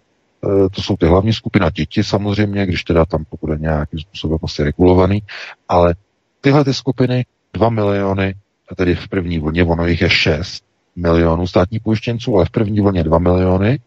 Eh, 0.46 0.68
to 0.70 0.82
jsou 0.82 0.96
ty 0.96 1.06
hlavní 1.06 1.32
skupina 1.32 1.70
děti 1.70 2.04
samozřejmě, 2.04 2.66
když 2.66 2.84
teda 2.84 3.04
tam 3.04 3.24
to 3.24 3.36
bude 3.40 3.56
nějakým 3.58 4.00
způsobem 4.00 4.38
asi 4.42 4.62
regulovaný, 4.62 5.22
ale 5.68 5.94
tyhle 6.40 6.64
ty 6.64 6.74
skupiny, 6.74 7.24
2 7.52 7.70
miliony, 7.70 8.34
tedy 8.76 8.94
v 8.94 9.08
první 9.08 9.38
vlně, 9.38 9.64
ono 9.64 9.86
jich 9.86 10.00
je 10.00 10.10
6 10.10 10.64
milionů 10.96 11.46
státních 11.46 11.82
pojištěnců, 11.82 12.36
ale 12.36 12.44
v 12.44 12.50
první 12.50 12.80
vlně 12.80 13.04
2 13.04 13.18
miliony, 13.18 13.78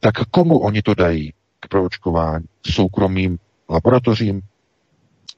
tak 0.00 0.14
komu 0.30 0.58
oni 0.58 0.82
to 0.82 0.94
dají 0.94 1.32
k 1.62 1.68
proočkování? 1.68 2.44
Soukromým 2.66 3.38
laboratořím, 3.70 4.40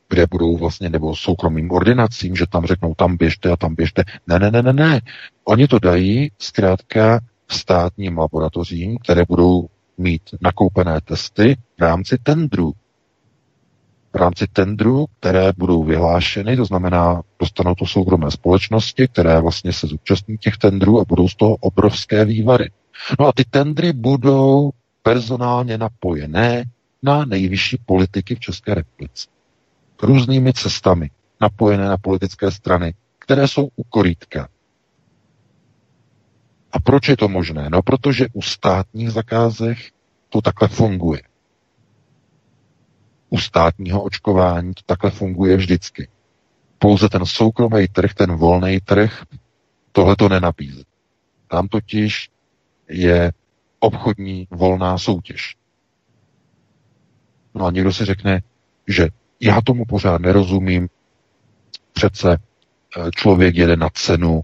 kde 0.09 0.26
budou 0.30 0.56
vlastně, 0.56 0.90
nebo 0.90 1.16
soukromým 1.16 1.70
ordinacím, 1.70 2.36
že 2.36 2.46
tam 2.46 2.66
řeknou, 2.66 2.94
tam 2.94 3.16
běžte 3.16 3.51
a 3.51 3.56
tam 3.56 3.74
běžte. 3.74 4.05
Ne, 4.26 4.38
ne, 4.38 4.51
ne, 4.51 4.62
ne, 4.62 4.72
ne. 4.72 5.01
Oni 5.44 5.68
to 5.68 5.78
dají 5.78 6.30
zkrátka 6.38 7.20
státním 7.51 8.18
laboratořím, 8.18 8.98
které 8.98 9.24
budou 9.28 9.66
mít 9.98 10.22
nakoupené 10.40 11.01
testy 11.01 11.56
v 11.78 11.80
rámci 11.80 12.18
tendru. 12.22 12.72
V 14.12 14.16
rámci 14.16 14.46
tendru, 14.46 15.06
které 15.20 15.52
budou 15.56 15.84
vyhlášeny, 15.84 16.56
to 16.56 16.64
znamená, 16.64 17.22
dostanou 17.38 17.74
to 17.74 17.86
soukromé 17.86 18.30
společnosti, 18.30 19.09
které 19.09 19.40
vlastně 19.40 19.72
se 19.72 19.86
zúčastní 19.86 20.38
těch 20.38 20.56
tendrů 20.56 21.01
a 21.01 21.05
budou 21.05 21.28
z 21.28 21.34
toho 21.34 21.56
obrovské 21.56 22.24
vývary. 22.24 22.70
No 23.20 23.26
a 23.26 23.32
ty 23.32 23.44
tendry 23.51 23.92
budou 23.92 24.70
personálně 25.06 25.78
napojené 25.78 26.64
na 27.02 27.24
nejvyšší 27.24 27.78
politiky 27.86 28.35
v 28.35 28.40
České 28.40 28.74
republice. 28.74 29.28
Různými 30.02 30.52
cestami 30.52 31.10
napojené 31.40 31.89
na 31.89 31.97
politické 31.98 32.51
strany, 32.51 32.94
které 33.18 33.48
jsou 33.48 33.68
u 33.76 33.85
korítka. 33.85 34.48
A 36.72 36.81
proč 36.81 37.09
je 37.09 37.16
to 37.16 37.28
možné? 37.28 37.70
No, 37.70 37.82
protože 37.82 38.26
u 38.32 38.43
státních 38.43 39.10
zakázek 39.10 39.78
to 40.28 40.40
takhle 40.40 40.68
funguje. 40.68 41.22
U 43.28 43.39
státního 43.39 44.02
očkování 44.02 44.74
to 44.74 44.82
takhle 44.86 45.10
funguje 45.10 45.56
vždycky. 45.56 46.09
Pouze 46.78 47.09
ten 47.09 47.26
soukromý 47.26 47.89
trh, 47.89 48.14
ten 48.14 48.36
volný 48.36 48.81
trh, 48.81 49.22
tohle 49.93 50.16
to 50.16 50.28
nenabízí. 50.28 50.85
Tam 51.48 51.68
totiž 51.68 52.31
je 52.89 53.32
obchodní 53.85 54.48
volná 54.51 54.98
soutěž. 54.98 55.56
No 57.55 57.66
a 57.66 57.70
někdo 57.70 57.93
si 57.93 58.05
řekne, 58.05 58.43
že 58.89 59.09
já 59.40 59.61
tomu 59.61 59.85
pořád 59.85 60.20
nerozumím, 60.20 60.89
přece 61.93 62.32
eh, 62.36 63.11
člověk 63.15 63.56
jede 63.56 63.77
na 63.77 63.89
cenu 63.90 64.40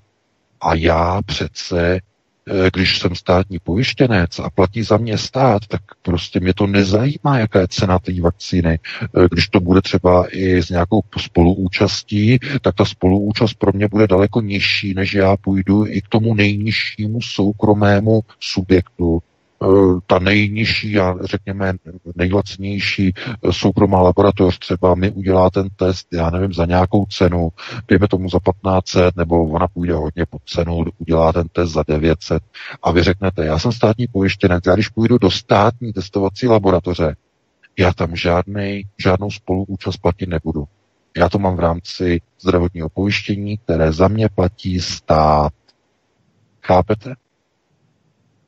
a 0.61 0.75
já 0.75 1.23
přece 1.27 2.01
Eh, 2.49 2.71
když 2.75 2.99
jsem 2.99 3.15
státní 3.15 3.59
pojištěnec 3.59 4.39
a 4.39 4.51
platí 4.51 4.83
za 4.83 4.97
mě 4.97 5.19
stát, 5.19 5.67
tak 5.67 5.81
prostě 6.03 6.41
mě 6.41 6.55
to 6.55 6.67
nezajímá, 6.67 7.39
jaká 7.39 7.61
je 7.61 7.69
cena 7.69 7.99
té 7.99 8.21
vakcíny. 8.21 8.79
Eh, 9.03 9.29
když 9.31 9.49
to 9.49 9.61
bude 9.61 9.83
třeba 9.83 10.27
i 10.33 10.63
s 10.63 10.71
nějakou 10.71 11.03
spoluúčastí, 11.19 12.39
tak 12.61 12.75
ta 12.75 12.85
spoluúčast 12.85 13.55
pro 13.55 13.73
mě 13.73 13.89
bude 13.89 14.07
daleko 14.07 14.41
nižší, 14.41 14.95
než 14.95 15.15
já 15.15 15.37
půjdu 15.37 15.87
i 15.87 16.01
k 16.01 16.09
tomu 16.09 16.35
nejnižšímu 16.35 17.23
soukromému 17.23 18.21
subjektu, 18.41 19.23
ta 20.07 20.19
nejnižší 20.19 20.99
a 20.99 21.15
řekněme 21.25 21.73
nejlacnější 22.17 23.13
soukromá 23.51 24.01
laboratoř, 24.03 24.59
třeba 24.59 24.95
mi 24.95 25.11
udělá 25.11 25.51
ten 25.51 25.69
test, 25.77 26.09
já 26.13 26.31
nevím, 26.31 26.53
za 26.53 26.67
nějakou 26.67 27.07
cenu, 27.07 27.49
dejme 27.89 28.09
tomu 28.09 28.29
za 28.29 28.39
1500, 28.39 29.17
nebo 29.17 29.49
ona 29.49 29.69
půjde 29.69 29.95
hodně 29.95 30.27
pod 30.27 30.43
cenu, 30.47 30.85
udělá 30.99 31.33
ten 31.33 31.49
test 31.49 31.73
za 31.73 31.85
900 31.89 32.43
a 32.83 32.91
vy 32.91 33.03
řeknete, 33.03 33.45
já 33.45 33.59
jsem 33.59 33.73
státní 33.73 34.07
pojištěnec, 34.07 34.65
já 34.67 34.75
když 34.75 34.89
půjdu 34.89 35.19
do 35.19 35.31
státní 35.31 35.93
testovací 35.93 36.49
laboratoře, 36.49 37.17
já 37.79 37.93
tam 37.93 38.17
žádnej, 38.17 38.87
žádnou 38.99 39.31
spoluúčast 39.31 39.97
platit 39.97 40.29
nebudu. 40.29 40.65
Já 41.17 41.29
to 41.29 41.39
mám 41.39 41.57
v 41.57 41.61
rámci 41.61 42.21
zdravotního 42.41 42.89
pojištění, 42.89 43.59
které 43.59 43.93
za 43.93 44.09
mě 44.09 44.29
platí 44.29 44.81
stát. 44.81 45.53
Chápete? 46.63 47.15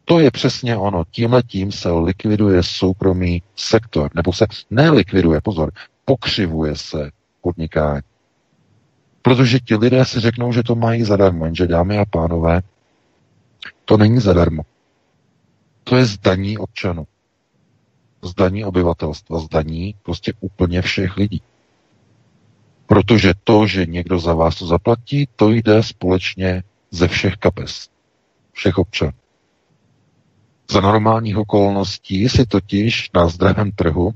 To 0.04 0.20
je 0.20 0.30
přesně 0.30 0.76
ono. 0.76 1.04
Tímhle 1.10 1.42
tím 1.42 1.72
se 1.72 1.90
likviduje 1.90 2.62
soukromý 2.62 3.42
sektor. 3.56 4.10
Nebo 4.14 4.32
se 4.32 4.46
nelikviduje, 4.70 5.40
pozor, 5.40 5.72
pokřivuje 6.04 6.76
se 6.76 7.10
podnikání. 7.40 8.02
Protože 9.22 9.60
ti 9.60 9.76
lidé 9.76 10.04
si 10.04 10.20
řeknou, 10.20 10.52
že 10.52 10.62
to 10.62 10.74
mají 10.74 11.04
zadarmo. 11.04 11.44
Jenže 11.44 11.66
dámy 11.66 11.98
a 11.98 12.04
pánové, 12.04 12.62
to 13.84 13.96
není 13.96 14.20
zadarmo. 14.20 14.62
To 15.84 15.96
je 15.96 16.04
zdaní 16.04 16.58
občanů. 16.58 17.06
Zdaní 18.22 18.64
obyvatelstva, 18.64 19.38
zdaní 19.38 19.94
prostě 20.02 20.32
úplně 20.40 20.82
všech 20.82 21.16
lidí. 21.16 21.42
Protože 22.86 23.32
to, 23.44 23.66
že 23.66 23.86
někdo 23.86 24.18
za 24.18 24.34
vás 24.34 24.58
to 24.58 24.66
zaplatí, 24.66 25.28
to 25.36 25.50
jde 25.50 25.82
společně 25.82 26.62
ze 26.90 27.08
všech 27.08 27.36
kapes. 27.36 27.88
Všech 28.52 28.78
občanů. 28.78 29.12
Za 30.72 30.80
normálních 30.80 31.36
okolností 31.36 32.28
si 32.28 32.46
totiž 32.46 33.10
na 33.14 33.28
zdravém 33.28 33.72
trhu 33.72 34.06
uh, 34.06 34.12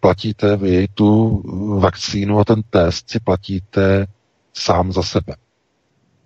platíte 0.00 0.56
vy 0.56 0.88
tu 0.94 1.42
vakcínu 1.80 2.38
a 2.38 2.44
ten 2.44 2.62
test 2.70 3.10
si 3.10 3.20
platíte 3.20 4.06
sám 4.54 4.92
za 4.92 5.02
sebe. 5.02 5.36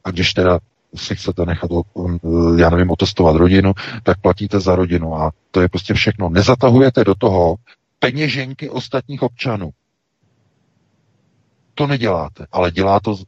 A 0.05 0.11
když 0.11 0.35
teda 0.35 0.59
si 0.95 1.17
chcete 1.17 1.47
nechat, 1.47 1.71
já 2.59 2.71
nevím, 2.71 2.91
otestovat 2.91 3.37
rodinu, 3.37 3.73
tak 4.03 4.21
platíte 4.21 4.61
za 4.61 4.77
rodinu 4.77 5.15
a 5.15 5.33
to 5.51 5.61
je 5.61 5.69
prostě 5.69 5.95
všechno. 5.95 6.29
Nezatahujete 6.29 7.05
do 7.05 7.15
toho 7.15 7.57
peněženky 7.99 8.71
ostatních 8.71 9.23
občanů. 9.23 9.71
To 11.75 11.87
neděláte, 11.87 12.47
ale 12.53 12.71
dělá 12.71 13.01
to 13.01 13.17
v 13.17 13.25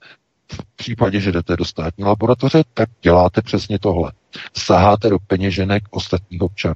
případě, 0.77 1.21
že 1.21 1.33
jdete 1.33 1.57
do 1.57 1.65
státní 1.65 2.05
laboratoře, 2.05 2.63
tak 2.75 2.89
děláte 3.03 3.43
přesně 3.43 3.79
tohle. 3.79 4.13
Saháte 4.57 5.09
do 5.11 5.19
peněženek 5.27 5.83
ostatních 5.91 6.43
občanů. 6.43 6.75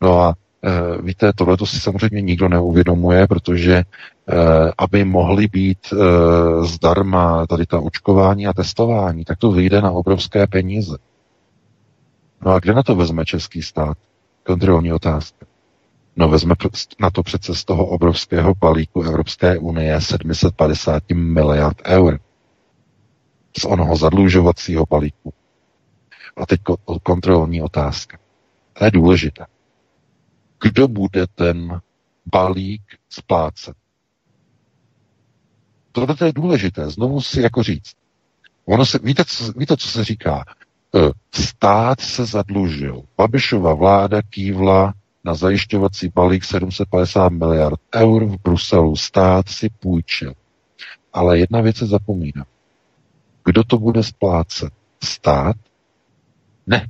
No 0.00 0.20
a 0.20 0.34
e, 0.64 1.02
víte, 1.02 1.32
tohle 1.32 1.56
to 1.56 1.66
si 1.66 1.80
samozřejmě 1.80 2.20
nikdo 2.20 2.48
neuvědomuje, 2.48 3.26
protože 3.26 3.74
e, 3.76 3.84
aby 4.78 5.04
mohly 5.04 5.46
být 5.46 5.78
e, 5.92 5.96
zdarma 6.66 7.46
tady 7.46 7.66
ta 7.66 7.80
očkování 7.80 8.46
a 8.46 8.52
testování, 8.52 9.24
tak 9.24 9.38
to 9.38 9.52
vyjde 9.52 9.82
na 9.82 9.90
obrovské 9.90 10.46
peníze. 10.46 10.96
No 12.44 12.52
a 12.52 12.58
kde 12.58 12.74
na 12.74 12.82
to 12.82 12.94
vezme 12.96 13.24
český 13.24 13.62
stát? 13.62 13.98
Kontrolní 14.46 14.92
otázka. 14.92 15.46
No 16.16 16.28
vezme 16.28 16.54
na 17.00 17.10
to 17.10 17.22
přece 17.22 17.54
z 17.54 17.64
toho 17.64 17.86
obrovského 17.86 18.54
balíku 18.54 19.02
Evropské 19.02 19.58
unie 19.58 20.00
750 20.00 21.02
miliard 21.14 21.76
eur. 21.84 22.20
Z 23.58 23.64
onoho 23.64 23.96
zadlužovacího 23.96 24.84
balíku. 24.90 25.32
A 26.40 26.46
teď 26.46 26.60
kontrolní 27.02 27.62
otázka. 27.62 28.18
To 28.72 28.84
je 28.84 28.90
důležité. 28.90 29.46
Kdo 30.62 30.88
bude 30.88 31.26
ten 31.26 31.80
balík 32.26 32.82
splácet? 33.08 33.76
Tohle 35.92 36.16
je 36.24 36.32
důležité, 36.32 36.90
znovu 36.90 37.20
si 37.20 37.40
jako 37.40 37.62
říct. 37.62 37.92
Ono 38.64 38.86
se, 38.86 38.98
víte, 39.02 39.24
co, 39.24 39.52
víte, 39.52 39.76
co 39.76 39.88
se 39.88 40.04
říká? 40.04 40.44
E, 40.94 41.10
stát 41.42 42.00
se 42.00 42.24
zadlužil. 42.26 43.02
Babišova 43.16 43.74
vláda 43.74 44.22
kývla 44.22 44.94
na 45.24 45.34
zajišťovací 45.34 46.08
balík 46.14 46.44
750 46.44 47.28
miliard 47.28 47.80
eur 47.94 48.24
v 48.24 48.36
Bruselu. 48.42 48.96
Stát 48.96 49.48
si 49.48 49.68
půjčil. 49.68 50.34
Ale 51.12 51.38
jedna 51.38 51.60
věc 51.60 51.76
se 51.76 51.86
zapomíná. 51.86 52.46
Kdo 53.44 53.64
to 53.64 53.78
bude 53.78 54.02
splácet? 54.02 54.72
Stát? 55.04 55.56
Ne. 56.70 56.88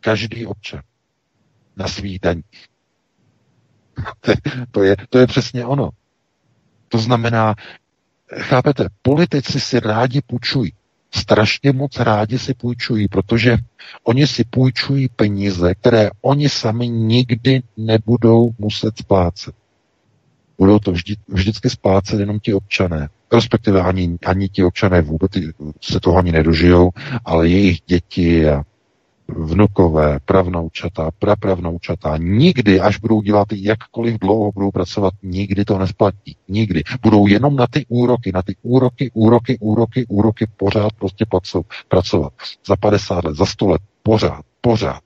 Každý 0.00 0.46
občan. 0.46 0.82
Na 1.76 1.88
svých 1.88 2.18
daních. 2.20 2.66
to, 4.70 4.82
je, 4.82 4.96
to 5.10 5.18
je 5.18 5.26
přesně 5.26 5.66
ono. 5.66 5.90
To 6.88 6.98
znamená, 6.98 7.54
chápete, 8.36 8.88
politici 9.02 9.60
si 9.60 9.80
rádi 9.80 10.20
půjčují 10.26 10.72
strašně 11.16 11.72
moc 11.72 11.96
rádi 12.00 12.38
si 12.38 12.54
půjčují, 12.54 13.08
protože 13.08 13.56
oni 14.02 14.26
si 14.26 14.44
půjčují 14.44 15.08
peníze, 15.08 15.74
které 15.74 16.10
oni 16.20 16.48
sami 16.48 16.88
nikdy 16.88 17.62
nebudou 17.76 18.50
muset 18.58 18.98
splácet. 18.98 19.54
Budou 20.58 20.78
to 20.78 20.92
vždy, 20.92 21.14
vždycky 21.28 21.70
splácet 21.70 22.20
jenom 22.20 22.40
ti 22.40 22.54
občané. 22.54 23.08
Respektive 23.32 23.82
ani, 23.82 24.18
ani 24.26 24.48
ti 24.48 24.64
občané 24.64 25.02
vůbec 25.02 25.32
se 25.80 26.00
toho 26.00 26.16
ani 26.16 26.32
nedožijou, 26.32 26.90
ale 27.24 27.48
jejich 27.48 27.80
děti 27.86 28.48
a 28.48 28.62
vnukové, 29.28 30.18
pravnoučata, 30.24 31.10
prapravnoučata, 31.18 32.16
nikdy, 32.16 32.80
až 32.80 32.98
budou 32.98 33.22
dělat 33.22 33.48
jakkoliv 33.52 34.18
dlouho 34.18 34.52
budou 34.52 34.70
pracovat, 34.70 35.14
nikdy 35.22 35.64
to 35.64 35.78
nesplatí. 35.78 36.36
Nikdy. 36.48 36.82
Budou 37.02 37.26
jenom 37.26 37.56
na 37.56 37.66
ty 37.70 37.86
úroky, 37.88 38.32
na 38.34 38.42
ty 38.42 38.56
úroky, 38.62 39.10
úroky, 39.14 39.58
úroky, 39.60 40.06
úroky 40.08 40.46
pořád 40.56 40.92
prostě 40.92 41.26
pracovat. 41.88 42.32
Za 42.66 42.76
50 42.76 43.24
let, 43.24 43.36
za 43.36 43.46
100 43.46 43.68
let, 43.68 43.80
pořád, 44.02 44.42
pořád. 44.60 45.00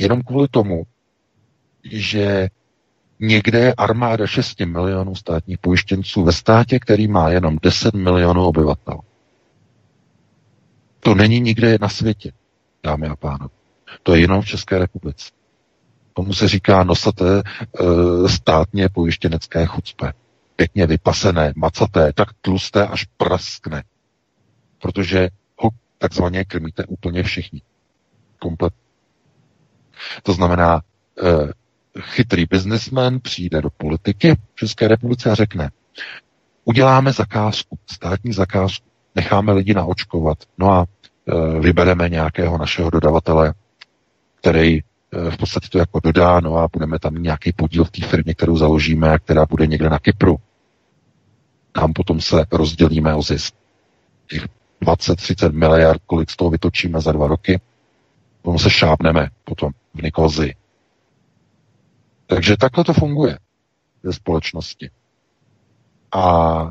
Jenom 0.00 0.22
kvůli 0.22 0.48
tomu, 0.48 0.82
že 1.84 2.48
někde 3.26 3.58
je 3.58 3.74
armáda 3.74 4.26
6 4.26 4.60
milionů 4.60 5.14
státních 5.14 5.58
pojištěnců 5.58 6.24
ve 6.24 6.32
státě, 6.32 6.78
který 6.78 7.08
má 7.08 7.28
jenom 7.30 7.58
10 7.62 7.94
milionů 7.94 8.44
obyvatel. 8.44 9.00
To 11.00 11.14
není 11.14 11.40
nikde 11.40 11.78
na 11.80 11.88
světě 11.88 12.32
dámy 12.84 13.06
a 13.06 13.16
pánové. 13.16 13.54
To 14.02 14.14
je 14.14 14.20
jenom 14.20 14.42
v 14.42 14.46
České 14.46 14.78
republice. 14.78 15.30
Tomu 16.14 16.32
se 16.34 16.48
říká 16.48 16.84
nosaté 16.84 17.38
e, 17.38 17.42
státně 18.28 18.88
pojištěnecké 18.88 19.66
chucpe. 19.66 20.12
Pěkně 20.56 20.86
vypasené, 20.86 21.52
macaté, 21.56 22.12
tak 22.12 22.28
tlusté, 22.40 22.86
až 22.86 23.04
praskne. 23.16 23.84
Protože 24.82 25.28
ho 25.58 25.70
takzvaně 25.98 26.44
krmíte 26.44 26.84
úplně 26.84 27.22
všichni. 27.22 27.62
Komplet. 28.38 28.72
To 30.22 30.32
znamená, 30.32 30.82
e, 31.22 31.52
chytrý 32.00 32.44
biznismen 32.50 33.20
přijde 33.20 33.62
do 33.62 33.70
politiky 33.70 34.34
v 34.54 34.58
České 34.58 34.88
republice 34.88 35.30
a 35.30 35.34
řekne, 35.34 35.70
uděláme 36.64 37.12
zakázku, 37.12 37.78
státní 37.86 38.32
zakázku, 38.32 38.86
necháme 39.14 39.52
lidi 39.52 39.74
naočkovat, 39.74 40.38
no 40.58 40.70
a 40.72 40.86
Eh, 41.28 41.60
vybereme 41.60 42.08
nějakého 42.08 42.58
našeho 42.58 42.90
dodavatele, 42.90 43.54
který 44.40 44.78
eh, 44.78 45.30
v 45.30 45.36
podstatě 45.36 45.68
to 45.68 45.78
jako 45.78 46.00
dodá, 46.00 46.40
no 46.40 46.56
a 46.56 46.68
budeme 46.72 46.98
tam 46.98 47.14
nějaký 47.14 47.52
podíl 47.52 47.84
v 47.84 47.90
té 47.90 48.06
firmě, 48.06 48.34
kterou 48.34 48.56
založíme 48.56 49.10
a 49.10 49.18
která 49.18 49.46
bude 49.46 49.66
někde 49.66 49.90
na 49.90 49.98
Kypru. 49.98 50.36
Tam 51.72 51.92
potom 51.92 52.20
se 52.20 52.44
rozdělíme 52.52 53.14
o 53.14 53.22
zisk. 53.22 53.54
Těch 54.26 54.44
20-30 54.82 55.52
miliard, 55.52 56.02
kolik 56.06 56.30
z 56.30 56.36
toho 56.36 56.50
vytočíme 56.50 57.00
za 57.00 57.12
dva 57.12 57.26
roky, 57.26 57.60
potom 58.42 58.58
se 58.58 58.70
šápneme 58.70 59.28
potom 59.44 59.72
v 59.94 60.02
Nikozi. 60.02 60.54
Takže 62.26 62.56
takhle 62.56 62.84
to 62.84 62.92
funguje 62.92 63.38
ve 64.02 64.12
společnosti. 64.12 64.90
A 66.12 66.64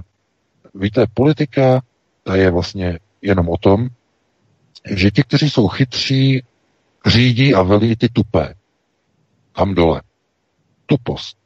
víte, 0.76 1.06
politika 1.14 1.82
ta 2.24 2.36
je 2.36 2.52
vlastně 2.52 3.00
jenom 3.22 3.50
o 3.50 3.58
tom, 3.58 3.88
že 4.96 5.12
ti, 5.12 5.24
kteří 5.24 5.50
jsou 5.50 5.68
chytří, 5.68 6.44
řídí 7.06 7.54
a 7.54 7.62
velí 7.62 7.96
ty 7.96 8.10
tupé. 8.10 8.56
Tam 9.56 9.76
dole. 9.76 10.02
Tupost. 10.86 11.38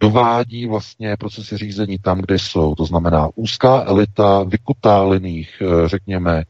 Dovádí 0.00 0.66
vlastně 0.66 1.16
procesy 1.16 1.56
řízení 1.56 1.98
tam, 1.98 2.20
kde 2.20 2.38
jsou. 2.38 2.74
To 2.74 2.84
znamená 2.84 3.28
úzká 3.34 3.84
elita 3.84 4.42
vykutálených, 4.42 5.62
eh, 5.62 5.88
řekněme, 5.88 6.42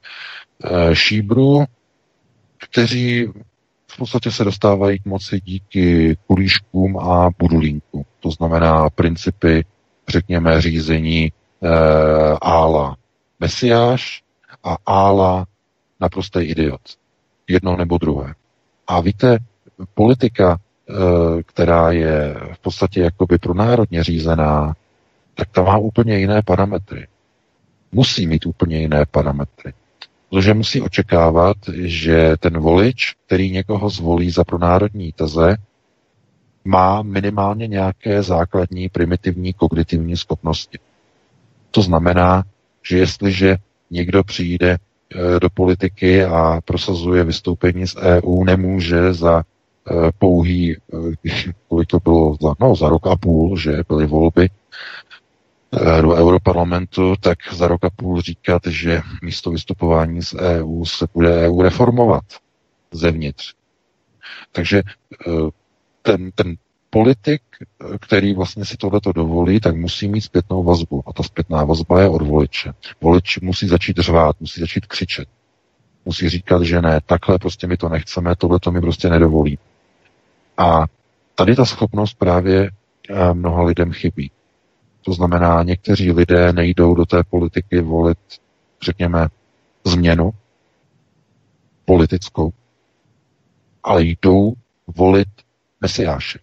eh, 0.64 0.94
šíbrů, 0.94 1.64
kteří 2.59 3.28
v 3.93 3.97
podstatě 3.97 4.31
se 4.31 4.44
dostávají 4.44 4.98
k 4.98 5.05
moci 5.05 5.40
díky 5.40 6.16
kulíškům 6.27 6.98
a 6.98 7.31
budulínkům. 7.39 8.05
To 8.20 8.31
znamená 8.31 8.90
principy, 8.90 9.64
řekněme, 10.09 10.60
řízení 10.60 11.24
e, 11.24 11.32
ála 12.40 12.97
Mesiáš 13.40 14.23
a 14.64 14.77
ála 14.86 15.47
naprostý 16.01 16.40
idiot. 16.40 16.81
jedno 17.48 17.77
nebo 17.77 17.98
druhé. 17.98 18.35
A 18.86 19.01
víte, 19.01 19.39
politika, 19.94 20.59
eh, 20.59 21.43
která 21.43 21.90
je 21.93 22.35
v 22.52 22.59
podstatě 22.59 23.01
jakoby 23.01 23.39
pro 23.39 23.55
národně 23.55 24.05
řízená, 24.05 24.74
tak 25.35 25.48
ta 25.51 25.62
má 25.62 25.78
úplně 25.78 26.19
jiné 26.19 26.43
parametry. 26.43 27.06
Musí 27.93 28.27
mít 28.27 28.47
úplně 28.47 28.78
jiné 28.78 29.05
parametry. 29.10 29.73
Protože 30.33 30.55
musí 30.55 30.81
očekávat, 30.81 31.57
že 31.85 32.37
ten 32.41 32.59
volič, 32.59 33.15
který 33.27 33.51
někoho 33.51 33.91
zvolí 33.91 34.31
za 34.31 34.45
pronárodní 34.45 35.13
teze, 35.13 35.57
má 36.65 37.03
minimálně 37.03 37.67
nějaké 37.67 38.23
základní 38.23 38.89
primitivní 38.89 39.53
kognitivní 39.53 40.17
schopnosti. 40.17 40.79
To 41.71 41.83
znamená, 41.83 42.45
že 42.89 42.99
jestliže 42.99 43.57
někdo 43.91 44.25
přijde 44.25 44.77
eh, 44.77 45.41
do 45.41 45.51
politiky 45.51 46.25
a 46.25 46.61
prosazuje 46.65 47.25
vystoupení 47.25 47.87
z 47.87 47.97
EU, 47.97 48.45
nemůže 48.45 49.13
za 49.15 49.43
eh, 49.43 49.95
pouhý, 50.19 50.77
eh, 50.77 51.53
kolik 51.69 51.89
to 51.89 51.99
bylo, 52.01 52.37
no, 52.61 52.75
za 52.77 52.89
rok 52.89 53.07
a 53.07 53.17
půl, 53.17 53.57
že 53.59 53.83
byly 53.89 54.07
volby 54.07 54.49
do 56.01 56.15
Europarlamentu, 56.15 57.15
tak 57.20 57.39
za 57.53 57.69
rok 57.69 57.85
a 57.85 57.90
půl 57.90 58.20
říkat, 58.20 58.62
že 58.66 59.01
místo 59.23 59.51
vystupování 59.51 60.23
z 60.23 60.35
EU 60.35 60.85
se 60.85 61.07
bude 61.15 61.28
EU 61.49 61.62
reformovat 61.62 62.24
zevnitř. 62.93 63.55
Takže 64.53 64.82
ten, 66.03 66.31
ten 66.35 66.57
politik, 66.90 67.43
který 68.01 68.35
vlastně 68.35 68.65
si 68.65 68.77
tohleto 68.77 69.12
dovolí, 69.12 69.61
tak 69.61 69.77
musí 69.77 70.09
mít 70.09 70.20
zpětnou 70.20 70.62
vazbu. 70.62 71.03
A 71.07 71.12
ta 71.12 71.23
zpětná 71.23 71.65
vazba 71.65 72.01
je 72.01 72.09
od 72.09 72.23
voliče. 72.23 72.73
Volič 73.01 73.39
musí 73.39 73.69
začít 73.69 73.99
řvát, 73.99 74.36
musí 74.40 74.61
začít 74.61 74.86
křičet. 74.86 75.28
Musí 76.05 76.28
říkat, 76.28 76.62
že 76.62 76.82
ne, 76.82 77.01
takhle 77.07 77.39
prostě 77.39 77.66
my 77.66 77.77
to 77.77 77.89
nechceme, 77.89 78.36
tohle 78.36 78.61
to 78.61 78.70
mi 78.73 78.81
prostě 78.81 79.09
nedovolí. 79.09 79.59
A 80.59 80.85
tady 81.35 81.57
ta 81.57 81.65
schopnost 81.65 82.15
právě 82.15 82.70
eh, 83.11 83.35
mnoha 83.35 83.62
lidem 83.62 83.93
chybí. 83.93 84.31
To 85.03 85.12
znamená, 85.12 85.62
někteří 85.62 86.12
lidé 86.12 86.53
nejdou 86.53 86.95
do 86.95 87.07
té 87.07 87.24
politiky 87.24 87.81
volit, 87.81 88.19
řekněme, 88.83 89.29
změnu 89.85 90.31
politickou, 91.85 92.53
ale 93.83 94.03
jdou 94.05 94.53
volit 94.87 95.29
mesiáše 95.81 96.39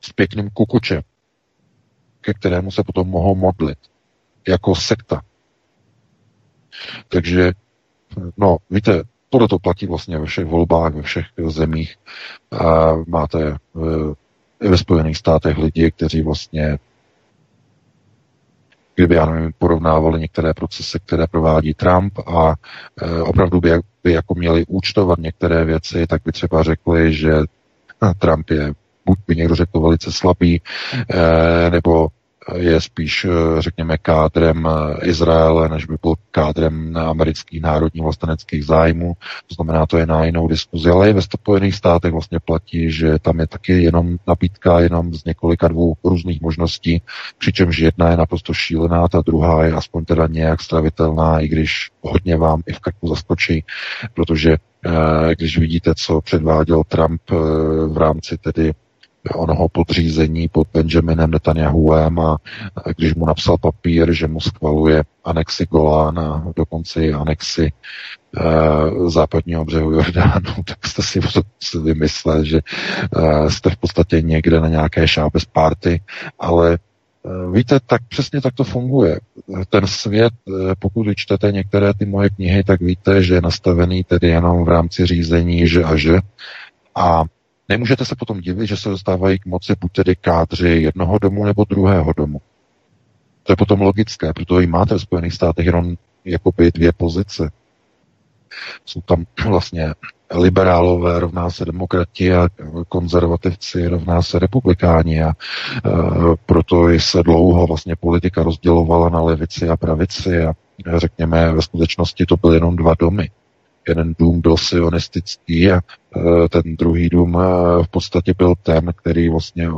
s 0.00 0.12
pěkným 0.12 0.50
kukučem, 0.50 1.02
ke 2.20 2.34
kterému 2.34 2.70
se 2.70 2.82
potom 2.82 3.08
mohou 3.08 3.34
modlit, 3.34 3.78
jako 4.48 4.74
sekta. 4.74 5.22
Takže, 7.08 7.52
no, 8.36 8.56
víte, 8.70 9.02
tohle 9.28 9.48
to 9.48 9.58
platí 9.58 9.86
vlastně 9.86 10.18
ve 10.18 10.26
všech 10.26 10.46
volbách, 10.46 10.94
ve 10.94 11.02
všech 11.02 11.26
zemích. 11.46 11.96
A 12.50 12.92
máte 13.06 13.50
e, 13.50 13.56
i 14.60 14.68
ve 14.68 14.78
Spojených 14.78 15.16
státech 15.16 15.58
lidi, 15.58 15.90
kteří 15.90 16.22
vlastně 16.22 16.78
kdyby, 18.94 19.14
já 19.14 19.26
nevím, 19.26 19.52
porovnávali 19.58 20.20
některé 20.20 20.54
procesy, 20.54 20.98
které 21.06 21.26
provádí 21.26 21.74
Trump 21.74 22.18
a 22.18 22.54
e, 23.02 23.22
opravdu 23.22 23.60
by, 23.60 23.70
by 24.04 24.12
jako 24.12 24.34
měli 24.34 24.64
účtovat 24.68 25.18
některé 25.18 25.64
věci, 25.64 26.06
tak 26.06 26.22
by 26.24 26.32
třeba 26.32 26.62
řekli, 26.62 27.14
že 27.14 27.32
Trump 28.18 28.50
je 28.50 28.72
buď 29.06 29.18
by 29.26 29.36
někdo 29.36 29.54
řekl 29.54 29.80
velice 29.80 30.12
slabý, 30.12 30.62
eh, 31.10 31.70
nebo 31.70 32.08
je 32.56 32.80
spíš, 32.80 33.24
eh, 33.24 33.62
řekněme, 33.62 33.98
kádrem 33.98 34.68
eh, 34.68 35.06
Izraele, 35.06 35.68
než 35.68 35.84
by 35.84 35.96
byl 36.02 36.14
kádrem 36.30 36.96
amerických 36.96 37.62
národních 37.62 38.02
vlasteneckých 38.02 38.64
zájmů. 38.64 39.12
To 39.46 39.54
znamená, 39.54 39.86
to 39.86 39.98
je 39.98 40.06
na 40.06 40.24
jinou 40.24 40.48
diskuzi. 40.48 40.90
Ale 40.90 41.10
i 41.10 41.12
ve 41.12 41.22
Spojených 41.22 41.74
státech 41.74 42.12
vlastně 42.12 42.38
platí, 42.40 42.90
že 42.92 43.18
tam 43.18 43.40
je 43.40 43.46
taky 43.46 43.82
jenom 43.82 44.16
nabídka 44.26 44.80
jenom 44.80 45.14
z 45.14 45.24
několika 45.24 45.68
dvou 45.68 45.94
různých 46.04 46.40
možností, 46.40 47.02
přičemž 47.38 47.78
jedna 47.78 48.10
je 48.10 48.16
naprosto 48.16 48.54
šílená, 48.54 49.08
ta 49.08 49.20
druhá 49.20 49.64
je 49.64 49.72
aspoň 49.72 50.04
teda 50.04 50.26
nějak 50.26 50.62
stravitelná, 50.62 51.40
i 51.40 51.48
když 51.48 51.90
hodně 52.00 52.36
vám 52.36 52.62
i 52.66 52.72
v 52.72 52.78
krku 52.78 53.08
zaskočí, 53.08 53.64
protože 54.14 54.56
když 55.38 55.58
vidíte, 55.58 55.94
co 55.94 56.20
předváděl 56.20 56.82
Trump 56.88 57.22
v 57.86 57.96
rámci 57.96 58.38
tedy 58.38 58.72
onoho 59.30 59.68
podřízení 59.68 60.48
pod 60.48 60.68
Benjaminem 60.74 61.30
Netanyahuem 61.30 62.18
a 62.18 62.36
když 62.96 63.14
mu 63.14 63.26
napsal 63.26 63.58
papír, 63.58 64.12
že 64.12 64.28
mu 64.28 64.40
schvaluje 64.40 65.04
anexi 65.24 65.66
Golán 65.66 66.18
a 66.18 66.52
dokonce 66.56 67.04
i 67.06 67.12
anexi 67.12 67.66
e, 67.66 67.70
západního 69.10 69.64
břehu 69.64 69.92
Jordánu, 69.92 70.54
tak 70.66 70.86
jste 70.86 71.02
si 71.02 71.20
vymyslel, 71.82 72.44
že 72.44 72.60
e, 73.16 73.50
jste 73.50 73.70
v 73.70 73.76
podstatě 73.76 74.22
někde 74.22 74.60
na 74.60 74.68
nějaké 74.68 75.08
šápes 75.08 75.44
party, 75.44 76.02
ale 76.38 76.72
eh, 76.72 77.52
Víte, 77.52 77.80
tak 77.86 78.02
přesně 78.08 78.40
tak 78.40 78.54
to 78.54 78.64
funguje. 78.64 79.20
Ten 79.70 79.86
svět, 79.86 80.32
pokud 80.78 81.06
čtete 81.16 81.52
některé 81.52 81.94
ty 81.94 82.06
moje 82.06 82.30
knihy, 82.30 82.64
tak 82.64 82.80
víte, 82.80 83.22
že 83.22 83.34
je 83.34 83.40
nastavený 83.40 84.04
tedy 84.04 84.28
jenom 84.28 84.64
v 84.64 84.68
rámci 84.68 85.06
řízení, 85.06 85.68
že 85.68 85.84
a 85.84 85.96
že. 85.96 86.18
A 86.94 87.24
Nemůžete 87.72 88.04
se 88.04 88.16
potom 88.16 88.40
divit, 88.40 88.66
že 88.66 88.76
se 88.76 88.88
dostávají 88.88 89.38
k 89.38 89.46
moci 89.46 89.72
buď 89.80 89.92
tedy 89.92 90.16
kádři 90.16 90.68
jednoho 90.68 91.18
domu 91.18 91.44
nebo 91.44 91.64
druhého 91.64 92.12
domu. 92.16 92.40
To 93.42 93.52
je 93.52 93.56
potom 93.56 93.80
logické, 93.80 94.32
protože 94.32 94.66
máte 94.66 94.94
v 94.94 95.00
Spojených 95.00 95.34
státech 95.34 95.66
jenom 95.66 95.94
jakoby 96.24 96.70
dvě 96.70 96.92
pozice. 96.92 97.50
Jsou 98.84 99.00
tam 99.00 99.24
vlastně 99.48 99.94
liberálové 100.34 101.20
rovná 101.20 101.50
se 101.50 101.64
demokrati 101.64 102.34
a 102.34 102.48
konzervativci 102.88 103.88
rovná 103.88 104.22
se 104.22 104.38
republikáni 104.38 105.22
a 105.22 105.28
e, 105.28 105.32
proto 106.46 106.88
se 106.98 107.22
dlouho 107.22 107.66
vlastně 107.66 107.96
politika 107.96 108.42
rozdělovala 108.42 109.08
na 109.08 109.20
levici 109.22 109.68
a 109.68 109.76
pravici 109.76 110.42
a 110.44 110.54
řekněme 110.96 111.52
ve 111.52 111.62
skutečnosti 111.62 112.26
to 112.26 112.36
byly 112.36 112.56
jenom 112.56 112.76
dva 112.76 112.94
domy. 112.98 113.30
Jeden 113.88 114.14
dům 114.18 114.40
byl 114.40 114.56
sionistický 114.56 115.70
a 115.72 115.76
e, 115.76 116.48
ten 116.48 116.76
druhý 116.76 117.08
dům 117.08 117.36
e, 117.36 117.40
v 117.84 117.88
podstatě 117.88 118.34
byl 118.38 118.54
ten, 118.62 118.92
který 118.96 119.28
vlastně 119.28 119.68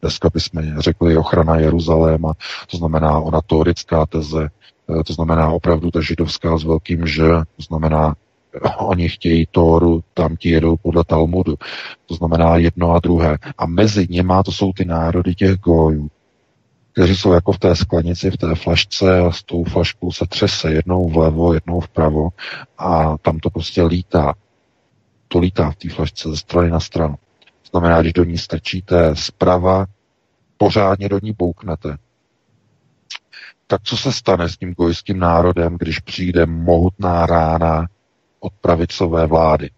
dneska 0.00 0.30
bychom 0.34 0.80
řekli 0.80 1.16
ochrana 1.16 1.56
Jeruzaléma, 1.56 2.32
to 2.70 2.76
znamená 2.76 3.18
ona 3.18 3.40
teorická 3.40 4.06
teze, 4.06 4.48
e, 5.00 5.04
to 5.04 5.12
znamená 5.12 5.50
opravdu 5.50 5.90
ta 5.90 6.00
židovská 6.00 6.58
s 6.58 6.64
velkým 6.64 7.06
že, 7.06 7.28
to 7.56 7.62
znamená 7.62 8.14
oni 8.78 9.08
chtějí 9.08 9.46
Tóru, 9.50 10.04
tam 10.14 10.36
ti 10.36 10.48
jedou 10.48 10.76
podle 10.76 11.04
Talmudu. 11.04 11.54
To 12.06 12.14
znamená 12.14 12.56
jedno 12.56 12.92
a 12.92 13.00
druhé. 13.00 13.38
A 13.58 13.66
mezi 13.66 14.06
něma 14.10 14.42
to 14.42 14.52
jsou 14.52 14.72
ty 14.72 14.84
národy 14.84 15.34
těch 15.34 15.56
gojů 15.56 16.10
kteří 16.94 17.16
jsou 17.16 17.32
jako 17.32 17.52
v 17.52 17.58
té 17.58 17.76
sklenici, 17.76 18.30
v 18.30 18.36
té 18.36 18.54
flašce 18.54 19.18
a 19.18 19.32
s 19.32 19.42
tou 19.42 19.64
flaškou 19.64 20.12
se 20.12 20.26
třese 20.26 20.72
jednou 20.72 21.08
vlevo, 21.08 21.54
jednou 21.54 21.80
vpravo 21.80 22.28
a 22.78 23.18
tam 23.18 23.38
to 23.38 23.50
prostě 23.50 23.82
lítá. 23.82 24.34
To 25.28 25.38
lítá 25.38 25.70
v 25.70 25.76
té 25.76 25.88
flašce 25.88 26.28
ze 26.28 26.36
strany 26.36 26.70
na 26.70 26.80
stranu. 26.80 27.14
Znamená, 27.70 28.00
když 28.00 28.12
do 28.12 28.24
ní 28.24 28.38
strčíte 28.38 29.16
zprava, 29.16 29.86
pořádně 30.56 31.08
do 31.08 31.18
ní 31.22 31.32
bouknete. 31.32 31.96
Tak 33.66 33.82
co 33.82 33.96
se 33.96 34.12
stane 34.12 34.48
s 34.48 34.56
tím 34.56 34.74
gojským 34.74 35.18
národem, 35.18 35.76
když 35.78 35.98
přijde 35.98 36.46
mohutná 36.46 37.26
rána 37.26 37.86
od 38.40 38.52
pravicové 38.60 39.26
vlády? 39.26 39.70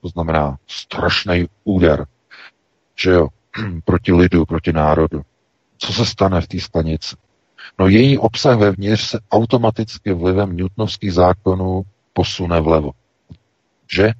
To 0.00 0.08
znamená 0.08 0.56
strašný 0.66 1.46
úder, 1.64 2.06
že 2.96 3.10
jo, 3.10 3.28
proti 3.84 4.12
lidu, 4.12 4.46
proti 4.46 4.72
národu 4.72 5.22
co 5.82 5.92
se 5.92 6.06
stane 6.06 6.40
v 6.40 6.48
té 6.48 6.60
sklenici? 6.60 7.16
No 7.78 7.88
její 7.88 8.18
obsah 8.18 8.58
vevnitř 8.58 9.02
se 9.02 9.20
automaticky 9.30 10.12
vlivem 10.12 10.56
newtonovských 10.56 11.12
zákonů 11.12 11.82
posune 12.12 12.60
vlevo. 12.60 12.90
Že? 13.92 14.12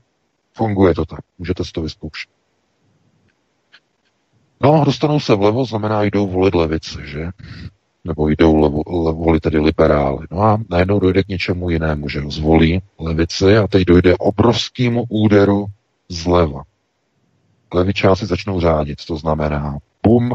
Funguje 0.55 0.94
to 0.94 1.05
tak. 1.05 1.20
Můžete 1.39 1.64
si 1.64 1.72
to 1.72 1.82
vyzkoušet. 1.82 2.30
No, 4.60 4.84
dostanou 4.84 5.20
se 5.20 5.34
vlevo, 5.34 5.64
znamená 5.64 6.02
jdou 6.02 6.26
volit 6.26 6.55
levice, 6.55 7.06
že? 7.06 7.28
Nebo 8.05 8.28
jdou 8.28 8.56
levo, 8.56 8.82
le, 8.86 9.12
volit 9.12 9.43
tedy 9.43 9.59
liberály. 9.59 10.26
No 10.30 10.43
a 10.43 10.59
najednou 10.70 11.01
dojde 11.01 11.22
k 11.22 11.28
něčemu 11.28 11.70
jinému, 11.70 12.09
že 12.09 12.20
zvolí 12.28 12.82
levici 12.98 13.56
a 13.56 13.68
teď 13.68 13.84
dojde 13.84 14.16
obrovskému 14.16 15.05
úderu 15.09 15.66
zleva. 16.09 16.62
Levičáci 17.74 18.26
začnou 18.26 18.60
řádit, 18.60 19.05
to 19.06 19.16
znamená 19.16 19.78
bum, 20.02 20.32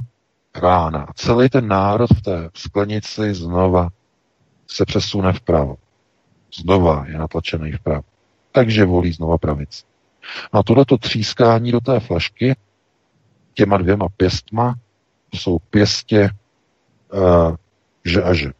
rána. 0.57 1.07
Celý 1.15 1.49
ten 1.49 1.67
národ 1.67 2.09
v 2.17 2.21
té 2.21 2.49
sklenici 2.53 3.33
znova 3.33 3.89
se 4.67 4.85
přesune 4.85 5.33
vpravo. 5.33 5.75
Znova 6.55 7.05
je 7.07 7.17
natlačený 7.17 7.71
vpravo. 7.71 8.03
Takže 8.51 8.85
volí 8.85 9.13
znova 9.13 9.37
pravici. 9.37 9.83
A 10.51 10.63
tohleto 10.63 10.97
třískání 10.97 11.71
do 11.71 11.79
té 11.79 11.99
flašky 11.99 12.55
těma 13.53 13.77
dvěma 13.77 14.07
pěstma 14.17 14.75
jsou 15.33 15.59
pěstě 15.59 16.29
uh, 17.13 17.55
že 18.05 18.23
a 18.23 18.33
že. 18.33 18.51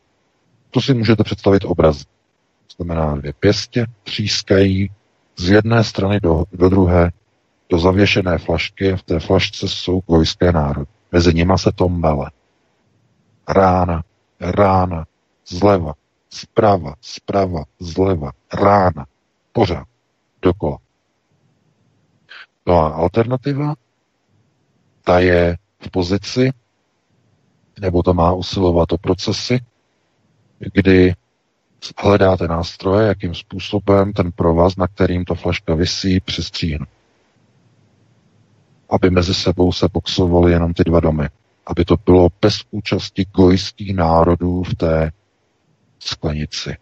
To 0.72 0.82
si 0.82 0.94
můžete 0.94 1.24
představit 1.24 1.66
obraz. 1.66 2.06
To 2.06 2.84
znamená, 2.84 3.16
dvě 3.16 3.34
pěstě 3.34 3.86
třískají 4.04 4.92
z 5.38 5.50
jedné 5.50 5.84
strany 5.84 6.20
do, 6.20 6.44
do 6.54 6.70
druhé 6.70 7.12
do 7.70 7.80
zavěšené 7.80 8.38
flašky, 8.38 8.96
v 8.96 9.04
té 9.04 9.20
flašce 9.20 9.68
jsou 9.68 10.02
gojské 10.08 10.52
národy. 10.52 10.97
Mezi 11.12 11.34
nima 11.34 11.58
se 11.58 11.72
to 11.72 11.90
mele. 11.90 12.32
Rána, 13.48 14.04
rána, 14.40 15.06
zleva, 15.48 15.94
zprava, 16.30 16.96
zprava, 17.02 17.64
zleva, 17.80 18.32
rána, 18.54 19.06
pořád, 19.52 19.88
dokola. 20.42 20.78
No 22.66 22.80
a 22.80 22.88
alternativa, 22.90 23.76
ta 25.04 25.20
je 25.20 25.58
v 25.80 25.92
pozici, 25.92 26.52
nebo 27.80 28.04
to 28.04 28.14
má 28.14 28.34
usilovat 28.34 28.92
o 28.92 28.98
procesy, 28.98 29.60
kdy 30.60 31.14
hledáte 32.00 32.48
nástroje, 32.48 33.08
jakým 33.08 33.36
způsobem 33.36 34.14
ten 34.14 34.32
provaz, 34.32 34.76
na 34.76 34.88
kterým 34.88 35.26
ta 35.26 35.36
flaška 35.36 35.76
vysí, 35.76 36.20
přestříhnout. 36.20 36.97
Aby 38.90 39.10
mezi 39.10 39.34
sebou 39.34 39.72
se 39.72 39.88
boxovaly 39.94 40.52
jenom 40.52 40.74
ty 40.74 40.84
dva 40.84 41.00
domy. 41.00 41.30
Aby 41.66 41.86
to 41.86 41.96
bylo 42.06 42.30
bez 42.42 42.62
účasti 42.72 43.26
gojských 43.36 43.96
národů 43.96 44.64
v 44.64 44.76
té 44.76 45.12
sklenici. 46.00 46.78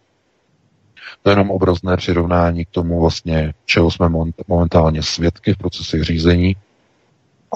To 1.23 1.30
je 1.30 1.32
jenom 1.32 1.52
obrazné 1.52 1.98
přirovnání 1.98 2.65
k 2.65 2.69
tomu 2.69 3.02
vlastně, 3.02 3.53
čeho 3.65 3.91
jsme 3.91 4.10
momentálně 4.48 5.03
svědky 5.03 5.53
v 5.53 5.57
procesech 5.57 6.03
řízení 6.03 6.56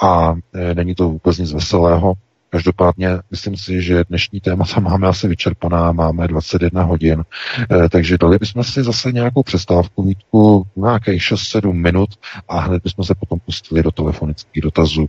a 0.03 0.35
e, 0.53 0.75
není 0.75 0.95
to 0.95 1.09
vůbec 1.09 1.37
nic 1.37 1.53
veselého. 1.53 2.13
Každopádně 2.49 3.09
myslím 3.31 3.57
si, 3.57 3.81
že 3.81 4.03
dnešní 4.09 4.39
témata 4.39 4.79
máme 4.79 5.07
asi 5.07 5.27
vyčerpaná, 5.27 5.91
máme 5.91 6.27
21 6.27 6.83
hodin, 6.83 7.23
e, 7.71 7.89
takže 7.89 8.17
dali 8.17 8.37
bychom 8.37 8.63
si 8.63 8.83
zase 8.83 9.11
nějakou 9.11 9.43
přestávku, 9.43 10.03
Vítku, 10.03 10.67
nějakých 10.75 11.21
6-7 11.21 11.73
minut 11.73 12.09
a 12.47 12.59
hned 12.59 12.83
bychom 12.83 13.05
se 13.05 13.15
potom 13.15 13.39
pustili 13.39 13.83
do 13.83 13.91
telefonických 13.91 14.63
dotazů. 14.63 15.05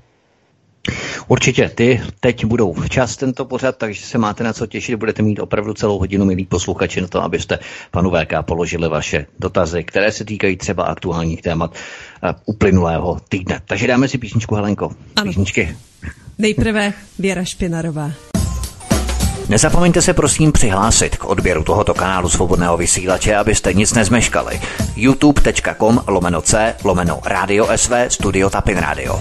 Určitě, 1.28 1.68
ty 1.68 2.00
teď 2.20 2.44
budou 2.44 2.72
včas 2.72 3.16
tento 3.16 3.44
pořad, 3.44 3.76
takže 3.76 4.06
se 4.06 4.18
máte 4.18 4.44
na 4.44 4.52
co 4.52 4.66
těšit, 4.66 4.96
budete 4.96 5.22
mít 5.22 5.38
opravdu 5.38 5.74
celou 5.74 5.98
hodinu, 5.98 6.24
milí 6.24 6.46
posluchači, 6.46 7.00
na 7.00 7.06
to, 7.06 7.22
abyste 7.22 7.58
panu 7.90 8.10
VK 8.10 8.32
položili 8.42 8.88
vaše 8.88 9.26
dotazy, 9.38 9.84
které 9.84 10.12
se 10.12 10.24
týkají 10.24 10.56
třeba 10.56 10.84
aktuálních 10.84 11.42
témat 11.42 11.70
uh, 11.70 12.30
uplynulého 12.44 13.18
týdne. 13.28 13.60
Takže 13.66 13.86
dáme 13.86 14.08
si 14.08 14.18
písničku, 14.18 14.54
Helenko. 14.54 14.90
Ano. 15.16 15.30
Písničky. 15.30 15.76
Nejprve 16.38 16.92
Věra 17.18 17.44
Špinarová. 17.44 18.12
Nezapomeňte 19.48 20.02
se 20.02 20.14
prosím 20.14 20.52
přihlásit 20.52 21.16
k 21.16 21.24
odběru 21.24 21.64
tohoto 21.64 21.94
kanálu 21.94 22.28
Svobodného 22.28 22.76
vysílače, 22.76 23.36
abyste 23.36 23.72
nic 23.72 23.94
nezmeškali. 23.94 24.60
youtube.com 24.96 26.00
lomeno 26.06 26.42
c 26.42 26.74
lomeno 26.84 27.20
radio 27.24 27.68
sv 27.76 27.92
studio 28.08 28.50
tapin 28.50 28.78
radio. 28.78 29.20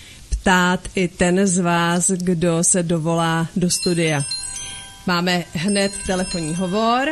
ptát 0.41 0.79
i 0.95 1.07
ten 1.07 1.47
z 1.47 1.59
vás, 1.59 2.11
kdo 2.11 2.63
se 2.63 2.83
dovolá 2.83 3.47
do 3.55 3.69
studia. 3.69 4.21
Máme 5.07 5.43
hned 5.53 5.91
telefonní 6.07 6.55
hovor. 6.55 7.07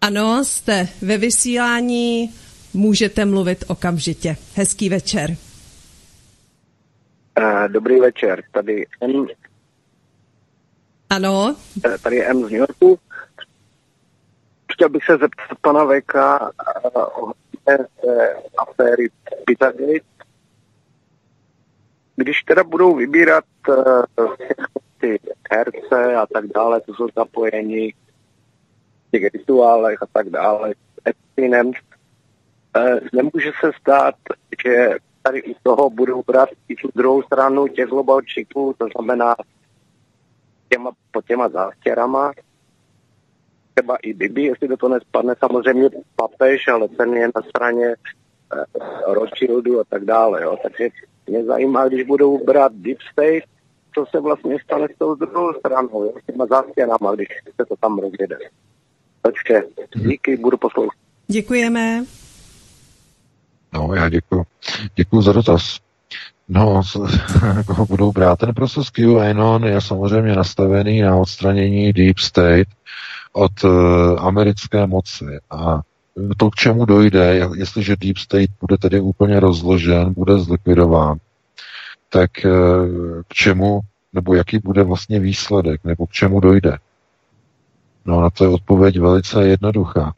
Ano, 0.00 0.44
jste 0.44 0.88
ve 1.02 1.18
vysílání, 1.18 2.34
můžete 2.74 3.24
mluvit 3.24 3.64
okamžitě. 3.68 4.36
Hezký 4.54 4.88
večer. 4.88 5.30
Uh, 7.38 7.68
dobrý 7.68 8.00
večer, 8.00 8.42
tady 8.52 8.86
M. 9.00 9.26
Ano. 11.10 11.56
Eh, 11.84 11.98
tady 11.98 12.16
je 12.16 12.24
M 12.26 12.38
z 12.38 12.42
New 12.42 12.52
Yorku. 12.52 12.98
Chtěl 14.72 14.88
bych 14.88 15.04
se 15.04 15.12
zeptat 15.12 15.58
pana 15.60 15.84
VK 15.84 16.14
uh, 16.14 17.28
o 17.28 17.32
aféry 18.58 19.08
Pizzagate 19.44 20.11
když 22.16 22.42
teda 22.42 22.64
budou 22.64 22.96
vybírat 22.96 23.44
uh, 23.68 24.04
ty 25.00 25.20
herce 25.50 26.14
a 26.16 26.26
tak 26.26 26.46
dále, 26.46 26.80
to 26.80 26.94
jsou 26.94 27.08
zapojení 27.16 27.92
v 27.92 29.10
těch 29.10 29.32
rituálech 29.34 30.02
a 30.02 30.06
tak 30.12 30.30
dále, 30.30 30.74
Epsteinem, 31.08 31.66
uh, 31.66 32.98
nemůže 33.12 33.52
se 33.60 33.70
stát, 33.80 34.14
že 34.64 34.90
tady 35.22 35.42
u 35.42 35.54
toho 35.62 35.90
budou 35.90 36.22
brát 36.26 36.48
i 36.68 36.74
tu 36.74 36.88
druhou 36.94 37.22
stranu 37.22 37.68
těch 37.68 37.86
globalčíků, 37.86 38.74
to 38.78 38.86
znamená 38.96 39.34
těma, 40.68 40.90
po 41.10 41.22
těma 41.22 41.48
zástěrama, 41.48 42.32
třeba 43.74 43.96
i 43.96 44.14
Bibi, 44.14 44.42
jestli 44.42 44.68
do 44.68 44.76
toho 44.76 44.94
nespadne, 44.94 45.34
samozřejmě 45.38 45.90
papež, 46.16 46.68
ale 46.68 46.88
ten 46.88 47.14
je 47.14 47.28
na 47.34 47.42
straně 47.48 47.94
uh, 48.54 49.14
Rothschildu 49.14 49.80
a 49.80 49.84
tak 49.84 50.04
dále. 50.04 50.42
Jo. 50.42 50.56
Takže 50.62 50.88
mě 51.26 51.44
zajímá, 51.44 51.88
když 51.88 52.06
budou 52.06 52.44
brát 52.44 52.72
Deep 52.74 52.98
State, 53.12 53.44
co 53.94 54.04
se 54.10 54.20
vlastně 54.20 54.56
stane 54.64 54.86
s 54.94 54.98
tou 54.98 55.14
druhou 55.14 55.52
stranou, 55.58 56.04
jo, 56.04 56.12
s 56.22 56.26
těma 56.26 56.46
zástěnama, 56.46 57.14
když 57.14 57.28
se 57.60 57.66
to 57.68 57.74
tam 57.80 57.98
rozjede. 57.98 58.38
Takže 59.22 59.62
díky, 59.96 60.36
budu 60.36 60.56
poslouchat. 60.56 60.98
Děkujeme. 61.26 62.04
No, 63.72 63.94
já 63.94 64.08
děkuji. 64.08 64.44
Děkuji 64.94 65.22
za 65.22 65.32
dotaz. 65.32 65.78
No, 66.48 66.82
koho 67.66 67.86
budou 67.86 68.12
brát? 68.12 68.38
Ten 68.38 68.54
proces 68.54 68.90
QAnon 68.90 69.64
je 69.64 69.80
samozřejmě 69.80 70.36
nastavený 70.36 71.00
na 71.00 71.16
odstranění 71.16 71.92
Deep 71.92 72.18
State 72.18 72.68
od 73.32 73.64
uh, 73.64 73.70
americké 74.18 74.86
moci. 74.86 75.24
A 75.50 75.80
to, 76.36 76.50
k 76.50 76.54
čemu 76.54 76.84
dojde, 76.84 77.48
jestliže 77.54 77.96
Deep 77.96 78.18
State 78.18 78.50
bude 78.60 78.78
tedy 78.78 79.00
úplně 79.00 79.40
rozložen, 79.40 80.12
bude 80.14 80.38
zlikvidován, 80.38 81.18
tak 82.08 82.30
eh, 82.44 82.50
k 83.28 83.34
čemu, 83.34 83.80
nebo 84.12 84.34
jaký 84.34 84.58
bude 84.58 84.82
vlastně 84.82 85.20
výsledek, 85.20 85.80
nebo 85.84 86.06
k 86.06 86.10
čemu 86.12 86.40
dojde? 86.40 86.78
No 88.04 88.20
na 88.20 88.30
to 88.30 88.44
je 88.44 88.50
odpověď 88.50 88.98
velice 88.98 89.46
jednoduchá. 89.46 90.14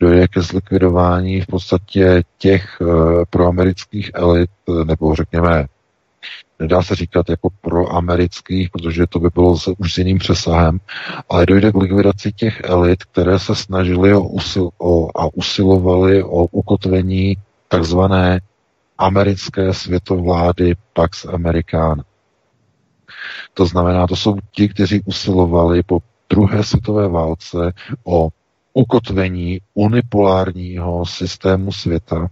Dojde 0.00 0.28
ke 0.28 0.40
zlikvidování 0.42 1.40
v 1.40 1.46
podstatě 1.46 2.22
těch 2.38 2.76
uh, 2.80 3.24
proamerických 3.30 4.10
elit, 4.14 4.50
nebo 4.84 5.14
řekněme 5.14 5.66
nedá 6.58 6.82
se 6.82 6.94
říkat 6.94 7.28
jako 7.28 7.48
proamerických, 7.60 8.70
protože 8.70 9.06
to 9.06 9.18
by 9.18 9.28
bylo 9.34 9.56
už 9.78 9.94
s 9.94 9.98
jiným 9.98 10.18
přesahem, 10.18 10.80
ale 11.28 11.46
dojde 11.46 11.72
k 11.72 11.76
likvidaci 11.76 12.32
těch 12.32 12.60
elit, 12.64 13.04
které 13.04 13.38
se 13.38 13.54
snažily 13.54 14.14
o 14.14 14.22
usil, 14.22 14.70
o, 14.78 15.20
a 15.20 15.28
usilovali 15.34 16.22
o 16.22 16.46
ukotvení 16.46 17.36
takzvané 17.68 18.40
americké 18.98 19.74
světovlády 19.74 20.74
Pax 20.92 21.24
Americana. 21.24 22.04
To 23.54 23.66
znamená, 23.66 24.06
to 24.06 24.16
jsou 24.16 24.36
ti, 24.52 24.68
kteří 24.68 25.02
usilovali 25.04 25.82
po 25.82 25.98
druhé 26.30 26.64
světové 26.64 27.08
válce 27.08 27.72
o 28.04 28.28
ukotvení 28.72 29.60
unipolárního 29.74 31.06
systému 31.06 31.72
světa, 31.72 32.28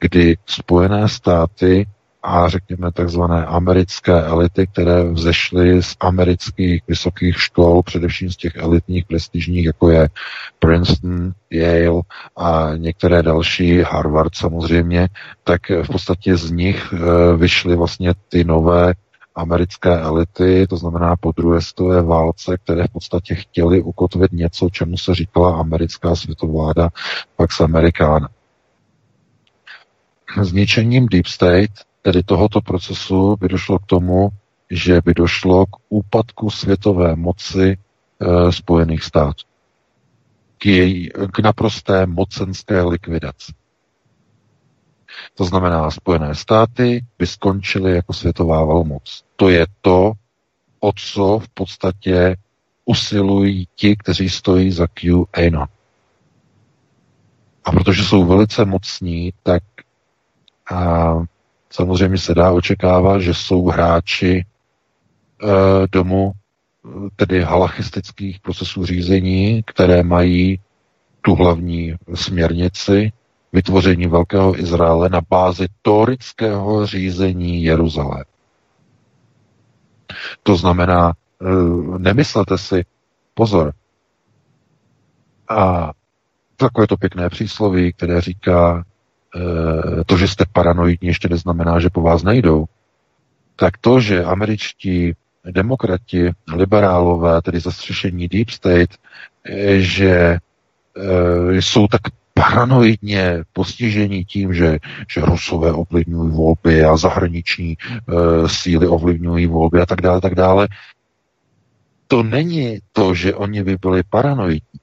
kdy 0.00 0.36
Spojené 0.46 1.08
státy 1.08 1.86
a 2.26 2.48
řekněme 2.48 2.92
takzvané 2.92 3.46
americké 3.46 4.12
elity, 4.22 4.66
které 4.66 5.04
vzešly 5.04 5.82
z 5.82 5.96
amerických 6.00 6.82
vysokých 6.88 7.40
škol, 7.40 7.82
především 7.82 8.30
z 8.30 8.36
těch 8.36 8.56
elitních 8.56 9.04
prestižních, 9.04 9.64
jako 9.64 9.90
je 9.90 10.08
Princeton, 10.58 11.32
Yale 11.50 12.02
a 12.36 12.70
některé 12.76 13.22
další, 13.22 13.78
Harvard 13.78 14.34
samozřejmě, 14.34 15.08
tak 15.44 15.60
v 15.82 15.86
podstatě 15.86 16.36
z 16.36 16.50
nich 16.50 16.94
eh, 16.94 17.36
vyšly 17.36 17.76
vlastně 17.76 18.14
ty 18.28 18.44
nové 18.44 18.94
americké 19.34 20.00
elity, 20.00 20.66
to 20.66 20.76
znamená 20.76 21.16
po 21.16 21.32
druhé 21.32 21.60
světové 21.62 22.02
válce, 22.02 22.56
které 22.64 22.84
v 22.84 22.92
podstatě 22.92 23.34
chtěli 23.34 23.82
ukotvit 23.82 24.32
něco, 24.32 24.68
čemu 24.72 24.96
se 24.96 25.14
říkala 25.14 25.56
americká 25.56 26.16
světovláda 26.16 26.88
Pax 27.36 27.60
Americana. 27.60 28.28
Zničením 30.42 31.06
Deep 31.06 31.26
State 31.26 31.70
tedy 32.04 32.22
tohoto 32.22 32.60
procesu 32.60 33.36
by 33.40 33.48
došlo 33.48 33.78
k 33.78 33.86
tomu, 33.86 34.28
že 34.70 35.00
by 35.00 35.14
došlo 35.14 35.66
k 35.66 35.76
úpadku 35.88 36.50
světové 36.50 37.16
moci 37.16 37.72
e, 37.72 38.52
Spojených 38.52 39.04
států. 39.04 39.44
K, 40.58 40.66
její, 40.66 41.10
k 41.32 41.38
naprosté 41.38 42.06
mocenské 42.06 42.82
likvidaci. 42.82 43.52
To 45.34 45.44
znamená, 45.44 45.90
Spojené 45.90 46.34
státy 46.34 47.04
by 47.18 47.26
skončily 47.26 47.94
jako 47.94 48.12
světová 48.12 48.64
velmoc. 48.64 49.24
To 49.36 49.48
je 49.48 49.66
to, 49.80 50.12
o 50.80 50.92
co 50.92 51.38
v 51.38 51.48
podstatě 51.48 52.36
usilují 52.84 53.68
ti, 53.74 53.96
kteří 53.96 54.28
stojí 54.28 54.70
za 54.70 54.86
QAnon. 54.86 55.68
A 57.64 57.70
protože 57.72 58.04
jsou 58.04 58.24
velice 58.24 58.64
mocní, 58.64 59.32
tak 59.42 59.62
a 60.72 61.14
samozřejmě 61.70 62.18
se 62.18 62.34
dá 62.34 62.52
očekávat, 62.52 63.18
že 63.18 63.34
jsou 63.34 63.66
hráči 63.66 64.36
e, 64.38 64.44
domu, 65.92 66.32
tedy 67.16 67.42
halachistických 67.42 68.40
procesů 68.40 68.86
řízení, 68.86 69.62
které 69.66 70.02
mají 70.02 70.60
tu 71.20 71.34
hlavní 71.34 71.94
směrnici 72.14 73.12
vytvoření 73.52 74.06
Velkého 74.06 74.58
Izraele 74.58 75.08
na 75.08 75.20
bázi 75.30 75.66
torického 75.82 76.86
řízení 76.86 77.62
Jeruzalém. 77.64 78.24
To 80.42 80.56
znamená, 80.56 81.12
e, 81.12 81.44
nemyslete 81.98 82.58
si, 82.58 82.84
pozor, 83.34 83.72
a 85.48 85.92
takové 86.56 86.86
to 86.86 86.96
pěkné 86.96 87.28
přísloví, 87.28 87.92
které 87.92 88.20
říká, 88.20 88.84
to, 90.06 90.16
že 90.16 90.28
jste 90.28 90.44
paranoidní, 90.52 91.08
ještě 91.08 91.28
neznamená, 91.28 91.80
že 91.80 91.90
po 91.90 92.00
vás 92.02 92.22
nejdou. 92.22 92.64
Tak 93.56 93.78
to, 93.78 94.00
že 94.00 94.24
američtí 94.24 95.14
demokrati, 95.50 96.30
liberálové, 96.54 97.42
tedy 97.42 97.60
zastřešení 97.60 98.28
Deep 98.28 98.50
State, 98.50 98.90
e, 99.44 99.80
že 99.80 100.38
jsou 101.50 101.86
tak 101.86 102.00
paranoidně 102.34 103.44
postižení 103.52 104.24
tím, 104.24 104.54
že, 104.54 104.78
že 105.08 105.20
Rusové 105.20 105.72
ovlivňují 105.72 106.30
volby 106.30 106.84
a 106.84 106.96
zahraniční 106.96 107.72
e, 107.72 107.76
síly 108.48 108.88
ovlivňují 108.88 109.46
volby 109.46 109.80
a 109.80 109.86
tak 109.86 110.00
dále, 110.00 110.20
tak 110.20 110.34
dále. 110.34 110.68
To 112.08 112.22
není 112.22 112.78
to, 112.92 113.14
že 113.14 113.34
oni 113.34 113.64
by 113.64 113.76
byli 113.76 114.02
paranoidní. 114.10 114.80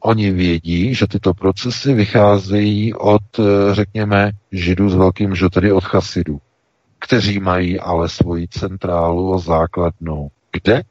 Oni 0.00 0.30
vědí, 0.30 0.94
že 0.94 1.06
tyto 1.06 1.34
procesy 1.34 1.94
vycházejí 1.94 2.94
od, 2.94 3.38
e, 3.38 3.74
řekněme, 3.74 4.32
židů 4.52 4.90
s 4.90 4.94
velkým 4.94 5.34
že 5.34 5.48
tedy 5.48 5.72
od 5.72 5.84
chasidů, 5.84 6.40
kteří 6.98 7.40
mají 7.40 7.80
ale 7.80 8.08
svoji 8.08 8.48
centrálu 8.48 9.34
a 9.34 9.38
základnou. 9.38 10.30
Kde? 10.52 10.82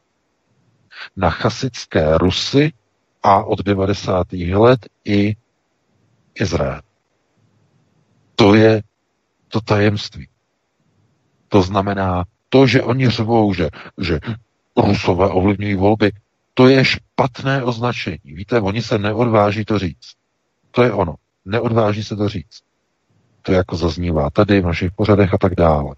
Na 1.15 1.29
chasické 1.29 2.17
Rusy 2.17 2.73
a 3.23 3.43
od 3.43 3.61
90. 3.61 4.27
let 4.33 4.79
i 5.05 5.35
Izrael. 6.35 6.81
To 8.35 8.55
je 8.55 8.81
to 9.47 9.61
tajemství. 9.61 10.27
To 11.47 11.61
znamená, 11.61 12.25
to, 12.49 12.67
že 12.67 12.83
oni 12.83 13.09
řvou, 13.09 13.53
že, 13.53 13.69
že 13.97 14.19
Rusové 14.77 15.29
ovlivňují 15.29 15.75
volby, 15.75 16.11
to 16.53 16.67
je 16.67 16.85
špatné 16.85 17.63
označení. 17.63 18.19
Víte, 18.23 18.61
oni 18.61 18.81
se 18.81 18.97
neodváží 18.97 19.65
to 19.65 19.79
říct. 19.79 20.13
To 20.71 20.83
je 20.83 20.91
ono. 20.91 21.15
Neodváží 21.45 22.03
se 22.03 22.15
to 22.15 22.29
říct. 22.29 22.59
To 23.41 23.51
jako 23.51 23.75
zaznívá 23.75 24.29
tady 24.29 24.61
v 24.61 24.65
našich 24.65 24.91
pořadech 24.91 25.33
a 25.33 25.37
tak 25.37 25.55
dále. 25.55 25.95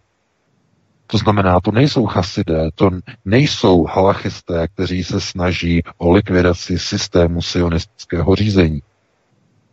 To 1.07 1.17
znamená, 1.17 1.59
to 1.59 1.71
nejsou 1.71 2.05
chasidé, 2.05 2.69
to 2.75 2.89
nejsou 3.25 3.85
halachisté, 3.85 4.67
kteří 4.67 5.03
se 5.03 5.21
snaží 5.21 5.83
o 5.97 6.11
likvidaci 6.11 6.79
systému 6.79 7.41
sionistického 7.41 8.35
řízení 8.35 8.81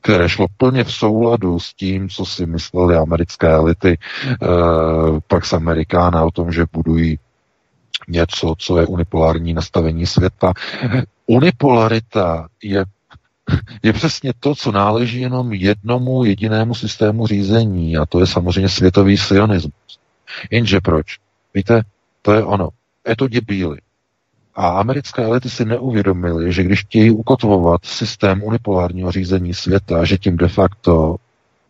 které 0.00 0.28
šlo 0.28 0.46
plně 0.56 0.84
v 0.84 0.92
souladu 0.92 1.59
s 1.59 1.74
tím, 1.74 2.09
co 2.09 2.24
si 2.24 2.46
mysleli 2.46 2.96
americké 2.96 3.48
elity, 3.48 3.98
eh, 3.98 4.46
pak 5.26 5.46
z 5.46 5.52
Amerikána 5.52 6.24
o 6.24 6.30
tom, 6.30 6.52
že 6.52 6.64
budují 6.72 7.18
něco, 8.09 8.55
co 8.59 8.78
je 8.78 8.86
unipolární 8.86 9.55
nastavení 9.55 10.06
světa. 10.06 10.52
Unipolarita 11.26 12.48
je, 12.62 12.85
je 13.82 13.93
přesně 13.93 14.32
to, 14.40 14.55
co 14.55 14.72
náleží 14.72 15.20
jenom 15.20 15.52
jednomu 15.52 16.24
jedinému 16.24 16.74
systému 16.74 17.26
řízení 17.26 17.97
a 17.97 18.06
to 18.06 18.20
je 18.20 18.26
samozřejmě 18.26 18.68
světový 18.68 19.16
sionismus. 19.16 19.98
Jenže 20.51 20.80
proč? 20.80 21.18
Víte, 21.55 21.82
to 22.22 22.32
je 22.32 22.44
ono. 22.44 22.68
Je 23.09 23.16
to 23.16 23.28
děbíly. 23.28 23.78
A 24.55 24.68
americké 24.68 25.24
elity 25.24 25.51
si 25.51 25.64
neuvědomily, 25.64 26.52
že 26.52 26.62
když 26.62 26.80
chtějí 26.80 27.10
ukotvovat 27.10 27.85
systém 27.85 28.43
unipolárního 28.43 29.12
řízení 29.12 29.55
světa, 29.55 30.05
že 30.05 30.18
tím 30.18 30.36
de 30.36 30.48
facto 30.48 31.16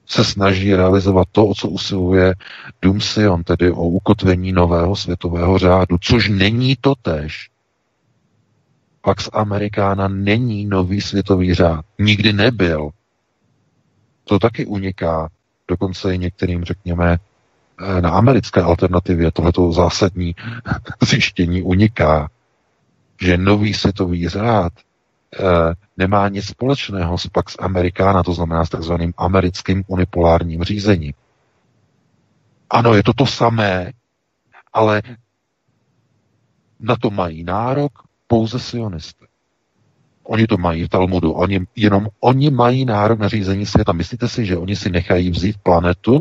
se 0.09 0.24
snaží 0.24 0.74
realizovat 0.74 1.28
to, 1.32 1.47
o 1.47 1.55
co 1.55 1.68
usiluje 1.68 2.35
Dům 2.82 3.01
Sion, 3.01 3.44
tedy 3.44 3.70
o 3.70 3.82
ukotvení 3.82 4.52
nového 4.52 4.97
světového 4.97 5.59
řádu, 5.59 5.98
což 6.01 6.28
není 6.28 6.76
to 6.80 6.94
tež. 7.02 7.51
Pax 9.01 9.28
Amerikána 9.32 10.09
není 10.09 10.66
nový 10.66 11.01
světový 11.01 11.55
řád. 11.55 11.85
Nikdy 11.98 12.32
nebyl. 12.32 12.90
To 14.24 14.39
taky 14.39 14.66
uniká 14.66 15.28
dokonce 15.68 16.14
i 16.14 16.18
některým, 16.18 16.64
řekněme, 16.64 17.18
na 18.01 18.10
americké 18.10 18.62
alternativě 18.62 19.32
tohleto 19.32 19.72
zásadní 19.72 20.35
zjištění 21.02 21.62
uniká 21.62 22.28
že 23.20 23.39
nový 23.39 23.74
světový 23.74 24.28
řád 24.28 24.72
nemá 25.96 26.28
nic 26.28 26.44
společného 26.44 27.18
s 27.18 27.26
Pax 27.26 27.56
Americana, 27.59 28.22
to 28.22 28.32
znamená 28.32 28.64
s 28.64 28.68
takzvaným 28.68 29.14
americkým 29.16 29.84
unipolárním 29.86 30.62
řízením. 30.62 31.12
Ano, 32.70 32.94
je 32.94 33.02
to 33.02 33.12
to 33.12 33.26
samé, 33.26 33.92
ale 34.72 35.02
na 36.80 36.96
to 36.96 37.10
mají 37.10 37.44
nárok 37.44 37.92
pouze 38.26 38.59
sionisté. 38.59 39.26
Oni 40.22 40.46
to 40.46 40.56
mají 40.56 40.84
v 40.84 40.88
Talmudu. 40.88 41.32
Oni, 41.32 41.66
jenom 41.76 42.09
oni 42.20 42.50
mají 42.50 42.84
nárok 42.84 43.18
na 43.18 43.28
řízení 43.28 43.66
světa. 43.66 43.92
Myslíte 43.92 44.28
si, 44.28 44.46
že 44.46 44.56
oni 44.56 44.76
si 44.76 44.90
nechají 44.90 45.30
vzít 45.30 45.56
planetu, 45.62 46.20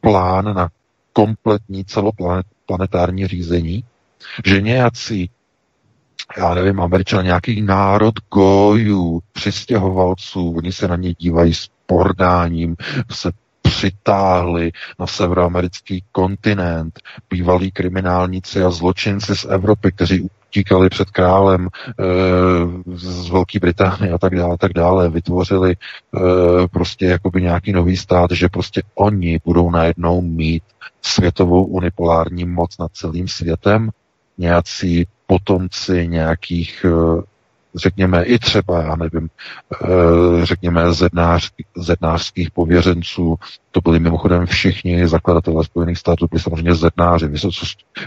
plán 0.00 0.54
na 0.54 0.68
kompletní 1.12 1.84
celoplanetární 1.84 3.26
řízení, 3.26 3.84
že 4.46 4.60
nějací 4.60 5.30
já 6.36 6.54
nevím, 6.54 6.80
američan, 6.80 7.24
nějaký 7.24 7.62
národ 7.62 8.14
gojů, 8.34 9.20
přistěhovalců, 9.32 10.54
oni 10.56 10.72
se 10.72 10.88
na 10.88 10.96
ně 10.96 11.14
dívají 11.14 11.54
s 11.54 11.68
pordáním, 11.86 12.76
se 13.10 13.30
přitáhli 13.62 14.72
na 14.98 15.06
severoamerický 15.06 16.04
kontinent, 16.12 17.00
bývalí 17.30 17.70
kriminálníci 17.70 18.62
a 18.62 18.70
zločinci 18.70 19.36
z 19.36 19.44
Evropy, 19.44 19.92
kteří 19.92 20.28
utíkali 20.48 20.88
před 20.88 21.10
králem 21.10 21.68
e, 21.68 22.04
z 22.96 23.30
Velké 23.30 23.58
Británie 23.58 24.12
a 24.12 24.18
tak 24.18 24.34
dále, 24.34 24.58
tak 24.58 24.72
dále, 24.72 25.08
vytvořili 25.08 25.72
e, 25.72 25.78
prostě 26.68 27.06
jakoby 27.06 27.42
nějaký 27.42 27.72
nový 27.72 27.96
stát, 27.96 28.30
že 28.30 28.48
prostě 28.48 28.82
oni 28.94 29.40
budou 29.44 29.70
najednou 29.70 30.20
mít 30.20 30.62
světovou 31.02 31.64
unipolární 31.64 32.44
moc 32.44 32.78
nad 32.78 32.92
celým 32.92 33.28
světem, 33.28 33.90
nějací 34.38 35.06
potomci 35.32 36.08
nějakých, 36.08 36.86
eh, 36.88 37.22
řekněme, 37.74 38.24
i 38.24 38.38
třeba, 38.38 38.82
já 38.82 38.96
nevím, 38.96 39.28
eh, 39.84 40.46
řekněme, 40.46 40.92
zednář, 40.92 41.50
zednářských 41.76 42.50
pověřenců, 42.50 43.36
to 43.70 43.80
byli 43.80 43.98
mimochodem 43.98 44.46
všichni 44.46 45.08
zakladatelé 45.08 45.64
Spojených 45.64 45.98
států, 45.98 46.26
byli 46.30 46.42
samozřejmě 46.42 46.74
zednáři, 46.74 47.28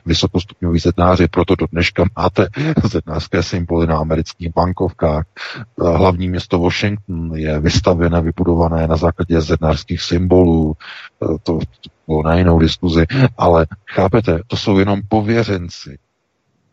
vysokostupňoví 0.06 0.80
zednáři, 0.80 1.28
proto 1.28 1.56
do 1.56 1.66
dneška 1.72 2.04
máte 2.18 2.48
zednářské 2.84 3.44
symboly 3.44 3.88
na 3.88 3.98
amerických 3.98 4.54
bankovkách. 4.56 5.26
Eh, 5.58 5.64
hlavní 5.98 6.30
město 6.30 6.60
Washington 6.60 7.32
je 7.36 7.60
vystavěné, 7.60 8.22
vybudované 8.22 8.88
na 8.88 8.96
základě 8.96 9.42
zednářských 9.42 10.02
symbolů, 10.02 10.74
to, 11.20 11.38
to 11.44 11.60
bylo 12.08 12.24
na 12.24 12.36
jinou 12.38 12.60
diskuzi, 12.60 13.06
ale 13.38 13.66
chápete, 13.90 14.40
to 14.48 14.58
jsou 14.58 14.80
jenom 14.80 15.02
pověřenci, 15.10 15.98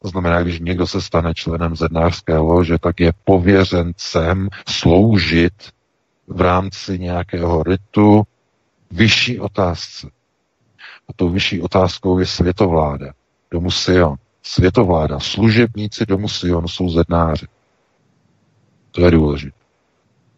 to 0.02 0.08
znamená, 0.08 0.42
když 0.42 0.60
někdo 0.60 0.86
se 0.86 1.00
stane 1.00 1.34
členem 1.34 1.76
zednářské 1.76 2.36
lože, 2.38 2.78
tak 2.78 3.00
je 3.00 3.12
pověřencem 3.24 4.48
sloužit 4.68 5.52
v 6.26 6.40
rámci 6.40 6.98
nějakého 6.98 7.62
ritu 7.62 8.22
vyšší 8.90 9.40
otázce. 9.40 10.10
A 11.08 11.12
tou 11.16 11.28
vyšší 11.28 11.62
otázkou 11.62 12.18
je 12.18 12.26
světovláda, 12.26 13.12
domu 13.50 13.70
Sion. 13.70 14.16
Světovláda, 14.42 15.20
služebníci 15.20 16.06
domu 16.06 16.28
Sion 16.28 16.68
jsou 16.68 16.88
zednáři. 16.88 17.46
To 18.90 19.04
je 19.04 19.10
důležité. 19.10 19.56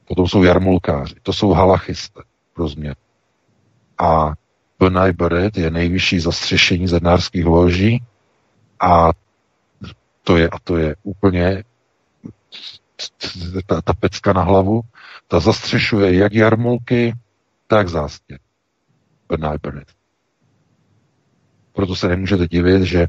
Potom 0.09 0.29
jsou 0.29 0.43
jarmulkáři, 0.43 1.15
to 1.23 1.33
jsou 1.33 1.51
halachisté 1.53 2.21
pro. 2.55 2.69
A 3.99 4.33
Beret 5.13 5.57
je 5.57 5.71
nejvyšší 5.71 6.21
zastřešení 6.21 6.89
zednářských 6.89 7.47
loží 7.47 8.03
a 8.81 9.11
to 10.25 10.37
je, 10.37 10.49
a 10.49 10.59
to 10.65 10.77
je 10.77 10.97
úplně 11.03 11.65
ta, 13.67 13.83
ta 13.83 13.93
pecka 13.93 14.33
na 14.33 14.43
hlavu, 14.43 14.81
ta 15.29 15.41
zastřešuje 15.41 16.15
jak 16.17 16.33
jarmulky, 16.33 17.15
tak 17.67 17.89
zástě. 17.89 18.39
Bernard. 19.29 19.63
Proto 21.73 21.97
se 21.97 22.09
nemůžete 22.09 22.47
divit, 22.49 22.83
že 22.83 23.03
eh, 23.07 23.09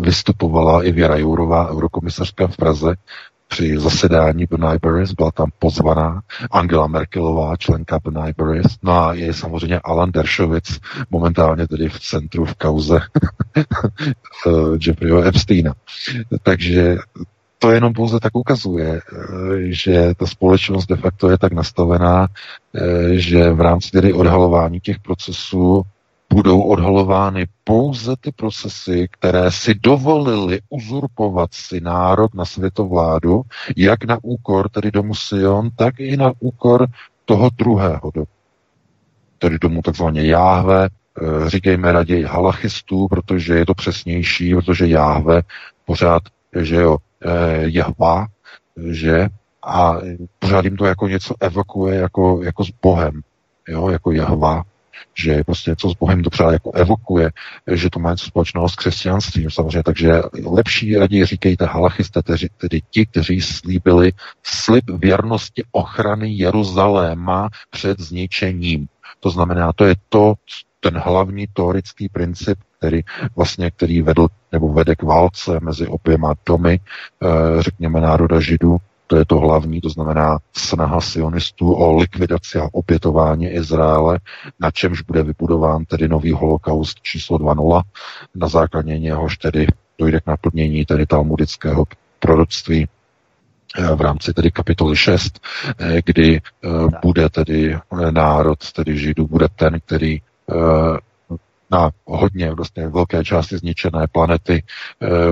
vystupovala 0.00 0.82
i 0.84 0.92
Věra 0.92 1.16
Jourová, 1.16 1.70
eurokomisařka 1.70 2.46
v 2.46 2.56
Praze, 2.56 2.94
při 3.48 3.78
zasedání 3.78 4.46
Bernayberis, 4.50 5.12
byla 5.12 5.30
tam 5.30 5.50
pozvaná 5.58 6.20
Angela 6.50 6.86
Merkelová, 6.86 7.56
členka 7.56 7.98
Bernayberis, 8.04 8.66
no 8.82 8.92
a 8.92 9.14
je 9.14 9.34
samozřejmě 9.34 9.80
Alan 9.80 10.12
Dershowitz, 10.12 10.80
momentálně 11.10 11.68
tedy 11.68 11.88
v 11.88 12.00
centru 12.00 12.44
v 12.44 12.54
kauze 12.54 12.98
eh, 13.56 13.62
Jeffreyho 14.86 15.22
Epsteina. 15.22 15.74
Takže 16.42 16.96
to 17.58 17.70
jenom 17.70 17.92
pouze 17.92 18.20
tak 18.20 18.36
ukazuje, 18.36 19.00
eh, 19.00 19.02
že 19.62 20.14
ta 20.16 20.26
společnost 20.26 20.86
de 20.86 20.96
facto 20.96 21.30
je 21.30 21.38
tak 21.38 21.52
nastavená, 21.52 22.26
eh, 22.74 23.18
že 23.18 23.50
v 23.50 23.60
rámci 23.60 23.90
tedy 23.90 24.12
odhalování 24.12 24.80
těch 24.80 24.98
procesů 24.98 25.82
budou 26.32 26.62
odhalovány 26.62 27.46
pouze 27.64 28.14
ty 28.20 28.32
procesy, 28.32 29.08
které 29.10 29.50
si 29.50 29.74
dovolili 29.74 30.60
uzurpovat 30.68 31.54
si 31.54 31.80
nárok 31.80 32.34
na 32.34 32.44
světovládu, 32.44 33.42
jak 33.76 34.04
na 34.04 34.18
úkor 34.22 34.68
tedy 34.68 34.90
domu 34.90 35.14
Sion, 35.14 35.70
tak 35.76 36.00
i 36.00 36.16
na 36.16 36.32
úkor 36.40 36.86
toho 37.24 37.50
druhého 37.58 38.10
domu. 38.14 38.26
Tedy 39.38 39.58
domu 39.58 39.82
takzvaně 39.82 40.26
Jáhve, 40.26 40.88
eh, 40.88 41.50
říkejme 41.50 41.92
raději 41.92 42.24
halachistů, 42.24 43.08
protože 43.08 43.54
je 43.54 43.66
to 43.66 43.74
přesnější, 43.74 44.54
protože 44.54 44.86
Jáhve 44.86 45.42
pořád, 45.84 46.22
že 46.60 46.76
jo, 46.76 46.96
eh, 47.24 47.62
Jehva, 47.62 48.26
že 48.90 49.28
a 49.66 49.96
pořád 50.38 50.64
jim 50.64 50.76
to 50.76 50.86
jako 50.86 51.08
něco 51.08 51.34
evokuje 51.40 51.94
jako, 51.94 52.42
jako 52.42 52.64
s 52.64 52.70
Bohem, 52.82 53.20
jo, 53.68 53.88
jako 53.88 54.12
Jehva, 54.12 54.62
že 55.14 55.44
prostě 55.44 55.70
něco 55.70 55.90
s 55.90 55.94
Bohem 55.94 56.22
třeba 56.22 56.52
jako 56.52 56.72
evokuje, 56.72 57.30
že 57.72 57.90
to 57.90 57.98
má 57.98 58.10
něco 58.10 58.26
společného 58.26 58.68
s 58.68 58.74
křesťanstvím 58.74 59.50
samozřejmě, 59.50 59.82
takže 59.82 60.22
lepší 60.44 60.96
raději 60.96 61.24
říkejte 61.24 61.66
halachisté, 61.66 62.22
tedy, 62.22 62.48
tedy 62.56 62.80
ti, 62.90 63.06
kteří 63.06 63.40
slíbili 63.40 64.12
slib 64.42 64.84
věrnosti 64.90 65.64
ochrany 65.72 66.30
Jeruzaléma 66.30 67.48
před 67.70 68.00
zničením. 68.00 68.86
To 69.20 69.30
znamená, 69.30 69.72
to 69.72 69.84
je 69.84 69.94
to, 70.08 70.34
ten 70.80 70.98
hlavní 70.98 71.46
teorický 71.52 72.08
princip, 72.08 72.58
který 72.78 73.00
vlastně, 73.36 73.70
který 73.70 74.02
vedl 74.02 74.28
nebo 74.52 74.72
vede 74.72 74.96
k 74.96 75.02
válce 75.02 75.60
mezi 75.60 75.86
oběma 75.86 76.34
domy, 76.46 76.80
eh, 76.80 77.62
řekněme 77.62 78.00
národa 78.00 78.40
židů, 78.40 78.76
to 79.06 79.16
je 79.16 79.24
to 79.24 79.38
hlavní, 79.38 79.80
to 79.80 79.88
znamená 79.88 80.38
snaha 80.52 81.00
sionistů 81.00 81.72
o 81.72 81.96
likvidaci 81.96 82.58
a 82.58 82.68
opětování 82.72 83.46
Izraele, 83.46 84.18
na 84.60 84.70
čemž 84.70 85.02
bude 85.02 85.22
vybudován 85.22 85.84
tedy 85.84 86.08
nový 86.08 86.32
holokaust 86.32 87.00
číslo 87.02 87.38
2.0, 87.38 87.82
na 88.34 88.48
základě 88.48 88.98
něhož 88.98 89.36
tedy 89.38 89.66
dojde 89.98 90.20
k 90.20 90.26
naplnění 90.26 90.84
tedy 90.84 91.06
talmudického 91.06 91.84
proroctví 92.18 92.88
eh, 93.78 93.94
v 93.94 94.00
rámci 94.00 94.34
tedy 94.34 94.50
kapitoly 94.50 94.96
6, 94.96 95.40
eh, 95.78 96.02
kdy 96.04 96.40
eh, 96.64 96.68
bude 97.02 97.28
tedy 97.30 97.78
národ, 98.10 98.72
tedy 98.72 98.98
Židů, 98.98 99.26
bude 99.26 99.46
ten, 99.56 99.80
který 99.80 100.20
na 101.70 101.90
hodně 102.04 102.52
vlastně 102.54 102.88
velké 102.88 103.24
části 103.24 103.58
zničené 103.58 104.06
planety 104.12 104.62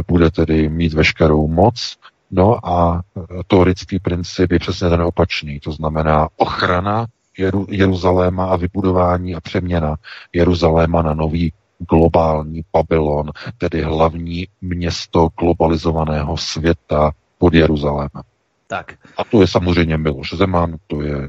bude 0.09 0.31
tedy 0.31 0.69
mít 0.69 0.93
veškerou 0.93 1.49
moc 1.49 1.97
No 2.37 2.67
a 2.69 3.03
e, 3.17 3.45
teorický 3.47 3.99
princip 3.99 4.53
je 4.53 4.59
přesně 4.59 4.89
ten 4.89 5.03
opačný, 5.03 5.61
to 5.61 5.73
znamená 5.73 6.29
ochrana 6.37 7.07
Jeru, 7.39 7.67
Jeruzaléma 7.71 8.47
a 8.47 8.57
vybudování 8.57 9.35
a 9.35 9.41
přeměna 9.41 9.97
Jeruzaléma 10.33 11.03
na 11.03 11.15
nový 11.15 11.53
globální 11.91 12.65
Babylon, 12.73 13.31
tedy 13.59 13.83
hlavní 13.83 14.49
město 14.61 15.29
globalizovaného 15.41 16.37
světa 16.37 17.11
pod 17.39 17.55
Jeruzalémem. 17.55 18.23
Tak. 18.67 18.95
A 19.17 19.25
to 19.25 19.41
je 19.41 19.47
samozřejmě 19.47 19.99
Miloš 19.99 20.35
Zeman, 20.35 20.77
to 20.87 21.03
je 21.03 21.29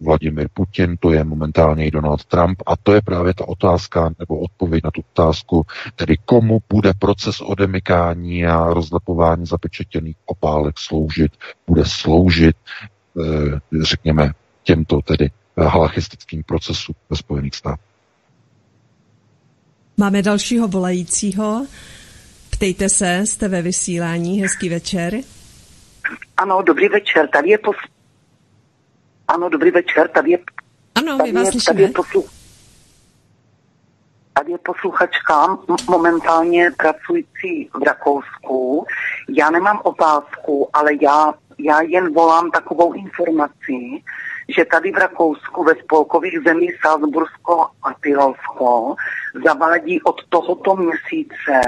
Vladimir 0.00 0.48
Putin, 0.54 0.96
to 0.96 1.12
je 1.12 1.24
momentálně 1.24 1.86
i 1.86 1.90
Donald 1.90 2.24
Trump 2.24 2.62
a 2.66 2.76
to 2.76 2.92
je 2.92 3.02
právě 3.02 3.34
ta 3.34 3.48
otázka 3.48 4.10
nebo 4.18 4.38
odpověď 4.40 4.84
na 4.84 4.90
tu 4.90 5.02
otázku, 5.12 5.66
tedy 5.96 6.16
komu 6.24 6.58
bude 6.68 6.92
proces 6.98 7.40
odemykání 7.40 8.46
a 8.46 8.64
rozlepování 8.64 9.46
zapečetěných 9.46 10.16
opálek 10.26 10.78
sloužit, 10.78 11.32
bude 11.66 11.84
sloužit, 11.84 12.56
eh, 13.20 13.82
řekněme, 13.82 14.32
těmto 14.62 15.02
tedy 15.02 15.30
halachistickým 15.56 16.42
procesům 16.42 16.94
ve 17.10 17.16
Spojených 17.16 17.54
státech. 17.54 17.94
Máme 19.96 20.22
dalšího 20.22 20.68
volajícího. 20.68 21.66
Ptejte 22.50 22.88
se, 22.88 23.26
jste 23.26 23.48
ve 23.48 23.62
vysílání, 23.62 24.42
hezký 24.42 24.68
večer. 24.68 25.14
Ano, 26.36 26.62
dobrý 26.62 26.88
večer. 26.88 27.28
Tady 27.28 27.50
je 27.50 27.58
pos- 27.58 27.93
ano, 29.28 29.48
dobrý 29.48 29.70
večer, 29.70 30.08
tady 30.08 30.30
je... 30.30 30.38
Ano, 30.94 31.18
my 31.22 31.32
vás 31.32 31.54
je, 31.54 31.60
tady 31.66 31.82
je, 31.82 31.88
poslu, 31.88 32.24
tady 34.32 34.52
je 34.52 34.58
posluchačka 34.58 35.58
momentálně 35.90 36.70
pracující 36.76 37.70
v 37.74 37.82
Rakousku. 37.82 38.86
Já 39.28 39.50
nemám 39.50 39.80
otázku, 39.84 40.68
ale 40.72 40.90
já, 41.02 41.34
já 41.58 41.80
jen 41.80 42.14
volám 42.14 42.50
takovou 42.50 42.92
informaci, 42.92 44.02
že 44.48 44.64
tady 44.64 44.92
v 44.92 44.96
Rakousku 44.96 45.64
ve 45.64 45.74
spolkových 45.74 46.38
zemích 46.46 46.72
Salzbursko 46.82 47.66
a 47.82 47.94
Tyrolsko 48.00 48.94
zavádí 49.44 50.02
od 50.02 50.16
tohoto 50.28 50.76
měsíce 50.76 51.60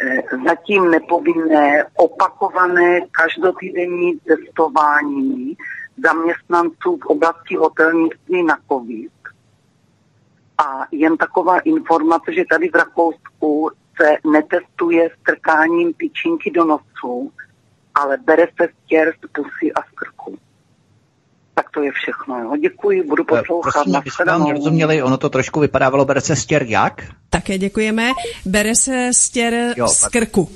eh, 0.00 0.22
zatím 0.46 0.90
nepovinné 0.90 1.84
opakované 1.96 3.00
každotýdenní 3.00 4.18
testování 4.18 5.56
zaměstnanců 6.04 6.98
v 7.02 7.06
oblasti 7.06 7.56
hotelnictví 7.56 8.42
na 8.42 8.58
COVID. 8.68 9.12
A 10.58 10.86
jen 10.90 11.16
taková 11.16 11.58
informace, 11.58 12.32
že 12.34 12.44
tady 12.50 12.68
v 12.68 12.74
Rakousku 12.74 13.70
se 14.00 14.30
netestuje 14.32 15.10
strkáním 15.20 15.92
tyčinky 15.92 16.50
do 16.50 16.64
nosu, 16.64 17.32
ale 17.94 18.16
bere 18.16 18.46
se 18.60 18.68
stěr 18.84 19.12
z 19.18 19.28
pusy 19.32 19.72
a 19.72 19.82
z 19.82 19.90
krku. 19.94 20.38
Tak 21.54 21.70
to 21.70 21.82
je 21.82 21.92
všechno. 21.92 22.38
Jo. 22.38 22.56
Děkuji, 22.56 23.02
budu 23.02 23.22
eh, 23.22 23.26
poslouchat. 23.26 23.72
Prosím, 23.72 23.96
abyste 23.96 24.24
nám 24.24 24.50
rozuměli, 24.50 25.02
ono 25.02 25.16
to 25.16 25.28
trošku 25.28 25.60
vypadávalo, 25.60 26.04
bere 26.04 26.20
se 26.20 26.36
stěr 26.36 26.62
jak? 26.62 27.06
Také 27.30 27.58
děkujeme. 27.58 28.12
Bere 28.46 28.74
se 28.74 29.10
stěr 29.12 29.74
jo, 29.76 29.88
z 29.88 30.08
krku. 30.08 30.48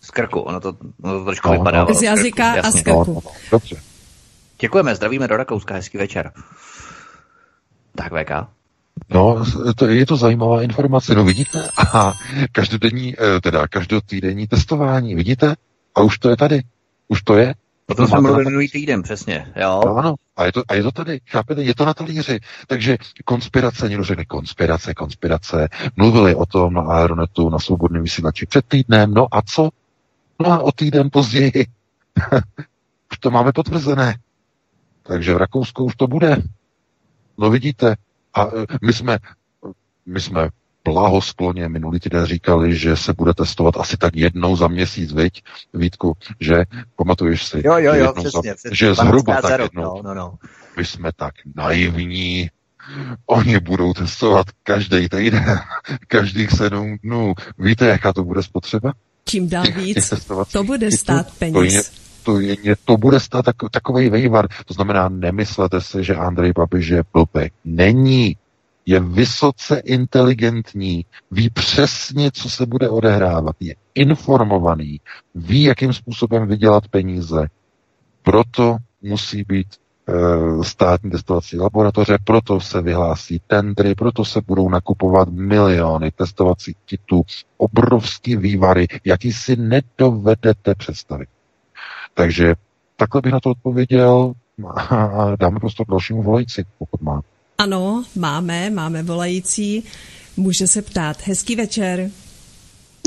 Z 0.00 0.10
krku, 0.10 0.40
ono 0.40 0.60
to, 0.60 0.76
ono 1.02 1.18
to 1.18 1.24
trošku 1.24 1.48
no, 1.48 1.54
vypadávalo. 1.54 1.94
Z 1.94 2.02
jazyka 2.02 2.52
a 2.52 2.70
z 2.70 2.82
krku. 2.82 3.04
No, 3.06 3.14
no, 3.14 3.30
dobře. 3.50 3.76
Děkujeme, 4.58 4.94
zdravíme 4.94 5.28
do 5.28 5.36
Rakouska, 5.36 5.74
hezký 5.74 5.98
večer. 5.98 6.32
Tak 7.94 8.12
VK. 8.12 8.30
No, 9.10 9.44
to, 9.76 9.86
je 9.86 10.06
to 10.06 10.16
zajímavá 10.16 10.62
informace, 10.62 11.14
no 11.14 11.24
vidíte? 11.24 11.68
A 11.94 12.12
každodenní, 12.52 13.14
eh, 13.18 13.40
teda 13.40 13.68
každotýdenní 13.68 14.46
testování, 14.46 15.14
vidíte? 15.14 15.54
A 15.94 16.00
už 16.00 16.18
to 16.18 16.30
je 16.30 16.36
tady. 16.36 16.62
Už 17.08 17.22
to 17.22 17.36
je. 17.36 17.54
O 17.88 17.94
tom 17.94 18.06
jsme 18.06 18.20
mluvili 18.20 18.44
minulý 18.44 18.68
týden, 18.68 19.02
přesně. 19.02 19.52
Jo. 19.56 19.80
No, 19.86 19.96
ano, 19.96 20.14
a 20.36 20.44
je, 20.44 20.52
to, 20.52 20.62
a 20.68 20.74
je 20.74 20.82
to 20.82 20.92
tady, 20.92 21.20
chápete, 21.28 21.62
je 21.62 21.74
to 21.74 21.84
na 21.84 21.94
talíři. 21.94 22.40
Takže 22.66 22.98
konspirace, 23.24 23.88
někdo 23.88 24.04
řekne 24.04 24.24
konspirace, 24.24 24.94
konspirace. 24.94 25.68
Mluvili 25.96 26.34
o 26.34 26.46
tom 26.46 26.74
na 26.74 26.82
Aeronetu, 26.82 27.50
na 27.50 27.58
svobodném 27.58 28.02
vysílači 28.02 28.46
před 28.46 28.64
týdnem, 28.66 29.14
no 29.14 29.26
a 29.30 29.42
co? 29.42 29.70
No 30.40 30.52
a 30.52 30.58
o 30.58 30.72
týden 30.72 31.08
později. 31.12 31.52
už 33.12 33.18
to 33.20 33.30
máme 33.30 33.52
potvrzené. 33.52 34.14
Takže 35.08 35.34
v 35.34 35.36
Rakousku 35.36 35.84
už 35.84 35.96
to 35.96 36.06
bude. 36.06 36.42
No 37.38 37.50
vidíte, 37.50 37.94
a 38.34 38.46
e, 38.46 38.48
my 38.82 38.92
jsme, 38.92 39.18
my 40.06 40.20
jsme 40.20 40.48
blahoskloně 40.84 41.68
minulý 41.68 42.00
týden 42.00 42.26
říkali, 42.26 42.76
že 42.76 42.96
se 42.96 43.12
bude 43.12 43.34
testovat 43.34 43.76
asi 43.76 43.96
tak 43.96 44.16
jednou 44.16 44.56
za 44.56 44.68
měsíc, 44.68 45.12
viď, 45.12 45.42
Vítku, 45.74 46.16
že 46.40 46.64
pamatuješ 46.96 47.46
si? 47.46 47.62
Jo, 47.64 47.78
jo, 47.78 47.94
jo, 47.94 48.12
přesně, 48.12 48.30
za, 48.30 48.54
přesně. 48.54 48.76
Že 48.76 48.94
zhruba 48.94 49.42
tak 49.42 49.60
jednou. 49.60 49.82
No, 49.82 50.02
no, 50.02 50.14
no. 50.14 50.34
My 50.76 50.84
jsme 50.84 51.10
tak 51.16 51.34
naivní, 51.54 52.50
Oni 53.26 53.58
budou 53.60 53.92
testovat 53.92 54.46
každý 54.62 55.08
týden, 55.08 55.60
každých 56.08 56.50
sedm 56.50 56.96
dnů. 57.02 57.34
Víte, 57.58 57.86
jaká 57.86 58.12
to 58.12 58.24
bude 58.24 58.42
spotřeba? 58.42 58.92
Čím 59.24 59.48
dál 59.48 59.64
víc, 59.76 60.26
to 60.52 60.64
bude 60.64 60.90
stát 60.90 61.38
peněz. 61.38 62.05
To 62.26 62.40
je, 62.40 62.56
to, 62.84 62.96
bude 62.96 63.20
stát 63.20 63.44
tak, 63.44 63.56
takový 63.70 64.10
vejvar. 64.10 64.48
To 64.66 64.74
znamená, 64.74 65.08
nemyslete 65.08 65.80
si, 65.80 66.04
že 66.04 66.16
Andrej 66.16 66.52
Babiš 66.52 66.88
je 66.88 67.04
blbek. 67.12 67.52
Není. 67.64 68.36
Je 68.88 69.00
vysoce 69.00 69.78
inteligentní, 69.78 71.04
ví 71.30 71.50
přesně, 71.50 72.30
co 72.30 72.50
se 72.50 72.66
bude 72.66 72.88
odehrávat, 72.88 73.56
je 73.60 73.74
informovaný, 73.94 75.00
ví, 75.34 75.62
jakým 75.62 75.92
způsobem 75.92 76.46
vydělat 76.48 76.88
peníze. 76.88 77.46
Proto 78.22 78.76
musí 79.02 79.44
být 79.48 79.66
státní 80.62 81.10
testovací 81.10 81.58
laboratoře, 81.58 82.18
proto 82.24 82.60
se 82.60 82.82
vyhlásí 82.82 83.40
tendry, 83.46 83.94
proto 83.94 84.24
se 84.24 84.40
budou 84.46 84.68
nakupovat 84.68 85.28
miliony 85.28 86.10
testovacích 86.10 86.76
kitů, 86.84 87.22
obrovský 87.56 88.36
vývary, 88.36 88.86
jaký 89.04 89.32
si 89.32 89.56
nedovedete 89.56 90.74
představit. 90.74 91.28
Takže 92.16 92.54
takhle 92.96 93.20
bych 93.20 93.32
na 93.32 93.40
to 93.40 93.50
odpověděl 93.50 94.32
a 94.76 95.36
dáme 95.36 95.60
prostor 95.60 95.86
dalšímu 95.88 96.22
volající, 96.22 96.62
pokud 96.78 97.00
má. 97.00 97.20
Ano, 97.58 98.04
máme, 98.16 98.70
máme 98.70 99.02
volající. 99.02 99.84
Může 100.36 100.66
se 100.66 100.82
ptát. 100.82 101.16
Hezký 101.22 101.56
večer. 101.56 102.10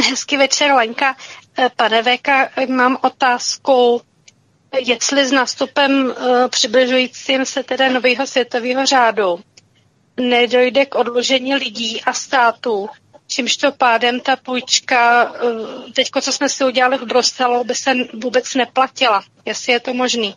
Hezký 0.09 0.37
večer, 0.37 0.71
Lenka. 0.71 1.15
Eh, 1.57 1.69
pane 1.75 2.01
Veka, 2.01 2.49
mám 2.69 2.97
otázku, 3.01 4.01
jestli 4.87 5.27
s 5.27 5.31
nástupem 5.31 5.91
uh, 6.05 6.13
přibližujícím 6.49 7.45
se 7.45 7.63
teda 7.63 7.89
nového 7.91 8.27
světového 8.27 8.85
řádu 8.85 9.39
nedojde 10.19 10.85
k 10.85 10.95
odložení 10.95 11.55
lidí 11.55 12.01
a 12.01 12.13
států, 12.13 12.89
čímž 13.29 13.57
to 13.57 13.71
pádem 13.71 14.19
ta 14.19 14.35
půjčka, 14.35 15.31
uh, 15.31 15.91
teďko, 15.95 16.21
co 16.21 16.31
jsme 16.31 16.49
si 16.49 16.65
udělali 16.65 16.97
v 16.97 17.05
Bruselu, 17.05 17.63
by 17.63 17.75
se 17.75 17.91
vůbec 18.23 18.55
neplatila, 18.55 19.23
jestli 19.45 19.73
je 19.73 19.79
to 19.79 19.93
možný. 19.93 20.35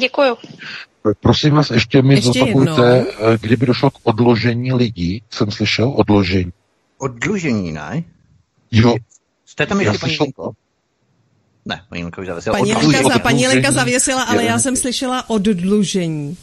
Děkuju. 0.00 0.36
Prosím 1.20 1.54
vás, 1.54 1.70
ještě 1.70 2.02
mi 2.02 2.14
ještě 2.14 2.38
zopakujte, 2.38 2.96
jednou. 2.96 3.36
kdyby 3.40 3.66
došlo 3.66 3.90
k 3.90 3.94
odložení 4.02 4.72
lidí, 4.72 5.22
jsem 5.30 5.50
slyšel 5.50 5.94
odložení. 5.96 6.52
Odlužení, 6.98 7.72
ne? 7.72 8.04
Jo. 8.70 8.94
Jste 9.46 9.66
tam 9.66 9.80
ještě, 9.80 9.98
paní 9.98 10.16
Lenko? 10.20 10.52
Ne, 11.64 11.82
paní 11.88 12.02
Lenka 12.02 12.20
už 12.20 12.26
zavěsila. 12.26 12.58
Paní 12.58 12.74
Lenka, 12.74 13.08
za, 13.08 13.18
paní 13.18 13.48
Lenka 13.48 13.70
zavěsila, 13.70 14.22
ale 14.22 14.44
já 14.44 14.58
jsem 14.58 14.76
slyšela 14.76 15.30
oddlužení. 15.30 16.36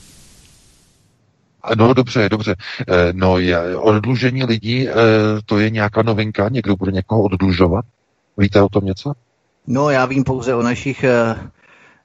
No 1.75 1.93
dobře, 1.93 2.29
dobře. 2.29 2.55
Eh, 2.87 3.13
no 3.13 3.37
je, 3.37 3.77
oddlužení 3.77 4.43
lidí, 4.43 4.89
eh, 4.89 4.93
to 5.45 5.59
je 5.59 5.69
nějaká 5.69 6.01
novinka? 6.01 6.49
Někdo 6.49 6.75
bude 6.75 6.91
někoho 6.91 7.23
oddlužovat? 7.23 7.85
Víte 8.37 8.61
o 8.61 8.69
tom 8.69 8.85
něco? 8.85 9.13
No 9.67 9.89
já 9.89 10.05
vím 10.05 10.23
pouze 10.23 10.55
o 10.55 10.61
našich 10.61 11.03
eh, 11.03 11.35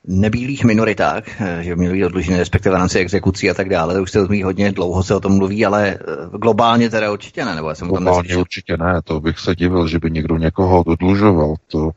nebílých 0.07 0.65
minoritách, 0.65 1.25
že 1.61 1.77
měli 1.77 1.95
být 1.95 2.05
odlužené, 2.05 2.39
respektive 2.39 2.79
rámci 2.79 2.99
exekucí 2.99 3.51
a 3.51 3.55
tak 3.55 3.69
dále. 3.69 3.95
To 3.95 4.03
už 4.03 4.11
se 4.11 4.21
o 4.21 4.45
hodně 4.45 4.73
dlouho 4.73 5.03
se 5.03 5.15
o 5.15 5.21
tom 5.21 5.37
mluví, 5.37 5.67
ale 5.67 5.99
globálně 6.39 6.91
teda 6.91 7.13
určitě 7.13 7.45
ne. 7.45 7.55
Nebo 7.55 7.69
já 7.69 7.75
jsem 7.75 7.89
globálně 7.89 8.29
tam 8.29 8.41
určitě 8.41 8.77
ne, 8.77 9.01
to 9.05 9.21
bych 9.21 9.39
se 9.39 9.55
divil, 9.55 9.89
že 9.89 9.99
by 9.99 10.11
někdo 10.11 10.37
někoho 10.37 10.83
odlužoval. 10.83 11.55
To 11.67 11.91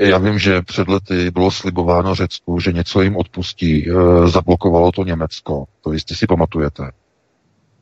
Já 0.00 0.18
vím, 0.18 0.38
že 0.38 0.62
před 0.62 0.88
lety 0.88 1.30
bylo 1.30 1.50
slibováno 1.50 2.14
Řecku, 2.14 2.60
že 2.60 2.72
něco 2.72 3.02
jim 3.02 3.16
odpustí. 3.16 3.90
E, 3.90 3.92
zablokovalo 4.28 4.92
to 4.92 5.04
Německo. 5.04 5.64
To 5.84 5.92
jistě 5.92 6.14
si 6.14 6.26
pamatujete. 6.26 6.90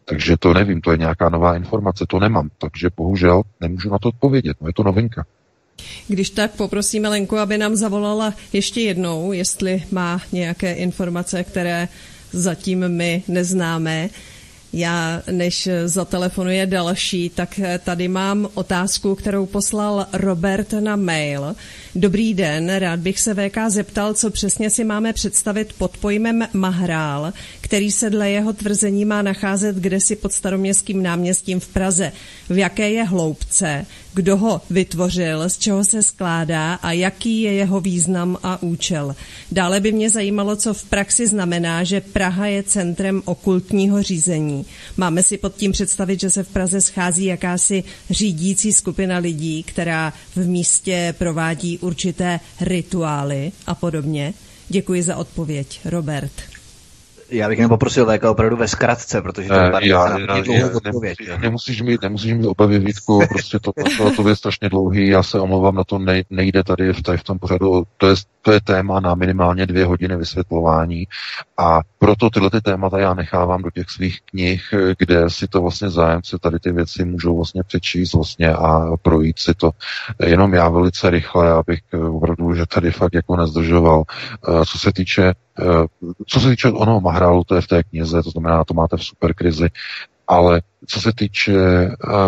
Takže 0.04 0.36
to 0.36 0.54
nevím, 0.54 0.80
to 0.80 0.92
je 0.92 0.98
nějaká 0.98 1.28
nová 1.28 1.56
informace, 1.56 2.04
to 2.08 2.20
nemám. 2.20 2.48
Takže 2.58 2.88
bohužel 2.96 3.42
nemůžu 3.60 3.90
na 3.90 3.98
to 3.98 4.08
odpovědět. 4.08 4.56
No 4.60 4.68
je 4.68 4.72
to 4.72 4.82
novinka. 4.82 5.26
Když 6.08 6.30
tak 6.30 6.50
poprosíme 6.50 7.08
Lenku, 7.08 7.38
aby 7.38 7.58
nám 7.58 7.76
zavolala 7.76 8.34
ještě 8.52 8.80
jednou, 8.80 9.32
jestli 9.32 9.82
má 9.90 10.20
nějaké 10.32 10.72
informace, 10.72 11.44
které 11.44 11.88
zatím 12.32 12.88
my 12.88 13.22
neznáme. 13.28 14.08
Já, 14.78 15.22
než 15.30 15.68
zatelefonuje 15.84 16.66
další, 16.66 17.30
tak 17.30 17.60
tady 17.84 18.08
mám 18.08 18.48
otázku, 18.54 19.14
kterou 19.14 19.46
poslal 19.46 20.06
Robert 20.12 20.72
na 20.80 20.96
mail. 20.96 21.56
Dobrý 21.94 22.34
den, 22.34 22.76
rád 22.76 23.00
bych 23.00 23.20
se 23.20 23.34
VK 23.34 23.58
zeptal, 23.68 24.14
co 24.14 24.30
přesně 24.30 24.70
si 24.70 24.84
máme 24.84 25.12
představit 25.12 25.72
pod 25.78 25.96
pojmem 25.96 26.48
Mahrál, 26.52 27.32
který 27.60 27.92
se 27.92 28.10
dle 28.10 28.30
jeho 28.30 28.52
tvrzení 28.52 29.04
má 29.04 29.22
nacházet 29.22 29.76
kdesi 29.76 30.16
pod 30.16 30.32
staroměstským 30.32 31.02
náměstím 31.02 31.60
v 31.60 31.68
Praze. 31.68 32.12
V 32.48 32.58
jaké 32.58 32.90
je 32.90 33.04
hloubce, 33.04 33.86
kdo 34.16 34.36
ho 34.36 34.60
vytvořil, 34.70 35.48
z 35.48 35.58
čeho 35.58 35.84
se 35.84 36.02
skládá 36.02 36.74
a 36.74 36.92
jaký 36.92 37.42
je 37.42 37.52
jeho 37.52 37.80
význam 37.80 38.38
a 38.42 38.62
účel. 38.62 39.16
Dále 39.52 39.80
by 39.80 39.92
mě 39.92 40.10
zajímalo, 40.10 40.56
co 40.56 40.74
v 40.74 40.84
praxi 40.84 41.26
znamená, 41.26 41.84
že 41.84 42.00
Praha 42.00 42.46
je 42.46 42.62
centrem 42.62 43.22
okultního 43.24 44.02
řízení. 44.02 44.66
Máme 44.96 45.22
si 45.22 45.38
pod 45.38 45.54
tím 45.54 45.72
představit, 45.72 46.20
že 46.20 46.30
se 46.30 46.42
v 46.42 46.48
Praze 46.48 46.80
schází 46.80 47.24
jakási 47.24 47.84
řídící 48.10 48.72
skupina 48.72 49.18
lidí, 49.18 49.62
která 49.62 50.12
v 50.36 50.48
místě 50.48 51.14
provádí 51.18 51.78
určité 51.78 52.40
rituály 52.60 53.52
a 53.66 53.74
podobně? 53.74 54.34
Děkuji 54.68 55.02
za 55.02 55.16
odpověď, 55.16 55.80
Robert. 55.84 56.55
Já 57.30 57.48
bych 57.48 57.68
poprosil 57.68 58.06
VK 58.06 58.24
opravdu 58.24 58.56
ve 58.56 58.68
zkratce, 58.68 59.22
protože 59.22 59.48
to 59.48 59.54
je 59.54 59.60
já, 59.60 59.80
já, 59.80 60.18
já, 60.18 60.76
odpověď. 60.76 61.18
Nemusí, 61.40 61.42
nemusíš 61.42 61.82
mít, 61.82 62.02
nemusíš 62.02 62.32
mít 62.34 62.46
obavy 62.46 62.78
Vítku, 62.78 63.22
prostě 63.28 63.58
to, 63.58 63.72
to, 63.98 64.22
to 64.22 64.28
je 64.28 64.36
strašně 64.36 64.68
dlouhý, 64.68 65.08
já 65.08 65.22
se 65.22 65.40
omlouvám, 65.40 65.74
na 65.74 65.84
to 65.84 65.98
nejde 66.30 66.64
tady 66.64 66.92
v, 66.92 67.02
tady 67.02 67.18
v 67.18 67.24
tom 67.24 67.38
pořadu, 67.38 67.84
to 67.96 68.08
je, 68.08 68.14
to 68.42 68.52
je 68.52 68.60
téma 68.60 69.00
na 69.00 69.14
minimálně 69.14 69.66
dvě 69.66 69.84
hodiny 69.84 70.16
vysvětlování 70.16 71.06
a 71.58 71.80
proto 71.98 72.30
tyhle 72.30 72.50
ty 72.50 72.60
témata 72.60 72.98
já 72.98 73.14
nechávám 73.14 73.62
do 73.62 73.70
těch 73.70 73.90
svých 73.90 74.20
knih, 74.24 74.74
kde 74.98 75.30
si 75.30 75.48
to 75.48 75.62
vlastně 75.62 75.90
zájemci 75.90 76.36
tady 76.40 76.58
ty 76.58 76.72
věci 76.72 77.04
můžou 77.04 77.36
vlastně 77.36 77.62
přečíst 77.62 78.14
vlastně 78.14 78.52
a 78.52 78.96
projít 79.02 79.38
si 79.38 79.54
to. 79.54 79.70
Jenom 80.26 80.54
já 80.54 80.68
velice 80.68 81.10
rychle, 81.10 81.50
abych 81.50 81.80
opravdu, 82.10 82.54
že 82.54 82.66
tady 82.66 82.90
fakt 82.90 83.14
jako 83.14 83.36
nezdržoval. 83.36 84.02
Eh, 84.48 84.64
co 84.66 84.78
se 84.78 84.92
týče 84.92 85.28
eh, 85.28 85.34
co 86.26 86.40
se 86.40 86.48
týče 86.48 86.68
onoho 86.68 87.00
Mahrálu, 87.00 87.44
to 87.44 87.54
je 87.54 87.60
v 87.60 87.66
té 87.66 87.82
knize, 87.82 88.22
to 88.22 88.30
znamená, 88.30 88.64
to 88.64 88.74
máte 88.74 88.96
v 88.96 89.04
superkrizi, 89.04 89.68
ale 90.28 90.62
co 90.86 91.00
se 91.00 91.12
týče 91.12 91.54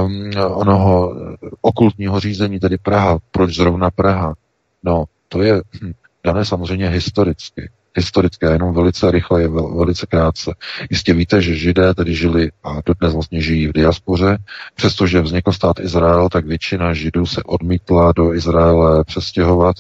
um, 0.05 0.31
onoho 0.47 1.15
okultního 1.61 2.21
řízení, 2.21 2.61
tedy 2.61 2.79
Praha, 2.79 3.19
proč 3.31 3.55
zrovna 3.55 3.91
Praha? 3.91 4.35
No, 4.83 5.05
to 5.29 5.43
je 5.43 5.63
hm, 5.83 5.93
dané 6.25 6.45
samozřejmě 6.45 6.89
historicky 6.89 7.71
historické, 7.99 8.47
jenom 8.53 8.75
velice 8.75 9.11
rychle, 9.11 9.43
je 9.43 9.49
velice 9.49 10.07
krátce. 10.07 10.55
Jistě 10.91 11.15
víte, 11.15 11.43
že 11.43 11.55
Židé 11.55 11.95
tedy 11.95 12.15
žili 12.15 12.51
a 12.65 12.77
dodnes 12.87 13.13
vlastně 13.13 13.41
žijí 13.41 13.69
v 13.69 13.73
diaspoře. 13.73 14.39
Přestože 14.75 15.21
vznikl 15.21 15.53
stát 15.53 15.81
Izrael, 15.81 16.29
tak 16.29 16.47
většina 16.47 16.95
Židů 16.95 17.27
se 17.27 17.43
odmítla 17.43 18.13
do 18.13 18.35
Izraele 18.35 19.05
přestěhovat. 19.05 19.77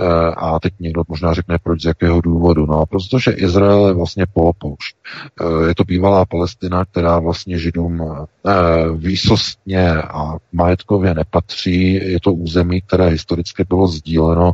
Eh, 0.00 0.34
a 0.36 0.60
teď 0.60 0.72
někdo 0.80 1.02
možná 1.08 1.34
řekne, 1.34 1.58
proč, 1.62 1.82
z 1.82 1.84
jakého 1.84 2.20
důvodu. 2.20 2.66
No, 2.66 2.86
protože 2.86 3.30
Izrael 3.30 3.88
je 3.88 3.94
vlastně 3.94 4.26
polopoušť. 4.32 4.96
Eh, 5.40 5.68
je 5.68 5.74
to 5.74 5.84
bývalá 5.84 6.24
Palestina, 6.24 6.84
která 6.84 7.18
vlastně 7.18 7.58
Židům 7.58 8.02
eh, 8.02 8.52
výsostně 8.96 9.92
a 10.02 10.36
majetkově 10.52 11.14
nepatří. 11.14 11.92
Je 11.92 12.20
to 12.20 12.32
území, 12.32 12.80
které 12.80 13.06
historicky 13.06 13.64
bylo 13.68 13.88
sdíleno 13.88 14.52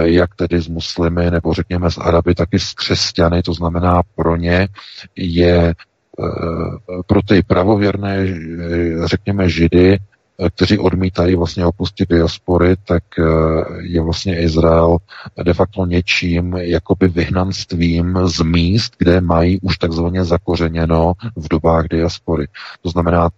jak 0.00 0.34
tedy 0.34 0.60
s 0.60 0.68
muslimy, 0.68 1.30
nebo 1.30 1.54
řekněme 1.54 1.90
s 1.90 1.98
Araby, 1.98 2.17
taky 2.22 2.58
s 2.58 2.74
křesťany, 2.74 3.42
to 3.42 3.54
znamená 3.54 4.02
pro 4.14 4.36
ně 4.36 4.68
je 5.16 5.68
eh, 5.68 7.02
pro 7.06 7.22
ty 7.22 7.42
pravověrné, 7.42 8.16
eh, 8.16 9.08
řekněme, 9.08 9.48
židy, 9.48 9.94
eh, 9.94 10.50
kteří 10.50 10.78
odmítají 10.78 11.34
vlastně 11.34 11.66
opustit 11.66 12.08
diaspory, 12.08 12.76
tak 12.84 13.02
je 13.80 14.00
vlastně 14.00 14.40
Izrael 14.40 14.96
de 15.42 15.54
facto 15.54 15.86
něčím 15.86 16.56
jakoby 16.56 17.08
vyhnanstvím 17.08 18.18
z 18.24 18.40
míst, 18.40 18.92
kde 18.98 19.20
mají 19.20 19.60
už 19.60 19.78
takzvaně 19.78 20.24
zakořeněno 20.24 21.12
v 21.36 21.48
dobách 21.48 21.84
diaspory. 21.90 22.46
To 22.82 22.90
znamená, 22.90 23.30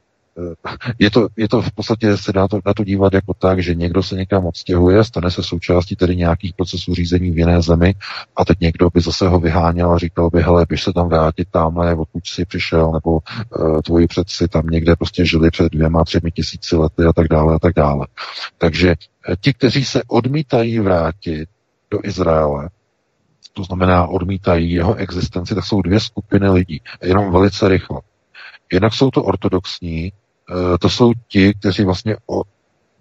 je 0.99 1.11
to, 1.11 1.29
je 1.37 1.49
to 1.49 1.63
v 1.63 1.73
podstatě, 1.73 2.17
se 2.17 2.33
dá 2.33 2.49
to, 2.49 2.61
dá 2.65 2.75
to 2.75 2.85
dívat 2.85 3.13
jako 3.13 3.35
tak, 3.35 3.63
že 3.63 3.75
někdo 3.75 4.03
se 4.03 4.15
někam 4.15 4.47
odstěhuje, 4.47 5.05
stane 5.05 5.31
se 5.31 5.43
součástí 5.43 5.97
tedy 5.97 6.17
nějakých 6.17 6.55
procesů 6.55 6.95
řízení 6.95 7.31
v 7.31 7.39
jiné 7.39 7.63
zemi 7.63 7.95
a 8.37 8.45
teď 8.45 8.61
někdo 8.61 8.91
by 8.95 9.01
zase 9.01 9.29
ho 9.29 9.41
vyháněl 9.41 9.93
a 9.93 9.99
říkal 9.99 10.31
by, 10.31 10.43
hele, 10.43 10.67
běž 10.69 10.83
se 10.83 10.93
tam 10.93 11.09
vrátit 11.09 11.49
tamhle, 11.51 11.95
odkud 11.95 12.27
jsi 12.27 12.45
přišel, 12.45 12.93
nebo 12.93 13.11
uh, 13.11 13.81
tvoji 13.81 14.07
předci 14.07 14.49
tam 14.49 14.67
někde 14.67 14.97
prostě 14.97 15.27
žili 15.27 15.51
před 15.51 15.73
dvěma, 15.73 16.05
třemi 16.05 16.31
tisíci 16.31 16.77
lety 16.77 17.05
a 17.05 17.13
tak 17.13 17.29
dále 17.29 17.55
a 17.55 17.59
tak 17.59 17.75
dále. 17.75 18.07
Takže 18.59 18.91
eh, 18.91 19.37
ti, 19.41 19.53
kteří 19.53 19.85
se 19.85 20.03
odmítají 20.07 20.79
vrátit 20.79 21.49
do 21.91 21.99
Izraele, 22.05 22.69
to 23.53 23.65
znamená 23.65 24.07
odmítají 24.07 24.73
jeho 24.73 24.95
existenci, 24.95 25.55
tak 25.55 25.65
jsou 25.65 25.83
dvě 25.83 26.01
skupiny 26.01 26.51
lidí. 26.51 26.81
Jenom 27.03 27.33
velice 27.33 27.69
rychle. 27.69 28.01
Jednak 28.73 28.95
jsou 28.95 29.11
to 29.11 29.25
ortodoxní, 29.25 30.13
to 30.81 30.89
jsou 30.89 31.13
ti, 31.29 31.55
kteří 31.55 31.85
vlastně 31.85 32.17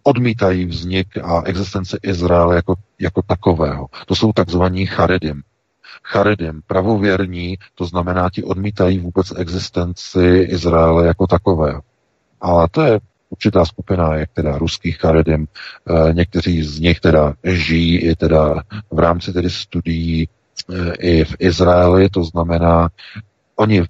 odmítají 0.04 0.66
vznik 0.66 1.18
a 1.18 1.44
existence 1.46 1.98
Izraele 2.04 2.56
jako, 2.56 2.76
jako 3.00 3.22
takového. 3.22 3.88
To 4.08 4.16
jsou 4.16 4.34
takzvaní 4.34 4.86
charedim. 4.86 5.42
Charedim, 6.04 6.62
pravověrní, 6.68 7.58
to 7.76 7.86
znamená, 7.86 8.30
ti 8.30 8.44
odmítají 8.44 9.00
vůbec 9.00 9.34
existenci 9.38 10.48
Izraele 10.50 11.08
jako 11.08 11.28
takového. 11.28 11.82
Ale 12.42 12.68
to 12.72 12.82
je 12.82 13.00
určitá 13.30 13.66
skupina, 13.66 14.16
jak 14.16 14.30
teda 14.34 14.58
ruských 14.58 14.98
karedim, 14.98 15.48
eh, 15.48 16.14
někteří 16.14 16.64
z 16.64 16.80
nich 16.80 17.00
teda 17.00 17.34
žijí 17.44 17.98
i 17.98 18.16
teda 18.16 18.64
v 18.92 19.00
rámci 19.00 19.34
tedy 19.34 19.50
studií 19.50 20.28
eh, 20.74 20.94
i 21.00 21.24
v 21.24 21.36
Izraeli, 21.40 22.10
to 22.10 22.24
znamená, 22.24 22.90
oni 23.56 23.84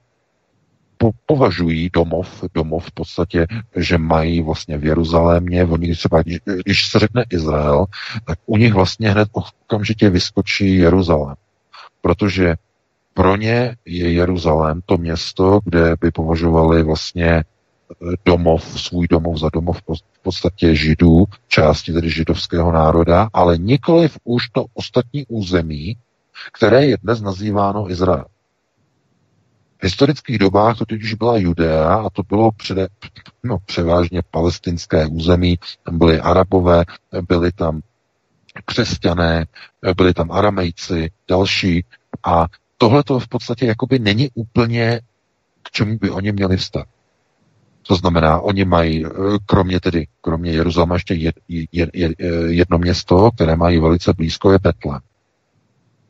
po, 1.01 1.11
považují 1.25 1.89
domov, 1.93 2.43
domov 2.53 2.85
v 2.85 2.91
podstatě, 2.91 3.47
že 3.75 3.97
mají 3.97 4.41
vlastně 4.41 4.77
v 4.77 4.85
Jeruzalémě, 4.85 5.65
oni 5.65 5.87
když, 5.87 6.39
když 6.63 6.87
se 6.87 6.99
řekne 6.99 7.25
Izrael, 7.29 7.85
tak 8.25 8.39
u 8.45 8.57
nich 8.57 8.73
vlastně 8.73 9.11
hned 9.11 9.29
okamžitě 9.31 10.09
vyskočí 10.09 10.75
Jeruzalém. 10.75 11.35
Protože 12.01 12.55
pro 13.13 13.35
ně 13.35 13.75
je 13.85 14.11
Jeruzalém 14.11 14.81
to 14.85 14.97
město, 14.97 15.59
kde 15.63 15.95
by 16.01 16.11
považovali 16.11 16.83
vlastně 16.83 17.29
eh, 17.31 17.43
domov, 18.25 18.63
svůj 18.63 19.07
domov 19.07 19.37
za 19.37 19.49
domov 19.53 19.81
v 19.87 20.21
podstatě 20.23 20.75
židů, 20.75 21.25
části 21.47 21.93
tedy 21.93 22.09
židovského 22.09 22.71
národa, 22.71 23.29
ale 23.33 23.57
nikoliv 23.57 24.17
už 24.23 24.49
to 24.49 24.65
ostatní 24.73 25.25
území, 25.27 25.97
které 26.53 26.85
je 26.85 26.97
dnes 27.03 27.21
nazýváno 27.21 27.91
Izrael. 27.91 28.25
V 29.79 29.83
historických 29.83 30.37
dobách 30.39 30.77
to 30.77 30.85
totiž 30.85 31.13
byla 31.13 31.37
Judea 31.37 31.95
a 31.95 32.09
to 32.09 32.23
bylo 32.23 32.51
přede, 32.51 32.87
no, 33.43 33.57
převážně 33.65 34.21
palestinské 34.31 35.07
území, 35.07 35.59
tam 35.83 35.97
byly 35.97 36.19
arabové, 36.19 36.85
byli 37.27 37.51
tam 37.51 37.81
křesťané, 38.65 39.45
byli 39.97 40.13
tam 40.13 40.31
aramejci, 40.31 41.11
další 41.29 41.85
a 42.23 42.45
tohle 42.77 43.03
to 43.03 43.19
v 43.19 43.27
podstatě 43.27 43.65
jakoby 43.65 43.99
není 43.99 44.29
úplně 44.33 45.01
k 45.63 45.71
čemu 45.71 45.97
by 45.97 46.09
oni 46.09 46.31
měli 46.31 46.57
vstat. 46.57 46.87
To 47.87 47.95
znamená, 47.95 48.39
oni 48.39 48.65
mají, 48.65 49.05
eh, 49.05 49.09
kromě 49.45 49.79
tedy, 49.79 50.07
kromě 50.21 50.51
Jeruzaléma 50.51 50.95
ještě 50.95 51.13
jed, 51.13 51.35
jed, 51.47 51.89
jed, 51.93 52.13
jedno 52.47 52.77
město, 52.77 53.31
které 53.31 53.55
mají 53.55 53.79
velice 53.79 54.13
blízko, 54.13 54.51
je 54.51 54.59
Petle. 54.59 55.01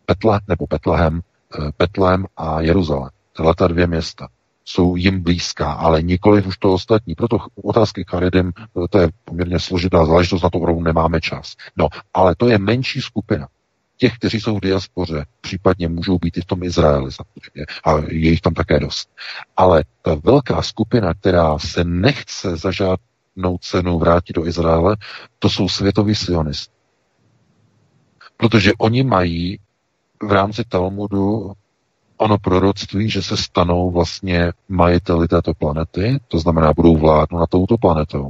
Petle 0.05 0.39
nebo 0.47 0.67
Petlehem, 0.67 1.21
Petlem 1.77 2.23
eh, 2.23 2.27
a 2.37 2.61
Jeruzalém. 2.61 3.09
Tyhle 3.40 3.56
ta 3.56 3.68
dvě 3.68 3.88
města 3.88 4.28
jsou 4.66 4.95
jim 4.95 5.24
blízká, 5.24 5.72
ale 5.72 6.02
nikoli 6.02 6.44
už 6.44 6.57
to 6.57 6.74
ostatní. 6.74 7.16
Proto 7.16 7.38
otázky 7.64 8.06
Karidem, 8.06 8.52
to 8.90 8.99
je 8.99 9.10
poměrně 9.26 9.60
složitá 9.60 10.06
záležitost, 10.06 10.41
na 10.44 10.49
to 10.49 10.57
opravdu 10.57 10.82
nemáme 10.84 11.22
čas. 11.22 11.56
No, 11.78 11.88
ale 12.14 12.36
to 12.36 12.49
je 12.49 12.57
menší 12.57 13.02
skupina 13.02 13.48
těch, 13.98 14.14
kteří 14.16 14.41
jsou 14.41 14.57
v 14.57 14.61
diaspoře, 14.61 15.26
případně 15.41 15.88
můžou 15.88 16.18
být 16.18 16.38
i 16.38 16.41
v 16.41 16.45
tom 16.45 16.64
Izraeli 16.64 17.11
samozřejmě, 17.11 17.66
a 17.84 18.11
je 18.11 18.30
jich 18.30 18.41
tam 18.41 18.53
také 18.53 18.80
dost. 18.80 19.10
Ale 19.57 19.84
ta 20.02 20.16
velká 20.24 20.61
skupina, 20.61 21.14
která 21.14 21.60
se 21.60 21.84
nechce 21.84 22.57
za 22.57 22.72
žádnou 22.72 23.57
cenu 23.61 23.99
vrátit 23.99 24.34
do 24.34 24.45
Izraele, 24.45 24.98
to 25.40 25.49
jsou 25.49 25.70
světoví 25.70 26.16
sionisty. 26.16 26.74
Protože 28.38 28.72
oni 28.78 29.03
mají 29.03 29.60
v 30.24 30.32
rámci 30.32 30.64
Talmudu 30.64 31.53
ono 32.19 32.37
proroctví, 32.37 33.09
že 33.09 33.21
se 33.21 33.37
stanou 33.37 33.91
vlastně 33.91 34.51
majiteli 34.69 35.27
této 35.27 35.53
planety, 35.53 36.19
to 36.27 36.39
znamená, 36.39 36.73
budou 36.73 36.97
vládnout 36.97 37.39
na 37.39 37.45
touto 37.45 37.77
planetou. 37.77 38.29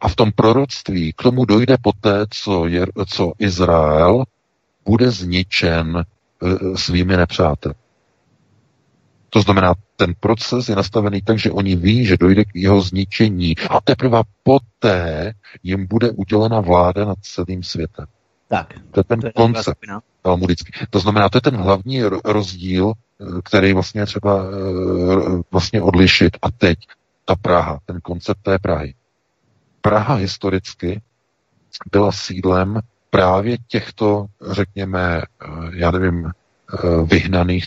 A 0.00 0.08
v 0.08 0.16
tom 0.16 0.32
proroctví 0.32 1.12
k 1.12 1.22
tomu 1.22 1.44
dojde 1.44 1.76
poté, 1.82 2.26
co, 2.30 2.66
je, 2.66 2.86
co 3.06 3.32
Izrael 3.38 4.24
bude 4.84 5.10
zničen 5.10 5.96
e, 5.98 6.04
svými 6.76 7.16
nepřáteli. 7.16 7.74
To 9.30 9.40
znamená, 9.40 9.74
ten 9.96 10.14
proces 10.20 10.68
je 10.68 10.76
nastavený 10.76 11.22
tak, 11.22 11.38
že 11.38 11.50
oni 11.50 11.76
ví, 11.76 12.06
že 12.06 12.16
dojde 12.16 12.44
k 12.44 12.54
jeho 12.54 12.80
zničení 12.80 13.54
a 13.70 13.80
teprve 13.80 14.22
poté 14.42 15.32
jim 15.62 15.86
bude 15.86 16.10
udělena 16.10 16.60
vláda 16.60 17.04
nad 17.04 17.18
celým 17.20 17.62
světem. 17.62 18.06
Tak, 18.54 18.74
to 18.90 19.00
je 19.00 19.04
ten 19.04 19.20
to 19.20 19.26
je 19.26 19.32
koncept 19.32 19.78
talmudický. 20.22 20.72
To 20.90 20.98
znamená, 20.98 21.28
to 21.28 21.36
je 21.38 21.42
ten 21.42 21.56
hlavní 21.56 22.02
rozdíl, 22.24 22.92
e, 22.92 23.24
který 23.44 23.72
vlastně 23.72 24.06
třeba 24.06 24.44
e, 24.44 24.48
vlastně 25.50 25.82
odlišit. 25.82 26.36
A 26.42 26.50
teď 26.50 26.78
ta 27.24 27.34
Praha, 27.36 27.80
ten 27.86 28.00
koncept 28.00 28.42
té 28.42 28.58
Prahy. 28.58 28.94
Praha 29.80 30.14
historicky 30.14 31.02
byla 31.92 32.12
sídlem 32.12 32.80
právě 33.10 33.56
těchto, 33.68 34.26
řekněme, 34.50 35.22
eh, 35.22 35.46
já 35.72 35.90
nevím, 35.90 36.26
eh, 36.26 36.88
vyhnaných, 37.04 37.66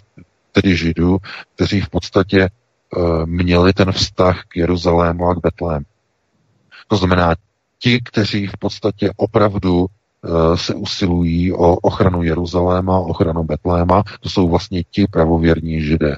tedy 0.52 0.76
židů, 0.76 1.18
kteří 1.56 1.82
v 1.82 1.90
podstatě 1.90 2.42
eh, 2.42 3.26
měli 3.26 3.74
ten 3.74 3.92
vztah 3.92 4.44
k 4.48 4.56
Jeruzalému 4.56 5.28
a 5.28 5.36
k 5.36 5.42
Betlému. 5.42 5.86
To 6.88 6.98
znamená, 6.98 7.36
ti, 7.80 8.02
kteří 8.04 8.48
v 8.48 8.58
podstatě 8.60 9.12
opravdu 9.16 9.86
se 10.56 10.76
usilují 10.76 11.54
o 11.54 11.76
ochranu 11.76 12.24
Jeruzaléma, 12.24 13.00
ochranu 13.00 13.44
Betléma, 13.44 14.04
to 14.20 14.30
jsou 14.30 14.50
vlastně 14.50 14.84
ti 14.84 15.06
pravověrní 15.12 15.82
židé. 15.82 16.18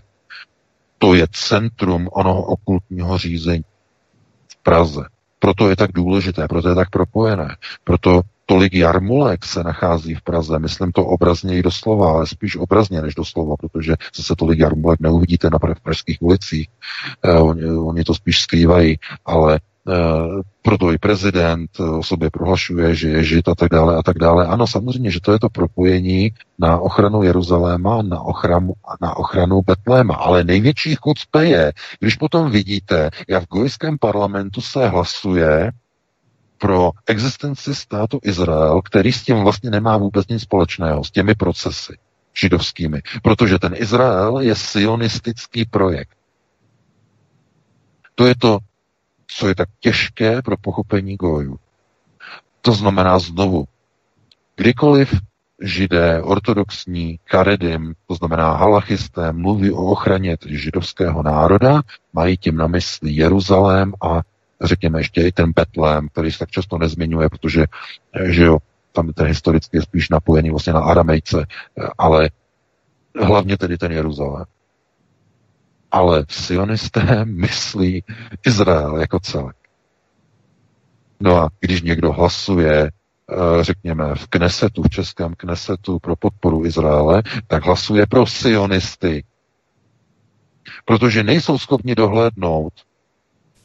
To 0.97 1.13
je 1.13 1.27
centrum 1.31 2.09
onoho 2.11 2.41
okultního 2.43 3.17
řízení 3.17 3.63
v 4.47 4.63
Praze. 4.63 5.01
Proto 5.39 5.69
je 5.69 5.75
tak 5.75 5.91
důležité, 5.91 6.47
proto 6.47 6.69
je 6.69 6.75
tak 6.75 6.89
propojené. 6.89 7.55
Proto 7.83 8.21
tolik 8.49 8.73
jarmulek 8.73 9.45
se 9.45 9.63
nachází 9.63 10.15
v 10.15 10.21
Praze. 10.21 10.59
Myslím 10.59 10.91
to 10.91 11.05
obrazně 11.05 11.57
i 11.57 11.63
doslova, 11.63 12.11
ale 12.11 12.27
spíš 12.27 12.55
obrazně 12.55 13.01
než 13.01 13.15
doslova, 13.15 13.55
protože 13.59 13.93
zase 14.15 14.35
tolik 14.35 14.59
jarmulek 14.59 14.99
neuvidíte 14.99 15.49
na 15.49 15.59
pražských 15.83 16.17
ulicích. 16.21 16.67
Eh, 17.23 17.39
oni, 17.39 17.65
oni 17.65 18.03
to 18.03 18.13
spíš 18.13 18.41
skrývají, 18.41 18.99
ale 19.25 19.55
eh, 19.55 19.59
proto 20.61 20.91
i 20.91 20.97
prezident 20.97 21.79
o 21.79 22.03
sobě 22.03 22.29
prohlašuje, 22.29 22.95
že 22.95 23.09
je 23.09 23.23
žid 23.23 23.47
a 23.47 23.55
tak 23.55 23.69
dále 23.69 23.95
a 23.95 24.03
tak 24.03 24.17
dále. 24.17 24.47
Ano, 24.47 24.67
samozřejmě, 24.67 25.11
že 25.11 25.19
to 25.21 25.31
je 25.31 25.39
to 25.39 25.49
propojení 25.49 26.31
na 26.59 26.79
ochranu 26.79 27.23
Jeruzaléma, 27.23 28.01
na 28.01 28.21
ochranu, 28.21 28.73
na 29.01 29.17
ochranu 29.17 29.61
Betléma. 29.61 30.15
Ale 30.15 30.43
největší 30.43 30.95
chucpe 30.95 31.45
je, 31.45 31.73
když 31.99 32.15
potom 32.15 32.51
vidíte, 32.51 33.09
jak 33.27 33.43
v 33.43 33.47
gojském 33.47 33.97
parlamentu 33.97 34.61
se 34.61 34.87
hlasuje 34.87 35.71
pro 36.57 36.91
existenci 37.07 37.75
státu 37.75 38.19
Izrael, 38.23 38.81
který 38.81 39.11
s 39.11 39.23
tím 39.23 39.37
vlastně 39.37 39.69
nemá 39.69 39.97
vůbec 39.97 40.27
nic 40.27 40.41
společného, 40.41 41.03
s 41.03 41.11
těmi 41.11 41.35
procesy 41.35 41.97
židovskými. 42.39 43.01
Protože 43.23 43.59
ten 43.59 43.73
Izrael 43.75 44.39
je 44.39 44.55
sionistický 44.55 45.65
projekt. 45.65 46.17
To 48.15 48.27
je 48.27 48.35
to, 48.35 48.57
co 49.29 49.47
je 49.47 49.55
tak 49.55 49.69
těžké 49.79 50.41
pro 50.41 50.57
pochopení 50.57 51.15
gojů. 51.15 51.57
To 52.61 52.71
znamená 52.71 53.19
znovu, 53.19 53.65
kdykoliv 54.55 55.13
židé, 55.61 56.21
ortodoxní, 56.21 57.19
karedim, 57.23 57.93
to 58.07 58.15
znamená 58.15 58.55
halachisté, 58.55 59.31
mluví 59.31 59.71
o 59.71 59.85
ochraně 59.85 60.37
tedy 60.37 60.57
židovského 60.57 61.23
národa, 61.23 61.81
mají 62.13 62.37
tím 62.37 62.57
na 62.57 62.67
mysli 62.67 63.11
Jeruzalém 63.11 63.93
a 64.01 64.21
řekněme 64.61 64.99
ještě 64.99 65.21
i 65.21 65.31
ten 65.31 65.51
Betlém, 65.55 66.09
který 66.09 66.31
se 66.31 66.39
tak 66.39 66.51
často 66.51 66.77
nezmiňuje, 66.77 67.29
protože 67.29 67.65
že 68.25 68.43
jo, 68.43 68.57
tam 68.91 69.13
ten 69.13 69.27
historicky 69.27 69.77
je 69.77 69.81
spíš 69.81 70.09
napojený 70.09 70.49
vlastně 70.49 70.73
na 70.73 70.79
Aramejce, 70.79 71.45
ale 71.97 72.29
hlavně 73.21 73.57
tedy 73.57 73.77
ten 73.77 73.91
Jeruzalém. 73.91 74.45
Ale 75.91 76.25
sionisté 76.29 77.25
myslí 77.25 78.03
Izrael 78.45 78.97
jako 78.97 79.19
celek. 79.19 79.55
No 81.19 81.37
a 81.37 81.49
když 81.59 81.81
někdo 81.81 82.11
hlasuje, 82.11 82.83
eh, 82.83 83.63
řekněme, 83.63 84.15
v 84.15 84.27
Knesetu, 84.27 84.83
v 84.83 84.89
českém 84.89 85.33
Knesetu 85.35 85.99
pro 85.99 86.15
podporu 86.15 86.65
Izraele, 86.65 87.23
tak 87.47 87.65
hlasuje 87.65 88.05
pro 88.07 88.25
sionisty. 88.25 89.23
Protože 90.85 91.23
nejsou 91.23 91.57
schopni 91.57 91.95
dohlédnout 91.95 92.73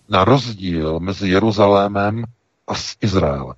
na 0.09 0.25
rozdíl 0.25 1.01
mezi 1.01 1.29
Jeruzalémem 1.29 2.25
a 2.67 2.75
s 2.75 2.97
Izraelem. 3.01 3.57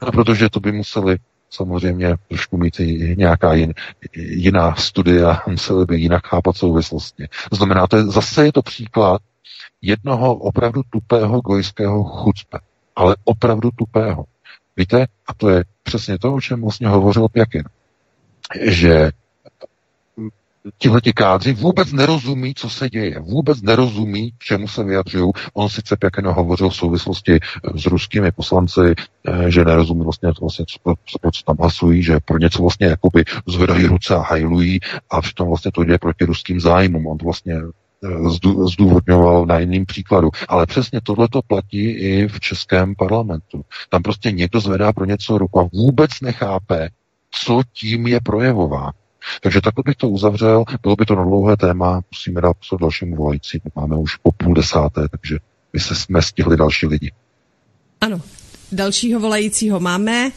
A 0.00 0.12
protože 0.12 0.50
to 0.50 0.60
by 0.60 0.72
museli 0.72 1.16
samozřejmě 1.50 2.16
trošku 2.28 2.56
mít 2.56 2.80
i 2.80 3.14
nějaká 3.18 3.54
jin, 3.54 3.74
jiná 4.16 4.74
studia, 4.74 5.42
museli 5.46 5.86
by 5.86 6.00
jinak 6.00 6.26
chápat 6.26 6.56
souvislosti. 6.56 7.28
Znamená, 7.52 7.86
to 7.86 7.96
je, 7.96 8.04
zase 8.04 8.44
je 8.44 8.52
to 8.52 8.62
příklad 8.62 9.22
jednoho 9.82 10.34
opravdu 10.34 10.82
tupého 10.90 11.40
gojského 11.40 12.04
chucpe, 12.04 12.58
ale 12.96 13.16
opravdu 13.24 13.70
tupého. 13.76 14.24
Víte, 14.76 15.06
a 15.26 15.34
to 15.34 15.48
je 15.48 15.64
přesně 15.82 16.18
to, 16.18 16.34
o 16.34 16.40
čem 16.40 16.62
vlastně 16.62 16.88
hovořil 16.88 17.28
Pěkin, 17.28 17.64
že 18.62 19.10
tihleti 20.78 21.12
kádři 21.12 21.52
vůbec 21.52 21.92
nerozumí, 21.92 22.54
co 22.54 22.70
se 22.70 22.90
děje, 22.90 23.20
vůbec 23.20 23.62
nerozumí, 23.62 24.30
čemu 24.38 24.68
se 24.68 24.84
vyjadřují. 24.84 25.32
On 25.54 25.68
sice 25.68 25.96
pěkně 25.96 26.30
hovořil 26.30 26.68
v 26.68 26.76
souvislosti 26.76 27.32
eh, 27.32 27.78
s 27.78 27.86
ruskými 27.86 28.32
poslanci, 28.32 28.94
eh, 29.28 29.50
že 29.50 29.64
nerozumí 29.64 30.04
vlastně, 30.04 30.32
vlastně 30.40 30.64
co, 30.68 30.94
co 31.32 31.42
tam 31.46 31.56
hlasují, 31.60 32.02
že 32.02 32.18
pro 32.24 32.38
něco 32.38 32.62
vlastně 32.62 32.86
jakoby 32.86 33.24
zvedají 33.48 33.86
ruce 33.86 34.14
a 34.14 34.22
hajlují 34.22 34.78
a 35.10 35.20
přitom 35.20 35.48
vlastně 35.48 35.70
to 35.72 35.82
jde 35.82 35.98
proti 35.98 36.24
ruským 36.24 36.60
zájmům. 36.60 37.06
On 37.06 37.18
to 37.18 37.24
vlastně 37.24 37.54
zdůvodňoval 38.64 39.46
na 39.46 39.58
jiným 39.58 39.86
příkladu. 39.86 40.30
Ale 40.48 40.66
přesně 40.66 41.00
tohle 41.00 41.28
to 41.28 41.40
platí 41.46 41.90
i 41.90 42.28
v 42.28 42.40
českém 42.40 42.94
parlamentu. 42.94 43.62
Tam 43.88 44.02
prostě 44.02 44.32
někdo 44.32 44.60
zvedá 44.60 44.92
pro 44.92 45.04
něco 45.04 45.38
ruku 45.38 45.60
a 45.60 45.68
vůbec 45.72 46.10
nechápe, 46.22 46.88
co 47.30 47.62
tím 47.72 48.06
je 48.06 48.20
projevován. 48.20 48.92
Takže 49.40 49.60
takhle 49.60 49.82
bych 49.86 49.96
to 49.96 50.08
uzavřel, 50.08 50.64
bylo 50.82 50.96
by 50.96 51.06
to 51.06 51.14
na 51.14 51.24
dlouhé 51.24 51.56
téma, 51.56 52.00
musíme 52.10 52.40
dát 52.40 52.56
posud 52.56 52.80
dalšímu 52.80 53.16
volající, 53.16 53.60
máme 53.74 53.96
už 53.96 54.16
po 54.16 54.32
půl 54.32 54.54
desáté, 54.54 55.08
takže 55.08 55.38
my 55.72 55.80
se 55.80 55.94
jsme 55.94 56.22
stihli 56.22 56.56
další 56.56 56.86
lidi. 56.86 57.12
Ano, 58.00 58.20
dalšího 58.72 59.20
volajícího 59.20 59.80
máme. 59.80 60.30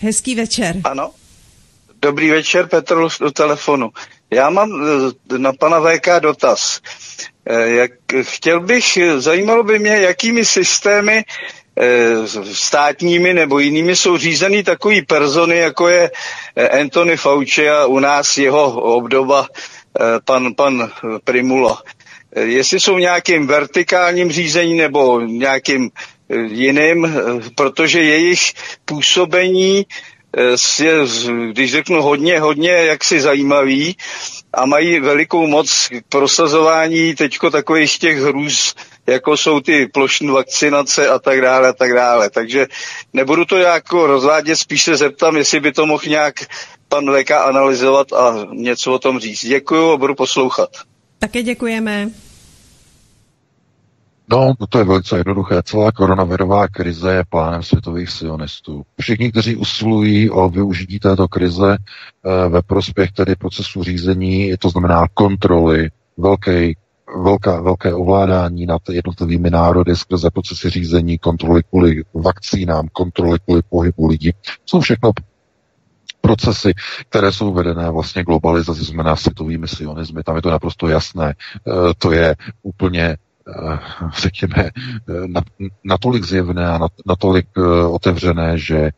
Hezký 0.00 0.34
večer. 0.34 0.76
Ano. 0.84 1.10
Dobrý 2.02 2.30
večer, 2.30 2.66
Petr 2.68 2.96
do 3.20 3.30
telefonu. 3.30 3.90
Já 4.30 4.50
mám 4.50 4.70
eh, 5.34 5.38
na 5.38 5.52
pana 5.52 5.80
VK 5.80 6.08
dotaz. 6.20 6.80
Eh, 7.46 7.68
jak, 7.68 7.90
chtěl 8.22 8.60
bych, 8.60 8.98
zajímalo 9.16 9.62
by 9.62 9.78
mě, 9.78 9.90
jakými 9.90 10.44
systémy 10.44 11.18
eh, 11.18 11.59
státními 12.52 13.34
nebo 13.34 13.58
jinými 13.58 13.96
jsou 13.96 14.16
řízeny 14.16 14.62
takový 14.62 15.02
persony, 15.02 15.56
jako 15.56 15.88
je 15.88 16.10
Anthony 16.80 17.16
Fauci 17.16 17.70
a 17.70 17.86
u 17.86 17.98
nás 17.98 18.38
jeho 18.38 18.72
obdoba 18.80 19.46
pan, 20.24 20.54
pan 20.54 20.90
Primula. 21.24 21.82
Jestli 22.36 22.80
jsou 22.80 22.98
nějakým 22.98 23.46
vertikálním 23.46 24.32
řízením 24.32 24.76
nebo 24.78 25.20
nějakým 25.20 25.90
jiným, 26.46 27.14
protože 27.54 28.02
jejich 28.02 28.40
působení 28.84 29.86
je, 30.80 30.92
když 31.50 31.72
řeknu 31.72 32.02
hodně, 32.02 32.40
hodně 32.40 32.70
jaksi 32.70 33.20
zajímavý 33.20 33.96
a 34.52 34.66
mají 34.66 35.00
velikou 35.00 35.46
moc 35.46 35.88
k 35.88 36.02
prosazování 36.08 37.14
teďko 37.14 37.50
takových 37.50 37.98
těch 37.98 38.18
hrůz, 38.18 38.74
jako 39.06 39.36
jsou 39.36 39.60
ty 39.60 39.86
plošní 39.86 40.28
vakcinace 40.28 41.08
a 41.08 41.18
tak 41.18 41.40
dále 41.40 41.68
a 41.68 41.72
tak 41.72 41.92
dále. 41.92 42.30
Takže 42.30 42.66
nebudu 43.12 43.44
to 43.44 43.56
jako 43.56 44.06
rozvádět, 44.06 44.56
spíš 44.56 44.82
se 44.82 44.96
zeptám, 44.96 45.36
jestli 45.36 45.60
by 45.60 45.72
to 45.72 45.86
mohl 45.86 46.02
nějak 46.08 46.34
pan 46.88 47.04
VK 47.12 47.30
analyzovat 47.30 48.12
a 48.12 48.46
něco 48.52 48.92
o 48.92 48.98
tom 48.98 49.18
říct. 49.20 49.46
Děkuju 49.46 49.90
a 49.90 49.96
budu 49.96 50.14
poslouchat. 50.14 50.68
Také 51.18 51.42
děkujeme. 51.42 52.10
No, 54.32 54.54
to 54.68 54.78
je 54.78 54.84
velice 54.84 55.16
jednoduché. 55.16 55.62
Celá 55.62 55.92
koronavirová 55.92 56.68
krize 56.68 57.14
je 57.14 57.24
plánem 57.28 57.62
světových 57.62 58.10
sionistů. 58.10 58.82
Všichni, 59.00 59.30
kteří 59.30 59.56
usilují 59.56 60.30
o 60.30 60.48
využití 60.48 60.98
této 60.98 61.28
krize 61.28 61.76
e, 61.76 62.48
ve 62.48 62.62
prospěch 62.62 63.12
tedy 63.12 63.36
procesu 63.36 63.82
řízení, 63.82 64.52
to 64.58 64.68
znamená 64.68 65.06
kontroly, 65.14 65.88
velké, 66.16 66.70
velká, 67.16 67.60
velké 67.60 67.94
ovládání 67.94 68.66
nad 68.66 68.82
jednotlivými 68.90 69.50
národy 69.50 69.96
skrze 69.96 70.30
procesy 70.30 70.70
řízení, 70.70 71.18
kontroly 71.18 71.62
kvůli 71.62 72.02
vakcínám, 72.14 72.88
kontroly 72.92 73.38
kvůli 73.44 73.62
pohybu 73.68 74.06
lidí, 74.06 74.30
jsou 74.66 74.80
všechno 74.80 75.10
procesy, 76.20 76.72
které 77.08 77.32
jsou 77.32 77.52
vedené 77.52 77.90
vlastně 77.90 78.24
globalizací, 78.24 78.84
znamená 78.84 79.16
světovými 79.16 79.68
sionismy. 79.68 80.22
Tam 80.22 80.36
je 80.36 80.42
to 80.42 80.50
naprosto 80.50 80.88
jasné. 80.88 81.30
E, 81.30 81.34
to 81.98 82.12
je 82.12 82.36
úplně 82.62 83.16
Eh, 83.48 83.78
řekněme, 84.20 84.70
eh, 85.08 85.70
natolik 85.84 86.24
zjevné 86.24 86.66
a 86.66 86.78
natolik 87.06 87.46
otevřené, 87.90 88.58
že 88.58 88.90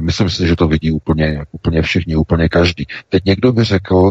myslím 0.00 0.30
si, 0.30 0.46
že 0.46 0.56
to 0.56 0.68
vidí 0.68 0.92
úplně, 0.92 1.44
úplně 1.52 1.82
všichni, 1.82 2.16
úplně 2.16 2.48
každý. 2.48 2.86
Teď 3.08 3.24
někdo 3.24 3.52
by 3.52 3.64
řekl, 3.64 4.10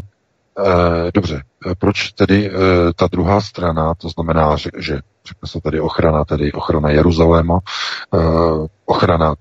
dobře, 1.14 1.41
proč 1.80 2.11
tedy 2.11 2.52
ta 2.95 3.07
druhá 3.11 3.41
strana, 3.41 3.95
to 3.95 4.10
znamená, 4.10 4.56
že, 4.56 4.69
že 4.77 4.99
řekne 5.27 5.48
se 5.48 5.61
tady 5.61 5.80
ochrana, 5.80 6.26
tedy 6.26 6.52
ochrana 6.52 6.90
Jeruzaléma, 6.90 7.60
ochrana, 8.85 9.35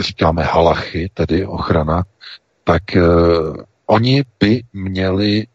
říkáme 0.00 0.42
halachy, 0.42 1.10
tedy 1.14 1.46
ochrana, 1.46 2.02
tak 2.64 2.82
oni 3.86 4.24
by 4.40 4.62
měli 4.72 5.46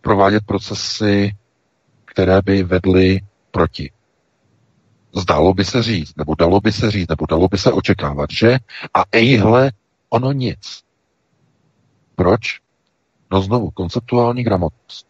provádět 0.00 0.42
procesy 0.46 1.32
které 2.10 2.42
by 2.42 2.62
vedly 2.62 3.20
proti. 3.50 3.90
Zdálo 5.14 5.54
by 5.54 5.64
se 5.64 5.82
říct, 5.82 6.16
nebo 6.16 6.34
dalo 6.34 6.60
by 6.60 6.72
se 6.72 6.90
říct, 6.90 7.08
nebo 7.08 7.26
dalo 7.26 7.48
by 7.48 7.58
se 7.58 7.72
očekávat, 7.72 8.30
že 8.30 8.58
a 8.94 9.02
ejhle, 9.12 9.72
ono 10.08 10.32
nic. 10.32 10.82
Proč? 12.14 12.60
No 13.32 13.42
znovu, 13.42 13.70
konceptuální 13.70 14.44
gramotnost. 14.44 15.06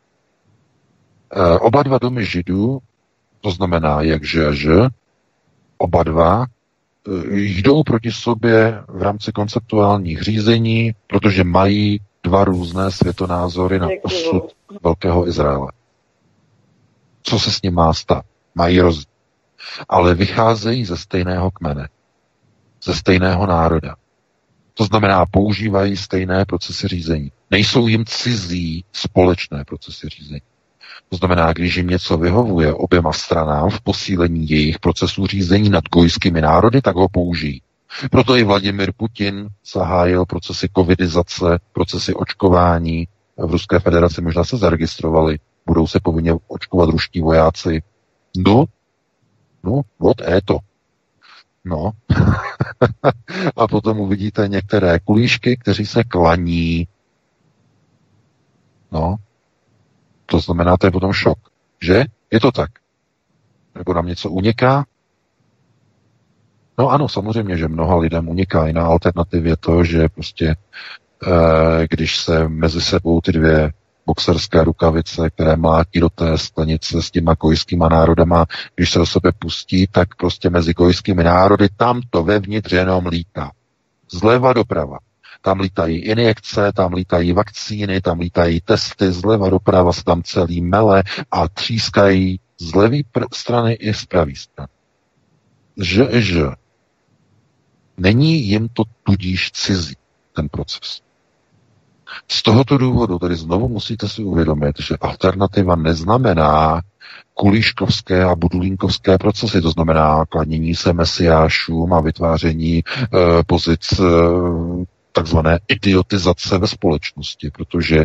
E, 1.32 1.58
oba 1.58 1.82
dva 1.82 1.98
domy 1.98 2.24
židů, 2.24 2.78
to 3.40 3.50
znamená 3.50 4.02
jak 4.02 4.24
že, 4.24 4.54
že 4.54 4.72
oba 5.78 6.02
dva 6.02 6.44
e, 6.44 6.46
jdou 7.36 7.82
proti 7.82 8.12
sobě 8.12 8.84
v 8.88 9.02
rámci 9.02 9.32
konceptuálních 9.32 10.22
řízení, 10.22 10.92
protože 11.06 11.44
mají 11.44 12.00
dva 12.22 12.44
různé 12.44 12.90
světonázory 12.90 13.78
na 13.78 13.88
osud 14.02 14.52
Velkého 14.82 15.28
Izraele 15.28 15.72
co 17.22 17.38
se 17.38 17.52
s 17.52 17.62
ním 17.62 17.74
má 17.74 17.94
stát. 17.94 18.24
Mají 18.54 18.80
rozdíl. 18.80 19.04
Ale 19.88 20.14
vycházejí 20.14 20.84
ze 20.84 20.96
stejného 20.96 21.50
kmene, 21.50 21.88
ze 22.84 22.94
stejného 22.94 23.46
národa. 23.46 23.96
To 24.80 24.84
znamená, 24.84 25.26
používají 25.26 25.96
stejné 25.96 26.44
procesy 26.44 26.88
řízení. 26.88 27.32
Nejsou 27.50 27.86
jim 27.86 28.04
cizí 28.04 28.84
společné 28.92 29.64
procesy 29.64 30.08
řízení. 30.08 30.42
To 31.08 31.16
znamená, 31.16 31.52
když 31.52 31.76
jim 31.76 31.86
něco 31.86 32.18
vyhovuje 32.18 32.74
oběma 32.74 33.12
stranám 33.12 33.70
v 33.70 33.80
posílení 33.80 34.50
jejich 34.50 34.78
procesů 34.78 35.26
řízení 35.26 35.68
nad 35.68 35.84
gojskými 35.92 36.40
národy, 36.40 36.82
tak 36.82 36.96
ho 36.96 37.08
použijí. 37.08 37.62
Proto 38.10 38.36
i 38.36 38.44
Vladimir 38.44 38.92
Putin 38.96 39.48
zahájil 39.72 40.26
procesy 40.26 40.68
covidizace, 40.76 41.58
procesy 41.72 42.14
očkování. 42.14 43.08
V 43.36 43.50
Ruské 43.50 43.78
federaci 43.78 44.22
možná 44.22 44.44
se 44.44 44.56
zaregistrovali 44.56 45.38
budou 45.66 45.86
se 45.86 46.00
povinně 46.02 46.34
očkovat 46.48 46.88
ruští 46.88 47.20
vojáci. 47.20 47.82
No, 48.36 48.64
no, 49.64 49.80
od 49.98 50.20
éto. 50.20 50.58
No. 51.64 51.90
a 53.56 53.68
potom 53.68 54.00
uvidíte 54.00 54.48
některé 54.48 54.98
kulíšky, 54.98 55.56
kteří 55.56 55.86
se 55.86 56.04
klaní. 56.04 56.88
No. 58.92 59.16
To 60.26 60.38
znamená, 60.38 60.76
to 60.76 60.86
je 60.86 60.90
potom 60.90 61.12
šok. 61.12 61.38
Že? 61.80 62.04
Je 62.30 62.40
to 62.40 62.52
tak. 62.52 62.70
Nebo 63.74 63.94
nám 63.94 64.06
něco 64.06 64.30
uniká? 64.30 64.86
No 66.78 66.88
ano, 66.90 67.08
samozřejmě, 67.08 67.56
že 67.56 67.68
mnoha 67.68 67.96
lidem 67.96 68.28
uniká. 68.28 68.66
Jiná 68.66 68.86
alternativa 68.86 69.48
je 69.48 69.56
to, 69.56 69.84
že 69.84 70.08
prostě 70.08 70.56
eh, 71.26 71.86
když 71.90 72.18
se 72.18 72.48
mezi 72.48 72.80
sebou 72.80 73.20
ty 73.20 73.32
dvě 73.32 73.72
boxerské 74.06 74.64
rukavice, 74.64 75.30
které 75.30 75.56
mlátí 75.56 76.00
do 76.00 76.08
té 76.08 76.38
sklenice 76.38 77.02
s 77.02 77.10
těma 77.10 77.36
kojskýma 77.36 77.88
národama, 77.88 78.46
když 78.74 78.90
se 78.90 78.98
do 78.98 79.06
sebe 79.06 79.32
pustí, 79.38 79.86
tak 79.86 80.14
prostě 80.14 80.50
mezi 80.50 80.74
kojskými 80.74 81.24
národy 81.24 81.68
tam 81.76 82.00
to 82.10 82.24
vevnitř 82.24 82.72
jenom 82.72 83.06
lítá. 83.06 83.50
Zleva 84.12 84.52
doprava. 84.52 84.98
Tam 85.42 85.60
lítají 85.60 85.98
injekce, 85.98 86.72
tam 86.72 86.92
lítají 86.92 87.32
vakcíny, 87.32 88.00
tam 88.00 88.20
lítají 88.20 88.60
testy, 88.60 89.12
zleva 89.12 89.50
doprava 89.50 89.92
se 89.92 90.04
tam 90.04 90.22
celý 90.22 90.60
mele 90.60 91.02
a 91.30 91.48
třískají 91.48 92.40
z 92.60 92.74
levé 92.74 92.98
strany 93.32 93.72
i 93.72 93.94
z 93.94 94.04
pravé 94.04 94.32
strany. 94.36 94.68
Že, 95.76 96.22
že. 96.22 96.44
Není 97.96 98.48
jim 98.48 98.68
to 98.68 98.82
tudíž 99.02 99.52
cizí, 99.52 99.96
ten 100.32 100.48
proces. 100.48 101.00
Z 102.28 102.42
tohoto 102.42 102.78
důvodu 102.78 103.18
tedy 103.18 103.36
znovu 103.36 103.68
musíte 103.68 104.08
si 104.08 104.24
uvědomit, 104.24 104.76
že 104.80 104.96
alternativa 105.00 105.76
neznamená 105.76 106.80
kulíškovské 107.34 108.24
a 108.24 108.34
budulínkovské 108.34 109.18
procesy, 109.18 109.60
to 109.60 109.70
znamená 109.70 110.24
klanění 110.28 110.74
se 110.74 110.92
mesiášům 110.92 111.92
a 111.92 112.00
vytváření 112.00 112.78
e, 112.78 112.82
pozic 113.46 113.92
e, 113.92 114.04
takzvané 115.12 115.58
idiotizace 115.68 116.58
ve 116.58 116.66
společnosti, 116.66 117.50
protože 117.50 117.96
e, 117.98 118.04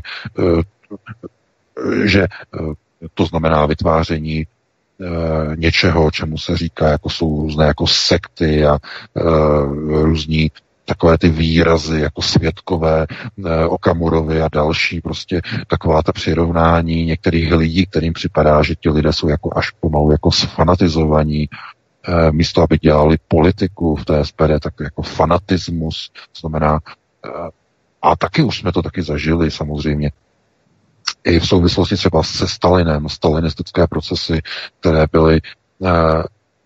že 2.03 2.21
e, 2.23 2.27
to 3.13 3.25
znamená 3.25 3.65
vytváření 3.65 4.39
e, 4.39 4.45
něčeho, 5.55 6.11
čemu 6.11 6.37
se 6.37 6.57
říká, 6.57 6.87
jako 6.87 7.09
jsou 7.09 7.41
různé 7.41 7.65
jako 7.65 7.87
sekty 7.87 8.65
a 8.65 8.75
e, 8.75 8.79
různí 10.03 10.51
takové 10.85 11.17
ty 11.17 11.29
výrazy 11.29 11.99
jako 11.99 12.21
světkové 12.21 13.05
eh, 13.45 13.65
Okamurovi 13.65 14.41
a 14.41 14.49
další, 14.51 15.01
prostě 15.01 15.41
taková 15.67 16.01
ta 16.01 16.11
přirovnání 16.11 17.05
některých 17.05 17.53
lidí, 17.53 17.85
kterým 17.85 18.13
připadá, 18.13 18.63
že 18.63 18.75
ti 18.75 18.89
lidé 18.89 19.13
jsou 19.13 19.29
jako 19.29 19.49
až 19.55 19.71
pomalu 19.71 20.11
jako 20.11 20.31
sfanatizovaní, 20.31 21.49
eh, 22.07 22.31
místo 22.31 22.61
aby 22.61 22.77
dělali 22.77 23.17
politiku 23.27 23.95
v 23.95 24.05
té 24.05 24.25
SPD, 24.25 24.59
tak 24.59 24.73
jako 24.81 25.01
fanatismus, 25.01 26.11
znamená, 26.39 26.79
eh, 27.25 27.29
a 28.01 28.15
taky 28.15 28.43
už 28.43 28.59
jsme 28.59 28.71
to 28.71 28.81
taky 28.81 29.01
zažili 29.01 29.51
samozřejmě, 29.51 30.11
i 31.23 31.39
v 31.39 31.47
souvislosti 31.47 31.95
třeba 31.95 32.23
se 32.23 32.47
Stalinem, 32.47 33.09
stalinistické 33.09 33.87
procesy, 33.87 34.41
které 34.79 35.05
byly 35.11 35.41
eh, 35.85 35.89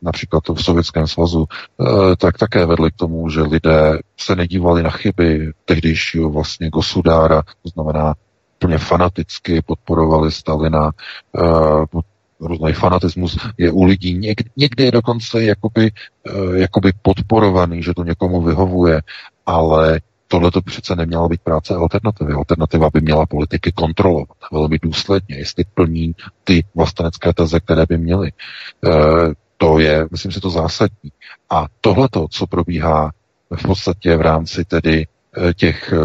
například 0.02 0.44
v 0.50 0.64
Sovětském 0.64 1.08
svazu, 1.08 1.46
eh, 1.52 2.16
tak 2.16 2.38
také 2.38 2.66
vedly 2.66 2.92
k 2.92 2.96
tomu, 2.96 3.30
že 3.30 3.42
lidé 3.42 4.00
se 4.18 4.36
nedívali 4.36 4.84
na 4.84 4.90
chyby 4.90 5.52
tehdejšího 5.66 6.30
vlastně 6.30 6.70
Gosudára, 6.70 7.42
to 7.42 7.70
znamená 7.70 8.14
plně 8.60 8.78
fanaticky 8.78 9.62
podporovali 9.62 10.32
Stalina, 10.32 10.92
eh, 11.38 12.00
různý 12.40 12.74
fanatismus 12.74 13.38
je 13.58 13.72
u 13.72 13.84
lidí 13.84 14.14
někdy, 14.14 14.50
někdy 14.58 14.84
je 14.84 14.92
dokonce 14.92 15.44
jakoby, 15.44 15.92
jakoby 16.56 16.92
podporovaný, 17.02 17.84
že 17.84 17.94
to 17.94 18.04
někomu 18.04 18.42
vyhovuje, 18.42 19.02
ale 19.46 20.00
tohle 20.30 20.52
to 20.52 20.62
přece 20.62 20.96
neměla 20.96 21.28
být 21.28 21.42
práce 21.42 21.76
alternativy. 21.76 22.34
Alternativa 22.34 22.90
by 22.94 23.02
měla 23.02 23.26
politiky 23.26 23.72
kontrolovat 23.72 24.38
velmi 24.52 24.80
důsledně, 24.82 25.38
jestli 25.38 25.64
plní 25.74 26.16
ty 26.44 26.64
vlastenecké 26.76 27.34
teze, 27.34 27.60
které 27.60 27.86
by 27.90 27.98
měly. 27.98 28.32
To 29.62 29.80
je, 29.80 30.08
myslím 30.12 30.32
si, 30.32 30.40
to 30.40 30.50
zásadní. 30.50 31.12
A 31.50 31.66
tohleto, 31.82 32.28
co 32.32 32.48
probíhá 32.48 33.12
v 33.56 33.64
podstatě 33.64 34.16
v 34.16 34.22
rámci 34.22 34.66
tedy 34.66 35.08
e, 35.38 35.54
těch 35.54 35.94
e, 35.94 35.98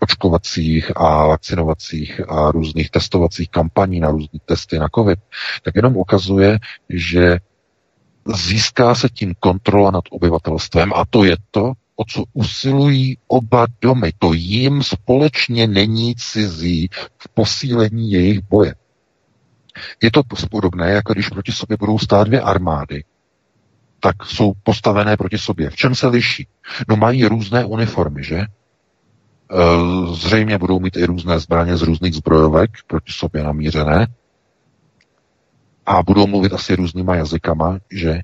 očkovacích 0.00 0.92
a 0.96 1.26
vakcinovacích 1.26 2.20
a 2.28 2.50
různých 2.50 2.90
testovacích 2.90 3.50
kampaní 3.50 4.00
na 4.00 4.10
různé 4.10 4.38
testy 4.44 4.78
na 4.78 4.88
COVID, 4.94 5.18
tak 5.62 5.76
jenom 5.76 5.96
ukazuje, 5.96 6.58
že 6.88 7.38
získá 8.34 8.94
se 8.94 9.08
tím 9.08 9.34
kontrola 9.40 9.90
nad 9.90 10.04
obyvatelstvem 10.10 10.92
a 10.94 11.04
to 11.10 11.24
je 11.24 11.36
to, 11.50 11.72
o 11.96 12.04
co 12.04 12.24
usilují 12.32 13.18
oba 13.28 13.66
domy. 13.80 14.12
To 14.18 14.32
jim 14.32 14.82
společně 14.82 15.66
není 15.66 16.14
cizí 16.14 16.88
v 17.18 17.28
posílení 17.34 18.12
jejich 18.12 18.40
boje. 18.40 18.74
Je 20.02 20.10
to 20.10 20.22
podobné, 20.50 20.90
jako 20.90 21.12
když 21.12 21.28
proti 21.28 21.52
sobě 21.52 21.76
budou 21.76 21.98
stát 21.98 22.26
dvě 22.26 22.40
armády, 22.40 23.04
tak 24.00 24.24
jsou 24.24 24.52
postavené 24.62 25.16
proti 25.16 25.38
sobě. 25.38 25.70
V 25.70 25.76
čem 25.76 25.94
se 25.94 26.06
liší? 26.06 26.48
No 26.88 26.96
mají 26.96 27.26
různé 27.26 27.64
uniformy, 27.64 28.24
že? 28.24 28.36
E, 28.36 28.46
zřejmě 30.12 30.58
budou 30.58 30.80
mít 30.80 30.96
i 30.96 31.04
různé 31.04 31.38
zbraně 31.38 31.76
z 31.76 31.82
různých 31.82 32.14
zbrojovek 32.14 32.70
proti 32.86 33.12
sobě 33.12 33.44
namířené 33.44 34.06
a 35.86 36.02
budou 36.02 36.26
mluvit 36.26 36.52
asi 36.52 36.76
různýma 36.76 37.16
jazykama, 37.16 37.78
že? 37.90 38.20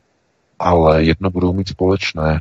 Ale 0.58 1.04
jedno 1.04 1.30
budou 1.30 1.52
mít 1.52 1.68
společné, 1.68 2.40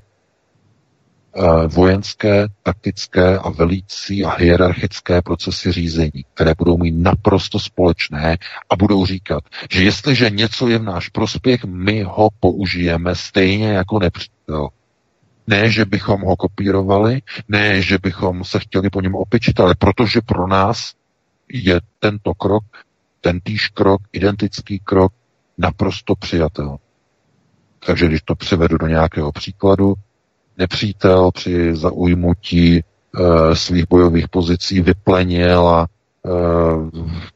vojenské, 1.67 2.47
taktické 2.63 3.37
a 3.37 3.49
velící 3.49 4.25
a 4.25 4.35
hierarchické 4.35 5.21
procesy 5.21 5.71
řízení, 5.71 6.25
které 6.33 6.53
budou 6.57 6.77
mít 6.77 6.91
naprosto 6.91 7.59
společné 7.59 8.37
a 8.69 8.75
budou 8.75 9.05
říkat, 9.05 9.43
že 9.71 9.83
jestliže 9.83 10.29
něco 10.29 10.67
je 10.67 10.77
v 10.77 10.83
náš 10.83 11.09
prospěch, 11.09 11.63
my 11.65 12.03
ho 12.03 12.29
použijeme 12.39 13.15
stejně 13.15 13.67
jako 13.67 13.99
nepřítel. 13.99 14.69
Ne, 15.47 15.69
že 15.69 15.85
bychom 15.85 16.21
ho 16.21 16.35
kopírovali, 16.35 17.21
ne, 17.47 17.81
že 17.81 17.97
bychom 17.97 18.43
se 18.43 18.59
chtěli 18.59 18.89
po 18.89 19.01
něm 19.01 19.15
opičit, 19.15 19.59
ale 19.59 19.75
protože 19.75 20.21
pro 20.21 20.47
nás 20.47 20.93
je 21.49 21.81
tento 21.99 22.33
krok, 22.33 22.63
ten 23.21 23.39
týž 23.39 23.67
krok, 23.67 24.01
identický 24.11 24.79
krok, 24.79 25.13
naprosto 25.57 26.15
přijatel. 26.15 26.77
Takže 27.85 28.07
když 28.07 28.21
to 28.21 28.35
přivedu 28.35 28.77
do 28.77 28.87
nějakého 28.87 29.31
příkladu, 29.31 29.93
nepřítel 30.59 31.31
při 31.31 31.75
zaujmutí 31.75 32.77
e, 32.77 32.83
svých 33.55 33.89
bojových 33.89 34.27
pozicí 34.27 34.81
vyplenil 34.81 35.67
a 35.67 35.87
e, 35.87 36.29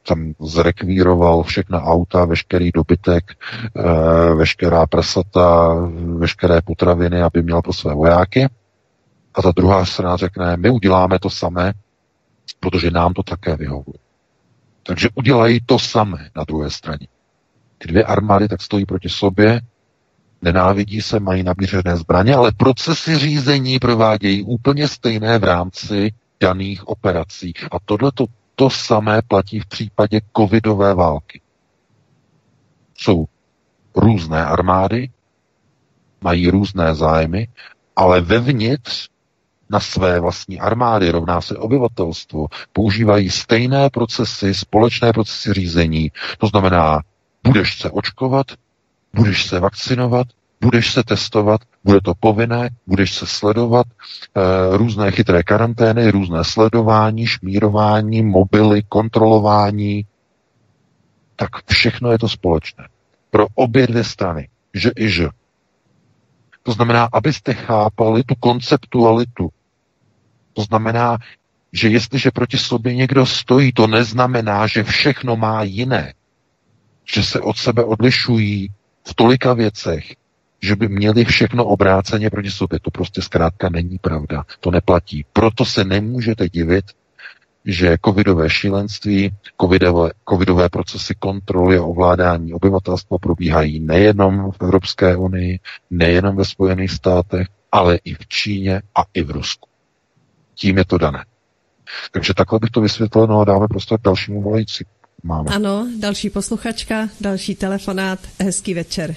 tam 0.08 0.34
zrekvíroval 0.40 1.44
všechna 1.44 1.82
auta, 1.84 2.26
veškerý 2.26 2.72
dobytek, 2.72 3.24
e, 3.32 4.36
veškerá 4.36 4.88
prasata, 4.88 5.74
veškeré 6.18 6.62
potraviny, 6.62 7.22
aby 7.22 7.44
měl 7.44 7.62
pro 7.62 7.74
své 7.74 7.94
vojáky. 7.94 8.50
A 9.34 9.42
ta 9.42 9.52
druhá 9.52 9.86
strana 9.86 10.18
řekne, 10.18 10.58
my 10.58 10.70
uděláme 10.70 11.20
to 11.20 11.30
samé, 11.30 11.74
protože 12.60 12.92
nám 12.92 13.14
to 13.14 13.24
také 13.24 13.56
vyhovuje. 13.56 13.98
Takže 14.84 15.10
udělají 15.16 15.60
to 15.66 15.80
samé 15.80 16.30
na 16.36 16.44
druhé 16.44 16.70
straně. 16.70 17.08
Ty 17.78 17.88
dvě 17.88 18.04
armády 18.04 18.48
tak 18.48 18.62
stojí 18.62 18.86
proti 18.86 19.10
sobě 19.10 19.62
nenávidí 20.44 21.02
se, 21.02 21.20
mají 21.20 21.44
nabířené 21.44 21.98
zbraně, 21.98 22.36
ale 22.36 22.52
procesy 22.58 23.18
řízení 23.18 23.80
provádějí 23.80 24.44
úplně 24.44 24.88
stejné 24.88 25.40
v 25.40 25.44
rámci 25.44 26.14
daných 26.42 26.88
operací. 26.88 27.54
A 27.72 27.80
tohle 27.86 28.12
to, 28.14 28.26
to 28.56 28.70
samé 28.70 29.22
platí 29.28 29.60
v 29.60 29.66
případě 29.66 30.22
covidové 30.38 30.94
války. 30.94 31.42
Jsou 32.98 33.26
různé 33.96 34.46
armády, 34.46 35.10
mají 36.22 36.50
různé 36.50 36.96
zájmy, 36.96 37.48
ale 37.96 38.22
vevnitř 38.22 39.10
na 39.70 39.80
své 39.80 40.20
vlastní 40.20 40.60
armády, 40.60 41.12
rovná 41.12 41.42
se 41.42 41.58
obyvatelstvo, 41.58 42.48
používají 42.74 43.30
stejné 43.30 43.90
procesy, 43.90 44.54
společné 44.54 45.14
procesy 45.14 45.54
řízení. 45.54 46.12
To 46.38 46.48
znamená, 46.48 47.00
budeš 47.44 47.80
se 47.80 47.90
očkovat, 47.90 48.46
budeš 49.16 49.46
se 49.46 49.60
vakcinovat, 49.60 50.28
budeš 50.62 50.94
se 50.94 51.04
testovat, 51.04 51.62
bude 51.84 52.02
to 52.02 52.14
povinné, 52.20 52.70
budeš 52.88 53.14
se 53.14 53.28
sledovat, 53.28 53.88
e, 53.88 54.78
různé 54.78 55.12
chytré 55.12 55.44
karantény, 55.44 56.12
různé 56.12 56.44
sledování, 56.44 57.28
šmírování, 57.28 58.24
mobily, 58.24 58.84
kontrolování, 58.90 60.06
tak 61.36 61.50
všechno 61.72 62.12
je 62.12 62.20
to 62.20 62.30
společné. 62.30 62.88
Pro 63.32 63.48
obě 63.56 63.88
dvě 63.88 64.04
strany, 64.04 64.50
že 64.74 64.92
i 64.98 65.10
že. 65.10 65.28
To 66.64 66.72
znamená, 66.72 67.10
abyste 67.14 67.54
chápali 67.54 68.24
tu 68.24 68.36
konceptualitu. 68.36 69.50
To 70.54 70.62
znamená, 70.62 71.18
že 71.74 71.90
jestliže 71.90 72.32
proti 72.32 72.58
sobě 72.58 72.96
někdo 72.96 73.26
stojí, 73.26 73.72
to 73.74 73.88
neznamená, 73.88 74.68
že 74.68 74.84
všechno 74.84 75.36
má 75.36 75.64
jiné. 75.64 76.14
Že 77.14 77.24
se 77.24 77.40
od 77.42 77.58
sebe 77.58 77.84
odlišují, 77.84 78.70
v 79.08 79.14
tolika 79.16 79.54
věcech, 79.54 80.16
že 80.62 80.76
by 80.76 80.88
měli 80.88 81.26
všechno 81.26 81.66
obráceně 81.66 82.30
proti 82.30 82.52
sobě. 82.52 82.80
To 82.80 82.92
prostě 82.92 83.22
zkrátka 83.22 83.70
není 83.70 83.98
pravda. 83.98 84.44
To 84.60 84.72
neplatí. 84.72 85.26
Proto 85.34 85.66
se 85.66 85.84
nemůžete 85.84 86.50
divit, 86.50 86.86
že 87.66 87.98
covidové 88.06 88.50
šílenství, 88.50 89.32
covidové, 89.62 90.12
covidové 90.30 90.70
procesy 90.70 91.16
kontroly 91.20 91.78
a 91.78 91.84
ovládání 91.84 92.54
obyvatelstva 92.54 93.18
probíhají 93.18 93.80
nejenom 93.80 94.52
v 94.52 94.62
Evropské 94.62 95.16
unii, 95.16 95.60
nejenom 95.90 96.36
ve 96.36 96.46
Spojených 96.46 96.92
státech, 96.92 97.48
ale 97.72 97.96
i 97.96 98.14
v 98.14 98.28
Číně 98.28 98.82
a 98.96 99.04
i 99.14 99.24
v 99.24 99.32
Rusku. 99.32 99.70
Tím 100.56 100.78
je 100.78 100.86
to 100.86 100.98
dané. 100.98 101.26
Takže 102.12 102.34
takhle 102.34 102.60
bych 102.60 102.70
to 102.70 102.82
vysvětlil, 102.82 103.28
no 103.28 103.40
a 103.40 103.46
dáme 103.46 103.68
prostor 103.68 104.00
k 104.00 104.04
dalšímu 104.04 104.42
volající 104.42 104.86
máme. 105.24 105.50
Ano, 105.56 105.88
další 106.00 106.30
posluchačka, 106.30 107.10
další 107.22 107.56
telefonát. 107.56 108.20
Hezký 108.42 108.74
večer. 108.74 109.16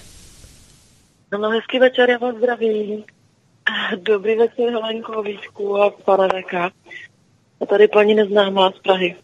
No, 1.33 1.51
hezký 1.51 1.79
večer, 1.79 2.11
já 2.11 2.19
vás 2.19 2.37
zdravím. 2.37 3.05
Dobrý 3.97 4.37
večer, 4.37 4.71
Helenko, 4.71 5.23
Víčku 5.23 5.77
a 5.77 5.91
pane 5.91 6.29
Veka. 6.29 6.71
A 7.61 7.67
tady 7.67 7.89
paní 7.89 8.15
neznámá 8.15 8.71
z 8.71 8.79
Prahy. 8.79 9.17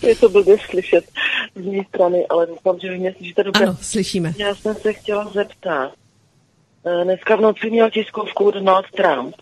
je 0.02 0.16
to 0.16 0.28
blbě 0.28 0.56
slyšet 0.58 1.04
z 1.54 1.66
mé 1.66 1.84
strany, 1.88 2.26
ale 2.26 2.46
doufám, 2.46 2.78
že 2.78 2.90
vy 2.90 2.98
mě 2.98 3.14
slyšíte 3.14 3.42
dobře. 3.42 3.64
Ano, 3.64 3.76
slyšíme. 3.80 4.32
Já 4.38 4.54
jsem 4.54 4.74
se 4.74 4.92
chtěla 4.92 5.24
zeptat. 5.24 5.92
Eh, 6.86 7.04
dneska 7.04 7.36
v 7.36 7.40
noci 7.40 7.70
měl 7.70 7.90
tiskovku 7.90 8.50
Donald 8.50 8.86
Trump 8.96 9.36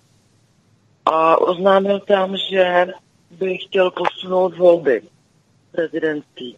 a 1.05 1.37
oznámil 1.37 2.01
tam, 2.01 2.37
že 2.51 2.87
by 3.31 3.59
chtěl 3.59 3.91
posunout 3.91 4.57
volby 4.57 5.03
prezidentský. 5.73 6.57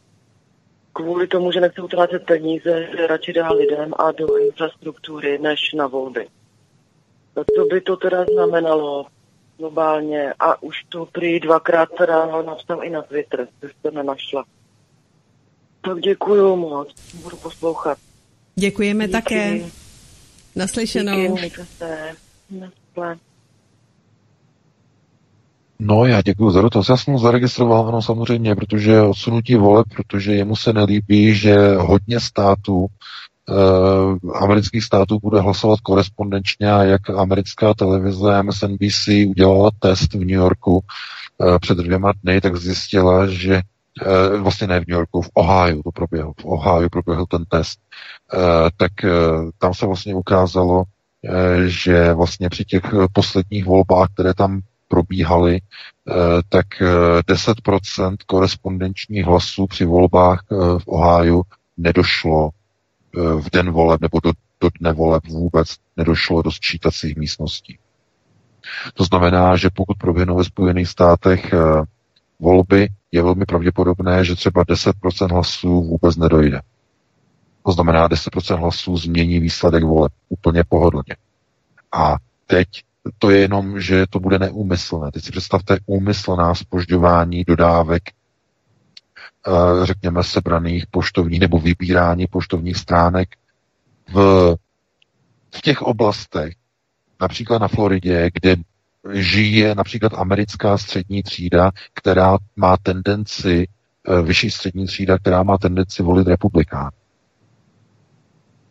Kvůli 0.93 1.27
tomu, 1.27 1.53
že 1.53 1.61
nechce 1.61 1.82
utrácet 1.82 2.27
peníze, 2.27 2.89
že 2.97 3.07
radši 3.07 3.32
dá 3.32 3.53
lidem 3.53 3.95
a 3.99 4.12
do 4.12 4.36
infrastruktury 4.36 5.39
než 5.39 5.73
na 5.73 5.86
volby. 5.86 6.28
Co 7.57 7.65
by 7.65 7.81
to 7.81 7.97
teda 7.97 8.24
znamenalo 8.32 9.07
globálně? 9.59 10.35
A 10.41 10.62
už 10.62 10.85
to 10.89 11.07
prý 11.07 11.41
dvakrát 11.41 11.89
teda 11.99 12.43
napsal 12.43 12.85
i 12.85 12.91
na 12.91 13.03
Twitter, 13.03 13.49
což 13.61 13.73
jste 13.73 13.91
nenašla. 13.91 14.45
Tak 15.81 16.01
děkuju 16.01 16.57
moc, 16.57 16.95
budu 17.23 17.36
poslouchat. 17.36 17.99
Děkujeme 18.55 19.05
Díky. 19.07 19.12
také. 19.12 19.61
Naslyšenou. 20.57 21.36
Díky, 21.36 21.51
se. 21.65 22.16
No, 25.79 26.07
já 26.07 26.23
děkuji 26.23 26.51
za 26.51 26.63
dotaz. 26.63 26.89
Já 26.89 26.97
jsem 26.97 27.19
zaregistroval, 27.19 27.89
ano, 27.89 28.03
samozřejmě, 28.03 28.55
protože 28.55 29.01
odsunutí 29.01 29.55
vole, 29.55 29.85
protože 29.97 30.35
jemu 30.35 30.57
se 30.57 30.73
nelíbí, 30.73 31.35
že 31.35 31.75
hodně 31.77 32.21
států, 32.21 32.87
eh, 33.49 34.39
amerických 34.39 34.85
států 34.85 35.19
bude 35.23 35.41
hlasovat 35.41 35.81
korespondenčně 35.81 36.73
a 36.73 36.83
jak 36.83 37.11
americká 37.11 37.75
televize 37.75 38.43
MSNBC 38.43 39.09
udělala 39.29 39.71
test 39.79 40.15
v 40.15 40.19
New 40.19 40.31
Yorku 40.31 40.81
eh, 41.43 41.59
před 41.59 41.79
dvěma 41.79 42.13
dny, 42.23 42.41
tak 42.41 42.57
zjistila, 42.57 43.27
že 43.27 43.55
eh, 43.55 44.37
vlastně 44.39 44.67
ne 44.67 44.81
v 44.81 44.89
New 44.89 44.97
Yorku, 44.97 45.23
v 45.23 45.31
Ohio 45.35 45.83
to 45.83 45.91
proběhlo, 45.91 46.33
v 46.41 46.45
Ohio 46.45 46.89
proběhl 46.91 47.27
ten 47.27 47.45
test, 47.45 47.81
eh, 48.35 48.39
tak 48.77 49.05
eh, 49.05 49.11
tam 49.59 49.75
se 49.75 49.87
vlastně 49.87 50.15
ukázalo, 50.15 50.85
že 51.67 52.13
vlastně 52.15 52.49
při 52.49 52.65
těch 52.65 52.83
posledních 53.13 53.65
volbách, 53.65 54.09
které 54.15 54.35
tam 54.35 54.61
probíhaly, 54.95 55.61
tak 56.49 56.66
10% 57.29 58.16
korespondenčních 58.27 59.25
hlasů 59.25 59.66
při 59.66 59.85
volbách 59.85 60.45
v 60.79 60.83
Ohio 60.87 61.43
nedošlo 61.77 62.51
v 63.15 63.51
den 63.53 63.71
voleb 63.71 64.01
nebo 64.01 64.21
do, 64.21 64.33
do 64.61 64.69
dne 64.81 64.93
voleb 64.93 65.27
vůbec 65.27 65.77
nedošlo 65.97 66.43
do 66.43 66.51
sčítacích 66.51 67.16
místností. 67.16 67.79
To 68.95 69.05
znamená, 69.05 69.57
že 69.57 69.71
pokud 69.75 69.97
proběhnou 69.99 70.37
ve 70.37 70.45
Spojených 70.45 70.89
státech 70.89 71.55
volby, 72.41 72.89
je 73.12 73.23
velmi 73.23 73.45
pravděpodobné, 73.45 74.25
že 74.25 74.35
třeba 74.35 74.65
10% 74.65 75.33
hlasů 75.33 75.83
vůbec 75.83 76.16
nedojde. 76.16 76.61
To 77.66 77.73
znamená, 77.73 78.09
10% 78.09 78.59
hlasů 78.61 78.97
změní 78.97 79.41
výsledek 79.41 79.85
voleb 79.85 80.12
úplně 80.29 80.65
pohodlně. 80.69 81.16
A 81.93 82.16
teď 82.47 82.69
to 83.18 83.31
je 83.31 83.40
jenom, 83.40 83.81
že 83.81 84.06
to 84.10 84.20
bude 84.20 84.39
neúmyslné. 84.39 85.10
Teď 85.10 85.24
si 85.24 85.31
představte 85.31 85.78
úmyslná 85.86 86.55
spožďování 86.55 87.44
dodávek, 87.44 88.02
eh, 88.10 89.86
řekněme, 89.86 90.24
sebraných 90.24 90.86
poštovních 90.86 91.40
nebo 91.40 91.59
vybírání 91.59 92.26
poštovních 92.26 92.76
stránek 92.76 93.28
v, 94.12 94.16
v 95.55 95.60
těch 95.62 95.82
oblastech, 95.82 96.55
například 97.20 97.59
na 97.59 97.68
Floridě, 97.68 98.31
kde 98.35 98.56
žije 99.12 99.74
například 99.74 100.14
americká 100.14 100.78
střední 100.78 101.22
třída, 101.22 101.70
která 101.94 102.39
má 102.56 102.76
tendenci, 102.76 103.68
eh, 104.09 104.22
vyšší 104.22 104.51
střední 104.51 104.86
třída, 104.86 105.18
která 105.18 105.43
má 105.43 105.59
tendenci 105.59 106.02
volit 106.02 106.26
republikán. 106.28 106.90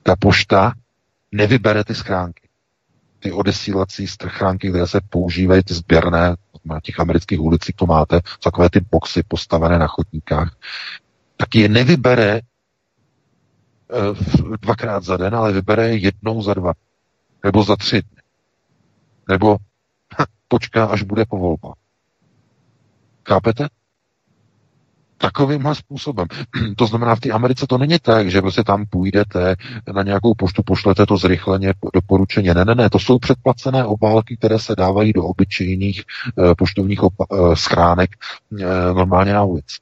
Ta 0.04 0.16
pošta 0.16 0.74
nevybere 1.32 1.84
ty 1.84 1.96
schránky. 1.96 2.43
Ty 3.24 3.32
odesílací 3.32 4.08
schránky, 4.08 4.70
které 4.70 4.88
se 4.88 5.02
používají, 5.10 5.64
ty 5.64 5.74
sběrné, 5.74 6.36
na 6.66 6.80
těch 6.80 7.00
amerických 7.00 7.40
ulicích 7.42 7.76
to 7.76 7.86
máte, 7.86 8.22
takové 8.44 8.70
ty 8.70 8.80
boxy 8.92 9.24
postavené 9.28 9.80
na 9.80 9.88
chodníkách, 9.88 10.56
tak 11.38 11.56
je 11.56 11.70
nevybere 11.70 12.36
eh, 12.36 12.42
dvakrát 14.62 15.04
za 15.04 15.18
den, 15.18 15.36
ale 15.36 15.52
vybere 15.52 15.90
jednou 15.90 16.42
za 16.42 16.54
dva. 16.54 16.74
Nebo 17.44 17.64
za 17.64 17.76
tři 17.76 18.02
dny. 18.02 18.22
Nebo 19.30 19.58
počká, 20.48 20.86
až 20.86 21.04
bude 21.04 21.26
po 21.26 21.38
volbách. 21.38 21.76
Chápete? 23.28 23.68
Takovýmhle 25.24 25.76
způsobem. 25.76 26.28
To 26.78 26.88
znamená, 26.88 27.16
v 27.16 27.20
té 27.20 27.30
Americe 27.32 27.68
to 27.68 27.78
není 27.78 28.00
tak, 28.00 28.32
že 28.32 28.42
prostě 28.42 28.64
tam 28.64 28.86
půjdete 28.86 29.56
na 29.94 30.04
nějakou 30.04 30.34
poštu, 30.38 30.64
pošlete 30.66 31.06
to 31.06 31.18
zrychleně 31.18 31.74
doporučeně. 31.94 32.54
Ne, 32.54 32.66
ne, 32.66 32.76
ne, 32.76 32.90
to 32.90 33.00
jsou 33.00 33.20
předplacené 33.20 33.86
obálky, 33.86 34.38
které 34.38 34.60
se 34.60 34.76
dávají 34.76 35.14
do 35.14 35.24
obyčejných 35.24 36.04
uh, 36.36 36.54
poštovních 36.58 37.00
opa- 37.00 37.26
uh, 37.30 37.56
schránek 37.56 38.10
uh, 38.52 38.60
normálně 38.96 39.34
na 39.34 39.44
ulici. 39.44 39.76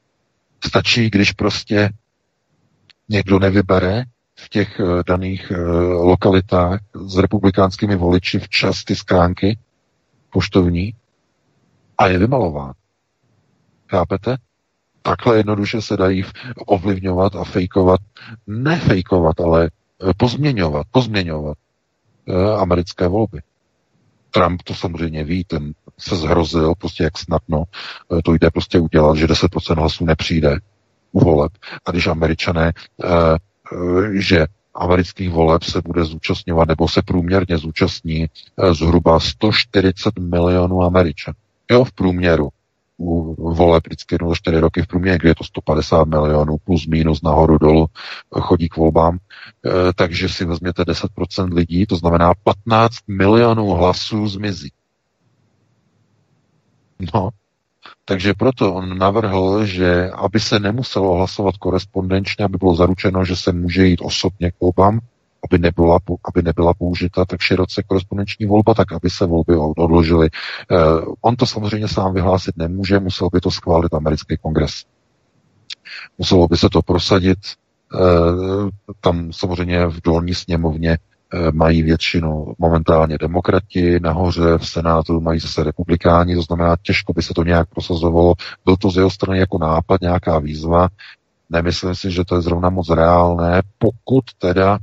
Stačí, 0.64 1.10
když 1.10 1.32
prostě 1.32 1.90
někdo 3.08 3.38
nevybere 3.38 4.04
v 4.38 4.48
těch 4.48 4.80
daných 5.06 5.52
lokalitách 5.90 6.80
s 7.06 7.18
republikánskými 7.18 7.96
voliči 7.96 8.38
včas 8.38 8.84
ty 8.84 8.96
schránky, 8.96 9.58
poštovní 10.30 10.94
a 11.98 12.06
je 12.06 12.18
vymalován. 12.18 12.72
Chápete? 13.90 14.36
Takhle 15.02 15.36
jednoduše 15.36 15.82
se 15.82 15.96
dají 15.96 16.24
ovlivňovat 16.66 17.36
a 17.36 17.44
fejkovat, 17.44 18.00
ne 18.46 18.80
fejkovat, 18.80 19.40
ale 19.40 19.70
eh, 19.70 20.12
pozměňovat, 20.16 20.86
pozměňovat 20.90 21.58
eh, 22.28 22.54
americké 22.56 23.08
volby. 23.08 23.40
Trump 24.30 24.62
to 24.62 24.74
samozřejmě 24.74 25.24
ví, 25.24 25.44
ten 25.44 25.72
se 25.98 26.16
zhrozil, 26.16 26.74
prostě 26.78 27.04
jak 27.04 27.18
snadno 27.18 27.64
eh, 28.18 28.22
to 28.24 28.34
jde 28.34 28.50
prostě 28.50 28.78
udělat, 28.78 29.16
že 29.16 29.26
10% 29.26 29.76
hlasů 29.76 30.04
nepřijde 30.04 30.58
u 31.12 31.20
voleb. 31.24 31.52
A 31.84 31.90
když 31.90 32.06
američané, 32.06 32.72
že 34.12 34.46
amerických 34.74 35.30
voleb 35.30 35.62
se 35.62 35.82
bude 35.84 36.04
zúčastňovat, 36.04 36.68
nebo 36.68 36.88
se 36.88 37.02
průměrně 37.02 37.58
zúčastní 37.58 38.26
zhruba 38.72 39.20
140 39.20 40.18
milionů 40.18 40.82
Američanů. 40.82 41.34
Jo, 41.70 41.84
v 41.84 41.92
průměru. 41.92 42.48
U 43.02 43.54
voleb 43.54 43.86
vždycky 43.86 44.14
jednou 44.14 44.34
4 44.34 44.58
roky 44.58 44.82
v 44.82 44.86
průměru, 44.86 45.18
kde 45.18 45.28
je 45.28 45.34
to 45.34 45.44
150 45.44 46.04
milionů, 46.04 46.56
plus 46.64 46.86
minus 46.86 47.22
nahoru 47.22 47.58
dolů 47.58 47.86
eh, 48.36 48.40
chodí 48.40 48.68
k 48.68 48.76
volbám. 48.76 49.18
E, 49.66 49.92
takže 49.94 50.28
si 50.28 50.44
vezměte 50.44 50.82
10% 50.82 51.54
lidí, 51.54 51.86
to 51.86 51.96
znamená 51.96 52.32
15 52.44 52.96
milionů 53.08 53.66
hlasů 53.66 54.28
zmizí. 54.28 54.72
No, 57.14 57.28
takže 58.04 58.34
proto 58.34 58.74
on 58.74 58.98
navrhl, 58.98 59.66
že 59.66 60.10
aby 60.10 60.40
se 60.40 60.58
nemuselo 60.60 61.14
hlasovat 61.14 61.56
korespondenčně, 61.56 62.44
aby 62.44 62.58
bylo 62.58 62.74
zaručeno, 62.74 63.24
že 63.24 63.36
se 63.36 63.52
může 63.52 63.86
jít 63.86 64.00
osobně 64.02 64.50
k 64.50 64.60
volbám, 64.60 65.00
aby 65.50 65.58
nebyla, 65.58 65.98
aby 66.24 66.42
nebyla 66.42 66.74
použita 66.74 67.24
tak 67.24 67.40
široce 67.40 67.82
korespondenční 67.82 68.46
volba, 68.46 68.74
tak 68.74 68.92
aby 68.92 69.10
se 69.10 69.26
volby 69.26 69.56
odložily. 69.56 70.28
Eh, 70.70 70.76
on 71.20 71.36
to 71.36 71.46
samozřejmě 71.46 71.88
sám 71.88 72.14
vyhlásit 72.14 72.56
nemůže, 72.56 73.00
musel 73.00 73.28
by 73.32 73.40
to 73.40 73.50
schválit 73.50 73.94
americký 73.94 74.36
kongres. 74.36 74.84
Muselo 76.18 76.48
by 76.48 76.56
se 76.56 76.68
to 76.68 76.82
prosadit. 76.82 77.38
Eh, 77.94 77.98
tam 79.00 79.32
samozřejmě 79.32 79.86
v 79.86 80.00
dolní 80.00 80.34
sněmovně 80.34 80.98
Eh, 81.34 81.52
mají 81.52 81.82
většinu 81.82 82.54
momentálně 82.58 83.18
demokrati, 83.18 84.00
nahoře 84.00 84.58
v 84.58 84.68
Senátu 84.68 85.20
mají 85.20 85.40
zase 85.40 85.64
republikáni, 85.64 86.34
to 86.34 86.42
znamená, 86.42 86.76
těžko 86.82 87.12
by 87.12 87.22
se 87.22 87.34
to 87.34 87.44
nějak 87.44 87.68
prosazovalo. 87.68 88.34
Byl 88.64 88.76
to 88.76 88.90
z 88.90 88.96
jeho 88.96 89.10
strany 89.10 89.38
jako 89.38 89.58
nápad, 89.58 90.00
nějaká 90.00 90.38
výzva. 90.38 90.88
Nemyslím 91.50 91.94
si, 91.94 92.10
že 92.10 92.24
to 92.24 92.34
je 92.34 92.40
zrovna 92.40 92.70
moc 92.70 92.90
reálné, 92.90 93.62
pokud 93.78 94.24
teda 94.38 94.78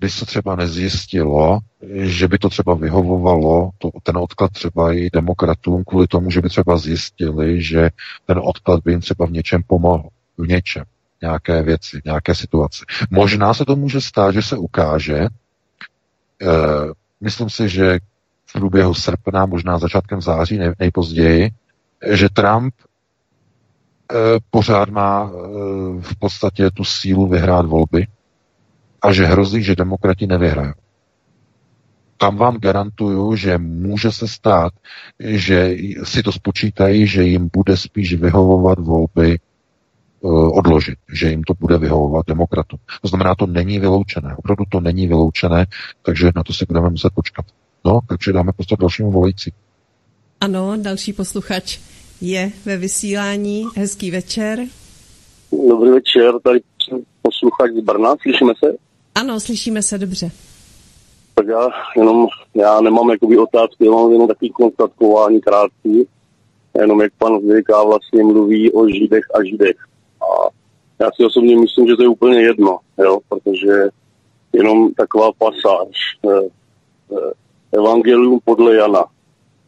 by 0.00 0.10
se 0.10 0.26
třeba 0.26 0.56
nezjistilo, 0.56 1.58
že 1.92 2.28
by 2.28 2.38
to 2.38 2.48
třeba 2.48 2.74
vyhovovalo, 2.74 3.70
to, 3.78 3.90
ten 4.02 4.16
odklad 4.16 4.52
třeba 4.52 4.92
i 4.92 5.10
demokratům, 5.10 5.84
kvůli 5.84 6.06
tomu, 6.06 6.30
že 6.30 6.40
by 6.40 6.48
třeba 6.48 6.78
zjistili, 6.78 7.62
že 7.62 7.90
ten 8.26 8.40
odklad 8.44 8.80
by 8.84 8.92
jim 8.92 9.00
třeba 9.00 9.26
v 9.26 9.30
něčem 9.30 9.62
pomohl. 9.66 10.08
V 10.38 10.46
něčem 10.46 10.84
nějaké 11.22 11.62
věci, 11.62 12.00
nějaké 12.04 12.34
situace. 12.34 12.84
Možná 13.10 13.54
se 13.54 13.64
to 13.64 13.76
může 13.76 14.00
stát, 14.00 14.34
že 14.34 14.42
se 14.42 14.56
ukáže, 14.56 15.18
e, 15.18 15.28
myslím 17.20 17.50
si, 17.50 17.68
že 17.68 17.98
v 18.46 18.52
průběhu 18.52 18.94
srpna, 18.94 19.46
možná 19.46 19.78
začátkem 19.78 20.20
září 20.20 20.58
nej, 20.58 20.72
nejpozději, 20.78 21.50
že 22.12 22.28
Trump 22.28 22.74
e, 22.74 22.84
pořád 24.50 24.88
má 24.88 25.30
e, 25.30 25.36
v 26.00 26.16
podstatě 26.18 26.70
tu 26.70 26.84
sílu 26.84 27.28
vyhrát 27.28 27.66
volby 27.66 28.06
a 29.02 29.12
že 29.12 29.26
hrozí, 29.26 29.62
že 29.62 29.76
demokrati 29.76 30.26
nevyhrají. 30.26 30.72
Tam 32.16 32.36
vám 32.36 32.56
garantuju, 32.56 33.36
že 33.36 33.58
může 33.58 34.12
se 34.12 34.28
stát, 34.28 34.72
že 35.18 35.76
si 36.04 36.22
to 36.22 36.32
spočítají, 36.32 37.06
že 37.06 37.22
jim 37.22 37.50
bude 37.52 37.76
spíš 37.76 38.14
vyhovovat 38.14 38.78
volby 38.78 39.38
Eh, 40.24 40.28
odložit, 40.28 40.98
že 41.12 41.30
jim 41.30 41.42
to 41.42 41.54
bude 41.60 41.78
vyhovovat 41.78 42.26
demokratům. 42.26 42.78
To 43.02 43.08
znamená, 43.08 43.34
to 43.34 43.46
není 43.46 43.78
vyloučené. 43.78 44.34
Opravdu 44.36 44.64
to 44.68 44.80
není 44.80 45.06
vyloučené, 45.06 45.66
takže 46.02 46.30
na 46.36 46.42
to 46.42 46.52
si 46.52 46.64
budeme 46.68 46.90
muset 46.90 47.12
počkat. 47.14 47.44
No, 47.84 48.00
takže 48.08 48.32
dáme 48.32 48.52
prostě 48.52 48.76
dalšímu 48.80 49.10
volající. 49.10 49.52
Ano, 50.40 50.72
další 50.76 51.12
posluchač 51.12 51.78
je 52.20 52.52
ve 52.64 52.76
vysílání. 52.76 53.64
Hezký 53.76 54.10
večer. 54.10 54.58
Dobrý 55.68 55.90
večer, 55.90 56.32
tady 56.44 56.60
posluchač 57.22 57.70
z 57.70 57.84
Brna, 57.84 58.14
slyšíme 58.22 58.52
se? 58.64 58.89
Ano, 59.14 59.40
slyšíme 59.40 59.82
se 59.82 59.98
dobře. 59.98 60.30
Tak 61.34 61.46
já 61.46 61.68
jenom, 61.96 62.28
já 62.54 62.80
nemám 62.80 63.10
jakoby 63.10 63.38
otázky, 63.38 63.84
já 63.84 63.90
mám 63.90 64.12
jenom 64.12 64.28
takový 64.28 64.50
konstatkování 64.50 65.40
krátký, 65.40 66.08
jenom 66.78 67.00
jak 67.00 67.12
pan 67.18 67.40
Zvěká 67.40 67.84
vlastně 67.84 68.24
mluví 68.24 68.72
o 68.72 68.88
Židech 68.88 69.24
a 69.34 69.44
Židech. 69.44 69.76
A 70.22 70.48
já 71.00 71.10
si 71.16 71.24
osobně 71.24 71.56
myslím, 71.56 71.86
že 71.86 71.96
to 71.96 72.02
je 72.02 72.08
úplně 72.08 72.40
jedno, 72.40 72.78
jo, 72.98 73.18
protože 73.28 73.88
jenom 74.52 74.94
taková 74.94 75.30
pasáž. 75.38 75.96
Eh, 76.30 76.48
eh, 77.12 77.32
Evangelium 77.72 78.40
podle 78.44 78.76
Jana. 78.76 79.04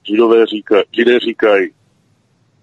Židové 0.06 0.46
říkají, 0.46 0.84
židé 0.92 1.20
říkají, 1.20 1.70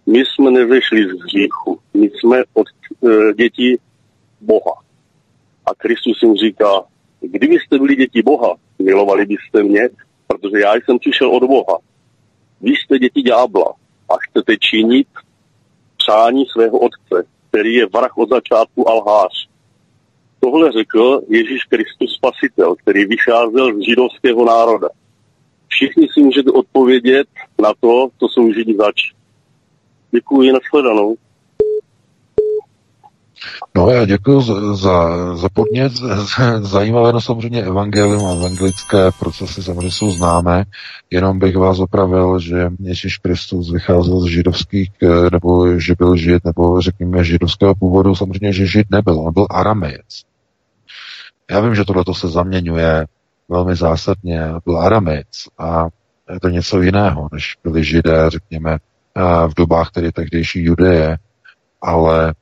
my 0.06 0.24
jsme 0.26 0.52
nevyšli 0.52 1.04
z 1.04 1.24
hříchu, 1.24 1.80
my 1.94 2.10
jsme 2.10 2.44
od 2.54 2.68
e, 3.08 3.34
dětí 3.34 3.78
Boha. 4.42 4.74
A 5.70 5.76
Kristus 5.78 6.24
jim 6.24 6.36
říká, 6.36 6.84
kdybyste 7.22 7.78
byli 7.78 7.96
děti 7.96 8.22
Boha, 8.22 8.56
milovali 8.80 9.26
byste 9.26 9.64
mě, 9.64 9.90
protože 10.28 10.60
já 10.60 10.74
jsem 10.76 11.00
přišel 11.00 11.32
od 11.32 11.44
Boha. 11.44 11.78
Vy 12.62 12.72
jste 12.72 13.00
děti 13.00 13.22
ďábla 13.22 13.74
a 14.10 14.14
chcete 14.18 14.58
činit 14.58 15.08
přání 15.98 16.46
svého 16.46 16.80
otce, 16.80 17.28
který 17.50 17.74
je 17.74 17.86
vrah 17.86 18.18
od 18.18 18.30
začátku 18.30 18.90
alhář. 18.90 19.50
Tohle 20.40 20.72
řekl 20.72 21.22
Ježíš 21.28 21.64
Kristus 21.64 22.16
Spasitel, 22.16 22.76
který 22.76 23.06
vycházel 23.06 23.78
z 23.78 23.86
židovského 23.86 24.46
národa. 24.46 24.90
Všichni 25.68 26.08
si 26.14 26.22
můžete 26.22 26.52
odpovědět 26.52 27.28
na 27.62 27.74
to, 27.80 28.10
co 28.20 28.28
jsou 28.28 28.54
židi 28.54 28.76
zač. 28.76 29.12
Děkuji, 30.12 30.52
nashledanou. 30.52 31.16
No 33.76 33.90
já 33.90 34.06
děkuji 34.06 34.42
za, 34.42 34.76
za, 34.76 35.36
za 35.36 35.50
podnět. 35.50 35.94
Zajímavé 36.60 37.14
no 37.14 37.22
samozřejmě 37.22 37.64
evangelium 37.64 38.26
a 38.26 38.32
evangelické 38.32 39.12
procesy 39.20 39.64
samozřejmě 39.64 39.92
jsou 39.92 40.12
známé, 40.12 40.66
jenom 41.10 41.40
bych 41.40 41.58
vás 41.58 41.80
opravil, 41.80 42.40
že 42.40 42.70
Ježíš 42.80 43.18
Kristus 43.18 43.72
vycházel 43.72 44.20
z 44.20 44.26
židovských, 44.26 44.92
eh, 45.04 45.08
nebo 45.32 45.80
že 45.80 45.96
byl 45.98 46.16
žid, 46.16 46.46
nebo 46.46 46.82
řekněme 46.82 47.24
židovského 47.24 47.76
původu, 47.76 48.16
samozřejmě, 48.16 48.54
že 48.54 48.68
žid 48.68 48.88
nebyl, 48.92 49.20
on 49.20 49.34
byl 49.34 49.48
aramejec. 49.50 50.24
Já 51.52 51.60
vím, 51.60 51.76
že 51.76 51.86
tohle 51.86 52.04
se 52.14 52.28
zaměňuje 52.28 53.06
velmi 53.50 53.76
zásadně, 53.76 54.42
byl 54.66 54.78
aramejec 54.78 55.48
a 55.58 55.88
je 56.34 56.40
to 56.40 56.50
něco 56.50 56.82
jiného, 56.82 57.30
než 57.32 57.58
byli 57.64 57.84
židé, 57.84 58.30
řekněme, 58.30 58.78
eh, 59.16 59.48
v 59.48 59.54
dobách 59.56 59.92
tedy 59.92 60.12
tehdejší 60.12 60.64
Judeje, 60.64 61.18
ale 61.82 62.34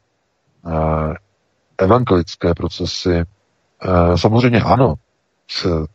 evangelické 1.77 2.53
procesy, 2.53 3.13
eh, 3.15 4.17
samozřejmě 4.17 4.61
ano, 4.61 4.95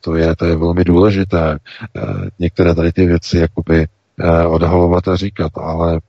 to 0.00 0.16
je, 0.16 0.36
to 0.36 0.44
je 0.44 0.56
velmi 0.56 0.84
důležité. 0.84 1.58
Eh, 1.96 2.00
některé 2.38 2.74
tady 2.74 2.92
ty 2.92 3.06
věci 3.06 3.38
jakoby 3.38 3.86
eh, 4.20 4.46
odhalovat 4.46 5.08
a 5.08 5.16
říkat, 5.16 5.52
ale 5.58 6.00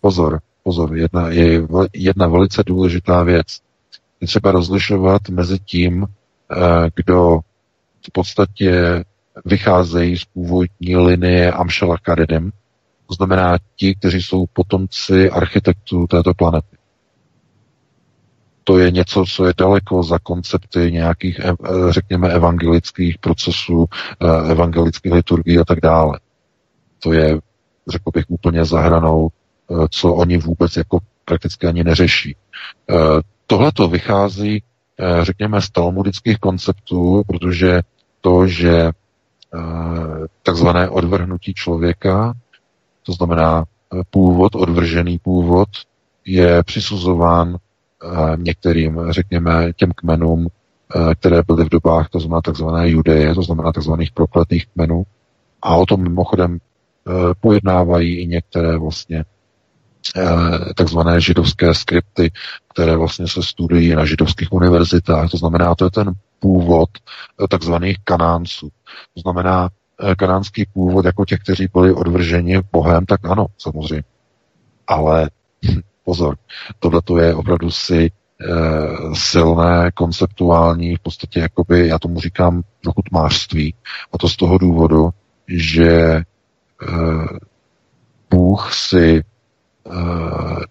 pozor, 0.00 0.40
pozor, 0.62 0.96
jedna, 0.96 1.28
je 1.28 1.66
jedna 1.94 2.26
velice 2.26 2.62
důležitá 2.66 3.22
věc. 3.22 3.46
Je 4.20 4.26
třeba 4.26 4.50
rozlišovat 4.52 5.28
mezi 5.28 5.58
tím, 5.58 6.06
kdo 6.94 7.40
v 8.08 8.12
podstatě 8.12 9.04
vycházejí 9.44 10.18
z 10.18 10.24
původní 10.24 10.96
linie 10.96 11.52
Amšela 11.52 11.96
Karedem, 12.02 12.50
to 13.08 13.14
znamená 13.14 13.58
ti, 13.76 13.94
kteří 13.94 14.22
jsou 14.22 14.46
potomci 14.52 15.30
architektů 15.30 16.06
této 16.06 16.34
planety 16.34 16.75
to 18.68 18.78
je 18.78 18.90
něco, 18.90 19.24
co 19.24 19.46
je 19.46 19.54
daleko 19.56 20.02
za 20.02 20.18
koncepty 20.18 20.92
nějakých, 20.92 21.40
eh, 21.40 21.52
řekněme, 21.88 22.28
evangelických 22.28 23.18
procesů, 23.18 23.86
eh, 24.20 24.50
evangelických 24.50 25.12
liturgií 25.12 25.58
a 25.58 25.64
tak 25.64 25.80
dále. 25.80 26.20
To 27.02 27.12
je, 27.12 27.38
řekl 27.88 28.10
bych, 28.14 28.24
úplně 28.28 28.64
zahranou, 28.64 29.28
eh, 29.28 29.74
co 29.90 30.14
oni 30.14 30.38
vůbec 30.38 30.76
jako 30.76 30.98
prakticky 31.24 31.66
ani 31.66 31.84
neřeší. 31.84 32.36
Tohle 33.46 33.72
to 33.72 33.88
vychází, 33.88 34.62
řekněme, 35.22 35.60
z 35.60 35.70
talmudických 35.70 36.38
konceptů, 36.38 37.22
protože 37.26 37.80
to, 38.20 38.46
že 38.46 38.90
takzvané 40.42 40.88
odvrhnutí 40.88 41.54
člověka, 41.54 42.34
to 43.02 43.12
znamená 43.12 43.64
původ, 44.10 44.54
odvržený 44.54 45.18
původ, 45.18 45.68
je 46.24 46.62
přisuzován 46.62 47.56
některým, 48.36 49.00
řekněme, 49.10 49.72
těm 49.72 49.92
kmenům, 49.92 50.46
které 51.18 51.42
byly 51.46 51.64
v 51.64 51.68
dobách, 51.68 52.08
to 52.08 52.20
znamená 52.20 52.40
takzvané 52.42 52.90
judeje, 52.90 53.34
to 53.34 53.42
znamená 53.42 53.72
takzvaných 53.72 54.12
prokletých 54.12 54.66
kmenů. 54.66 55.02
A 55.62 55.76
o 55.76 55.86
tom 55.86 56.02
mimochodem 56.02 56.58
pojednávají 57.40 58.20
i 58.20 58.26
některé 58.26 58.78
vlastně 58.78 59.24
takzvané 60.76 61.20
židovské 61.20 61.74
skripty, 61.74 62.30
které 62.74 62.96
vlastně 62.96 63.28
se 63.28 63.42
studují 63.42 63.94
na 63.94 64.04
židovských 64.04 64.52
univerzitách. 64.52 65.30
To 65.30 65.36
znamená, 65.36 65.74
to 65.74 65.84
je 65.84 65.90
ten 65.90 66.12
původ 66.38 66.88
takzvaných 67.50 67.96
kanánců. 68.04 68.68
To 69.14 69.20
znamená, 69.20 69.68
kanánský 70.18 70.66
původ 70.74 71.04
jako 71.04 71.24
těch, 71.24 71.40
kteří 71.40 71.68
byli 71.72 71.92
odvrženi 71.92 72.60
Bohem, 72.72 73.06
tak 73.06 73.24
ano, 73.24 73.46
samozřejmě. 73.58 74.04
Ale 74.86 75.30
Pozor, 76.06 76.36
tohle 76.78 77.02
je 77.20 77.34
opravdu 77.34 77.70
si 77.70 78.06
e, 78.06 78.10
silné, 79.14 79.90
konceptuální, 79.94 80.96
v 80.96 81.00
podstatě 81.00 81.40
jakoby, 81.40 81.88
já 81.88 81.98
tomu 81.98 82.20
říkám 82.20 82.62
trochu 82.82 83.02
tmářství. 83.02 83.74
A 84.12 84.18
to 84.18 84.28
z 84.28 84.36
toho 84.36 84.58
důvodu, 84.58 85.10
že 85.48 85.90
e, 85.90 86.22
Bůh 88.30 88.74
si 88.74 89.18
e, 89.18 89.22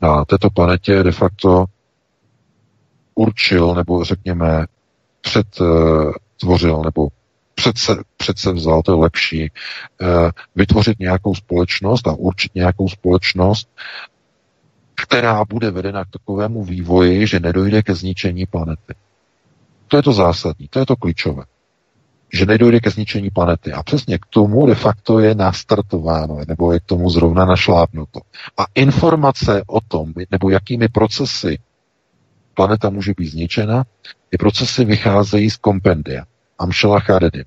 na 0.01 0.25
této 0.25 0.49
planetě 0.49 1.03
de 1.03 1.11
facto 1.11 1.65
určil, 3.15 3.75
nebo 3.75 4.03
řekněme, 4.03 4.65
předtvořil, 5.21 6.81
nebo 6.85 7.07
přece, 7.55 8.03
přece 8.17 8.51
vzal, 8.51 8.81
to 8.81 8.91
je 8.91 8.97
lepší, 8.97 9.51
vytvořit 10.55 10.99
nějakou 10.99 11.35
společnost 11.35 12.07
a 12.07 12.13
určit 12.13 12.55
nějakou 12.55 12.89
společnost, 12.89 13.69
která 14.95 15.45
bude 15.45 15.72
vedena 15.72 16.05
k 16.05 16.09
takovému 16.09 16.63
vývoji, 16.63 17.27
že 17.27 17.39
nedojde 17.39 17.81
ke 17.81 17.95
zničení 17.95 18.45
planety. 18.45 18.93
To 19.88 19.97
je 19.97 20.03
to 20.03 20.13
zásadní, 20.13 20.67
to 20.67 20.80
je 20.80 20.85
to 20.85 20.95
klíčové. 20.95 21.43
Že 22.34 22.45
nedojde 22.45 22.80
ke 22.80 22.89
zničení 22.89 23.30
planety. 23.30 23.73
A 23.73 23.84
přesně 23.84 24.17
k 24.17 24.26
tomu 24.30 24.67
de 24.67 24.76
facto 24.76 25.19
je 25.19 25.35
nastartováno, 25.35 26.38
nebo 26.47 26.73
je 26.73 26.80
k 26.80 26.84
tomu 26.84 27.09
zrovna 27.09 27.45
našlápnuto. 27.45 28.19
A 28.57 28.65
informace 28.76 29.63
o 29.67 29.81
tom, 29.81 30.13
nebo 30.31 30.49
jakými 30.49 30.88
procesy 30.88 31.59
planeta 32.53 32.89
může 32.89 33.13
být 33.17 33.27
zničena, 33.27 33.84
ty 34.30 34.38
procesy 34.38 34.85
vycházejí 34.85 35.49
z 35.49 35.57
kompendia. 35.57 36.26
Amšela 36.59 36.99
Charedim. 36.99 37.43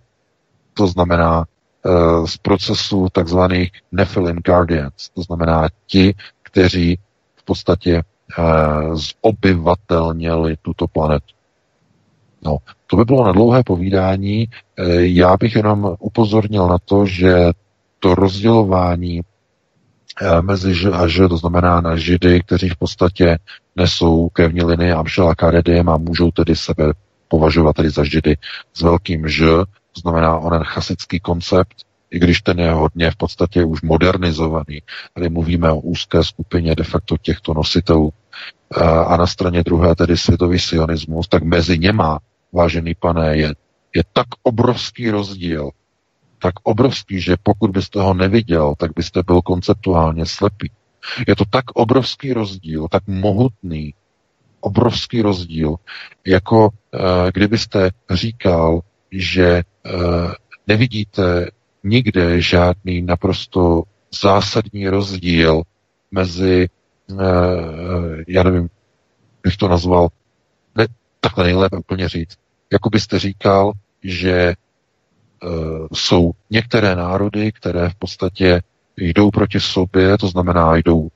To 0.74 0.86
znamená 0.86 1.38
uh, 1.38 2.26
z 2.26 2.36
procesu 2.36 3.08
takzvaných 3.12 3.72
Nephilim 3.92 4.36
Guardians. 4.36 5.08
To 5.14 5.22
znamená 5.22 5.68
ti, 5.86 6.14
kteří 6.42 6.98
podstatě 7.48 8.02
eh, 8.38 8.42
zobyvatelněli 9.24 10.56
tuto 10.62 10.86
planetu. 10.86 11.34
No, 12.42 12.58
to 12.86 12.96
by 12.96 13.04
bylo 13.04 13.26
na 13.26 13.32
dlouhé 13.32 13.62
povídání. 13.64 14.48
Eh, 14.76 14.84
já 15.06 15.36
bych 15.36 15.56
jenom 15.56 15.96
upozornil 15.98 16.68
na 16.68 16.78
to, 16.84 17.06
že 17.06 17.50
to 18.00 18.14
rozdělování 18.14 19.20
eh, 20.22 20.42
mezi 20.42 20.74
Ž 20.74 20.90
a 20.92 21.06
Ž, 21.08 21.28
to 21.28 21.36
znamená 21.36 21.80
na 21.80 21.96
Židy, 21.96 22.40
kteří 22.42 22.68
v 22.68 22.76
podstatě 22.76 23.38
nesou 23.76 24.28
krevní 24.28 24.62
linii 24.64 24.92
Amšela 24.92 25.34
Karediem 25.34 25.88
a 25.88 25.98
můžou 25.98 26.30
tedy 26.30 26.56
sebe 26.56 26.92
považovat 27.28 27.76
tedy 27.76 27.90
za 27.90 28.04
Židy 28.04 28.36
s 28.74 28.82
velkým 28.82 29.28
Ž, 29.28 29.46
to 29.92 30.00
znamená 30.00 30.38
onen 30.38 30.64
chasický 30.64 31.20
koncept, 31.20 31.87
i 32.10 32.18
když 32.18 32.40
ten 32.42 32.58
je 32.60 32.70
hodně 32.70 33.10
v 33.10 33.16
podstatě 33.16 33.64
už 33.64 33.82
modernizovaný. 33.82 34.82
Tady 35.14 35.28
mluvíme 35.28 35.70
o 35.72 35.80
úzké 35.80 36.24
skupině 36.24 36.74
de 36.74 36.84
facto 36.84 37.16
těchto 37.22 37.54
nositelů. 37.54 38.12
A 39.06 39.16
na 39.16 39.26
straně 39.26 39.62
druhé 39.62 39.94
tedy 39.94 40.16
světový 40.16 40.58
sionismus, 40.58 41.28
tak 41.28 41.42
mezi 41.42 41.78
něma, 41.78 42.18
vážený 42.52 42.94
pane, 42.94 43.36
je, 43.36 43.54
je 43.96 44.02
tak 44.12 44.26
obrovský 44.42 45.10
rozdíl, 45.10 45.70
tak 46.38 46.54
obrovský, 46.62 47.20
že 47.20 47.36
pokud 47.42 47.70
byste 47.70 48.00
ho 48.00 48.14
neviděl, 48.14 48.74
tak 48.78 48.90
byste 48.96 49.22
byl 49.22 49.42
konceptuálně 49.42 50.26
slepý. 50.26 50.70
Je 51.28 51.36
to 51.36 51.44
tak 51.50 51.64
obrovský 51.74 52.32
rozdíl, 52.32 52.88
tak 52.90 53.02
mohutný, 53.06 53.94
obrovský 54.60 55.22
rozdíl, 55.22 55.76
jako 56.26 56.64
uh, 56.64 56.70
kdybyste 57.34 57.90
říkal, 58.10 58.80
že 59.12 59.62
uh, 59.94 60.32
nevidíte 60.66 61.50
nikde 61.88 62.40
žádný 62.40 63.02
naprosto 63.02 63.82
zásadní 64.22 64.88
rozdíl 64.88 65.62
mezi, 66.10 66.68
uh, 67.10 67.18
já 68.28 68.42
nevím, 68.42 68.68
bych 69.42 69.56
to 69.56 69.68
nazval, 69.68 70.08
ne, 70.74 70.86
takhle 71.20 71.44
nejlépe 71.44 71.76
úplně 71.76 72.08
říct, 72.08 72.36
jako 72.72 72.90
byste 72.90 73.18
říkal, 73.18 73.72
že 74.04 74.54
uh, 75.42 75.86
jsou 75.94 76.30
některé 76.50 76.94
národy, 76.96 77.52
které 77.52 77.88
v 77.88 77.94
podstatě 77.94 78.62
jdou 78.96 79.30
proti 79.30 79.60
sobě, 79.60 80.18
to 80.18 80.28
znamená 80.28 80.76
jdou 80.76 81.08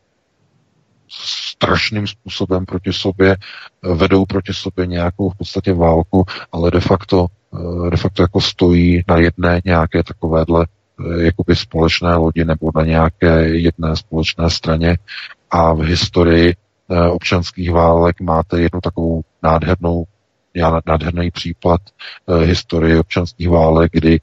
strašným 1.08 2.06
způsobem 2.06 2.66
proti 2.66 2.92
sobě, 2.92 3.36
vedou 3.82 4.24
proti 4.26 4.54
sobě 4.54 4.86
nějakou 4.86 5.30
v 5.30 5.36
podstatě 5.36 5.72
válku, 5.72 6.24
ale 6.52 6.70
de 6.70 6.80
facto 6.80 7.26
Eh, 7.26 7.41
de 7.90 7.96
facto 7.96 8.22
jako 8.22 8.40
stojí 8.40 9.02
na 9.08 9.16
jedné 9.16 9.60
nějaké 9.64 10.02
takovéhle 10.02 10.66
eh, 10.66 11.22
jakoby 11.22 11.56
společné 11.56 12.14
lodi 12.14 12.44
nebo 12.44 12.70
na 12.74 12.84
nějaké 12.84 13.48
jedné 13.48 13.96
společné 13.96 14.50
straně. 14.50 14.98
A 15.50 15.72
v 15.72 15.80
historii 15.80 16.54
eh, 16.90 17.08
občanských 17.08 17.70
válek 17.70 18.20
máte 18.20 18.60
jednu 18.60 18.80
takovou 18.80 19.22
nádhernou, 19.42 20.04
já 20.54 20.80
nádherný 20.86 21.30
případ 21.30 21.80
historie 22.44 23.00
občanských 23.00 23.48
válek, 23.48 23.92
kdy 23.92 24.20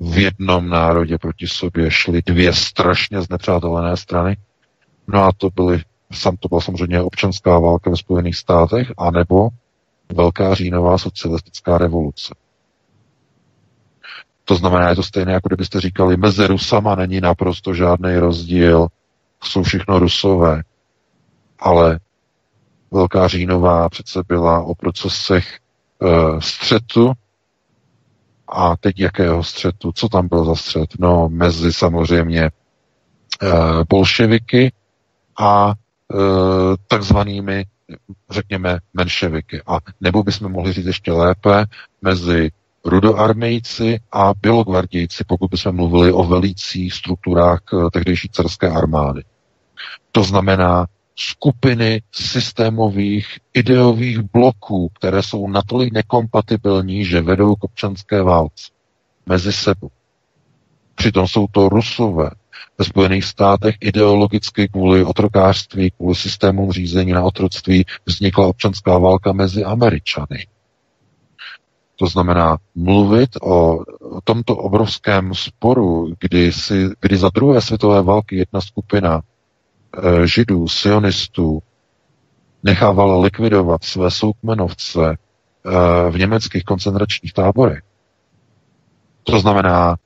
v 0.00 0.18
jednom 0.18 0.68
národě 0.68 1.18
proti 1.18 1.46
sobě 1.48 1.90
šly 1.90 2.22
dvě 2.26 2.52
strašně 2.52 3.22
znepřátelené 3.22 3.96
strany. 3.96 4.36
No 5.08 5.24
a 5.24 5.32
to 5.36 5.50
byly, 5.54 5.82
sam 6.12 6.36
to 6.36 6.48
byla 6.48 6.60
samozřejmě 6.60 7.02
občanská 7.02 7.58
válka 7.58 7.90
ve 7.90 7.96
Spojených 7.96 8.36
státech, 8.36 8.92
anebo 8.98 9.48
Velká 10.14 10.54
říjnová 10.54 10.98
socialistická 10.98 11.78
revoluce. 11.78 12.34
To 14.44 14.54
znamená, 14.54 14.88
je 14.88 14.96
to 14.96 15.02
stejné, 15.02 15.32
jako 15.32 15.48
kdybyste 15.48 15.80
říkali, 15.80 16.16
mezi 16.16 16.46
Rusama 16.46 16.94
není 16.94 17.20
naprosto 17.20 17.74
žádný 17.74 18.16
rozdíl, 18.16 18.86
jsou 19.44 19.62
všechno 19.62 19.98
Rusové. 19.98 20.62
Ale 21.58 22.00
Velká 22.90 23.28
říjnová 23.28 23.88
přece 23.88 24.22
byla 24.28 24.62
o 24.62 24.74
procesech 24.74 25.58
e, 26.02 26.40
střetu 26.40 27.12
a 28.48 28.76
teď 28.76 29.00
jakého 29.00 29.44
střetu? 29.44 29.92
Co 29.92 30.08
tam 30.08 30.28
byl 30.28 30.44
za 30.44 30.54
střet? 30.54 30.86
No, 30.98 31.28
mezi 31.28 31.72
samozřejmě 31.72 32.42
e, 32.42 32.50
bolševiky 33.88 34.72
a 35.40 35.70
e, 35.70 36.16
takzvanými, 36.88 37.64
řekněme, 38.30 38.78
menševiky. 38.94 39.62
A 39.66 39.78
nebo 40.00 40.22
bychom 40.22 40.52
mohli 40.52 40.72
říct 40.72 40.86
ještě 40.86 41.12
lépe, 41.12 41.64
mezi 42.02 42.50
rudoarmejci 42.84 44.00
a 44.12 44.32
bělogvardějci, 44.40 45.24
pokud 45.26 45.50
bychom 45.50 45.76
mluvili 45.76 46.12
o 46.12 46.24
velících 46.24 46.94
strukturách 46.94 47.60
tehdejší 47.92 48.28
carské 48.28 48.68
armády. 48.68 49.22
To 50.12 50.22
znamená 50.22 50.86
skupiny 51.16 52.02
systémových 52.12 53.38
ideových 53.54 54.18
bloků, 54.18 54.88
které 54.88 55.22
jsou 55.22 55.48
natolik 55.48 55.92
nekompatibilní, 55.92 57.04
že 57.04 57.20
vedou 57.20 57.54
k 57.56 57.64
občanské 57.64 58.22
válce 58.22 58.70
mezi 59.26 59.52
sebou. 59.52 59.90
Přitom 60.94 61.28
jsou 61.28 61.46
to 61.46 61.68
rusové. 61.68 62.30
Ve 62.78 62.84
Spojených 62.84 63.24
státech 63.24 63.74
ideologicky 63.80 64.68
kvůli 64.68 65.04
otrokářství, 65.04 65.90
kvůli 65.90 66.14
systémům 66.14 66.72
řízení 66.72 67.12
na 67.12 67.22
otroctví 67.22 67.84
vznikla 68.06 68.46
občanská 68.46 68.98
válka 68.98 69.32
mezi 69.32 69.64
Američany. 69.64 70.46
To 71.96 72.06
znamená 72.06 72.56
mluvit 72.74 73.30
o 73.42 73.78
tomto 74.24 74.56
obrovském 74.56 75.34
sporu, 75.34 76.14
kdy, 76.20 76.52
si, 76.52 76.88
kdy 77.00 77.16
za 77.16 77.30
druhé 77.34 77.60
světové 77.60 78.02
války 78.02 78.36
jedna 78.36 78.60
skupina 78.60 79.20
e, 79.22 80.26
židů, 80.26 80.68
sionistů, 80.68 81.62
nechávala 82.62 83.20
likvidovat 83.20 83.84
své 83.84 84.10
soukmenovce 84.10 85.00
e, 85.10 85.16
v 86.10 86.18
německých 86.18 86.64
koncentračních 86.64 87.32
táborech. 87.32 87.82
To 89.24 89.40
znamená, 89.40 89.96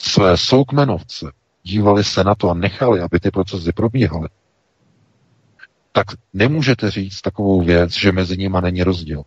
své 0.00 0.36
soukmenovce 0.36 1.26
dívali 1.62 2.04
se 2.04 2.24
na 2.24 2.34
to 2.34 2.50
a 2.50 2.54
nechali, 2.54 3.00
aby 3.00 3.20
ty 3.20 3.30
procesy 3.30 3.72
probíhaly, 3.72 4.28
tak 5.92 6.06
nemůžete 6.32 6.90
říct 6.90 7.20
takovou 7.20 7.62
věc, 7.62 7.92
že 7.92 8.12
mezi 8.12 8.36
nimi 8.36 8.58
není 8.62 8.82
rozdíl. 8.82 9.22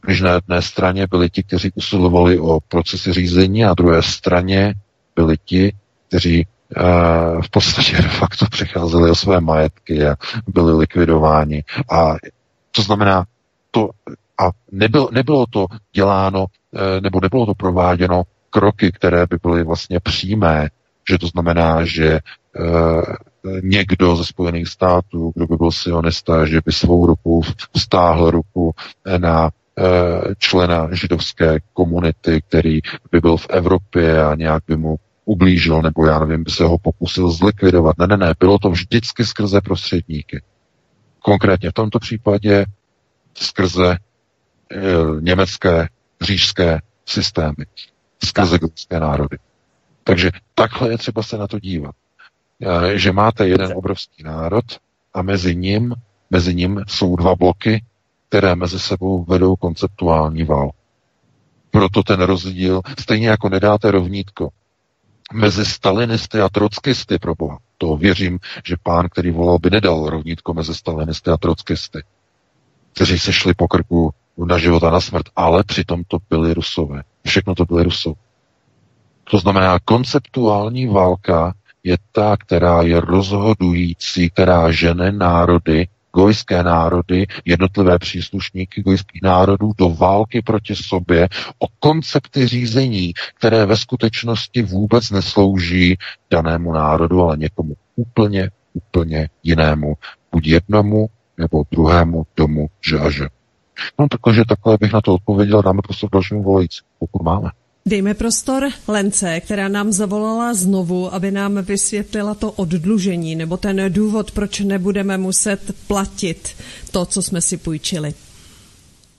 Když 0.00 0.20
na 0.20 0.32
jedné 0.32 0.62
straně 0.62 1.06
byli 1.10 1.30
ti, 1.30 1.42
kteří 1.42 1.70
usilovali 1.74 2.38
o 2.38 2.60
procesy 2.68 3.12
řízení, 3.12 3.64
a 3.64 3.68
na 3.68 3.74
druhé 3.74 4.02
straně 4.02 4.74
byli 5.16 5.36
ti, 5.44 5.72
kteří 6.08 6.46
uh, 6.76 7.42
v 7.42 7.50
podstatě 7.50 7.96
de 7.96 8.08
facto 8.08 8.46
přicházeli 8.50 9.10
o 9.10 9.14
své 9.14 9.40
majetky 9.40 10.06
a 10.06 10.16
byli 10.46 10.76
likvidováni. 10.76 11.64
A 11.90 12.14
to 12.70 12.82
znamená, 12.82 13.24
to, 13.70 13.90
a 14.38 14.50
nebylo, 14.72 15.08
nebylo 15.12 15.44
to 15.50 15.66
děláno, 15.92 16.40
uh, 16.40 16.80
nebo 17.00 17.20
nebylo 17.22 17.46
to 17.46 17.54
prováděno 17.54 18.22
kroky, 18.50 18.92
které 18.92 19.26
by 19.26 19.36
byly 19.42 19.64
vlastně 19.64 20.00
přímé, 20.00 20.68
že 21.10 21.18
to 21.18 21.26
znamená, 21.26 21.84
že 21.84 22.20
uh, 22.58 23.02
někdo 23.62 24.16
ze 24.16 24.24
Spojených 24.24 24.68
států, 24.68 25.32
kdo 25.34 25.46
by 25.46 25.56
byl 25.56 25.72
sionista, 25.72 26.46
že 26.46 26.60
by 26.66 26.72
svou 26.72 27.06
ruku 27.06 27.42
stáhl 27.76 28.30
ruku 28.30 28.74
na 29.18 29.50
Eh, 29.78 30.34
člena 30.38 30.88
židovské 30.92 31.58
komunity, 31.72 32.42
který 32.48 32.80
by 33.10 33.20
byl 33.20 33.36
v 33.36 33.46
Evropě 33.50 34.24
a 34.24 34.34
nějak 34.34 34.62
by 34.66 34.76
mu 34.76 34.96
ublížil, 35.24 35.82
nebo 35.82 36.06
já 36.06 36.18
nevím, 36.18 36.44
by 36.44 36.50
se 36.50 36.64
ho 36.64 36.78
pokusil 36.78 37.30
zlikvidovat. 37.30 37.98
Ne, 37.98 38.06
ne, 38.06 38.16
ne, 38.16 38.34
bylo 38.40 38.58
to 38.58 38.70
vždycky 38.70 39.24
skrze 39.24 39.60
prostředníky. 39.60 40.42
Konkrétně 41.18 41.70
v 41.70 41.72
tomto 41.72 41.98
případě 41.98 42.64
skrze 43.34 43.92
e, 43.92 43.98
německé 45.20 45.88
říšské 46.20 46.80
systémy, 47.06 47.66
skrze 48.24 48.58
grecké 48.58 49.00
národy. 49.00 49.36
Takže 50.06 50.30
takhle 50.54 50.90
je 50.90 50.98
třeba 50.98 51.22
se 51.22 51.38
na 51.38 51.46
to 51.46 51.58
dívat. 51.58 51.94
E, 52.62 52.98
že 52.98 53.12
máte 53.12 53.48
jeden 53.48 53.72
obrovský 53.76 54.22
národ 54.22 54.64
a 55.14 55.22
mezi 55.22 55.56
ním, 55.56 55.94
mezi 56.30 56.54
ním 56.54 56.84
jsou 56.88 57.16
dva 57.16 57.34
bloky, 57.34 57.84
které 58.28 58.54
mezi 58.54 58.78
sebou 58.78 59.24
vedou 59.24 59.56
konceptuální 59.56 60.44
válku. 60.44 60.76
Proto 61.70 62.02
ten 62.02 62.20
rozdíl, 62.20 62.80
stejně 63.00 63.28
jako 63.28 63.48
nedáte 63.48 63.90
rovnítko 63.90 64.48
mezi 65.32 65.64
stalinisty 65.64 66.40
a 66.40 66.48
trockisty 66.48 67.18
pro 67.18 67.34
boha. 67.34 67.58
To 67.78 67.96
věřím, 67.96 68.38
že 68.64 68.76
pán, 68.82 69.08
který 69.08 69.30
volal, 69.30 69.58
by 69.58 69.70
nedal 69.70 70.10
rovnítko 70.10 70.54
mezi 70.54 70.74
stalinisty 70.74 71.30
a 71.30 71.36
trockisty, 71.36 72.04
kteří 72.92 73.18
se 73.18 73.32
šli 73.32 73.54
po 73.54 73.68
krku 73.68 74.10
na 74.46 74.58
život 74.58 74.84
a 74.84 74.90
na 74.90 75.00
smrt, 75.00 75.26
ale 75.36 75.64
přitom 75.64 76.02
to 76.08 76.18
byli 76.30 76.54
rusové. 76.54 77.02
Všechno 77.26 77.54
to 77.54 77.64
byly 77.64 77.82
rusové. 77.82 78.16
To 79.30 79.38
znamená, 79.38 79.78
konceptuální 79.84 80.86
válka 80.86 81.54
je 81.84 81.96
ta, 82.12 82.36
která 82.36 82.82
je 82.82 83.00
rozhodující, 83.00 84.30
která 84.30 84.70
žene 84.70 85.12
národy 85.12 85.88
gojské 86.16 86.62
národy, 86.62 87.26
jednotlivé 87.44 87.98
příslušníky 87.98 88.82
gojských 88.82 89.22
národů 89.22 89.72
do 89.78 89.88
války 89.88 90.42
proti 90.42 90.76
sobě 90.76 91.28
o 91.58 91.66
koncepty 91.78 92.46
řízení, 92.46 93.12
které 93.34 93.66
ve 93.66 93.76
skutečnosti 93.76 94.62
vůbec 94.62 95.10
neslouží 95.10 95.96
danému 96.30 96.72
národu, 96.72 97.22
ale 97.22 97.36
někomu 97.36 97.74
úplně, 97.96 98.50
úplně 98.72 99.28
jinému. 99.42 99.94
Buď 100.32 100.46
jednomu 100.46 101.06
nebo 101.38 101.64
druhému 101.70 102.26
domu, 102.36 102.66
že 102.88 102.98
a 102.98 103.10
že. 103.10 103.26
No 103.98 104.06
takže 104.24 104.42
takhle 104.48 104.76
bych 104.80 104.92
na 104.92 105.00
to 105.00 105.14
odpověděl, 105.14 105.62
dáme 105.62 105.80
prostě 105.82 106.06
dalšímu 106.12 106.42
volající, 106.42 106.80
pokud 106.98 107.22
máme. 107.22 107.50
Dejme 107.88 108.14
prostor 108.14 108.68
Lence, 108.88 109.40
která 109.40 109.68
nám 109.68 109.92
zavolala 109.92 110.54
znovu, 110.54 111.14
aby 111.14 111.30
nám 111.30 111.62
vysvětlila 111.62 112.34
to 112.34 112.52
oddlužení 112.52 113.36
nebo 113.36 113.56
ten 113.56 113.92
důvod, 113.92 114.30
proč 114.30 114.60
nebudeme 114.60 115.18
muset 115.18 115.60
platit 115.86 116.56
to, 116.90 117.06
co 117.06 117.22
jsme 117.22 117.40
si 117.40 117.56
půjčili. 117.56 118.14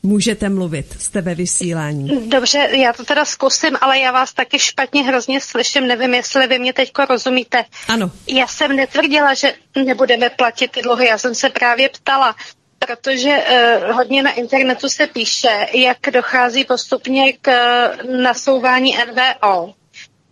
Můžete 0.04 0.50
mluvit, 0.50 0.96
jste 1.00 1.22
ve 1.22 1.36
vysílání. 1.36 2.30
Dobře, 2.30 2.70
já 2.72 2.94
to 2.94 3.06
teda 3.06 3.26
zkusím, 3.26 3.78
ale 3.82 4.00
já 4.00 4.12
vás 4.12 4.34
taky 4.34 4.60
špatně 4.60 5.04
hrozně 5.04 5.42
slyším, 5.42 5.88
nevím, 5.88 6.14
jestli 6.14 6.48
vy 6.48 6.60
mě 6.60 6.74
teďko 6.74 7.06
rozumíte. 7.06 7.66
Ano. 7.88 8.12
Já 8.28 8.48
jsem 8.48 8.76
netvrdila, 8.76 9.34
že 9.34 9.54
nebudeme 9.86 10.30
platit 10.30 10.72
ty 10.72 10.82
dluhy, 10.82 11.08
já 11.08 11.18
jsem 11.18 11.36
se 11.36 11.50
právě 11.50 11.90
ptala, 11.90 12.36
protože 12.88 13.30
uh, 13.30 13.92
hodně 13.96 14.24
na 14.24 14.32
internetu 14.32 14.90
se 14.90 15.08
píše, 15.08 15.68
jak 15.74 15.98
dochází 16.12 16.66
postupně 16.66 17.34
k 17.34 17.48
uh, 17.52 18.12
nasouvání 18.22 18.98
NVO. 19.12 19.74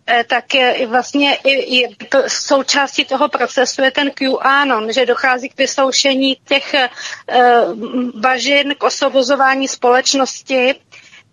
Eh, 0.08 0.24
tak 0.24 0.44
vlastně 0.86 1.34
i, 1.34 1.50
i 1.80 1.96
to, 2.08 2.18
součástí 2.28 3.04
toho 3.04 3.28
procesu 3.28 3.82
je 3.82 3.90
ten 3.90 4.10
QAnon, 4.10 4.92
že 4.92 5.06
dochází 5.06 5.48
k 5.48 5.58
vysoušení 5.58 6.36
těch 6.48 6.74
uh, 6.74 7.74
bažin, 8.20 8.74
k 8.78 8.82
osvobozování 8.82 9.68
společnosti 9.68 10.74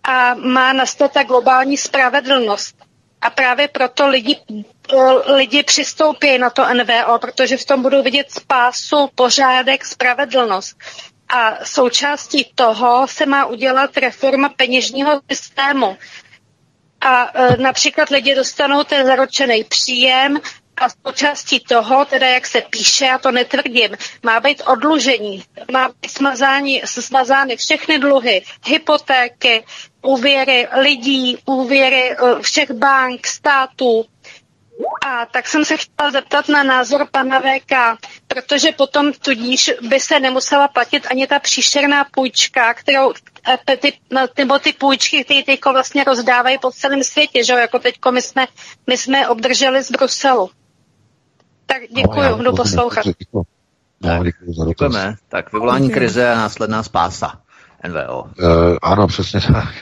a 0.03 0.33
má 0.33 0.73
nastat 0.73 1.11
ta 1.11 1.23
globální 1.23 1.77
spravedlnost. 1.77 2.75
A 3.21 3.29
právě 3.29 3.67
proto 3.67 4.07
lidi, 4.07 4.37
lidi 5.25 5.63
přistoupí 5.63 6.37
na 6.37 6.49
to 6.49 6.65
NVO, 6.73 7.19
protože 7.19 7.57
v 7.57 7.65
tom 7.65 7.81
budou 7.81 8.03
vidět 8.03 8.31
spásu, 8.31 9.09
pořádek, 9.15 9.85
spravedlnost. 9.85 10.77
A 11.35 11.65
součástí 11.65 12.51
toho 12.55 13.07
se 13.07 13.25
má 13.25 13.45
udělat 13.45 13.97
reforma 13.97 14.49
peněžního 14.49 15.21
systému. 15.31 15.97
A 17.01 17.31
e, 17.33 17.57
například 17.57 18.09
lidi 18.09 18.35
dostanou 18.35 18.83
ten 18.83 19.05
zaručený 19.07 19.63
příjem 19.63 20.39
a 20.77 20.87
součástí 21.07 21.59
toho, 21.59 22.05
teda 22.05 22.27
jak 22.27 22.47
se 22.47 22.61
píše, 22.61 23.09
a 23.09 23.17
to 23.17 23.31
netvrdím, 23.31 23.89
má 24.23 24.39
být 24.39 24.61
odlužení, 24.65 25.43
má 25.71 25.89
být 26.01 26.11
smazání, 26.11 26.81
smazány 26.85 27.55
všechny 27.57 27.99
dluhy, 27.99 28.43
hypotéky, 28.65 29.63
úvěry 30.01 30.67
lidí, 30.81 31.37
úvěry 31.45 32.11
e, 32.11 32.15
všech 32.41 32.71
bank, 32.71 33.27
států, 33.27 34.05
a 35.05 35.25
tak 35.25 35.47
jsem 35.47 35.65
se 35.65 35.77
chtěla 35.77 36.11
zeptat 36.11 36.49
na 36.49 36.63
názor 36.63 37.07
pana 37.11 37.39
VK, 37.39 38.01
protože 38.27 38.71
potom 38.71 39.13
tudíž 39.13 39.71
by 39.89 39.99
se 39.99 40.19
nemusela 40.19 40.67
platit 40.67 41.07
ani 41.11 41.27
ta 41.27 41.39
příšerná 41.39 42.05
půjčka, 42.11 42.73
kterou 42.73 43.13
eh, 43.69 43.77
ty, 43.77 43.93
no, 44.11 44.21
nebo 44.37 44.59
ty 44.59 44.73
půjčky, 44.73 45.23
které 45.23 45.43
teď 45.43 45.59
vlastně 45.65 46.03
rozdávají 46.03 46.57
po 46.57 46.71
celém 46.71 47.03
světě, 47.03 47.43
že 47.43 47.53
jako 47.53 47.79
teď 47.79 47.95
my 48.11 48.21
jsme, 48.21 48.47
my 48.87 48.97
jsme 48.97 49.27
obdrželi 49.27 49.83
z 49.83 49.91
Bruselu. 49.91 50.49
Tak 51.65 51.81
děkuji, 51.89 52.29
no, 52.29 52.37
budu 52.37 52.55
poslouchat. 52.55 53.05
Děkuji. 53.05 53.43
No, 54.01 54.23
děkuji 54.23 54.53
za 54.53 54.65
dotaz. 54.65 54.69
Děkujeme. 54.69 55.15
Tak 55.29 55.53
vyvolání 55.53 55.89
krize 55.89 56.31
a 56.31 56.35
následná 56.35 56.83
spása. 56.83 57.42
NVO. 57.87 58.23
Uh, 58.23 58.29
ano, 58.81 59.07
přesně 59.07 59.41
tak. 59.41 59.73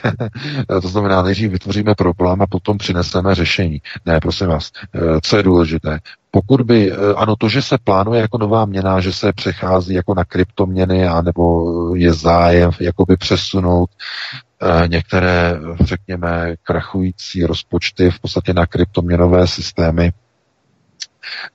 to 0.82 0.88
znamená, 0.88 1.22
nejdřív 1.22 1.50
vytvoříme 1.50 1.94
problém 1.94 2.42
a 2.42 2.46
potom 2.46 2.78
přineseme 2.78 3.34
řešení. 3.34 3.82
Ne, 4.06 4.20
prosím 4.20 4.46
vás, 4.46 4.70
uh, 4.94 5.18
co 5.22 5.36
je 5.36 5.42
důležité? 5.42 5.98
Pokud 6.30 6.60
by, 6.60 6.92
uh, 6.92 6.98
ano, 7.16 7.36
to, 7.36 7.48
že 7.48 7.62
se 7.62 7.78
plánuje 7.84 8.20
jako 8.20 8.38
nová 8.38 8.64
měna, 8.64 9.00
že 9.00 9.12
se 9.12 9.32
přechází 9.32 9.94
jako 9.94 10.14
na 10.14 10.24
kryptoměny, 10.24 11.06
anebo 11.08 11.66
je 11.96 12.12
zájem 12.12 12.70
jakoby 12.80 13.16
přesunout 13.16 13.90
některé, 14.86 15.60
řekněme, 15.80 16.54
krachující 16.62 17.44
rozpočty 17.44 18.10
v 18.10 18.20
podstatě 18.20 18.54
na 18.54 18.66
kryptoměnové 18.66 19.46
systémy, 19.46 20.12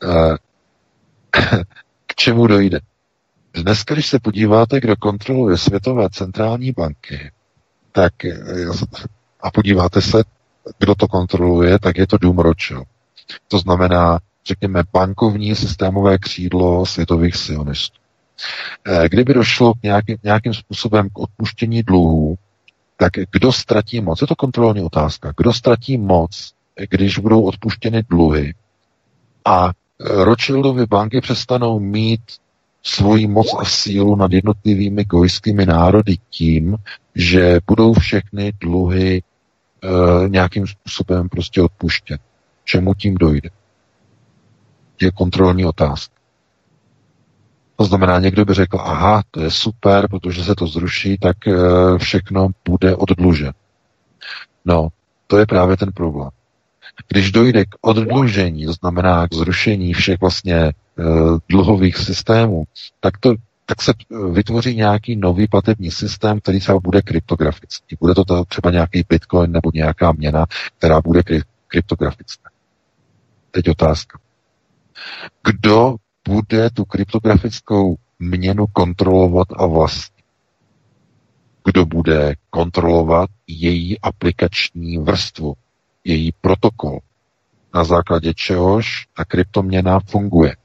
k 2.08 2.16
čemu 2.16 2.48
dojde? 2.48 2.80
Dneska, 3.64 3.94
když 3.94 4.08
se 4.08 4.20
podíváte, 4.20 4.80
kdo 4.80 4.96
kontroluje 4.96 5.58
světové 5.58 6.10
centrální 6.10 6.72
banky, 6.72 7.32
tak 7.92 8.14
a 9.42 9.52
podíváte 9.52 10.02
se, 10.02 10.24
kdo 10.80 10.96
to 10.96 11.08
kontroluje, 11.08 11.80
tak 11.80 11.98
je 11.98 12.08
to 12.08 12.18
Dům 12.18 12.40
Rothschild. 12.40 12.88
To 13.48 13.60
znamená, 13.60 14.20
řekněme, 14.46 14.84
bankovní 14.94 15.56
systémové 15.56 16.18
křídlo 16.18 16.86
světových 16.86 17.36
sionistů. 17.36 17.98
Eh, 18.86 19.10
kdyby 19.10 19.34
došlo 19.34 19.74
k 19.74 19.84
nějakým, 19.84 20.18
nějakým 20.24 20.54
způsobem 20.54 21.10
k 21.10 21.20
odpuštění 21.20 21.84
dluhů, 21.84 22.36
tak 22.98 23.12
kdo 23.32 23.52
ztratí 23.52 24.02
moc? 24.02 24.22
Je 24.22 24.28
to 24.28 24.36
kontrolní 24.36 24.82
otázka. 24.82 25.34
Kdo 25.38 25.54
ztratí 25.54 25.98
moc, 25.98 26.54
když 26.90 27.20
budou 27.20 27.42
odpuštěny 27.42 28.04
dluhy 28.10 28.54
a 29.46 29.72
Rothschildovy 30.00 30.86
banky 30.86 31.22
přestanou 31.22 31.80
mít 31.80 32.22
svoji 32.84 33.28
moc 33.28 33.48
a 33.60 33.66
sílu 33.66 34.16
nad 34.16 34.32
jednotlivými 34.32 35.06
gojskými 35.06 35.66
národy 35.66 36.16
tím, 36.30 36.76
že 37.16 37.60
budou 37.68 37.94
všechny 37.94 38.52
dluhy 38.62 39.22
e, 39.22 40.30
nějakým 40.30 40.68
způsobem 40.68 41.30
prostě 41.30 41.62
odpuštět. 41.62 42.22
Čemu 42.64 42.94
tím 42.94 43.16
dojde? 43.16 43.50
Je 45.02 45.12
kontrolní 45.12 45.66
otázka. 45.66 46.16
To 47.76 47.86
znamená, 47.86 48.20
někdo 48.20 48.46
by 48.46 48.54
řekl, 48.54 48.78
aha, 48.80 49.24
to 49.32 49.42
je 49.42 49.52
super, 49.52 50.10
protože 50.10 50.44
se 50.44 50.56
to 50.56 50.68
zruší, 50.68 51.18
tak 51.18 51.48
e, 51.48 51.54
všechno 51.98 52.50
bude 52.70 52.96
oddlužen. 52.96 53.54
No, 54.66 54.88
to 55.28 55.38
je 55.38 55.46
právě 55.46 55.78
ten 55.78 55.92
problém. 55.92 56.30
Když 57.08 57.32
dojde 57.32 57.66
k 57.66 57.76
oddlužení, 57.82 58.66
to 58.66 58.74
znamená 58.74 59.28
k 59.28 59.34
zrušení 59.34 59.94
všech 59.94 60.20
vlastně 60.22 60.74
uh, 60.98 61.38
dluhových 61.50 61.98
systémů, 61.98 62.64
tak, 63.00 63.18
to, 63.18 63.36
tak 63.66 63.82
se 63.82 63.94
vytvoří 64.32 64.76
nějaký 64.76 65.16
nový 65.16 65.48
platební 65.48 65.92
systém, 65.92 66.40
který 66.40 66.60
třeba 66.60 66.80
bude 66.80 67.02
kryptografický. 67.02 67.98
Bude 68.00 68.14
to 68.16 68.46
třeba 68.46 68.72
nějaký 68.72 69.04
bitcoin 69.10 69.52
nebo 69.52 69.72
nějaká 69.74 70.12
měna, 70.12 70.46
která 70.78 71.02
bude 71.02 71.24
kry, 71.24 71.42
kryptografická. 71.68 72.50
Teď 73.52 73.70
otázka. 73.70 74.20
Kdo 75.44 75.96
bude 76.28 76.70
tu 76.70 76.86
kryptografickou 76.86 77.96
měnu 78.20 78.68
kontrolovat 78.68 79.48
a 79.56 79.66
vlastnit? 79.66 80.26
Kdo 81.66 81.86
bude 81.86 82.36
kontrolovat 82.50 83.30
její 83.48 84.00
aplikační 84.00 84.98
vrstvu? 84.98 85.54
Její 86.08 86.32
protokol, 86.42 87.00
na 87.74 87.84
základě 87.84 88.34
čehož 88.34 89.08
ta 89.18 89.26
kryptoměna 89.26 90.00
funguje. 90.00 90.56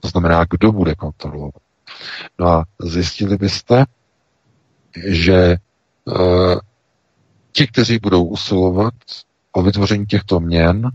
To 0.00 0.08
znamená, 0.08 0.44
kdo 0.50 0.72
bude 0.72 0.94
kontrolovat. 0.94 1.62
No 2.38 2.48
a 2.48 2.64
zjistili 2.80 3.36
byste, 3.36 3.84
že 5.06 5.34
e, 5.36 5.56
ti, 7.52 7.66
kteří 7.66 7.98
budou 7.98 8.24
usilovat 8.24 8.94
o 9.52 9.62
vytvoření 9.62 10.06
těchto 10.06 10.40
měn, 10.40 10.90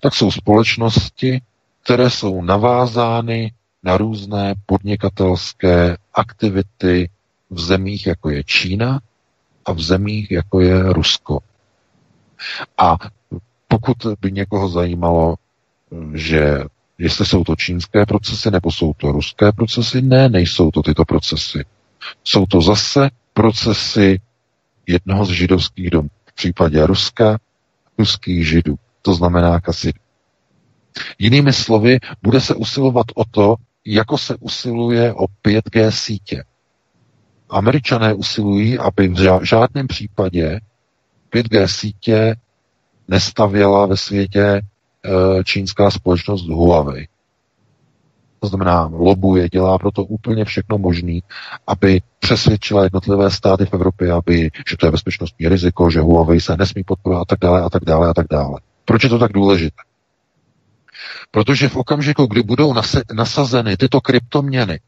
tak 0.00 0.14
jsou 0.14 0.30
společnosti, 0.30 1.40
které 1.84 2.10
jsou 2.10 2.42
navázány 2.42 3.52
na 3.82 3.96
různé 3.96 4.54
podnikatelské 4.66 5.96
aktivity 6.14 7.10
v 7.50 7.60
zemích, 7.60 8.06
jako 8.06 8.30
je 8.30 8.44
Čína 8.44 9.00
a 9.64 9.72
v 9.72 9.80
zemích, 9.80 10.30
jako 10.30 10.60
je 10.60 10.92
Rusko. 10.92 11.38
A 12.78 12.96
pokud 13.68 13.96
by 14.20 14.32
někoho 14.32 14.68
zajímalo, 14.68 15.34
že 16.14 16.58
jestli 16.98 17.26
jsou 17.26 17.44
to 17.44 17.56
čínské 17.56 18.06
procesy 18.06 18.50
nebo 18.50 18.72
jsou 18.72 18.92
to 18.94 19.12
ruské 19.12 19.52
procesy, 19.52 20.02
ne, 20.02 20.28
nejsou 20.28 20.70
to 20.70 20.82
tyto 20.82 21.04
procesy. 21.04 21.64
Jsou 22.24 22.46
to 22.46 22.60
zase 22.60 23.10
procesy 23.32 24.20
jednoho 24.86 25.24
z 25.24 25.28
židovských 25.30 25.90
domů. 25.90 26.08
V 26.26 26.32
případě 26.32 26.86
Ruska, 26.86 27.38
ruských 27.98 28.48
židů. 28.48 28.78
To 29.02 29.14
znamená 29.14 29.60
kasidů. 29.60 29.98
Jinými 31.18 31.52
slovy, 31.52 31.98
bude 32.22 32.40
se 32.40 32.54
usilovat 32.54 33.06
o 33.14 33.24
to, 33.24 33.56
jako 33.86 34.18
se 34.18 34.36
usiluje 34.40 35.14
o 35.14 35.24
5G 35.44 35.88
sítě. 35.90 36.44
Američané 37.50 38.14
usilují, 38.14 38.78
aby 38.78 39.08
v 39.08 39.42
žádném 39.42 39.86
případě 39.86 40.60
5G 41.32 41.66
sítě 41.66 42.36
nestavěla 43.08 43.86
ve 43.86 43.96
světě 43.96 44.42
e, 44.44 44.60
čínská 45.44 45.90
společnost 45.90 46.48
Huawei. 46.48 47.08
To 48.40 48.46
znamená, 48.48 48.90
lobuje, 48.92 49.48
dělá 49.48 49.78
proto 49.78 50.04
úplně 50.04 50.44
všechno 50.44 50.78
možné, 50.78 51.20
aby 51.66 52.00
přesvědčila 52.18 52.82
jednotlivé 52.84 53.30
státy 53.30 53.66
v 53.66 53.74
Evropě, 53.74 54.12
aby, 54.12 54.50
že 54.68 54.76
to 54.76 54.86
je 54.86 54.92
bezpečnostní 54.92 55.48
riziko, 55.48 55.90
že 55.90 56.00
Huawei 56.00 56.40
se 56.40 56.56
nesmí 56.56 56.84
podporovat 56.84 57.22
a 57.22 57.24
tak 57.24 57.38
dále 57.38 57.62
a 57.62 57.70
tak 57.70 57.84
dále 57.84 58.08
a 58.08 58.14
tak 58.14 58.26
dále. 58.30 58.60
Proč 58.84 59.02
je 59.02 59.08
to 59.08 59.18
tak 59.18 59.32
důležité? 59.32 59.82
Protože 61.30 61.68
v 61.68 61.76
okamžiku, 61.76 62.26
kdy 62.26 62.42
budou 62.42 62.74
nasazeny 63.14 63.76
tyto 63.76 64.00
kryptoměny 64.00 64.80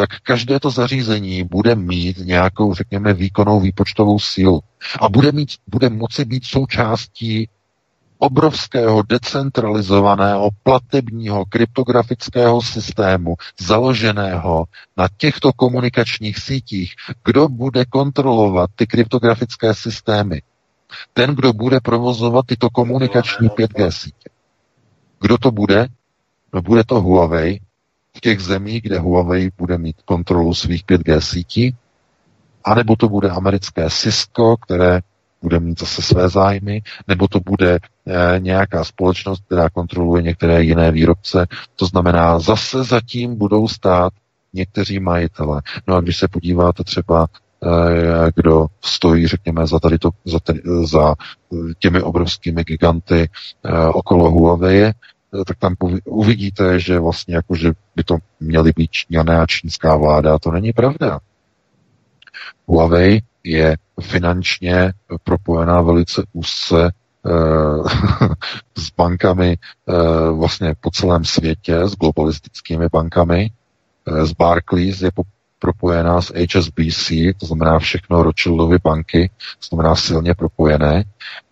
tak 0.00 0.20
každé 0.22 0.60
to 0.60 0.70
zařízení 0.70 1.44
bude 1.44 1.74
mít 1.74 2.18
nějakou, 2.18 2.74
řekněme, 2.74 3.14
výkonnou 3.14 3.60
výpočtovou 3.60 4.18
sílu 4.18 4.60
a 5.00 5.08
bude, 5.08 5.32
mít, 5.32 5.48
bude 5.66 5.88
moci 5.90 6.24
být 6.24 6.44
součástí 6.44 7.48
obrovského 8.18 9.02
decentralizovaného 9.02 10.48
platebního 10.62 11.44
kryptografického 11.44 12.62
systému 12.62 13.34
založeného 13.60 14.64
na 14.96 15.08
těchto 15.16 15.52
komunikačních 15.52 16.38
sítích. 16.38 16.94
Kdo 17.24 17.48
bude 17.48 17.84
kontrolovat 17.84 18.70
ty 18.74 18.86
kryptografické 18.86 19.74
systémy? 19.74 20.42
Ten, 21.12 21.34
kdo 21.34 21.52
bude 21.52 21.80
provozovat 21.80 22.46
tyto 22.46 22.70
komunikační 22.70 23.48
5G 23.48 23.90
sítě. 23.90 24.30
Kdo 25.20 25.38
to 25.38 25.50
bude? 25.50 25.86
No 26.54 26.62
bude 26.62 26.84
to 26.84 27.00
Huawei, 27.00 27.60
v 28.16 28.20
těch 28.20 28.40
zemích, 28.40 28.82
kde 28.82 28.98
Huawei 28.98 29.50
bude 29.58 29.78
mít 29.78 29.96
kontrolu 30.04 30.54
svých 30.54 30.84
5G 30.84 31.18
sítí, 31.18 31.76
anebo 32.64 32.96
to 32.96 33.08
bude 33.08 33.30
americké 33.30 33.90
Cisco, 33.90 34.56
které 34.56 35.00
bude 35.42 35.60
mít 35.60 35.80
zase 35.80 36.02
své 36.02 36.28
zájmy, 36.28 36.82
nebo 37.08 37.28
to 37.28 37.40
bude 37.40 37.74
e, 37.74 37.78
nějaká 38.40 38.84
společnost, 38.84 39.42
která 39.46 39.70
kontroluje 39.70 40.22
některé 40.22 40.62
jiné 40.62 40.90
výrobce. 40.90 41.46
To 41.76 41.86
znamená, 41.86 42.38
zase 42.38 42.84
zatím 42.84 43.36
budou 43.38 43.68
stát 43.68 44.12
někteří 44.52 45.00
majitele. 45.00 45.62
No 45.86 45.96
a 45.96 46.00
když 46.00 46.18
se 46.18 46.28
podíváte 46.28 46.84
třeba, 46.84 47.26
e, 47.64 48.32
kdo 48.34 48.66
stojí, 48.80 49.26
řekněme, 49.26 49.66
za, 49.66 49.78
tady 49.78 49.98
to, 49.98 50.10
za, 50.24 50.40
tady, 50.40 50.60
za 50.84 51.14
těmi 51.78 52.02
obrovskými 52.02 52.64
giganty 52.64 53.28
e, 53.64 53.86
okolo 53.86 54.30
Huawei, 54.30 54.92
tak 55.46 55.58
tam 55.58 55.74
uvidíte, 56.04 56.80
že 56.80 56.98
vlastně 56.98 57.34
jako, 57.34 57.54
že 57.54 57.72
by 57.96 58.04
to 58.04 58.16
měly 58.40 58.72
být 58.76 58.90
Číňané 58.90 59.40
a 59.40 59.46
čínská 59.46 59.96
vláda. 59.96 60.38
To 60.38 60.50
není 60.50 60.72
pravda. 60.72 61.20
Huawei 62.66 63.22
je 63.44 63.76
finančně 64.00 64.92
propojená 65.24 65.82
velice 65.82 66.22
úzce 66.32 66.86
e, 66.86 66.90
s 68.78 68.90
bankami 68.96 69.52
e, 69.52 69.56
vlastně 70.32 70.74
po 70.80 70.90
celém 70.90 71.24
světě, 71.24 71.78
s 71.78 71.96
globalistickými 71.96 72.88
bankami. 72.92 73.50
E, 74.06 74.26
s 74.26 74.32
Barclays 74.32 75.00
je 75.00 75.10
propojená 75.60 76.20
s 76.20 76.32
HSBC, 76.54 77.10
to 77.40 77.46
znamená 77.46 77.78
všechno 77.78 78.22
Rothschildovy 78.22 78.78
banky, 78.84 79.30
to 79.38 79.66
znamená 79.76 79.94
silně 79.96 80.34
propojené. 80.34 81.04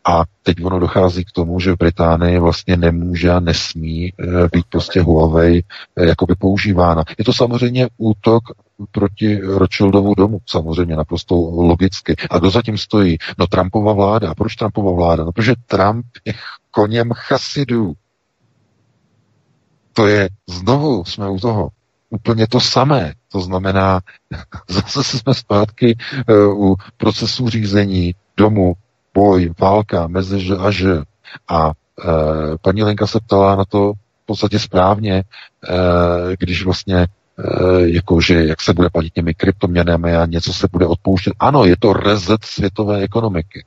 A 0.05 0.23
teď 0.43 0.65
ono 0.65 0.79
dochází 0.79 1.25
k 1.25 1.33
tomu, 1.33 1.61
že 1.61 1.73
v 1.73 1.77
Británii 1.77 2.39
vlastně 2.39 2.77
nemůže 2.77 3.31
a 3.31 3.41
nesmí 3.41 4.13
eh, 4.13 4.25
být 4.53 4.65
prostě 4.69 5.01
Huawei 5.01 5.63
eh, 5.97 6.07
jakoby 6.07 6.35
používána. 6.35 7.05
Je 7.19 7.25
to 7.25 7.33
samozřejmě 7.33 7.89
útok 7.97 8.43
proti 8.91 9.41
Rothschildovu 9.41 10.15
domu, 10.15 10.39
samozřejmě 10.47 10.97
naprosto 10.97 11.35
logicky. 11.51 12.17
A 12.31 12.39
kdo 12.39 12.51
zatím 12.51 12.79
stojí? 12.79 13.19
No 13.39 13.47
Trumpova 13.47 13.93
vláda. 13.93 14.35
Proč 14.35 14.57
Trumpova 14.57 14.93
vláda? 14.93 15.25
No 15.25 15.33
protože 15.33 15.55
Trump 15.67 16.07
je 16.25 16.33
koněm 16.71 17.11
chasidů. 17.15 17.93
To 19.93 20.07
je, 20.07 20.29
znovu 20.49 21.05
jsme 21.05 21.31
u 21.31 21.39
toho, 21.39 21.69
úplně 22.11 22.47
to 22.47 22.61
samé. 22.61 23.15
To 23.33 23.41
znamená, 23.41 24.01
zase 24.69 25.19
jsme 25.19 25.35
zpátky 25.35 25.97
uh, 26.29 26.71
u 26.71 26.77
procesu 26.97 27.49
řízení 27.49 28.15
domu, 28.37 28.75
boj, 29.15 29.53
válka, 29.61 30.07
mezi 30.07 30.41
že 30.41 30.57
a 30.57 30.71
že. 30.71 31.03
A 31.49 31.67
uh, 31.67 31.73
paní 32.63 32.83
Lenka 32.83 33.07
se 33.07 33.21
ptala 33.21 33.57
na 33.57 33.65
to 33.65 33.93
v 34.23 34.27
podstatě 34.27 34.59
správně, 34.59 35.23
uh, 35.71 36.33
když 36.39 36.65
vlastně 36.65 37.07
jakože 37.85 38.45
jak 38.45 38.61
se 38.61 38.73
bude 38.73 38.91
platit 38.91 39.13
těmi 39.13 39.35
kryptoměnami 39.35 40.17
a 40.17 40.27
něco 40.27 40.53
se 40.53 40.69
bude 40.73 40.87
odpouštět. 40.87 41.33
Ano, 41.39 41.65
je 41.65 41.77
to 41.79 41.93
rezet 41.93 42.45
světové 42.45 43.01
ekonomiky. 43.01 43.65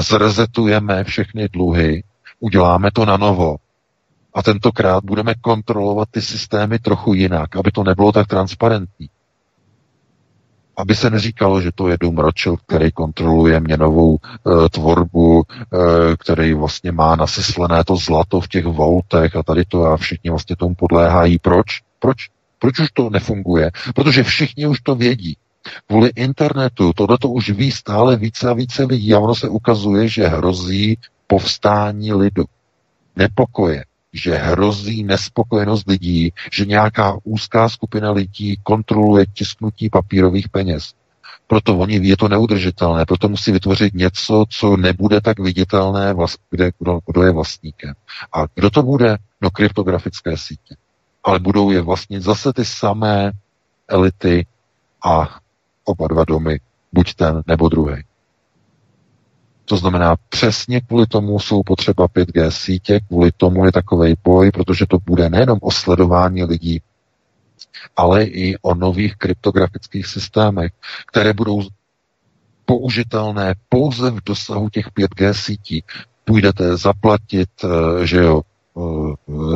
Zrezetujeme 0.00 1.04
všechny 1.04 1.48
dluhy, 1.48 2.02
uděláme 2.40 2.90
to 2.90 3.04
na 3.06 3.16
novo. 3.16 3.56
A 4.34 4.42
tentokrát 4.42 5.04
budeme 5.04 5.34
kontrolovat 5.34 6.08
ty 6.10 6.22
systémy 6.22 6.78
trochu 6.78 7.14
jinak, 7.14 7.56
aby 7.56 7.70
to 7.70 7.84
nebylo 7.84 8.12
tak 8.12 8.26
transparentní. 8.26 9.10
Aby 10.76 10.94
se 10.94 11.10
neříkalo, 11.10 11.60
že 11.60 11.70
to 11.74 11.88
je 11.88 11.96
Dům 12.00 12.18
Rothschild, 12.18 12.60
který 12.66 12.92
kontroluje 12.92 13.60
měnovou 13.60 14.16
e, 14.16 14.68
tvorbu, 14.68 15.42
e, 15.42 16.16
který 16.16 16.54
vlastně 16.54 16.92
má 16.92 17.16
nasyslené 17.16 17.84
to 17.84 17.96
zlato 17.96 18.40
v 18.40 18.48
těch 18.48 18.66
voltech 18.66 19.36
a 19.36 19.42
tady 19.42 19.64
to 19.64 19.84
a 19.84 19.96
všichni 19.96 20.30
vlastně 20.30 20.56
tomu 20.56 20.74
podléhají. 20.74 21.38
Proč? 21.38 21.66
Proč? 21.98 22.16
Proč 22.58 22.78
už 22.78 22.90
to 22.90 23.10
nefunguje? 23.10 23.70
Protože 23.94 24.22
všichni 24.22 24.66
už 24.66 24.80
to 24.80 24.94
vědí. 24.94 25.36
Kvůli 25.86 26.10
internetu 26.16 26.92
tohle 26.92 27.18
to 27.18 27.28
už 27.28 27.50
ví 27.50 27.70
stále 27.70 28.16
více 28.16 28.50
a 28.50 28.52
více 28.52 28.84
lidí 28.84 29.14
a 29.14 29.18
ono 29.18 29.34
se 29.34 29.48
ukazuje, 29.48 30.08
že 30.08 30.26
hrozí 30.26 30.98
povstání 31.26 32.12
lidu. 32.12 32.44
Nepokoje, 33.16 33.84
že 34.12 34.34
hrozí 34.34 35.04
nespokojenost 35.04 35.88
lidí, 35.88 36.32
že 36.52 36.64
nějaká 36.64 37.18
úzká 37.24 37.68
skupina 37.68 38.10
lidí 38.10 38.56
kontroluje 38.62 39.26
tisknutí 39.32 39.90
papírových 39.90 40.48
peněz. 40.48 40.94
Proto 41.46 41.78
oni 41.78 42.08
je 42.08 42.16
to 42.16 42.28
neudržitelné, 42.28 43.04
proto 43.06 43.28
musí 43.28 43.52
vytvořit 43.52 43.94
něco, 43.94 44.44
co 44.48 44.76
nebude 44.76 45.20
tak 45.20 45.38
viditelné, 45.38 46.14
kde, 46.50 46.70
kdo, 46.78 47.00
kdo 47.06 47.22
je 47.22 47.32
vlastníkem. 47.32 47.94
A 48.32 48.44
kdo 48.54 48.70
to 48.70 48.82
bude? 48.82 49.16
No 49.40 49.50
kryptografické 49.50 50.36
sítě 50.36 50.76
ale 51.24 51.38
budou 51.38 51.70
je 51.70 51.82
vlastně 51.82 52.20
zase 52.20 52.52
ty 52.52 52.64
samé 52.64 53.32
elity 53.88 54.46
a 55.04 55.40
oba 55.84 56.08
dva 56.08 56.24
domy, 56.24 56.60
buď 56.92 57.14
ten 57.14 57.42
nebo 57.46 57.68
druhý. 57.68 58.02
To 59.70 59.76
znamená, 59.76 60.16
přesně 60.28 60.80
kvůli 60.80 61.06
tomu 61.06 61.38
jsou 61.40 61.62
potřeba 61.62 62.08
5G 62.08 62.48
sítě, 62.48 63.00
kvůli 63.08 63.32
tomu 63.32 63.64
je 63.64 63.72
takový 63.72 64.14
boj, 64.24 64.50
protože 64.50 64.86
to 64.86 64.98
bude 65.06 65.30
nejenom 65.30 65.58
o 65.62 65.70
sledování 65.70 66.44
lidí, 66.44 66.82
ale 67.96 68.24
i 68.24 68.56
o 68.62 68.74
nových 68.74 69.16
kryptografických 69.16 70.06
systémech, 70.06 70.72
které 71.06 71.32
budou 71.32 71.62
použitelné 72.64 73.54
pouze 73.68 74.10
v 74.10 74.18
dosahu 74.26 74.68
těch 74.68 74.86
5G 74.90 75.32
sítí. 75.32 75.84
Půjdete 76.24 76.76
zaplatit, 76.76 77.50
eh, 77.64 78.06
že 78.06 78.16
jo, 78.16 78.42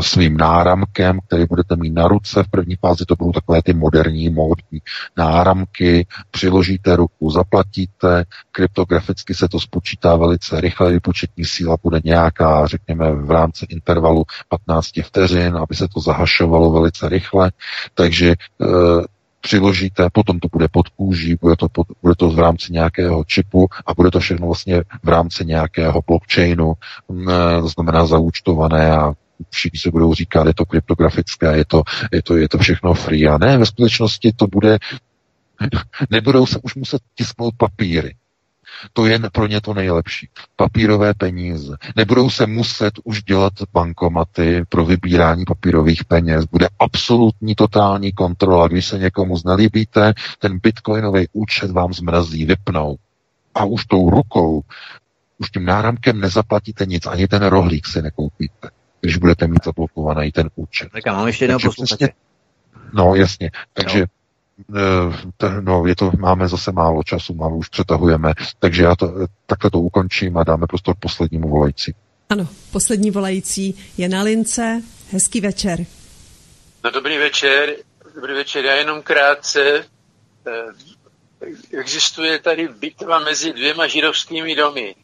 svým 0.00 0.36
náramkem, 0.36 1.18
který 1.26 1.44
budete 1.46 1.76
mít 1.76 1.94
na 1.94 2.08
ruce. 2.08 2.42
V 2.42 2.50
první 2.50 2.76
fázi 2.76 3.04
to 3.04 3.16
budou 3.16 3.32
takové 3.32 3.62
ty 3.62 3.74
moderní, 3.74 4.28
módní 4.28 4.80
náramky. 5.16 6.06
Přiložíte 6.30 6.96
ruku, 6.96 7.30
zaplatíte, 7.30 8.24
kryptograficky 8.52 9.34
se 9.34 9.48
to 9.48 9.60
spočítá 9.60 10.16
velice 10.16 10.60
rychle, 10.60 10.92
vypočetní 10.92 11.44
síla 11.44 11.76
bude 11.82 12.00
nějaká, 12.04 12.66
řekněme, 12.66 13.12
v 13.14 13.30
rámci 13.30 13.66
intervalu 13.68 14.24
15 14.48 14.90
vteřin, 15.02 15.56
aby 15.56 15.74
se 15.74 15.88
to 15.88 16.00
zahašovalo 16.00 16.70
velice 16.70 17.08
rychle. 17.08 17.52
Takže 17.94 18.30
e, 18.30 18.34
přiložíte, 19.44 20.10
potom 20.12 20.40
to 20.40 20.48
bude 20.52 20.68
pod 20.68 20.88
kůží, 20.88 21.36
bude 21.40 21.56
to, 21.56 21.68
pod, 21.68 21.86
bude 22.02 22.14
to 22.14 22.30
v 22.30 22.38
rámci 22.38 22.72
nějakého 22.72 23.24
čipu 23.24 23.68
a 23.86 23.94
bude 23.94 24.10
to 24.10 24.20
všechno 24.20 24.46
vlastně 24.46 24.82
v 25.02 25.08
rámci 25.08 25.44
nějakého 25.44 26.00
blockchainu, 26.06 26.74
mm, 27.08 27.26
to 27.60 27.68
znamená 27.68 28.06
zaúčtované 28.06 28.90
a 28.90 29.12
všichni 29.50 29.78
se 29.78 29.90
budou 29.90 30.14
říkat, 30.14 30.46
je 30.46 30.54
to 30.54 30.64
kryptografické, 30.64 31.56
je 31.56 31.64
to, 31.64 31.82
je 32.12 32.22
to, 32.22 32.36
je 32.36 32.48
to 32.48 32.58
všechno 32.58 32.94
free. 32.94 33.28
A 33.28 33.38
ne, 33.38 33.58
ve 33.58 33.66
skutečnosti 33.66 34.32
to 34.32 34.46
bude, 34.46 34.78
nebudou 36.10 36.46
se 36.46 36.58
už 36.62 36.74
muset 36.74 37.02
tisknout 37.14 37.54
papíry. 37.56 38.14
To 38.92 39.06
je 39.06 39.18
pro 39.32 39.46
ně 39.46 39.60
to 39.60 39.74
nejlepší. 39.74 40.28
Papírové 40.56 41.14
peníze. 41.14 41.76
Nebudou 41.96 42.30
se 42.30 42.46
muset 42.46 42.94
už 43.04 43.22
dělat 43.22 43.52
bankomaty 43.72 44.62
pro 44.68 44.84
vybírání 44.84 45.44
papírových 45.44 46.04
peněz. 46.04 46.44
Bude 46.44 46.68
absolutní 46.78 47.54
totální 47.54 48.12
kontrola. 48.12 48.68
Když 48.68 48.86
se 48.86 48.98
někomu 48.98 49.36
znelíbíte, 49.36 50.12
ten 50.38 50.58
bitcoinový 50.58 51.26
účet 51.32 51.70
vám 51.70 51.92
zmrazí, 51.92 52.44
vypnou. 52.44 52.96
A 53.54 53.64
už 53.64 53.84
tou 53.84 54.10
rukou, 54.10 54.62
už 55.38 55.50
tím 55.50 55.64
náramkem 55.64 56.20
nezaplatíte 56.20 56.86
nic, 56.86 57.06
ani 57.06 57.28
ten 57.28 57.42
rohlík 57.42 57.86
si 57.86 58.02
nekoupíte, 58.02 58.70
když 59.00 59.16
budete 59.16 59.46
mít 59.46 59.64
zablokovaný 59.64 60.32
ten 60.32 60.50
účet. 60.54 60.88
Tak 60.92 61.06
mám 61.06 61.26
ještě 61.26 61.44
jednou 61.44 61.58
posluchače. 61.58 62.08
No, 62.92 63.14
jasně. 63.14 63.50
Takže 63.72 64.00
no. 64.00 64.06
Eh, 64.76 65.60
no, 65.60 65.86
je 65.86 65.96
to, 65.96 66.10
máme 66.18 66.48
zase 66.48 66.72
málo 66.72 67.02
času, 67.02 67.34
málo 67.34 67.56
už 67.56 67.68
přetahujeme, 67.68 68.32
takže 68.58 68.82
já 68.82 68.96
to, 68.96 69.14
takhle 69.46 69.70
to 69.70 69.80
ukončím 69.80 70.36
a 70.36 70.44
dáme 70.44 70.66
prostor 70.66 70.94
poslednímu 71.00 71.48
volající. 71.48 71.94
Ano, 72.28 72.48
poslední 72.72 73.10
volající 73.10 73.78
je 73.96 74.08
na 74.08 74.22
lince. 74.22 74.82
Hezký 75.10 75.40
večer. 75.40 75.86
No, 76.84 76.90
dobrý 76.90 77.18
večer. 77.18 77.76
Dobrý 78.14 78.34
večer, 78.34 78.64
já 78.64 78.74
jenom 78.74 79.02
krátce. 79.02 79.84
Eh, 80.46 81.78
existuje 81.78 82.38
tady 82.38 82.68
bitva 82.68 83.18
mezi 83.18 83.52
dvěma 83.52 83.86
židovskými 83.86 84.54
domy. 84.56 84.94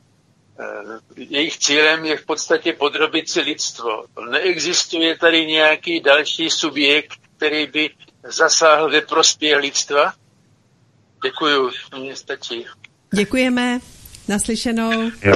Eh, 0.61 0.99
jejich 1.17 1.59
cílem 1.59 2.05
je 2.05 2.17
v 2.17 2.27
podstatě 2.27 2.73
podrobit 2.73 3.31
si 3.31 3.41
lidstvo. 3.41 4.05
Neexistuje 4.31 5.19
tady 5.19 5.47
nějaký 5.47 6.01
další 6.01 6.51
subjekt, 6.51 7.21
který 7.37 7.67
by 7.67 7.91
zasáhl 8.29 8.91
ve 8.91 9.01
prospěch 9.01 9.57
lidstva? 9.57 10.13
Děkuju, 11.25 11.71
mně 11.99 12.17
stačí. 12.17 12.67
Děkujeme, 13.15 13.79
naslyšenou. 14.29 15.11
Já, 15.23 15.35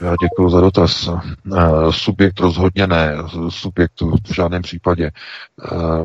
já 0.00 0.14
děkuji 0.22 0.50
za 0.50 0.60
dotaz. 0.60 1.08
Uh, 1.08 1.92
subjekt 1.92 2.40
rozhodně 2.40 2.86
ne, 2.86 3.16
subjekt 3.48 4.00
v 4.00 4.34
žádném 4.34 4.62
případě, 4.62 5.10
uh, 5.72 6.04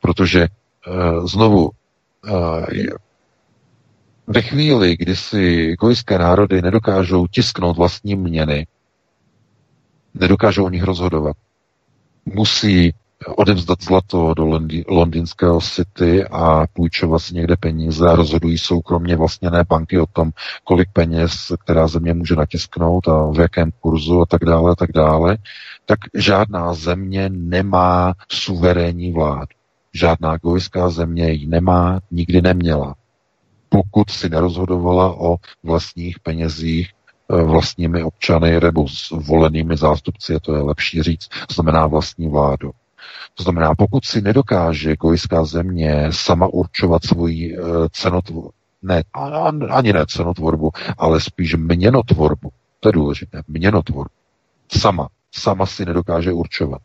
protože 0.00 0.46
uh, 0.86 1.26
znovu 1.26 1.70
ve 4.26 4.42
chvíli, 4.42 4.96
kdy 4.96 5.16
si 5.16 5.74
gojské 5.80 6.18
národy 6.18 6.62
nedokážou 6.62 7.26
tisknout 7.26 7.76
vlastní 7.76 8.16
měny, 8.16 8.66
nedokážou 10.14 10.64
o 10.64 10.70
nich 10.70 10.82
rozhodovat, 10.82 11.36
musí 12.24 12.94
odevzdat 13.28 13.82
zlato 13.82 14.34
do 14.34 14.60
londýnského 14.88 15.60
city 15.60 16.24
a 16.24 16.66
půjčovat 16.72 17.18
si 17.18 17.34
někde 17.34 17.56
peníze 17.56 18.08
a 18.08 18.14
rozhodují 18.16 18.58
soukromně 18.58 19.16
vlastněné 19.16 19.64
banky 19.68 19.98
o 20.00 20.06
tom, 20.06 20.30
kolik 20.64 20.88
peněz 20.92 21.52
která 21.64 21.86
země 21.88 22.14
může 22.14 22.36
natisknout 22.36 23.08
a 23.08 23.30
v 23.30 23.40
jakém 23.40 23.70
kurzu 23.80 24.20
a 24.22 24.26
tak 24.26 24.44
dále 24.44 24.72
a 24.72 24.74
tak 24.74 24.92
dále, 24.92 25.38
tak 25.86 25.98
žádná 26.14 26.74
země 26.74 27.28
nemá 27.32 28.14
suverénní 28.32 29.12
vládu. 29.12 29.46
Žádná 29.92 30.36
gojská 30.36 30.90
země 30.90 31.30
ji 31.30 31.46
nemá, 31.46 32.00
nikdy 32.10 32.42
neměla. 32.42 32.94
Pokud 33.68 34.10
si 34.10 34.28
nerozhodovala 34.28 35.20
o 35.20 35.36
vlastních 35.62 36.20
penězích 36.20 36.90
eh, 37.32 37.42
vlastními 37.42 38.02
občany 38.02 38.60
nebo 38.60 38.88
s 38.88 39.10
volenými 39.10 39.76
zástupci, 39.76 40.34
to 40.42 40.54
je 40.56 40.62
lepší 40.62 41.02
říct, 41.02 41.28
znamená 41.50 41.86
vlastní 41.86 42.28
vládu. 42.28 42.70
To 43.34 43.42
znamená, 43.42 43.74
pokud 43.74 44.04
si 44.04 44.20
nedokáže 44.20 44.96
gojská 44.96 45.44
země 45.44 46.06
sama 46.10 46.46
určovat 46.46 47.04
svoji 47.04 47.58
uh, 47.58 47.66
cenotvorbu, 47.92 48.50
ne, 48.82 49.02
ani 49.70 49.92
ne 49.92 50.04
cenotvorbu, 50.08 50.70
ale 50.98 51.20
spíš 51.20 51.54
měnotvorbu, 51.54 52.50
to 52.80 52.88
je 52.88 52.92
důležité, 52.92 53.42
měnotvorbu, 53.48 54.14
sama, 54.72 55.08
sama 55.32 55.66
si 55.66 55.84
nedokáže 55.84 56.32
určovat. 56.32 56.82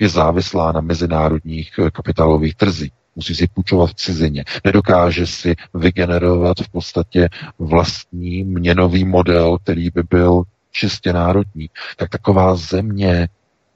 Je 0.00 0.08
závislá 0.08 0.72
na 0.72 0.80
mezinárodních 0.80 1.72
eh, 1.78 1.90
kapitálových 1.90 2.54
trzích 2.54 2.92
musí 3.16 3.34
si 3.34 3.46
půjčovat 3.46 3.90
v 3.90 3.94
cizině, 3.94 4.44
nedokáže 4.64 5.26
si 5.26 5.56
vygenerovat 5.74 6.56
v 6.58 6.68
podstatě 6.68 7.28
vlastní 7.58 8.44
měnový 8.44 9.04
model, 9.04 9.58
který 9.58 9.90
by 9.90 10.02
byl 10.02 10.42
čistě 10.70 11.12
národní, 11.12 11.70
tak 11.96 12.08
taková 12.10 12.56
země 12.56 13.28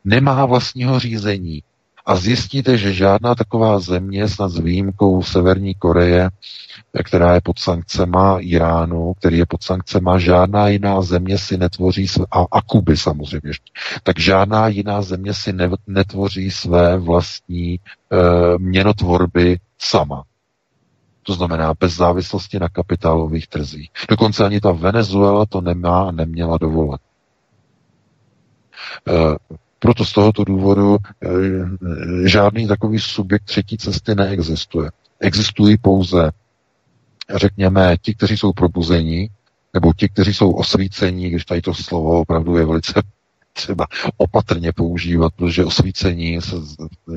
nemá 0.05 0.47
vlastního 0.47 0.99
řízení 0.99 1.63
a 2.07 2.17
zjistíte, 2.17 2.79
že 2.79 2.93
žádná 2.93 3.35
taková 3.35 3.79
země, 3.79 4.29
snad 4.29 4.49
s 4.49 4.59
výjimkou 4.59 5.23
Severní 5.23 5.75
Koreje, 5.75 6.31
která 7.05 7.35
je 7.35 7.41
pod 7.41 7.59
sankcema 7.59 8.39
Iránu, 8.41 9.15
který 9.15 9.39
je 9.39 9.47
pod 9.47 9.63
sankcema, 9.63 10.19
žádná 10.19 10.69
jiná 10.69 11.03
země 11.03 11.39
si 11.39 11.57
netvoří, 11.59 12.09
své, 12.09 12.27
a, 12.31 12.45
a 12.51 12.63
Kuby 12.63 12.97
samozřejmě, 12.97 13.53
tak 14.03 14.19
žádná 14.19 14.69
jiná 14.69 15.03
země 15.03 15.35
si 15.35 15.53
ne, 15.53 15.71
netvoří 15.87 16.51
své 16.51 16.99
vlastní 16.99 17.75
e, 17.75 17.79
měnotvorby 18.59 19.59
sama. 19.79 20.25
To 21.23 21.35
znamená 21.35 21.75
bez 21.81 21.97
závislosti 21.97 22.59
na 22.59 22.69
kapitálových 22.69 23.47
trzích. 23.47 23.91
Dokonce 24.09 24.45
ani 24.45 24.61
ta 24.61 24.73
Venezuela 24.73 25.47
to 25.47 25.61
nemá 25.61 26.09
a 26.09 26.11
neměla 26.11 26.59
dovolit. 26.59 27.01
E, 29.09 29.13
proto 29.83 30.05
z 30.05 30.13
tohoto 30.13 30.45
důvodu 30.45 30.97
e, 30.97 31.29
žádný 32.29 32.67
takový 32.67 32.99
subjekt 32.99 33.45
třetí 33.45 33.79
cesty 33.79 34.15
neexistuje. 34.15 34.91
Existují 35.21 35.77
pouze, 35.79 36.31
řekněme, 37.35 37.97
ti, 38.03 38.15
kteří 38.15 38.37
jsou 38.37 38.53
probuzení, 38.53 39.29
nebo 39.75 39.93
ti, 39.93 40.09
kteří 40.09 40.35
jsou 40.35 40.51
osvícení, 40.51 41.31
když 41.31 41.45
tady 41.45 41.63
to 41.63 41.75
slovo 41.75 42.21
opravdu 42.21 42.57
je 42.57 42.65
velice 42.65 42.93
třeba 43.53 43.87
opatrně 44.17 44.73
používat, 44.73 45.33
protože 45.37 45.65
osvícení, 45.65 46.39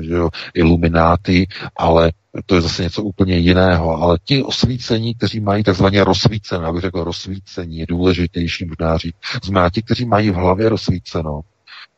že 0.00 0.14
jo, 0.14 0.28
ilumináty, 0.54 1.46
ale 1.76 2.12
to 2.46 2.54
je 2.54 2.60
zase 2.60 2.82
něco 2.82 3.02
úplně 3.02 3.36
jiného. 3.36 4.02
Ale 4.02 4.18
ti 4.24 4.42
osvícení, 4.42 5.14
kteří 5.14 5.40
mají 5.40 5.64
takzvaně 5.64 6.04
rozsvíceno, 6.04 6.66
abych 6.66 6.82
řekl 6.82 7.04
rozsvícení, 7.04 7.78
je 7.78 7.86
důležitější 7.88 8.64
možná 8.64 8.98
říct. 8.98 9.14
Znamená 9.44 9.70
ti, 9.70 9.82
kteří 9.82 10.04
mají 10.04 10.30
v 10.30 10.34
hlavě 10.34 10.68
rozsvíceno, 10.68 11.40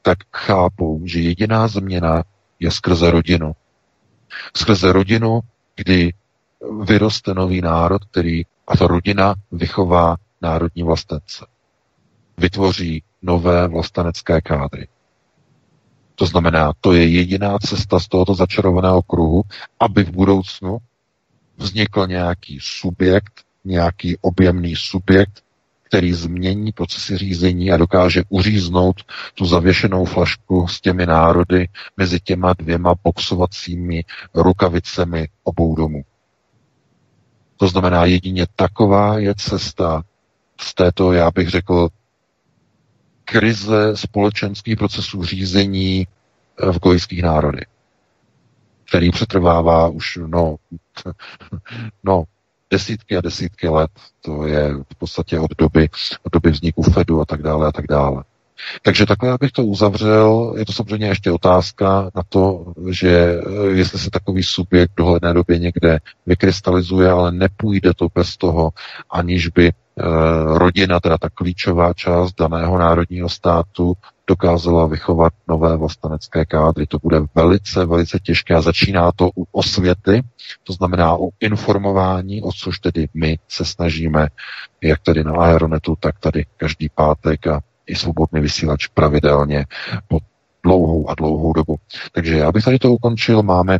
tak 0.08 0.18
chápou, 0.36 1.00
že 1.04 1.20
jediná 1.20 1.68
změna 1.68 2.24
je 2.60 2.70
skrze 2.70 3.10
rodinu. 3.10 3.52
Skrze 4.56 4.92
rodinu, 4.92 5.40
kdy 5.76 6.12
vyroste 6.84 7.34
nový 7.34 7.60
národ, 7.60 8.04
který 8.04 8.42
a 8.68 8.76
ta 8.76 8.86
rodina 8.86 9.34
vychová 9.52 10.16
národní 10.42 10.82
vlastence. 10.82 11.46
Vytvoří 12.38 13.02
nové 13.22 13.68
vlastenecké 13.68 14.40
kádry. 14.40 14.88
To 16.14 16.26
znamená, 16.26 16.72
to 16.80 16.92
je 16.92 17.08
jediná 17.08 17.58
cesta 17.58 18.00
z 18.00 18.08
tohoto 18.08 18.34
začarovaného 18.34 19.02
kruhu, 19.02 19.42
aby 19.80 20.04
v 20.04 20.10
budoucnu 20.10 20.78
vznikl 21.56 22.06
nějaký 22.06 22.58
subjekt, 22.62 23.44
nějaký 23.64 24.16
objemný 24.20 24.76
subjekt, 24.76 25.42
který 25.88 26.12
změní 26.12 26.72
procesy 26.72 27.16
řízení 27.16 27.72
a 27.72 27.76
dokáže 27.76 28.22
uříznout 28.28 28.96
tu 29.34 29.46
zavěšenou 29.46 30.04
flašku 30.04 30.68
s 30.68 30.80
těmi 30.80 31.06
národy 31.06 31.68
mezi 31.96 32.20
těma 32.20 32.52
dvěma 32.52 32.94
boxovacími 33.04 34.04
rukavicemi 34.34 35.28
obou 35.44 35.74
domů. 35.76 36.02
To 37.56 37.68
znamená, 37.68 38.04
jedině 38.04 38.46
taková 38.56 39.18
je 39.18 39.34
cesta 39.34 40.02
z 40.60 40.74
této, 40.74 41.12
já 41.12 41.30
bych 41.30 41.48
řekl, 41.48 41.88
krize 43.24 43.96
společenských 43.96 44.76
procesů 44.76 45.24
řízení 45.24 46.06
eh, 46.06 46.72
v 46.72 46.78
gojských 46.78 47.22
národech, 47.22 47.66
který 48.88 49.10
přetrvává 49.10 49.88
už 49.88 50.18
no, 50.26 50.56
no, 52.04 52.24
desítky 52.70 53.16
a 53.16 53.20
desítky 53.20 53.68
let. 53.68 53.90
To 54.20 54.46
je 54.46 54.74
v 54.92 54.94
podstatě 54.98 55.38
od 55.38 55.50
doby, 55.58 55.88
od 56.22 56.32
doby 56.32 56.50
vzniku 56.50 56.82
Fedu 56.82 57.20
a 57.20 57.24
tak 57.24 57.42
dále 57.42 57.68
a 57.68 57.72
tak 57.72 57.86
dále. 57.86 58.24
Takže 58.82 59.06
takhle 59.06 59.30
abych 59.30 59.52
to 59.52 59.64
uzavřel, 59.64 60.54
je 60.58 60.66
to 60.66 60.72
samozřejmě 60.72 61.06
ještě 61.06 61.30
otázka 61.30 62.10
na 62.14 62.22
to, 62.28 62.72
že 62.90 63.10
eh, 63.10 63.66
jestli 63.66 63.98
se 63.98 64.10
takový 64.10 64.42
subjekt 64.42 64.92
v 64.92 64.96
dohledné 64.96 65.34
době 65.34 65.58
někde 65.58 65.98
vykrystalizuje, 66.26 67.10
ale 67.10 67.32
nepůjde 67.32 67.94
to 67.94 68.08
bez 68.14 68.36
toho, 68.36 68.70
aniž 69.10 69.48
by 69.48 69.72
Eh, 70.00 70.58
rodina, 70.58 71.00
teda 71.00 71.18
ta 71.18 71.28
klíčová 71.28 71.92
část 71.92 72.34
daného 72.34 72.78
národního 72.78 73.28
státu, 73.28 73.94
dokázala 74.28 74.86
vychovat 74.86 75.32
nové 75.48 75.76
vlastenecké 75.76 76.44
kádry. 76.44 76.86
To 76.86 76.98
bude 77.02 77.20
velice, 77.34 77.84
velice 77.84 78.18
těžké 78.18 78.54
a 78.54 78.60
začíná 78.60 79.12
to 79.12 79.30
u 79.36 79.46
osvěty, 79.52 80.22
to 80.64 80.72
znamená 80.72 81.16
u 81.16 81.30
informování, 81.40 82.42
o 82.42 82.52
což 82.52 82.78
tedy 82.78 83.08
my 83.14 83.38
se 83.48 83.64
snažíme, 83.64 84.28
jak 84.82 85.00
tady 85.02 85.24
na 85.24 85.32
Aeronetu, 85.32 85.96
tak 86.00 86.18
tady 86.18 86.46
každý 86.56 86.88
pátek 86.94 87.46
a 87.46 87.60
i 87.86 87.94
svobodný 87.94 88.40
vysílač 88.40 88.86
pravidelně 88.86 89.66
po 90.08 90.18
dlouhou 90.62 91.10
a 91.10 91.14
dlouhou 91.14 91.52
dobu. 91.52 91.76
Takže 92.12 92.36
já 92.38 92.52
bych 92.52 92.64
tady 92.64 92.78
to 92.78 92.92
ukončil. 92.92 93.42
Máme 93.42 93.78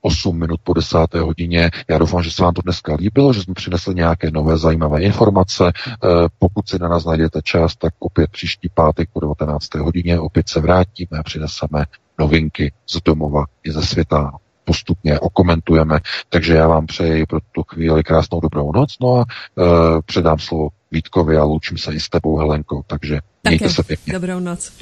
8 0.00 0.38
minut 0.38 0.60
po 0.64 0.74
10. 0.74 0.96
hodině. 1.14 1.70
Já 1.88 1.98
doufám, 1.98 2.22
že 2.22 2.30
se 2.30 2.42
vám 2.42 2.54
to 2.54 2.62
dneska 2.62 2.94
líbilo, 2.94 3.32
že 3.32 3.42
jsme 3.42 3.54
přinesli 3.54 3.94
nějaké 3.94 4.30
nové 4.30 4.58
zajímavé 4.58 5.02
informace. 5.02 5.72
Eh, 5.88 6.08
pokud 6.38 6.68
si 6.68 6.78
na 6.78 6.88
nás 6.88 7.04
najdete 7.04 7.40
čas, 7.42 7.76
tak 7.76 7.94
opět 7.98 8.30
příští 8.30 8.68
pátek 8.74 9.08
po 9.12 9.20
19. 9.20 9.74
hodině 9.74 10.20
opět 10.20 10.48
se 10.48 10.60
vrátíme 10.60 11.18
a 11.18 11.22
přineseme 11.22 11.84
novinky 12.18 12.72
z 12.86 13.02
domova 13.04 13.44
i 13.64 13.72
ze 13.72 13.82
světa 13.82 14.32
postupně 14.64 15.20
okomentujeme. 15.20 16.00
Takže 16.28 16.54
já 16.54 16.68
vám 16.68 16.86
přeji 16.86 17.26
pro 17.26 17.38
tu 17.52 17.62
chvíli 17.62 18.02
krásnou 18.02 18.40
dobrou 18.40 18.72
noc, 18.72 18.94
no 19.00 19.16
a 19.16 19.24
uh, 19.24 19.64
předám 20.06 20.38
slovo 20.38 20.68
Vítkovi 20.92 21.36
a 21.36 21.44
loučím 21.44 21.78
se 21.78 21.94
i 21.94 22.00
s 22.00 22.08
tebou, 22.08 22.36
Helenko. 22.36 22.82
Takže 22.86 23.20
mějte 23.48 23.64
Také. 23.64 23.74
se 23.74 23.82
pěkně. 23.82 24.12
Dobrou 24.12 24.40
noc. 24.40 24.72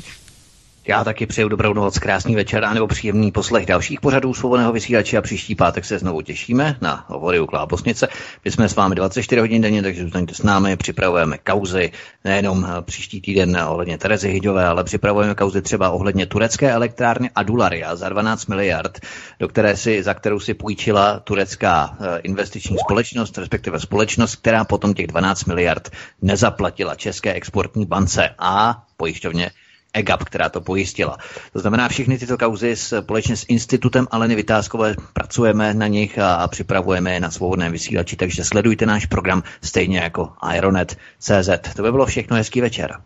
Já 0.87 1.05
taky 1.05 1.27
přeju 1.27 1.49
dobrou 1.49 1.75
noc, 1.75 1.99
krásný 1.99 2.35
večer 2.35 2.65
a 2.65 2.75
nebo 2.75 2.87
příjemný 2.87 3.33
poslech 3.33 3.67
dalších 3.67 4.01
pořadů 4.01 4.35
svobodného 4.35 4.73
vysílače 4.73 5.19
a 5.19 5.23
příští 5.23 5.55
pátek 5.55 5.85
se 5.85 5.99
znovu 5.99 6.23
těšíme 6.23 6.77
na 6.81 7.05
hovory 7.09 7.41
u 7.41 7.47
Klábosnice. 7.47 8.09
My 8.45 8.51
jsme 8.51 8.69
s 8.69 8.77
vámi 8.77 8.95
24 8.95 9.41
hodin 9.41 9.63
denně, 9.63 9.83
takže 9.83 10.03
zůstaňte 10.03 10.35
s 10.35 10.43
námi, 10.43 10.77
připravujeme 10.77 11.39
kauzy 11.39 11.93
nejenom 12.25 12.67
příští 12.81 13.21
týden 13.21 13.57
ohledně 13.69 13.99
Terezy 13.99 14.29
Hyďové, 14.29 14.67
ale 14.67 14.85
připravujeme 14.85 15.35
kauzy 15.35 15.63
třeba 15.63 15.91
ohledně 15.91 16.27
turecké 16.27 16.71
elektrárny 16.71 17.31
Adularia 17.35 17.97
za 17.97 18.09
12 18.09 18.47
miliard, 18.47 19.01
do 19.41 19.49
které 19.49 19.77
si, 19.77 20.03
za 20.03 20.15
kterou 20.15 20.41
si 20.41 20.55
půjčila 20.55 21.21
turecká 21.21 21.97
eh, 22.01 22.19
investiční 22.23 22.77
společnost, 22.79 23.39
respektive 23.39 23.81
společnost, 23.81 24.37
která 24.37 24.65
potom 24.65 24.95
těch 24.95 25.07
12 25.07 25.45
miliard 25.45 25.91
nezaplatila 26.23 26.95
České 26.95 27.33
exportní 27.33 27.87
bance 27.87 28.31
a 28.39 28.85
pojišťovně 28.97 29.51
EGAP, 29.95 30.25
která 30.25 30.49
to 30.49 30.61
pojistila. 30.61 31.19
To 31.53 31.59
znamená, 31.59 31.89
všechny 31.89 32.19
tyto 32.19 32.39
kauzy 32.39 32.77
společně 32.77 33.37
s 33.37 33.45
institutem 33.49 34.07
Aleny 34.11 34.35
Vytázkové 34.35 34.95
pracujeme 35.13 35.75
na 35.75 35.87
nich 35.87 36.19
a, 36.19 36.49
připravujeme 36.49 37.13
je 37.13 37.21
na 37.21 37.31
svobodném 37.31 37.73
vysílači, 37.73 38.17
takže 38.17 38.45
sledujte 38.45 38.87
náš 38.87 39.07
program 39.07 39.43
stejně 39.63 39.99
jako 39.99 40.29
Aeronet.cz. 40.41 41.49
To 41.77 41.83
by 41.83 41.91
bylo 41.91 42.07
všechno, 42.07 42.37
hezký 42.37 42.61
večer. 42.61 42.97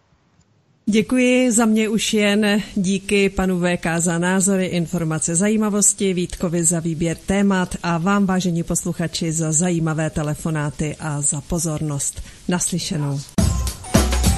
Děkuji 0.91 1.52
za 1.52 1.65
mě 1.65 1.89
už 1.89 2.15
jen 2.15 2.62
díky 2.75 3.28
panu 3.28 3.60
VK 3.60 3.86
za 3.99 4.18
názory, 4.18 4.67
informace, 4.67 5.34
zajímavosti, 5.34 6.15
Vítkovi 6.15 6.65
za 6.65 6.81
výběr 6.81 7.17
témat 7.17 7.76
a 7.83 7.99
vám, 7.99 8.26
vážení 8.26 8.62
posluchači, 8.62 9.33
za 9.33 9.52
zajímavé 9.52 10.10
telefonáty 10.10 10.97
a 11.00 11.20
za 11.20 11.41
pozornost. 11.41 12.23
Naslyšenou. 12.49 13.38